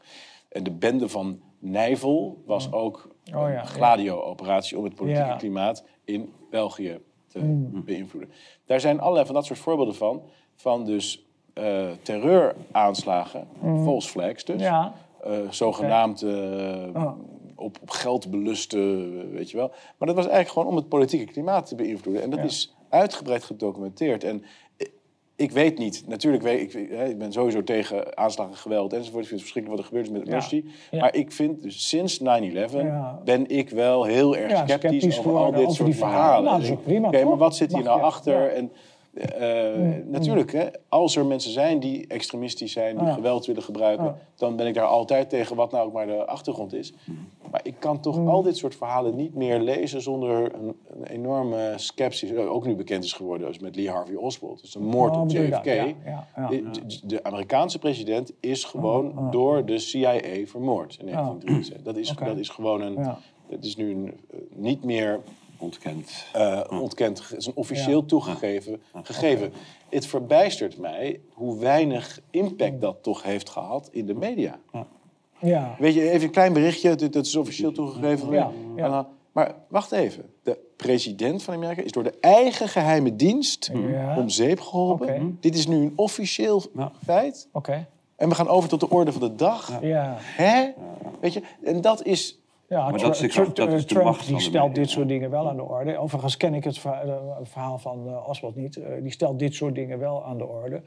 En 0.48 0.62
de 0.62 0.70
bende 0.70 1.08
van 1.08 1.40
Nijvel 1.58 2.42
was 2.44 2.72
ook 2.72 3.08
Oh 3.34 3.48
ja, 3.48 3.60
een 3.60 3.66
gladio-operatie... 3.66 4.78
om 4.78 4.84
het 4.84 4.94
politieke 4.94 5.28
Ja. 5.28 5.36
klimaat 5.36 5.84
in 6.04 6.32
België 6.50 7.00
te 7.26 7.38
beïnvloeden. 7.84 8.30
Daar 8.64 8.80
zijn 8.80 9.00
allerlei 9.00 9.26
van 9.26 9.34
dat 9.34 9.44
soort 9.44 9.58
voorbeelden 9.58 9.94
van. 9.94 10.22
Van 10.54 10.84
dus 10.84 11.26
eh, 11.54 11.86
terreuraanslagen, 12.02 13.48
false 13.60 14.08
flags 14.08 14.44
dus. 14.44 14.60
Ja. 14.60 14.94
Eh, 15.24 15.32
zogenaamd 15.50 16.22
eh, 16.22 16.30
Oh. 16.94 17.12
op, 17.54 17.78
op 17.82 17.90
geld 17.90 18.30
beluste, 18.30 18.78
weet 19.32 19.50
je 19.50 19.56
wel. 19.56 19.68
Maar 19.68 20.08
dat 20.08 20.16
was 20.16 20.26
eigenlijk 20.26 20.48
gewoon 20.48 20.68
om 20.68 20.76
het 20.76 20.88
politieke 20.88 21.32
klimaat 21.32 21.66
te 21.66 21.74
beïnvloeden. 21.74 22.22
En 22.22 22.30
dat 22.30 22.44
is 22.44 22.76
uitgebreid 22.88 23.44
gedocumenteerd. 23.44 24.24
En 24.24 24.42
ik 25.36 25.50
weet 25.50 25.78
niet. 25.78 26.02
Natuurlijk 26.06 26.42
weet 26.42 26.74
ik, 26.74 26.88
hè, 26.90 27.04
ik 27.08 27.18
ben 27.18 27.32
sowieso 27.32 27.62
tegen 27.64 28.16
aanslagen, 28.16 28.56
geweld 28.56 28.92
enzovoort. 28.92 29.22
Ik 29.22 29.28
vind 29.28 29.40
het 29.40 29.50
verschrikkelijk 29.50 29.68
wat 29.68 29.78
er 29.78 29.84
gebeurd 29.84 30.06
is 30.06 30.12
met 30.12 30.26
Ja. 30.28 30.34
Rushdie. 30.34 30.64
Ja. 30.90 31.00
Maar 31.00 31.14
ik 31.14 31.32
vind 31.32 31.62
dus 31.62 31.88
sinds 31.88 32.18
9-11 32.20 32.24
Ja. 32.82 33.20
ben 33.24 33.48
ik 33.50 33.70
wel 33.70 34.04
heel 34.04 34.36
erg 34.36 34.50
Ja, 34.50 34.66
sceptisch, 34.66 35.00
sceptisch 35.02 35.18
over 35.18 35.36
al 35.36 35.52
dit 35.52 35.72
soort 35.72 35.96
verhalen. 35.96 36.44
Nou, 36.44 36.56
dat 36.56 36.66
is 36.66 36.72
ook 36.72 36.82
prima, 36.84 37.08
Oké, 37.08 37.24
maar 37.24 37.36
wat 37.36 37.56
zit 37.56 37.74
hier 37.74 37.84
nou 37.84 38.00
achter? 38.02 38.42
ja. 38.42 38.48
En, 38.48 38.70
eh, 39.16 40.04
Natuurlijk, 40.06 40.52
hè, 40.52 40.66
als 40.88 41.16
er 41.16 41.26
mensen 41.26 41.50
zijn 41.52 41.80
die 41.80 42.06
extremistisch 42.06 42.72
zijn, 42.72 42.96
die 42.98 43.06
Ja. 43.06 43.12
geweld 43.12 43.46
willen 43.46 43.62
gebruiken, 43.62 44.04
Ja. 44.04 44.18
dan 44.34 44.56
ben 44.56 44.66
ik 44.66 44.74
daar 44.74 44.86
altijd 44.86 45.30
tegen, 45.30 45.56
wat 45.56 45.70
nou 45.72 45.86
ook 45.86 45.92
maar 45.92 46.06
de 46.06 46.26
achtergrond 46.26 46.72
is. 46.74 46.92
Maar 47.50 47.60
ik 47.62 47.74
kan 47.78 48.00
toch 48.00 48.18
Mm. 48.18 48.28
al 48.28 48.42
dit 48.42 48.56
soort 48.56 48.74
verhalen 48.74 49.16
niet 49.16 49.34
meer 49.34 49.60
lezen 49.60 50.02
zonder 50.02 50.54
een, 50.54 50.74
een 50.90 51.04
enorme 51.06 51.72
sceptisch, 51.76 52.32
eh, 52.32 52.52
ook 52.52 52.66
nu 52.66 52.74
bekend 52.76 53.04
is 53.04 53.12
geworden 53.12 53.46
als 53.46 53.58
met 53.58 53.76
Lee 53.76 53.90
Harvey 53.90 54.14
Oswald. 54.14 54.60
Dus 54.60 54.76
moord 54.76 55.12
Oh, 55.14 55.20
op 55.20 55.26
bedoel 55.28 55.42
je 55.42 55.48
JFK. 55.48 55.64
dat? 55.64 55.74
Ja, 55.74 55.84
ja, 56.04 56.26
ja. 56.36 56.48
De, 56.48 56.62
de- 56.70 57.06
de 57.06 57.22
Amerikaanse 57.24 57.78
president 57.78 58.32
is 58.40 58.64
gewoon 58.64 59.28
door 59.30 59.64
de 59.66 59.78
CIA 59.78 60.20
vermoord 60.46 60.96
in 61.00 61.06
1973. 61.06 61.82
Dat 61.82 61.96
is, 61.96 62.14
dat 62.26 62.36
is 62.38 62.48
gewoon 62.48 62.80
een. 62.80 62.98
Het 63.48 63.64
is 63.64 63.76
nu 63.76 63.90
een, 63.90 64.06
eh, 64.30 64.38
niet 64.54 64.84
meer 64.84 65.20
Ontkend. 65.58 66.24
eh, 66.32 66.60
ontkend. 66.70 67.28
Het 67.28 67.38
is 67.38 67.46
een 67.46 67.52
officieel 67.56 68.04
toegegeven 68.04 68.82
gegeven. 69.02 69.52
Het 69.88 70.06
verbijstert 70.06 70.78
mij 70.78 71.20
hoe 71.32 71.58
weinig 71.58 72.20
impact 72.30 72.80
dat 72.80 73.02
toch 73.02 73.22
heeft 73.22 73.50
gehad 73.50 73.88
in 73.92 74.06
de 74.06 74.14
media. 74.14 74.58
Ja. 75.38 75.76
Weet 75.78 75.94
je, 75.94 76.10
even 76.10 76.26
een 76.26 76.32
klein 76.32 76.52
berichtje, 76.52 76.94
dat, 76.94 77.12
dat 77.12 77.26
is 77.26 77.36
officieel 77.36 77.72
toegegeven. 77.72 78.30
Ja, 78.30 78.50
ja. 78.76 78.84
En 78.84 78.90
dan- 78.90 79.06
Maar 79.32 79.54
wacht 79.68 79.92
even. 79.92 80.24
De 80.42 80.58
president 80.76 81.42
van 81.42 81.54
Amerika 81.54 81.82
is 81.82 81.92
door 81.92 82.02
de 82.02 82.14
eigen 82.20 82.68
geheime 82.68 83.16
dienst 83.16 83.70
Ja. 83.88 84.16
om 84.18 84.28
zeep 84.28 84.60
geholpen. 84.60 85.36
Dit 85.40 85.54
is 85.54 85.66
nu 85.66 85.76
een 85.76 85.92
officieel 85.96 86.62
Ja. 86.76 86.92
feit. 87.04 87.48
Oké. 87.52 87.86
En 88.16 88.28
we 88.28 88.34
gaan 88.34 88.48
over 88.48 88.68
tot 88.68 88.80
de 88.80 88.88
orde 88.90 89.12
van 89.12 89.20
de 89.20 89.34
dag. 89.34 89.78
Ja. 89.82 90.16
Hè? 90.18 90.70
Weet 91.20 91.32
je, 91.32 91.42
en 91.64 91.80
dat 91.80 92.04
is... 92.04 92.38
Ja, 92.68 92.90
Maar 92.90 92.98
dat 93.00 93.22
is- 93.22 93.32
Tru- 93.32 93.52
dat 93.52 93.72
is 93.72 93.80
de 93.86 93.88
Trump 93.94 94.04
macht 94.04 94.26
die 94.26 94.40
stelt 94.40 94.74
dit 94.74 94.90
soort 94.90 95.08
dingen 95.08 95.30
wel 95.30 95.48
aan 95.48 95.56
de 95.56 95.62
orde. 95.62 95.98
Overigens 95.98 96.36
ken 96.36 96.54
ik 96.54 96.64
het 96.64 96.78
verha- 96.78 97.38
verhaal 97.42 97.78
van 97.78 98.26
Oswald 98.26 98.54
niet. 98.56 98.80
Die 99.02 99.10
stelt 99.12 99.38
dit 99.38 99.54
soort 99.54 99.74
dingen 99.74 99.98
wel 99.98 100.24
aan 100.24 100.38
de 100.38 100.46
orde. 100.46 100.82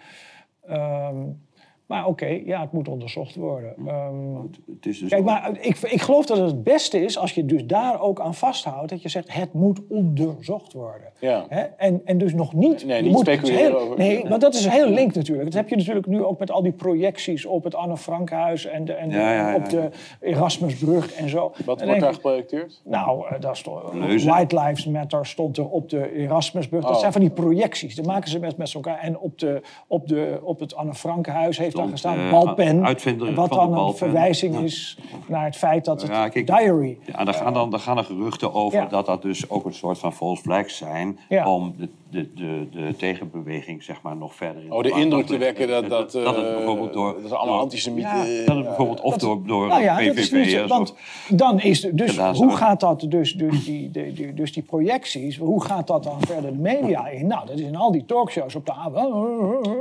Maar 1.89 2.05
oké, 2.05 2.25
ja, 2.45 2.61
het 2.61 2.71
moet 2.71 2.87
onderzocht 2.87 3.35
worden. 3.35 3.73
Ehm, 3.87 4.35
Het 4.75 4.85
is 4.85 4.99
dus 4.99 5.09
Kijk, 5.09 5.23
maar 5.23 5.51
ik, 5.61 5.77
ik 5.77 6.01
geloof 6.01 6.25
dat 6.25 6.37
het 6.37 6.45
het 6.47 6.63
beste 6.63 7.03
is 7.03 7.17
als 7.17 7.33
je 7.33 7.45
dus 7.45 7.65
daar 7.65 8.01
ook 8.01 8.19
aan 8.19 8.33
vasthoudt. 8.35 8.89
Dat 8.89 9.01
je 9.01 9.09
zegt, 9.09 9.33
het 9.33 9.53
moet 9.53 9.79
onderzocht 9.89 10.73
worden. 10.73 11.07
Ja. 11.19 11.45
Hè? 11.49 11.61
En, 11.61 12.01
en 12.05 12.17
dus 12.17 12.33
nog 12.33 12.53
niet... 12.53 12.85
Nee, 12.85 12.97
je 12.97 13.03
niet 13.03 13.11
moet 13.11 13.21
speculeren 13.25 13.59
heel- 13.59 13.79
over- 13.79 13.97
Nee, 13.97 14.25
want 14.27 14.41
dat 14.41 14.53
is 14.53 14.67
heel 14.67 14.89
link 14.89 15.13
natuurlijk. 15.15 15.45
Dat 15.51 15.53
heb 15.61 15.69
je 15.69 15.75
natuurlijk 15.75 16.05
nu 16.07 16.23
ook 16.23 16.39
met 16.39 16.51
al 16.51 16.61
die 16.61 16.71
projecties 16.71 17.45
op 17.45 17.63
het 17.63 17.75
Anne 17.75 17.97
Frankhuis... 17.97 18.65
en, 18.65 18.85
de, 18.85 18.93
en 18.93 19.09
Ja, 19.09 19.33
ja, 19.33 19.55
op 19.55 19.69
de 19.69 19.89
Erasmusbrug 20.19 21.13
en 21.13 21.29
zo. 21.29 21.51
Wat 21.65 21.83
wordt 21.85 21.99
daar 21.99 22.13
geprojecteerd? 22.13 22.81
nou, 22.85 23.27
eh, 23.27 23.39
daar 23.41 23.57
stond. 23.57 23.83
White 24.23 24.59
Lives 24.59 24.85
Matter 24.85 25.25
stond 25.25 25.57
er 25.57 25.69
op 25.69 25.89
de 25.89 26.11
Erasmusbrug. 26.15 26.81
Dat 26.81 26.91
Oh. 26.91 26.99
zijn 26.99 27.11
van 27.11 27.21
die 27.21 27.29
projecties. 27.29 27.95
Dat 27.95 28.05
maken 28.05 28.29
ze 28.29 28.39
met, 28.39 28.57
met 28.57 28.73
elkaar. 28.73 28.99
En 28.99 29.19
op, 29.19 29.39
de, 29.39 29.61
op, 29.87 30.07
de, 30.07 30.39
op 30.43 30.59
het 30.59 30.75
Anne 30.75 30.93
Frankhuis 30.93 31.57
heeft 31.57 31.77
daar 32.01 32.25
eh, 32.25 32.31
balpen. 32.31 32.85
uitvinder 32.85 33.33
wat 33.33 33.49
dan 33.49 33.77
een 33.77 33.93
verwijzing 33.93 34.59
is 34.59 34.97
naar 35.27 35.45
het 35.45 35.55
feit 35.55 35.85
dat 35.85 36.01
het 36.01 36.11
Ja, 36.11 36.29
kijk, 36.29 36.47
diary... 36.47 36.97
Ja, 37.05 37.23
daar 37.23 37.33
gaan, 37.33 37.53
dan, 37.53 37.69
daar 37.69 37.79
gaan 37.79 37.97
er 37.97 38.03
geruchten 38.03 38.53
over 38.53 38.89
dat 38.89 39.05
dat 39.05 39.21
dus 39.21 39.49
ook 39.49 39.65
een 39.65 39.73
soort 39.73 39.97
van 39.97 40.13
false 40.13 40.41
flags 40.41 40.77
zijn... 40.77 41.19
Om 41.45 41.75
de, 41.77 41.89
de, 42.11 42.33
de, 42.33 42.67
de 42.71 42.95
tegenbeweging 42.97 43.83
zeg 43.83 44.01
maar, 44.01 44.15
nog 44.15 44.35
verder 44.35 44.63
in 44.63 44.71
Oh, 44.71 44.83
de 44.83 44.91
indruk 44.91 45.25
te 45.25 45.37
wekken 45.37 45.67
dat, 45.67 45.89
dat, 45.89 46.11
dat 46.11 46.35
het 46.35 46.45
eh, 46.45 46.55
bijvoorbeeld 46.55 46.93
door... 46.93 47.21
dat 47.21 47.31
er 47.31 47.37
allemaal 47.37 47.59
antisemieten... 47.59 48.31
Ja, 48.31 48.45
dat 48.45 48.55
het 48.55 48.65
bijvoorbeeld 48.65 49.01
of 49.01 49.17
door, 49.17 49.47
door 49.47 49.67
Nou 49.67 49.81
ja, 49.81 49.99
is 49.99 50.29
PVV'ers 50.29 50.67
want 50.69 50.93
dan 51.29 51.59
is 51.61 51.81
de- 51.81 51.95
dus 51.95 52.17
hoe 52.17 52.51
gaat 52.55 52.79
dat 52.79 53.05
dus, 53.09 53.33
dus, 53.33 53.65
die, 53.65 53.91
de- 53.91 54.13
die, 54.13 54.33
dus 54.33 54.53
die 54.53 54.63
projecties, 54.63 55.37
hoe 55.37 55.63
gaat 55.63 55.87
dat 55.87 56.03
dan 56.03 56.17
verder 56.19 56.51
de 56.51 56.57
media 56.57 57.07
in? 57.07 57.27
Nou, 57.27 57.45
dat 57.45 57.59
is 57.59 57.65
in 57.65 57.75
al 57.75 57.91
die 57.91 58.05
talkshows 58.05 58.55
op 58.55 58.65
de 58.65 58.73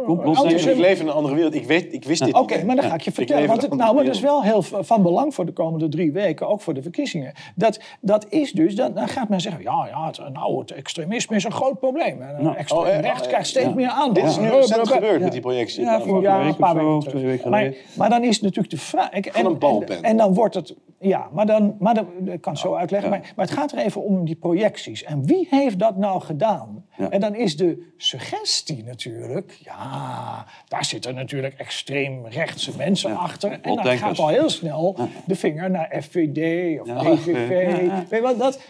Complot- 0.06 0.52
Ik 0.52 0.76
leef 0.76 1.00
in 1.00 1.06
een 1.06 1.12
andere 1.12 1.34
wereld. 1.34 1.54
Ik, 1.54 1.64
weet, 1.64 1.92
ik 1.92 2.04
wist 2.04 2.24
dit 2.24 2.34
Oké, 2.34 2.64
maar 2.64 2.76
dan 2.76 2.84
ga 2.84 2.94
ik 2.94 3.00
je 3.00 3.12
vertellen. 3.12 3.48
Want 3.48 3.62
het, 3.62 3.74
nou, 3.74 3.94
maar 3.94 4.04
dat 4.04 4.14
is 4.14 4.20
wel 4.20 4.42
heel 4.42 4.62
van 4.62 5.02
belang 5.02 5.34
voor 5.34 5.46
de 5.46 5.52
komende 5.52 5.88
drie 5.88 6.12
weken, 6.12 6.48
ook 6.48 6.60
voor 6.60 6.74
de 6.74 6.82
verkiezingen. 6.82 7.32
Dat, 7.54 7.80
dat 8.00 8.26
is 8.28 8.52
dus, 8.52 8.74
dan, 8.74 8.94
dan 8.94 9.08
gaat 9.08 9.28
men 9.28 9.40
zeggen, 9.40 9.62
ja, 9.62 9.86
ja 9.90 10.06
het, 10.06 10.32
nou, 10.32 10.58
het 10.58 10.70
extremisme 10.70 11.36
is 11.36 11.44
een 11.44 11.52
groot 11.52 11.78
probleem. 11.78 12.17
En, 12.20 12.56
extreem 12.56 12.80
Oh, 12.82 12.88
eh, 12.88 13.00
rechts 13.00 13.22
eh, 13.22 13.28
krijgt 13.28 13.48
steeds 13.48 13.74
meer 13.74 13.88
aandacht. 13.88 14.14
Dit 14.14 14.24
is 14.24 14.38
nu 14.38 14.48
recent 14.48 14.88
gebeurd 14.88 15.20
met 15.20 15.32
die 15.32 15.40
projectie. 15.40 15.84
Ja, 15.84 15.98
week 15.98 16.06
een 16.06 16.56
paar 16.56 16.74
weken 16.74 16.98
terug. 16.98 17.14
twee 17.14 17.26
weken 17.26 17.50
maar, 17.50 17.60
geleden. 17.60 17.80
maar 17.96 18.10
dan 18.10 18.24
is 18.24 18.40
natuurlijk 18.40 18.70
de 18.70 18.78
vraag... 18.78 19.10
En, 19.10 19.22
een 19.32 19.46
en- 19.46 19.58
balpen. 19.58 20.02
En, 20.02 20.16
dan 20.16 20.34
wordt 20.34 20.54
het... 20.54 20.74
Ja, 21.00 21.28
maar, 21.32 21.46
dan, 21.46 21.76
maar 21.78 21.94
dan, 21.94 22.06
ik 22.24 22.40
kan 22.40 22.52
het 22.52 22.62
zo 22.62 22.74
uitleggen. 22.74 23.10
Maar, 23.10 23.32
maar 23.36 23.46
het 23.46 23.54
gaat 23.54 23.72
er 23.72 23.78
even 23.78 24.02
om 24.02 24.24
die 24.24 24.36
projecties. 24.36 25.04
En 25.04 25.24
wie 25.24 25.46
heeft 25.50 25.78
dat 25.78 25.96
nou 25.96 26.20
gedaan? 26.20 26.84
Ja. 26.98 27.10
En 27.10 27.20
dan 27.20 27.34
is 27.34 27.56
de 27.56 27.92
suggestie 27.96 28.84
natuurlijk... 28.84 29.58
Ja, 29.64 30.46
daar 30.68 30.84
zitten 30.84 31.14
natuurlijk 31.14 31.54
extreem 31.54 32.26
rechtse 32.26 32.72
mensen 32.76 33.16
achter. 33.16 33.58
En 33.62 33.74
dan 33.74 33.98
gaat 33.98 34.18
al 34.18 34.28
heel 34.28 34.50
snel 34.50 34.96
de 35.26 35.34
vinger 35.34 35.70
naar 35.70 36.02
FVD 36.02 36.80
of. 36.80 36.86
PVV. 37.02 37.88
Weet 38.08 38.20
wat, 38.22 38.38
dat, 38.38 38.60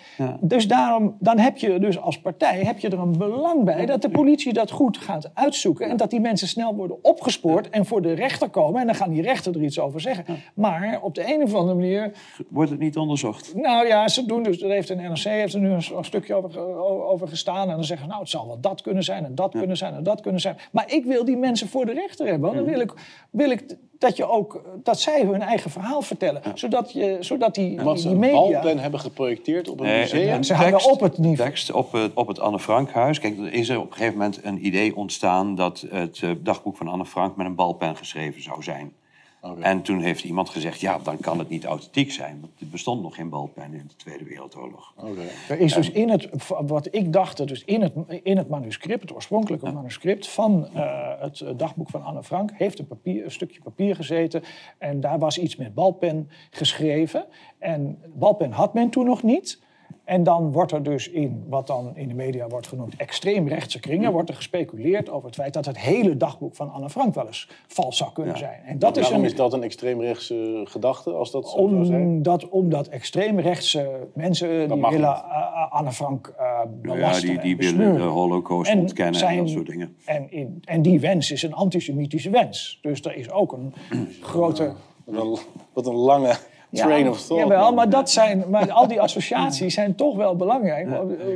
Dus 0.41 0.69
daarom, 0.69 1.17
dan 1.21 1.39
heb 1.39 1.57
je 1.57 1.79
dus 1.79 1.99
als 1.99 2.21
partij 2.21 2.63
heb 2.65 2.79
je 2.79 2.89
er 2.89 2.99
een 2.99 3.19
belang 3.19 3.65
bij... 3.65 3.87
dat 3.87 4.03
de 4.03 4.09
politie 4.11 4.53
dat 4.53 4.71
goed 4.71 4.99
gaat 4.99 5.31
uitzoeken... 5.35 5.89
en 5.89 5.97
dat 5.97 6.11
die 6.11 6.21
mensen 6.21 6.49
snel 6.49 6.75
worden 6.75 7.05
opgespoord 7.05 7.71
en 7.71 7.87
voor 7.87 8.03
de 8.03 8.13
rechter 8.13 8.49
komen... 8.49 8.81
en 8.81 8.87
dan 8.87 8.95
gaan 8.95 9.11
die 9.11 9.23
rechter 9.23 9.55
er 9.55 9.63
iets 9.63 9.79
over 9.79 10.01
zeggen. 10.01 10.25
Maar 10.55 10.99
op 11.03 11.15
de 11.15 11.35
een 11.35 11.43
of 11.43 11.55
andere 11.55 11.75
manier... 11.75 12.13
Wordt 12.49 12.71
het 12.71 12.81
niet 12.81 12.97
onderzocht? 12.97 13.55
Nou 13.55 13.87
ja, 13.87 14.09
ze 14.09 14.27
doen 14.27 14.43
dus... 14.43 14.63
Er 14.63 14.71
heeft 14.71 14.89
een 14.89 15.03
NRC 15.03 15.23
heeft 15.23 15.55
er 15.55 15.61
nu 15.61 15.69
een, 15.69 15.83
een 15.97 16.05
stukje 16.05 16.35
over, 16.35 16.61
over 17.05 17.29
gestaan... 17.29 17.69
en 17.69 17.75
dan 17.75 17.85
zeggen 17.85 18.07
ze, 18.07 18.13
nou, 18.13 18.18
het 18.19 18.29
zal 18.31 18.47
wel 18.47 18.61
dat 18.61 18.83
kunnen 18.83 19.03
zijn... 19.03 19.25
en 19.25 19.35
dat 19.35 19.51
kunnen 19.51 19.77
zijn 19.77 19.95
en 19.95 20.03
dat 20.03 20.21
kunnen 20.21 20.41
zijn. 20.41 20.57
Maar 20.73 20.93
ik 20.93 21.05
wil 21.05 21.25
die 21.25 21.37
mensen 21.37 21.69
voor 21.69 21.87
de 21.87 21.93
rechter 21.93 22.27
hebben. 22.27 22.51
Want 22.51 22.55
dan 22.55 22.65
wil 22.75 22.81
ik, 22.81 22.93
wil 23.31 23.51
ik 23.51 23.77
dat, 23.99 24.17
je 24.17 24.29
ook, 24.29 24.63
dat 24.83 25.01
zij 25.01 25.23
hun 25.23 25.43
eigen 25.43 25.71
verhaal 25.71 26.03
vertellen. 26.03 26.43
Zodat, 26.55 26.93
je, 26.93 27.17
zodat 27.21 27.55
die, 27.55 27.81
Wat 27.81 27.95
die, 27.95 28.03
ze 28.03 28.09
die 28.09 28.17
een 28.17 28.21
media... 28.21 28.61
balpen 28.61 28.79
hebben 28.79 29.01
geprojecteerd 29.01 29.69
op 29.69 29.81
een 29.81 29.87
Nee, 29.87 30.01
museum. 30.01 30.33
een 30.35 30.45
ze 30.45 30.55
hangen 30.55 30.91
op 30.91 31.01
het 31.01 31.19
niveau. 31.19 31.49
Tekst 31.49 31.73
op 31.73 31.93
het, 31.93 32.15
op 32.15 32.27
het 32.29 32.41
Anne 32.41 32.59
Frankhuis. 32.59 33.19
Kijk, 33.19 33.39
er 33.39 33.53
is 33.53 33.69
er 33.69 33.79
op 33.79 33.87
een 33.87 33.93
gegeven 33.93 34.13
moment 34.13 34.45
een 34.45 34.67
idee 34.67 34.97
ontstaan... 34.97 35.55
dat 35.55 35.87
het 35.91 36.21
eh, 36.23 36.31
dagboek 36.43 36.77
van 36.77 36.89
Anne 36.89 37.07
Frank 37.07 37.37
met 37.37 37.47
een 37.47 37.55
balpen 37.55 37.97
geschreven 37.97 38.43
zou 38.43 38.63
zijn. 38.63 38.93
Oké. 39.41 39.61
En 39.61 39.83
toen 39.83 40.01
heeft 40.01 40.25
iemand 40.25 40.49
gezegd, 40.49 40.81
ja, 40.81 40.99
dan 40.99 41.19
kan 41.19 41.39
het 41.39 41.49
niet 41.49 41.65
authentiek 41.65 42.13
zijn. 42.13 42.39
Want 42.41 42.61
er 42.61 42.67
bestond 42.67 43.03
nog 43.03 43.15
geen 43.15 43.29
balpen 43.29 43.63
in 43.63 43.87
de 43.87 43.97
Tweede 43.97 44.25
Wereldoorlog. 44.25 44.93
Oké. 44.97 45.23
Er 45.49 45.59
is 45.59 45.75
dus 45.75 45.91
in 45.91 46.09
het, 46.09 46.29
wat 46.49 46.89
ik 46.95 47.13
dacht, 47.13 47.49
dus 47.49 47.65
in 47.65 47.83
het, 47.83 47.93
in 48.23 48.37
het 48.37 48.49
manuscript, 48.49 49.03
het 49.03 49.15
oorspronkelijke 49.15 49.73
manuscript 49.73 50.29
van 50.29 50.69
eh, 50.75 51.21
het 51.21 51.41
eh, 51.41 51.51
dagboek 51.57 51.91
van 51.91 52.03
Anne 52.03 52.23
Frank, 52.23 52.51
heeft 52.55 52.79
een, 52.79 52.87
papier, 52.87 53.25
een 53.25 53.31
stukje 53.31 53.61
papier 53.63 53.97
gezeten. 53.97 54.43
En 54.79 55.01
daar 55.01 55.19
was 55.19 55.39
iets 55.39 55.57
met 55.57 55.75
balpen 55.75 56.31
geschreven. 56.51 57.27
En 57.59 57.99
balpen 58.15 58.53
had 58.53 58.75
men 58.75 58.91
toen 58.91 59.05
nog 59.05 59.23
niet. 59.23 59.67
En 60.09 60.23
dan 60.23 60.53
wordt 60.53 60.73
er 60.73 60.83
dus 60.83 61.11
in, 61.11 61.45
wat 61.49 61.67
dan 61.67 61.97
in 61.97 62.09
de 62.09 62.15
media 62.15 62.49
wordt 62.49 62.67
genoemd, 62.67 62.97
extreemrechtse 62.97 63.81
kringen, 63.81 64.13
wordt 64.13 64.29
er 64.29 64.35
gespeculeerd 64.35 65.11
over 65.11 65.27
het 65.27 65.35
feit 65.35 65.53
dat 65.53 65.67
het 65.67 65.79
hele 65.79 66.17
dagboek 66.17 66.55
van 66.55 66.73
Anne 66.73 66.91
Frank 66.91 67.15
wel 67.15 67.27
eens 67.27 67.49
vals 67.67 67.97
zou 67.97 68.13
kunnen 68.13 68.39
zijn. 68.39 68.61
En 68.65 68.79
dat 68.79 68.97
is 68.97 69.03
Waarom 69.03 69.21
een, 69.21 69.27
is 69.27 69.35
dat 69.37 69.53
een 69.53 69.63
extreemrechtse 69.63 70.63
gedachte, 70.65 71.11
als 71.11 71.31
dat 71.31 71.49
zo 71.49 71.69
zou 71.69 71.85
zijn? 71.85 72.03
omdat, 72.03 72.49
omdat 72.49 72.89
extreemrechtse 72.89 74.09
mensen 74.15 74.69
die 74.69 74.87
willen 74.87 75.01
uh, 75.01 75.37
uh, 75.37 75.73
Anne 75.73 75.93
Frank 75.93 76.27
uh, 76.27 76.37
Ja, 76.37 76.67
belasteren 76.83 77.41
die, 77.41 77.57
die 77.57 77.69
en 77.69 77.77
willen 77.77 77.95
de 77.95 78.03
holocaust 78.03 78.71
En 78.71 78.79
ontkennen 78.79 79.27
en 79.27 79.37
dat 79.37 79.49
soort 79.49 79.67
dingen. 79.67 79.97
En, 80.05 80.31
in, 80.31 80.63
en 80.65 80.83
die 80.83 81.01
wens 81.01 81.31
is 81.31 81.43
een 81.43 81.55
antisemitische 81.55 82.31
wens. 82.31 82.79
Dus 82.83 83.01
er 83.01 83.17
is 83.17 83.31
ook 83.31 83.53
een 83.53 83.75
grote... 84.23 84.73
Wat 85.05 85.25
een, 85.25 85.39
wat 85.73 85.87
een 85.87 85.95
lange 85.95 86.37
train 86.73 87.05
Ja, 87.05 87.11
of 87.11 87.27
thought. 87.27 87.49
Jawel, 87.49 87.75
maar, 87.75 87.91
dat 87.91 88.11
zijn, 88.11 88.45
maar 88.51 88.73
al 88.73 88.89
die 88.89 89.01
associaties 89.01 89.75
zijn 89.75 89.95
toch 89.95 90.17
wel 90.17 90.37
belangrijk. 90.37 90.89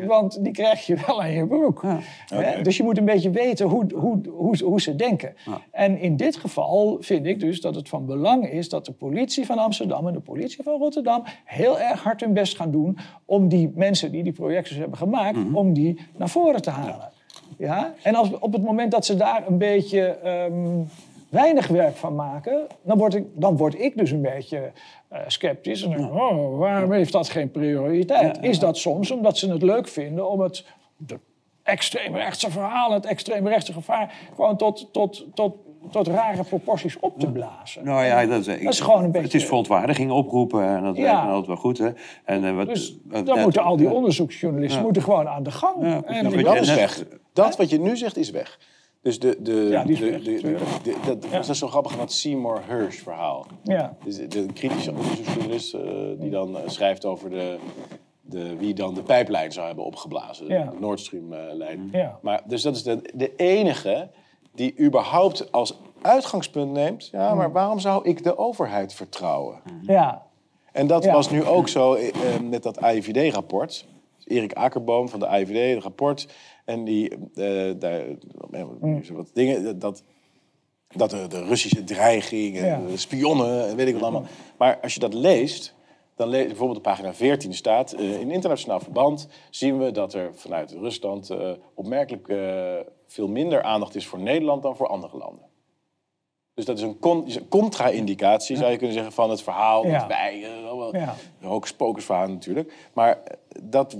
Want 0.07 0.45
die 0.45 0.53
krijg 0.53 0.87
je 0.87 0.97
wel 1.07 1.23
aan 1.23 1.33
je 1.33 1.47
broek. 1.47 1.85
Dus 2.63 2.77
je 2.77 2.83
moet 2.83 2.99
een 2.99 3.05
beetje 3.05 3.31
weten 3.31 3.67
hoe, 3.67 3.87
hoe, 3.95 4.21
hoe, 4.29 4.65
hoe 4.65 4.81
ze 4.81 4.97
denken. 4.97 5.35
En 5.71 5.99
in 5.99 6.17
dit 6.17 6.37
geval 6.37 6.97
vind 7.01 7.27
ik 7.27 7.41
dus 7.41 7.61
dat 7.61 7.75
het 7.75 7.89
van 7.89 8.07
belang 8.07 8.51
is... 8.51 8.69
dat 8.69 8.87
de 8.87 8.93
politie 8.93 9.47
van 9.47 9.59
Amsterdam 9.59 10.07
en 10.07 10.13
de 10.13 10.21
politie 10.21 10.63
van 10.63 10.79
Rotterdam... 10.79 11.23
heel 11.45 11.81
erg 11.81 12.03
hard 12.03 12.21
hun 12.21 12.33
best 12.33 12.57
gaan 12.57 12.71
doen... 12.71 12.99
om 13.25 13.49
die 13.49 13.73
mensen 13.75 14.13
die 14.13 14.23
die 14.23 14.33
projecties 14.33 14.77
hebben 14.77 14.99
gemaakt... 14.99 15.39
om 15.53 15.73
die 15.73 16.01
naar 16.17 16.29
voren 16.29 16.63
te 16.63 16.71
halen. 16.71 17.11
Ja? 17.59 17.95
En 18.03 18.15
als, 18.15 18.31
op 18.39 18.53
het 18.53 18.63
moment 18.63 18.91
dat 18.91 19.07
ze 19.07 19.17
daar 19.17 19.47
een 19.47 19.59
beetje... 19.59 20.01
ehm, 20.01 20.81
weinig 21.33 21.67
werk 21.67 21.97
van 21.97 22.15
maken, 22.15 22.67
dan 22.83 22.99
word 22.99 23.15
ik, 23.15 23.25
dan 23.35 23.57
word 23.57 23.81
ik 23.81 23.97
dus 23.97 24.11
een 24.11 24.23
beetje 24.23 24.73
eh, 25.09 25.19
sceptisch. 25.27 25.83
En 25.83 25.91
denk, 25.91 26.15
oh, 26.15 26.59
waarom 26.59 26.93
heeft 26.93 27.13
dat 27.13 27.29
geen 27.29 27.51
prioriteit? 27.51 28.39
Is 28.41 28.59
dat 28.59 28.77
soms 28.77 29.11
omdat 29.11 29.39
ze 29.39 29.51
het 29.51 29.63
leuk 29.63 29.89
vinden 29.89 30.31
om 30.31 30.41
het, 30.41 30.65
de 30.97 31.19
extreemrechtse 31.63 32.51
verhalen, 32.51 32.97
het 32.97 33.07
extreemrechtse 33.07 33.73
gevaar, 33.73 34.15
gewoon 34.35 34.57
tot, 34.57 34.89
tot, 34.93 35.27
tot, 35.35 35.55
tot 35.91 36.07
rare 36.07 36.43
proporties 36.45 36.99
op 37.01 37.19
te 37.19 37.31
blazen. 37.31 37.85
Nou 37.85 38.05
ja, 38.05 38.27
dat, 38.27 38.45
Dat 38.45 38.59
is 38.59 38.81
gewoon 38.81 39.05
een 39.05 39.11
beetje- 39.11 39.27
Het 39.27 39.35
is 39.35 39.45
verontwaardiging 39.45 40.11
oproepen 40.11 40.65
en 40.67 40.83
dat 40.83 40.97
Ja. 40.97 41.27
altijd 41.27 41.47
wel 41.47 41.57
goed. 41.57 41.79
Hè? 41.79 41.91
En, 42.25 42.45
eh, 42.45 42.57
wat, 42.57 42.67
Dus 42.67 42.97
wat- 43.05 43.27
dan 43.27 43.35
net- 43.35 43.45
moeten 43.45 43.63
al 43.63 43.77
die 43.77 43.87
ja. 43.87 43.93
onderzoeksjournalisten 43.93 44.83
moeten 44.83 45.03
gewoon 45.03 45.29
aan 45.29 45.43
de 45.43 45.51
gang. 45.51 45.75
Ja, 45.81 46.03
en 46.03 46.43
Dat 46.43 46.57
is 46.61 46.75
weg. 46.75 47.05
Dat 47.33 47.57
wat 47.57 47.71
je 47.71 47.81
nu 47.81 47.97
zegt 47.97 48.17
is 48.17 48.31
weg. 48.31 48.59
Dus 49.03 49.19
de, 49.19 49.37
de, 49.41 49.53
Ja, 49.53 49.85
die 49.85 49.97
de, 49.99 50.21
de- 50.83 50.97
dat 51.07 51.23
dat 51.33 51.49
is 51.49 51.59
zo 51.59 51.69
grappig, 51.69 51.97
dat 51.97 52.13
Seymour 52.13 52.61
Hirsch 52.69 53.03
verhaal. 53.03 53.47
ja. 53.63 53.97
Dus 54.05 54.17
de, 54.29 54.47
kritische 54.53 54.91
onderzoeksjournalist 54.91 55.75
eh, 55.75 55.81
die 56.19 56.31
dan 56.31 56.57
eh, 56.57 56.63
schrijft 56.67 57.05
over 57.05 57.31
de, 57.31 57.57
de, 58.21 58.57
wie 58.57 58.75
dan 58.75 58.95
de 58.95 59.03
pijplijn 59.03 59.53
zou 59.53 59.67
hebben 59.67 59.85
opgeblazen. 59.85 60.47
Ja. 60.49 60.65
De 60.65 60.77
Nord 60.81 61.01
Stream 61.01 61.33
eh, 61.33 61.39
lijn. 61.53 61.89
Ja. 61.93 62.19
Maar, 62.23 62.43
dus 62.47 62.63
dat 62.63 62.77
is 62.77 62.83
de, 62.83 63.11
de 63.15 63.37
enige 63.37 64.09
die 64.55 64.81
überhaupt 64.81 65.53
als 65.53 65.79
uitgangspunt 66.03 66.73
neemt... 66.73 67.09
ja, 67.13 67.35
maar 67.35 67.53
waarom 67.53 67.79
zou 67.79 68.09
ik 68.09 68.25
de 68.25 68.39
overheid 68.39 68.95
vertrouwen? 68.95 69.61
ja. 69.83 70.23
En 70.73 70.87
dat 70.87 71.05
Ja. 71.05 71.13
was 71.13 71.31
nu 71.31 71.45
ook 71.45 71.69
zo 71.69 71.95
eh, 71.95 72.13
met 72.51 72.63
dat 72.63 72.81
AIVD-rapport. 72.81 73.87
Erik 74.25 74.53
Akerboom 74.53 75.09
van 75.09 75.21
de 75.21 75.27
AIVD, 75.27 75.75
het 75.75 75.83
rapport. 75.83 76.29
En 76.65 76.85
die, 76.85 77.09
eh, 77.35 77.73
daar, 77.79 78.03
Mm. 78.81 79.03
wat 79.13 79.31
dingen, 79.33 79.79
dat, 79.79 80.03
dat 80.89 81.11
de, 81.11 81.27
de 81.29 81.45
Russische 81.45 81.85
dreiging, 81.85 82.57
en 82.57 82.67
Ja. 82.67 82.81
de 82.87 82.97
spionnen 82.97 83.69
en 83.69 83.77
weet 83.77 83.87
ik 83.87 83.93
wat 83.95 84.03
allemaal. 84.03 84.27
Maar 84.59 84.79
als 84.83 84.95
je 84.95 85.01
dat 85.01 85.15
leest, 85.15 85.75
dan 86.17 86.29
lees 86.29 86.47
bijvoorbeeld 86.47 86.77
op 86.79 86.83
pagina 86.85 87.15
14 87.15 87.55
staat... 87.55 87.93
eh, 87.93 88.21
in 88.21 88.31
internationaal 88.31 88.81
verband 88.81 89.29
zien 89.51 89.79
we 89.79 89.91
dat 89.91 90.15
er 90.15 90.35
vanuit 90.35 90.71
Rusland 90.73 91.31
eh, 91.31 91.51
opmerkelijk 91.75 92.27
veel 93.07 93.29
minder 93.29 93.63
aandacht 93.63 93.95
is 93.95 94.07
voor 94.07 94.21
Nederland 94.21 94.63
dan 94.63 94.77
voor 94.77 94.87
andere 94.87 95.17
landen. 95.19 95.45
Dus 96.55 96.65
dat 96.65 96.77
is 96.77 96.83
een, 96.83 96.99
con- 96.99 97.27
is 97.27 97.37
een 97.37 97.49
contra-indicatie, 97.49 98.57
zou 98.57 98.71
je 98.71 98.77
kunnen 98.77 98.95
zeggen, 98.95 99.13
van 99.13 99.31
het 99.31 99.43
verhaal. 99.43 99.87
Ja. 99.87 99.99
Dat 99.99 100.09
wij, 100.09 100.45
eh, 100.45 100.69
allemaal- 100.69 100.97
Ja. 100.97 101.15
een 101.41 101.49
hocus-pocus 101.49 102.05
verhaal 102.05 102.29
natuurlijk. 102.29 102.73
Maar 102.93 103.19
eh, 103.25 103.37
dat, 103.63 103.97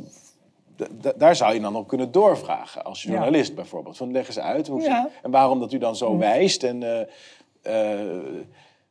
daar 1.17 1.37
zou 1.37 1.55
je 1.55 1.61
dan 1.61 1.77
op 1.77 1.89
kunnen 1.89 2.13
doorvragen. 2.13 2.85
Als 2.85 3.03
journalist 3.03 3.55
bijvoorbeeld. 3.55 3.97
Van 3.97 4.13
leg 4.13 4.27
eens 4.27 4.39
uit. 4.39 4.67
Hoe, 4.69 4.81
Ja. 4.81 5.09
En 5.23 5.31
waarom 5.31 5.61
dat 5.61 5.73
u 5.73 5.79
dan 5.79 5.97
zo 5.97 6.17
wijst. 6.19 6.63
En, 6.63 6.83
eh, 7.63 8.01
eh, 8.03 8.25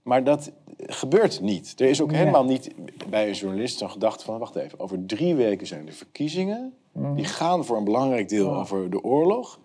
maar 0.04 0.24
dat 0.24 0.52
gebeurt 0.78 1.42
niet. 1.42 1.74
Er 1.80 1.90
is 1.90 2.02
ook 2.02 2.12
helemaal 2.12 2.44
niet 2.46 2.72
bij 3.10 3.28
een 3.28 3.34
journalist 3.34 3.78
zo'n 3.78 3.90
gedachte 3.90 4.26
van... 4.26 4.38
wacht 4.40 4.56
even, 4.56 4.80
over 4.80 5.06
drie 5.06 5.36
weken 5.36 5.68
zijn 5.68 5.86
de 5.86 5.92
verkiezingen. 5.92 6.74
Die 7.16 7.26
gaan 7.26 7.66
voor 7.66 7.78
een 7.78 7.84
belangrijk 7.84 8.30
deel 8.30 8.56
over 8.56 8.90
de 8.90 9.04
oorlog. 9.04 9.60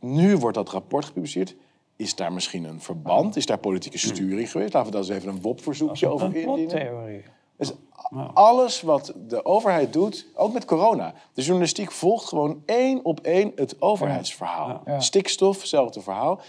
Nu 0.00 0.36
wordt 0.36 0.56
dat 0.56 0.70
rapport 0.70 1.04
gepubliceerd. 1.04 1.54
Is 1.96 2.14
daar 2.14 2.32
misschien 2.32 2.64
een 2.64 2.80
verband? 2.80 3.36
Is 3.36 3.46
daar 3.46 3.58
politieke 3.58 3.98
sturing 3.98 4.50
geweest? 4.50 4.72
Laten 4.72 4.92
we 4.92 4.98
daar 4.98 5.06
eens 5.06 5.16
even 5.18 5.28
een 5.28 5.40
WOP-verzoekje 5.40 6.08
over 6.08 6.26
Een 6.26 6.34
indienen. 6.34 7.22
Dus 7.56 7.72
alles 8.34 8.80
wat 8.80 9.14
de 9.28 9.44
overheid 9.44 9.92
doet, 9.92 10.26
ook 10.34 10.52
met 10.52 10.64
corona. 10.64 11.14
De 11.32 11.42
journalistiek 11.42 11.92
volgt 11.92 12.28
gewoon 12.28 12.62
één 12.66 13.04
op 13.04 13.20
één 13.20 13.52
het 13.54 13.82
overheidsverhaal. 13.82 14.82
Ja. 14.84 15.00
Stikstof, 15.00 15.58
hetzelfde 15.58 16.00
verhaal. 16.00 16.40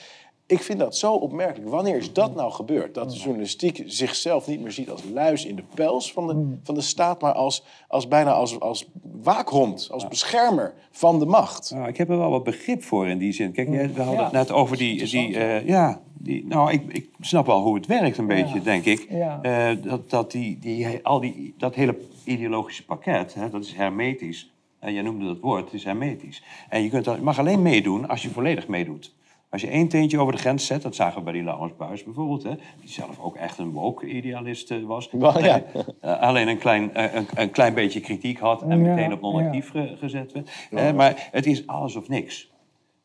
Ik 0.48 0.62
vind 0.62 0.80
dat 0.80 0.96
zo 0.96 1.14
opmerkelijk. 1.14 1.70
Wanneer 1.72 1.96
is 1.96 2.14
dat 2.14 2.36
nou 2.36 2.52
gebeurd? 2.52 2.94
Dat 2.94 3.10
de 3.12 3.18
journalistiek 3.18 3.84
zichzelf 3.86 4.48
niet 4.48 4.62
meer 4.62 4.72
ziet 4.72 4.90
als 4.90 5.02
luis 5.14 5.46
in 5.46 5.56
de 5.56 5.64
pels 5.74 6.14
van 6.14 6.28
de, 6.28 6.58
van 6.64 6.76
de 6.76 6.82
staat... 6.82 7.22
maar 7.22 7.34
als, 7.34 7.64
als 7.88 8.08
bijna 8.08 8.32
als, 8.34 8.60
als 8.60 8.88
waakhond, 9.24 9.88
als 9.92 10.08
beschermer 10.08 10.74
van 10.92 11.20
de 11.20 11.26
macht. 11.26 11.72
Nou, 11.72 11.88
ik 11.88 11.98
heb 11.98 12.10
er 12.10 12.18
wel 12.18 12.30
wat 12.30 12.44
begrip 12.44 12.84
voor 12.84 13.08
in 13.08 13.18
die 13.18 13.32
zin. 13.32 13.52
Kijk, 13.52 13.70
jij- 13.70 13.94
we 13.94 14.02
hadden 14.02 14.18
Ja. 14.20 14.24
het 14.24 14.32
net 14.34 14.52
over 14.52 14.78
die... 14.78 15.06
die 15.10 15.38
eh, 15.38 15.68
ja, 15.68 16.02
die, 16.14 16.46
nou, 16.48 16.72
ik, 16.72 16.82
ik 16.88 17.10
snap 17.20 17.46
wel 17.46 17.62
hoe 17.62 17.76
het 17.76 17.86
werkt 17.86 18.18
een 18.18 18.28
beetje, 18.28 18.62
denk 18.62 18.86
ik. 18.86 19.08
Ja. 19.10 19.40
Eh, 19.42 19.78
dat, 19.84 20.10
dat, 20.10 20.32
die, 20.32 20.60
die, 20.60 21.00
al 21.04 21.20
die, 21.20 21.54
dat 21.58 21.76
hele 21.76 21.98
ideologische 22.24 22.86
pakket, 22.86 23.34
hè, 23.34 23.50
dat 23.50 23.64
is 23.64 23.74
hermetisch. 23.74 24.54
En 24.80 24.94
jij 24.94 25.02
noemde 25.04 25.26
dat 25.26 25.40
woord, 25.40 25.64
het 25.66 25.74
is 25.74 25.84
hermetisch. 25.84 26.44
En 26.70 26.84
je, 26.84 26.90
kunt 26.90 27.06
dat, 27.06 27.16
je 27.16 27.22
mag 27.22 27.40
alleen 27.40 27.62
meedoen 27.62 28.08
als 28.08 28.22
je 28.22 28.30
volledig 28.30 28.68
meedoet. 28.68 29.15
Als 29.56 29.64
je 29.64 29.70
één 29.70 29.88
teentje 29.88 30.20
over 30.20 30.34
de 30.34 30.40
grens 30.40 30.66
zet, 30.66 30.82
dat 30.82 30.96
zagen 30.96 31.18
we 31.18 31.24
bij 31.24 31.34
die 31.34 31.44
Laurens 31.44 31.76
Buis 31.78 32.04
bijvoorbeeld... 32.04 32.44
Hè, 32.44 32.50
die 32.80 32.90
zelf 32.90 33.20
ook 33.20 33.36
echt 33.36 33.58
een 33.58 33.72
woke-idealist 33.72 34.72
eh, 34.72 34.84
was. 34.84 35.10
Wel, 35.12 35.44
ja. 35.44 35.62
Eh, 36.02 36.20
alleen 36.20 36.48
een 36.48 36.58
klein, 36.58 36.94
eh, 36.94 37.14
een, 37.14 37.28
een 37.36 37.52
klein 37.52 37.74
beetje 37.74 38.00
kritiek 38.00 38.40
had 38.40 38.62
en 38.62 38.70
Ja, 38.70 38.76
meteen 38.76 39.14
op 39.14 39.22
non-actief 39.22 39.70
ge- 39.72 39.96
gezet 40.00 40.32
werd. 40.72 40.96
Maar 40.96 41.28
het 41.32 41.46
is 41.46 41.68
alles 41.68 41.96
of 41.96 42.08
niks. 42.08 42.52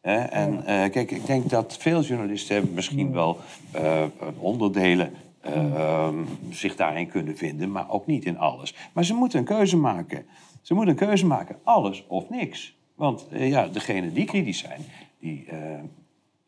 Hè, 0.00 0.16
en 0.18 0.66
eh, 0.66 0.90
kijk, 0.90 1.10
ik 1.10 1.26
denk 1.26 1.50
dat 1.50 1.76
veel 1.76 2.00
journalisten 2.02 2.54
hebben 2.54 2.74
misschien 2.74 3.12
wel 3.12 3.36
eh, 3.72 4.02
onderdelen 4.38 5.12
eh, 5.40 5.74
ehm, 5.74 6.18
zich 6.50 6.76
daarin 6.76 7.08
kunnen 7.08 7.36
vinden, 7.36 7.72
maar 7.72 7.90
ook 7.90 8.06
niet 8.06 8.24
in 8.24 8.38
alles. 8.38 8.74
Maar 8.92 9.04
ze 9.04 9.14
moeten 9.14 9.38
een 9.38 9.44
keuze 9.44 9.76
maken. 9.76 10.24
Ze 10.62 10.74
moeten 10.74 10.92
een 10.92 11.06
keuze 11.06 11.26
maken, 11.26 11.56
alles 11.64 12.04
of 12.08 12.28
niks. 12.30 12.76
Want 12.94 13.26
eh, 13.30 13.48
ja, 13.48 13.66
degenen 13.68 14.12
die 14.14 14.24
kritisch 14.24 14.58
zijn, 14.58 14.80
die, 15.20 15.44
eh, 15.48 15.58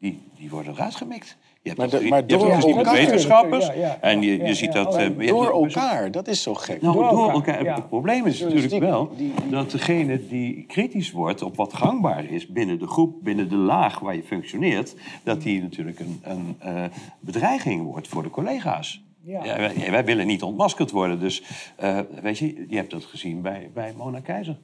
die, 0.03 0.19
die 0.39 0.51
worden 0.51 0.73
eruit 0.73 0.95
gemikt. 0.95 1.37
Je 1.63 1.69
hebt 1.69 1.81
Maar 1.93 2.01
de- 2.01 2.09
maar 2.09 2.21
je 2.21 2.27
door 2.27 2.51
elkaar- 2.51 2.95
wetenschappers. 2.95 3.67
Ja, 3.67 3.73
ja, 3.73 3.99
en 4.01 4.23
je, 4.23 4.37
ja, 4.39 4.47
je 4.47 4.55
ziet 4.55 4.73
dat... 4.73 4.97
eh, 4.97 5.27
Door 5.29 5.51
elkaar, 5.65 6.11
dat 6.11 6.29
is 6.29 6.43
zo 6.43 6.55
gek. 6.55 6.83
nou, 6.83 6.95
Door 6.95 7.11
door, 7.11 7.31
elkaar. 7.31 7.75
Het 7.75 7.89
probleem 7.89 8.27
is 8.27 8.41
natuurlijk 8.41 8.79
wel 8.79 9.11
die- 9.17 9.33
die- 9.41 9.51
dat 9.51 9.71
degene 9.71 10.27
die 10.29 10.65
kritisch 10.67 11.11
wordt 11.13 11.43
op 11.43 11.57
wat 11.57 11.75
gangbaar 11.75 12.25
is 12.25 12.47
binnen 12.47 12.79
de 12.79 12.87
groep, 12.87 13.15
binnen 13.23 13.49
de 13.49 13.57
laag 13.57 13.99
waar 13.99 14.17
je 14.17 14.23
functioneert, 14.23 14.95
dat 15.23 15.43
die 15.43 15.61
natuurlijk 15.63 16.01
een, 16.01 16.21
een 16.23 16.57
eh, 16.59 16.85
bedreiging 17.21 17.83
wordt 17.85 18.09
voor 18.09 18.23
de 18.23 18.31
collega's. 18.31 19.03
Ja. 19.25 19.57
Wij 19.91 20.05
willen 20.05 20.27
niet 20.27 20.43
ontmaskerd 20.43 20.91
worden. 20.91 21.21
Dus 21.21 21.43
eh, 21.77 21.99
weet 22.23 22.39
je, 22.39 22.65
je 22.69 22.77
hebt 22.77 22.91
dat 22.91 23.05
gezien 23.05 23.43
bij, 23.43 23.71
bij 23.75 23.95
Mona 23.97 24.21
Keizer. 24.21 24.57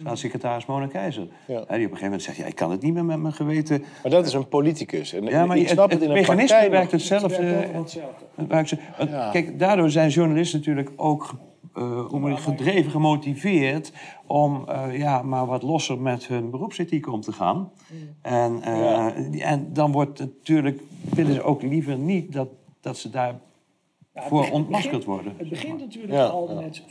Staatssecretaris 0.00 0.66
Mona 0.66 0.86
Keizer. 0.86 1.28
Ja. 1.46 1.54
Die 1.54 1.60
op 1.60 1.68
een 1.70 1.78
gegeven 1.78 2.02
moment 2.02 2.22
zegt, 2.22 2.36
ja, 2.36 2.44
ik 2.44 2.54
kan 2.54 2.70
het 2.70 2.82
niet 2.82 2.94
meer 2.94 3.04
met 3.04 3.18
mijn 3.18 3.34
geweten. 3.34 3.84
Maar 4.02 4.12
dat 4.12 4.26
is 4.26 4.32
een 4.32 4.48
politicus. 4.48 5.12
En 5.12 5.24
Ja, 5.24 5.46
maar 5.46 5.56
ik 5.56 5.62
het, 5.62 5.70
snap 5.70 5.90
het, 5.90 5.92
het, 5.92 6.02
in 6.02 6.08
een 6.08 6.14
mechanisme 6.20 6.48
partij 6.56 6.70
werkt 6.70 6.92
hetzelfde. 6.92 7.28
Het 7.28 7.38
werkt 7.44 7.64
overal 7.64 7.82
hetzelfde. 7.82 8.24
Het 8.34 8.46
werkt 8.46 8.68
zo- 8.68 8.76
want 8.98 9.10
Ja. 9.10 9.30
Kijk, 9.30 9.58
daardoor 9.58 9.90
zijn 9.90 10.08
journalisten 10.08 10.58
natuurlijk 10.58 10.90
ook 10.96 11.34
eh, 11.74 12.06
ik, 12.30 12.38
gedreven, 12.38 12.90
gemotiveerd 12.90 13.92
om 14.26 14.64
eh, 14.68 14.98
ja, 14.98 15.22
maar 15.22 15.46
wat 15.46 15.62
losser 15.62 15.98
met 16.00 16.26
hun 16.26 16.50
beroepsethiek 16.50 17.12
om 17.12 17.20
te 17.20 17.32
gaan. 17.32 17.56
Mm. 17.56 17.98
En, 18.22 18.62
eh, 18.62 19.50
en 19.50 19.72
dan 19.72 19.92
wordt 19.92 20.18
natuurlijk, 20.18 20.80
willen 21.14 21.34
ze 21.34 21.42
ook 21.42 21.62
liever 21.62 21.96
niet 21.98 22.32
dat, 22.32 22.48
dat 22.80 22.96
ze 22.96 23.10
daar 23.10 23.40
voor 24.14 24.50
ontmaskerd 24.50 25.04
worden. 25.04 25.34
Het 25.36 25.48
begint 25.48 25.78
natuurlijk 25.80 26.12
Ja, 26.12 26.24
al 26.26 26.48
ja, 26.54 26.60
met 26.60 26.82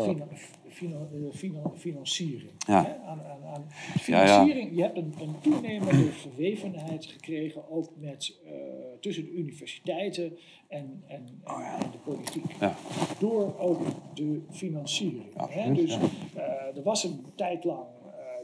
eh, 0.87 1.33
fina- 1.33 1.71
financiering. 1.75 2.51
Ja. 2.67 2.97
Aan, 3.05 3.21
aan, 3.21 3.43
aan 3.43 3.65
Ja, 4.05 4.23
ja. 4.23 4.27
financiering. 4.27 4.75
Je 4.75 4.81
hebt 4.81 4.97
een, 4.97 5.13
een 5.21 5.35
toenemende 5.41 6.11
verwevenheid 6.11 7.05
gekregen, 7.05 7.69
ook 7.69 7.89
met, 7.97 8.39
eh, 8.45 8.51
tussen 8.99 9.23
de 9.25 9.31
universiteiten 9.31 10.37
en, 10.67 11.03
en, 11.07 11.41
en, 11.45 11.55
en 11.83 11.91
de 11.91 11.97
politiek. 12.03 12.43
Oh 12.45 12.51
Ja. 12.59 12.75
Door 13.19 13.57
ook 13.59 13.81
de 14.13 14.41
financiering. 14.49 15.25
hè? 15.49 15.73
Dus 15.73 15.97
eh, 16.35 16.77
er 16.77 16.83
was 16.83 17.03
een 17.03 17.25
tijd 17.35 17.63
lang. 17.63 17.83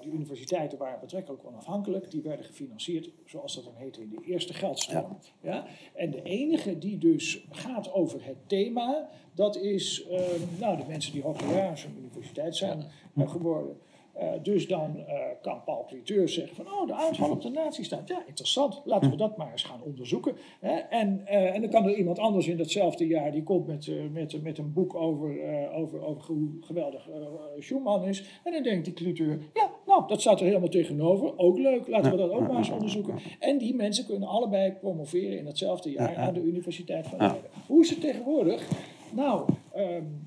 De 0.06 0.12
universiteiten 0.12 0.78
waren 0.78 1.00
betrekkelijk 1.00 1.46
onafhankelijk. 1.46 2.12
Die 2.12 2.22
werden 2.22 2.46
gefinancierd, 2.46 3.10
zoals 3.26 3.56
dat 3.56 3.64
dan 3.64 3.74
heette, 3.76 4.02
in 4.02 4.10
de 4.10 4.22
eerste 4.26 4.54
geldstroom. 4.54 5.18
Ja. 5.42 5.66
En 5.94 6.12
de 6.12 6.22
enige 6.22 6.78
die 6.78 6.98
dus 6.98 7.46
gaat 7.50 7.94
over 7.94 8.26
het 8.26 8.38
thema, 8.48 9.10
dat 9.34 9.58
is 9.58 10.08
eh, 10.08 10.20
nou, 10.60 10.78
de 10.78 10.84
mensen 10.88 11.14
die 11.14 11.22
hoogleraar 11.22 11.84
aan 11.86 11.94
de 11.94 12.00
universiteit 12.00 12.56
zijn 12.56 12.86
eh, 13.16 13.30
geworden. 13.30 13.78
Eh, 14.16 14.30
dus 14.42 14.68
dan 14.68 14.98
eh, 15.08 15.16
kan 15.42 15.64
Paul 15.66 15.86
Cliteur 15.88 16.30
zeggen 16.30 16.56
van, 16.56 16.66
oh, 16.66 16.88
de 16.88 16.94
aanval 16.94 17.30
op 17.30 17.42
de 17.42 17.50
nazistaat. 17.50 18.08
Ja, 18.08 18.24
interessant. 18.28 18.82
Laten 18.86 19.10
we 19.10 19.16
dat 19.16 19.38
maar 19.38 19.52
eens 19.52 19.64
gaan 19.64 19.82
onderzoeken. 19.84 20.36
Hè? 20.60 20.76
En, 20.76 21.22
eh, 21.26 21.56
en 21.56 21.62
dan 21.62 21.70
kan 21.70 21.86
er 21.86 21.96
iemand 21.96 22.20
anders 22.20 22.48
in 22.48 22.58
datzelfde 22.58 23.08
jaar, 23.08 23.32
die 23.32 23.44
komt 23.44 23.68
met, 23.68 24.12
met, 24.12 24.44
met 24.44 24.58
een 24.58 24.74
boek 24.74 24.96
over, 24.96 25.38
over, 25.74 26.06
over 26.06 26.26
hoe 26.26 26.50
geweldig 26.62 27.10
Schumann 27.60 28.04
is. 28.04 28.40
En 28.44 28.52
dan 28.52 28.64
denkt 28.64 28.86
die 28.86 28.94
Cliteur, 28.94 29.40
ja, 29.54 29.70
nou, 29.86 30.08
dat 30.08 30.22
staat 30.22 30.40
er 30.40 30.46
helemaal 30.46 30.70
tegenover. 30.70 31.38
Ook 31.38 31.58
leuk, 31.58 31.88
laten 31.88 32.12
we 32.12 32.18
dat 32.18 32.32
ook 32.32 32.48
maar 32.48 32.58
eens 32.58 32.70
onderzoeken. 32.70 33.16
En 33.40 33.58
die 33.58 33.76
mensen 33.76 34.06
kunnen 34.06 34.28
allebei 34.28 34.72
promoveren 34.72 35.38
in 35.38 35.46
datzelfde 35.46 35.92
jaar 35.92 36.16
aan 36.16 36.34
de 36.34 36.44
Universiteit 36.44 37.08
van 37.08 37.18
Leiden. 37.18 37.50
Hoe 37.68 37.82
is 37.82 37.90
het 37.90 38.02
tegenwoordig? 38.02 38.68
Nou, 39.12 39.50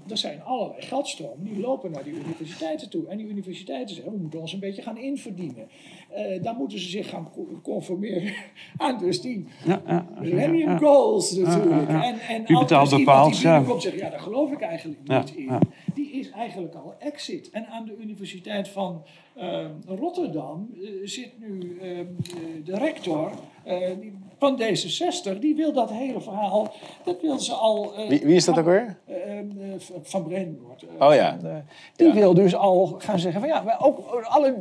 er 0.09 0.17
zijn 0.19 0.43
allerlei 0.43 0.83
geldstromen 0.83 1.45
die 1.45 1.61
lopen 1.61 1.91
naar 1.91 2.05
die 2.05 2.13
universiteiten 2.13 2.91
toe. 2.91 3.07
En 3.07 3.17
die 3.17 3.27
universiteiten 3.29 3.95
zeggen, 3.95 4.13
we 4.15 4.19
moeten 4.21 4.41
ons 4.41 4.53
een 4.53 4.61
beetje 4.61 4.83
gaan 4.83 4.99
inverdienen. 4.99 5.69
Eh 6.09 6.43
dan 6.43 6.57
moeten 6.57 6.79
ze 6.79 6.89
zich 6.89 7.09
gaan 7.09 7.31
co- 7.33 7.61
conformeren 7.63 8.33
aan 8.77 8.99
dus 8.99 9.21
die 9.21 9.47
Ja, 9.65 9.83
ja, 9.87 10.07
millennium 10.21 10.69
ja. 10.69 10.79
goals 10.79 11.33
natuurlijk. 11.33 11.89
En, 11.89 12.19
en 12.19 12.47
als 12.47 12.91
betaalt 12.91 13.35
die 13.35 13.43
ja. 13.49 13.79
zegt, 13.81 13.99
ja, 13.99 14.11
daar 14.11 14.21
geloof 14.21 14.53
ik 14.53 14.61
eigenlijk 14.61 15.01
niet 15.09 15.35
in. 15.37 15.59
Eigenlijk 16.39 16.75
al 16.75 16.95
exit. 16.99 17.51
En 17.51 17.67
aan 17.67 17.85
de 17.85 17.97
Universiteit 18.01 18.69
van 18.69 19.03
eh, 19.35 19.65
Rotterdam 19.87 20.71
eh, 20.75 20.89
zit 21.05 21.33
nu 21.41 21.79
eh, 21.83 21.89
de 22.65 22.77
rector 22.79 23.31
eh, 23.65 23.91
van 24.39 24.61
D66. 24.63 25.39
Die 25.39 25.55
wil 25.55 25.73
dat 25.73 25.91
hele 25.91 26.21
verhaal, 26.21 26.73
dat 27.05 27.21
wil 27.21 27.39
ze 27.39 27.53
al... 27.53 27.93
Wie, 28.09 28.21
wie 28.25 28.35
is 28.37 28.45
dat 28.45 28.59
ook 28.59 28.65
weer? 28.65 28.99
eh, 29.07 29.39
eh, 29.39 29.45
van- 30.03 30.33
eh, 30.33 30.47
Oh 30.99 31.15
ja. 31.15 31.39
eh, 31.45 31.57
die 31.97 32.13
wil 32.13 32.35
dus 32.35 32.55
al 32.55 32.87
gaan 32.99 33.19
zeggen 33.19 33.41
van 33.41 33.49
ja, 33.49 33.63
maar 33.63 33.85
ook 33.85 33.99
alle, 34.23 34.55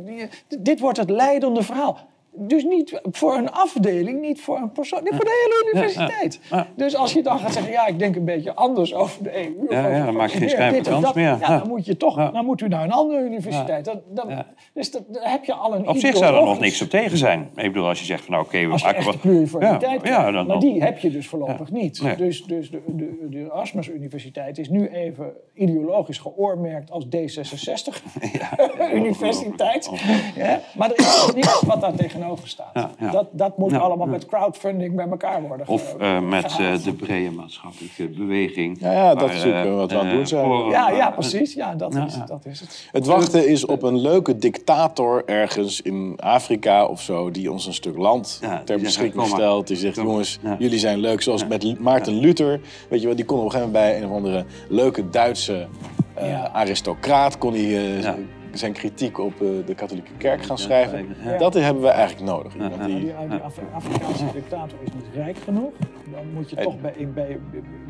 dit 0.60 0.80
wordt 0.80 0.98
het 0.98 1.10
leidende 1.10 1.62
verhaal. 1.62 1.98
Dus 2.40 2.64
niet 2.64 3.00
voor 3.02 3.34
een 3.34 3.50
afdeling, 3.50 4.20
niet 4.20 4.40
voor 4.40 4.56
een 4.56 4.72
persoon, 4.72 5.02
niet 5.02 5.14
voor 5.14 5.24
de 5.24 5.44
hele 5.44 5.70
universiteit. 5.72 6.40
Dus 6.76 6.96
als 6.96 7.12
je 7.12 7.22
dan 7.22 7.38
gaat 7.38 7.52
zeggen, 7.52 7.72
ja, 7.72 7.86
ik 7.86 7.98
denk 7.98 8.16
een 8.16 8.24
beetje 8.24 8.54
anders 8.54 8.94
over 8.94 9.22
de 9.22 9.36
EU. 9.36 9.66
of 9.66 9.70
Ja, 9.70 9.78
over 9.78 9.90
ja, 9.96 10.04
dan 10.04 10.14
maak 10.14 10.28
je 10.28 10.30
geen 10.30 10.40
dit 10.40 10.50
schijn 10.50 10.74
en 10.74 10.84
van 10.84 10.92
kans 10.92 11.04
dat, 11.04 11.14
meer. 11.14 11.36
Ja, 11.40 11.58
dan 11.58 11.68
moet 11.68 11.86
je 11.86 11.96
toch, 11.96 12.32
dan 12.32 12.44
moet 12.44 12.60
u 12.60 12.68
naar 12.68 12.84
een 12.84 12.92
andere 12.92 13.20
universiteit. 13.20 13.84
Dan, 13.84 14.00
dan, 14.14 14.28
Ja. 14.28 14.46
Dus 14.74 14.90
dat, 14.90 15.02
heb 15.10 15.44
je 15.44 15.54
al 15.54 15.74
een 15.74 15.88
Op 15.88 15.96
zich 15.96 16.16
zou 16.16 16.36
er 16.36 16.44
nog 16.44 16.60
niks 16.60 16.82
op 16.82 16.88
tegen 16.88 17.18
zijn. 17.18 17.50
Ik 17.54 17.72
bedoel, 17.72 17.88
als 17.88 17.98
je 17.98 18.04
zegt 18.04 18.24
van 18.24 18.32
nou 18.32 18.44
oké, 18.44 18.66
we 18.66 18.72
als 18.72 18.82
maken 18.82 19.04
wat... 19.04 19.20
pluriformiteit 19.20 20.06
Ja, 20.06 20.30
dan, 20.30 20.46
maar 20.46 20.58
die 20.58 20.82
heb 20.82 20.98
je 20.98 21.10
dus 21.10 21.28
voorlopig 21.28 21.70
niet. 21.70 22.02
Nee. 22.02 22.16
Dus, 22.16 22.44
dus 22.44 22.70
de, 22.70 22.80
de, 22.86 23.26
de 23.30 23.38
Erasmus 23.38 23.88
Universiteit 23.88 24.58
is 24.58 24.68
nu 24.68 24.88
even 24.88 25.32
ideologisch 25.54 26.18
geoormerkt 26.18 26.90
als 26.90 27.04
D66-universiteit. 27.04 29.90
Ja, 30.36 30.60
maar 30.74 30.90
er 30.90 30.98
is 30.98 31.30
niets 31.34 31.62
wat 31.66 31.80
daar 31.80 31.94
tegenover 31.94 32.27
staat. 32.36 32.70
Ja, 32.74 32.90
ja. 32.98 33.10
Dat, 33.10 33.26
dat 33.30 33.58
moet 33.58 33.70
Ja, 33.70 33.78
allemaal 33.78 34.06
met 34.06 34.26
crowdfunding 34.26 34.94
bij 34.96 35.06
elkaar 35.08 35.42
worden 35.42 35.66
ge- 35.66 35.72
Of 35.72 35.94
eh, 35.98 36.20
met 36.20 36.44
eh, 36.44 36.50
gehaald. 36.50 36.84
de 36.84 36.92
brede 36.92 37.30
maatschappelijke 37.30 38.08
beweging. 38.08 38.80
Ja, 38.80 38.92
ja, 38.92 39.14
dat 39.14 39.22
Waar, 39.28 39.34
is 39.36 39.44
ook, 39.44 39.52
eh, 39.52 39.74
wat 39.74 39.90
we 39.92 39.98
aan 39.98 40.06
het 40.06 40.14
doen 40.14 40.26
zijn. 40.26 40.50
Ja, 40.68 40.90
ja, 40.90 41.10
precies. 41.10 41.54
Ja, 41.54 41.74
dat, 41.74 41.92
Ja, 41.94 42.06
is, 42.06 42.14
ja. 42.14 42.24
dat 42.24 42.46
is 42.46 42.60
het. 42.60 42.88
Het 42.92 43.06
wachten 43.06 43.48
is 43.48 43.66
op 43.66 43.82
een 43.82 44.00
leuke 44.00 44.36
dictator 44.38 45.22
ergens 45.26 45.80
in 45.82 46.14
Afrika 46.16 46.86
of 46.86 47.00
zo... 47.02 47.30
die 47.30 47.52
ons 47.52 47.66
een 47.66 47.74
stuk 47.74 47.96
land 47.96 48.40
ter 48.64 48.78
beschikking 48.80 49.26
stelt. 49.26 49.66
Die 49.66 49.76
zegt, 49.76 49.96
jongens, 49.96 50.38
Ja. 50.42 50.56
jullie 50.58 50.78
zijn 50.78 50.98
leuk. 50.98 51.22
Zoals 51.22 51.46
met 51.46 51.78
Maarten 51.80 52.14
Luther. 52.14 52.60
Weet 52.88 53.00
je 53.00 53.06
wel, 53.06 53.16
die 53.16 53.24
kon 53.24 53.38
op 53.38 53.44
een 53.44 53.50
gegeven 53.50 53.72
moment 53.72 53.90
bij 53.92 54.02
een 54.02 54.08
of 54.10 54.16
andere 54.16 54.44
leuke 54.68 55.10
Duitse 55.10 55.66
eh, 56.14 56.44
aristocraat... 56.44 57.38
kon 57.38 57.52
hij 57.52 57.62
eh, 57.62 58.02
Ja. 58.02 58.14
Zijn 58.52 58.72
kritiek 58.72 59.18
op 59.18 59.32
eh, 59.32 59.46
de 59.66 59.74
katholieke 59.74 60.10
kerk 60.18 60.44
gaan 60.44 60.58
schrijven. 60.58 61.16
ja. 61.24 61.38
Dat 61.38 61.54
hebben 61.54 61.82
we 61.82 61.88
eigenlijk 61.88 62.30
nodig. 62.30 62.54
Iemand 62.54 62.84
die, 62.84 62.94
die, 62.98 63.04
die 63.28 63.38
Af- 63.42 63.58
Afrikaanse 63.74 64.24
dictator 64.32 64.78
is 64.84 64.92
niet 64.94 65.04
rijk 65.14 65.36
genoeg. 65.44 65.70
Dan 66.12 66.20
moet 66.34 66.50
je 66.50 66.56
Hey. 66.56 66.64
toch 66.64 66.80
bij, 66.80 67.38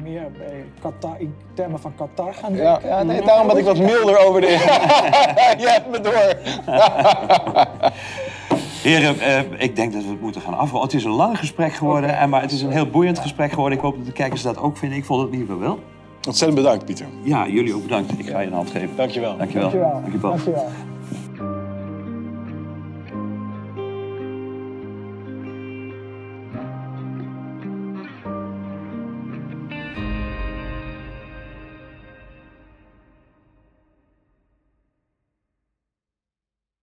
meer 0.02 0.30
bij 0.38 0.64
Qatar, 0.80 1.14
in 1.18 1.34
termen 1.54 1.80
van 1.80 1.92
Qatar 1.94 2.34
gaan 2.34 2.54
ja, 2.54 2.72
denken. 2.72 2.88
ja, 2.88 3.02
nee, 3.02 3.22
daarom 3.22 3.46
ben 3.46 3.56
ik 3.56 3.64
wat 3.64 3.78
milder 3.78 4.18
over 4.26 4.40
de... 4.40 4.46
Jij 5.58 5.72
hebt 5.72 5.90
me 5.90 6.00
door. 6.00 6.34
Heren, 8.82 9.20
eh, 9.20 9.40
ik 9.58 9.76
denk 9.76 9.92
dat 9.92 10.02
we 10.02 10.08
het 10.08 10.20
moeten 10.20 10.40
gaan 10.40 10.54
afronden. 10.54 10.82
Het 10.88 10.94
is 10.98 11.04
een 11.04 11.10
lang 11.10 11.38
gesprek 11.38 11.72
geworden, 11.72 12.16
en, 12.18 12.28
maar 12.28 12.40
het 12.42 12.52
is 12.52 12.62
een 12.62 12.70
heel 12.72 12.90
boeiend 12.90 13.18
gesprek 13.18 13.50
geworden. 13.52 13.78
Ik 13.78 13.84
hoop 13.84 13.96
dat 13.96 14.06
de 14.06 14.12
kijkers 14.12 14.42
dat 14.42 14.58
ook 14.58 14.76
vinden. 14.76 14.98
Ik 14.98 15.04
vond 15.04 15.22
het 15.22 15.32
in 15.32 15.38
ieder 15.38 15.54
geval 15.54 15.68
wel. 15.70 15.78
Ontzettend 16.26 16.60
bedankt, 16.60 16.84
Pieter. 16.84 17.06
Ja, 17.22 17.48
jullie 17.48 17.74
ook 17.74 17.82
bedankt. 17.82 18.18
Ik 18.18 18.26
ga 18.28 18.40
je 18.40 18.46
een 18.46 18.52
hand 18.52 18.70
geven. 18.70 18.96
Dankjewel. 18.96 19.36
Dankjewel. 19.36 19.70
Dankjewel. 19.70 20.00
Dankjewel. 20.02 20.30
Dankjewel. 20.30 20.66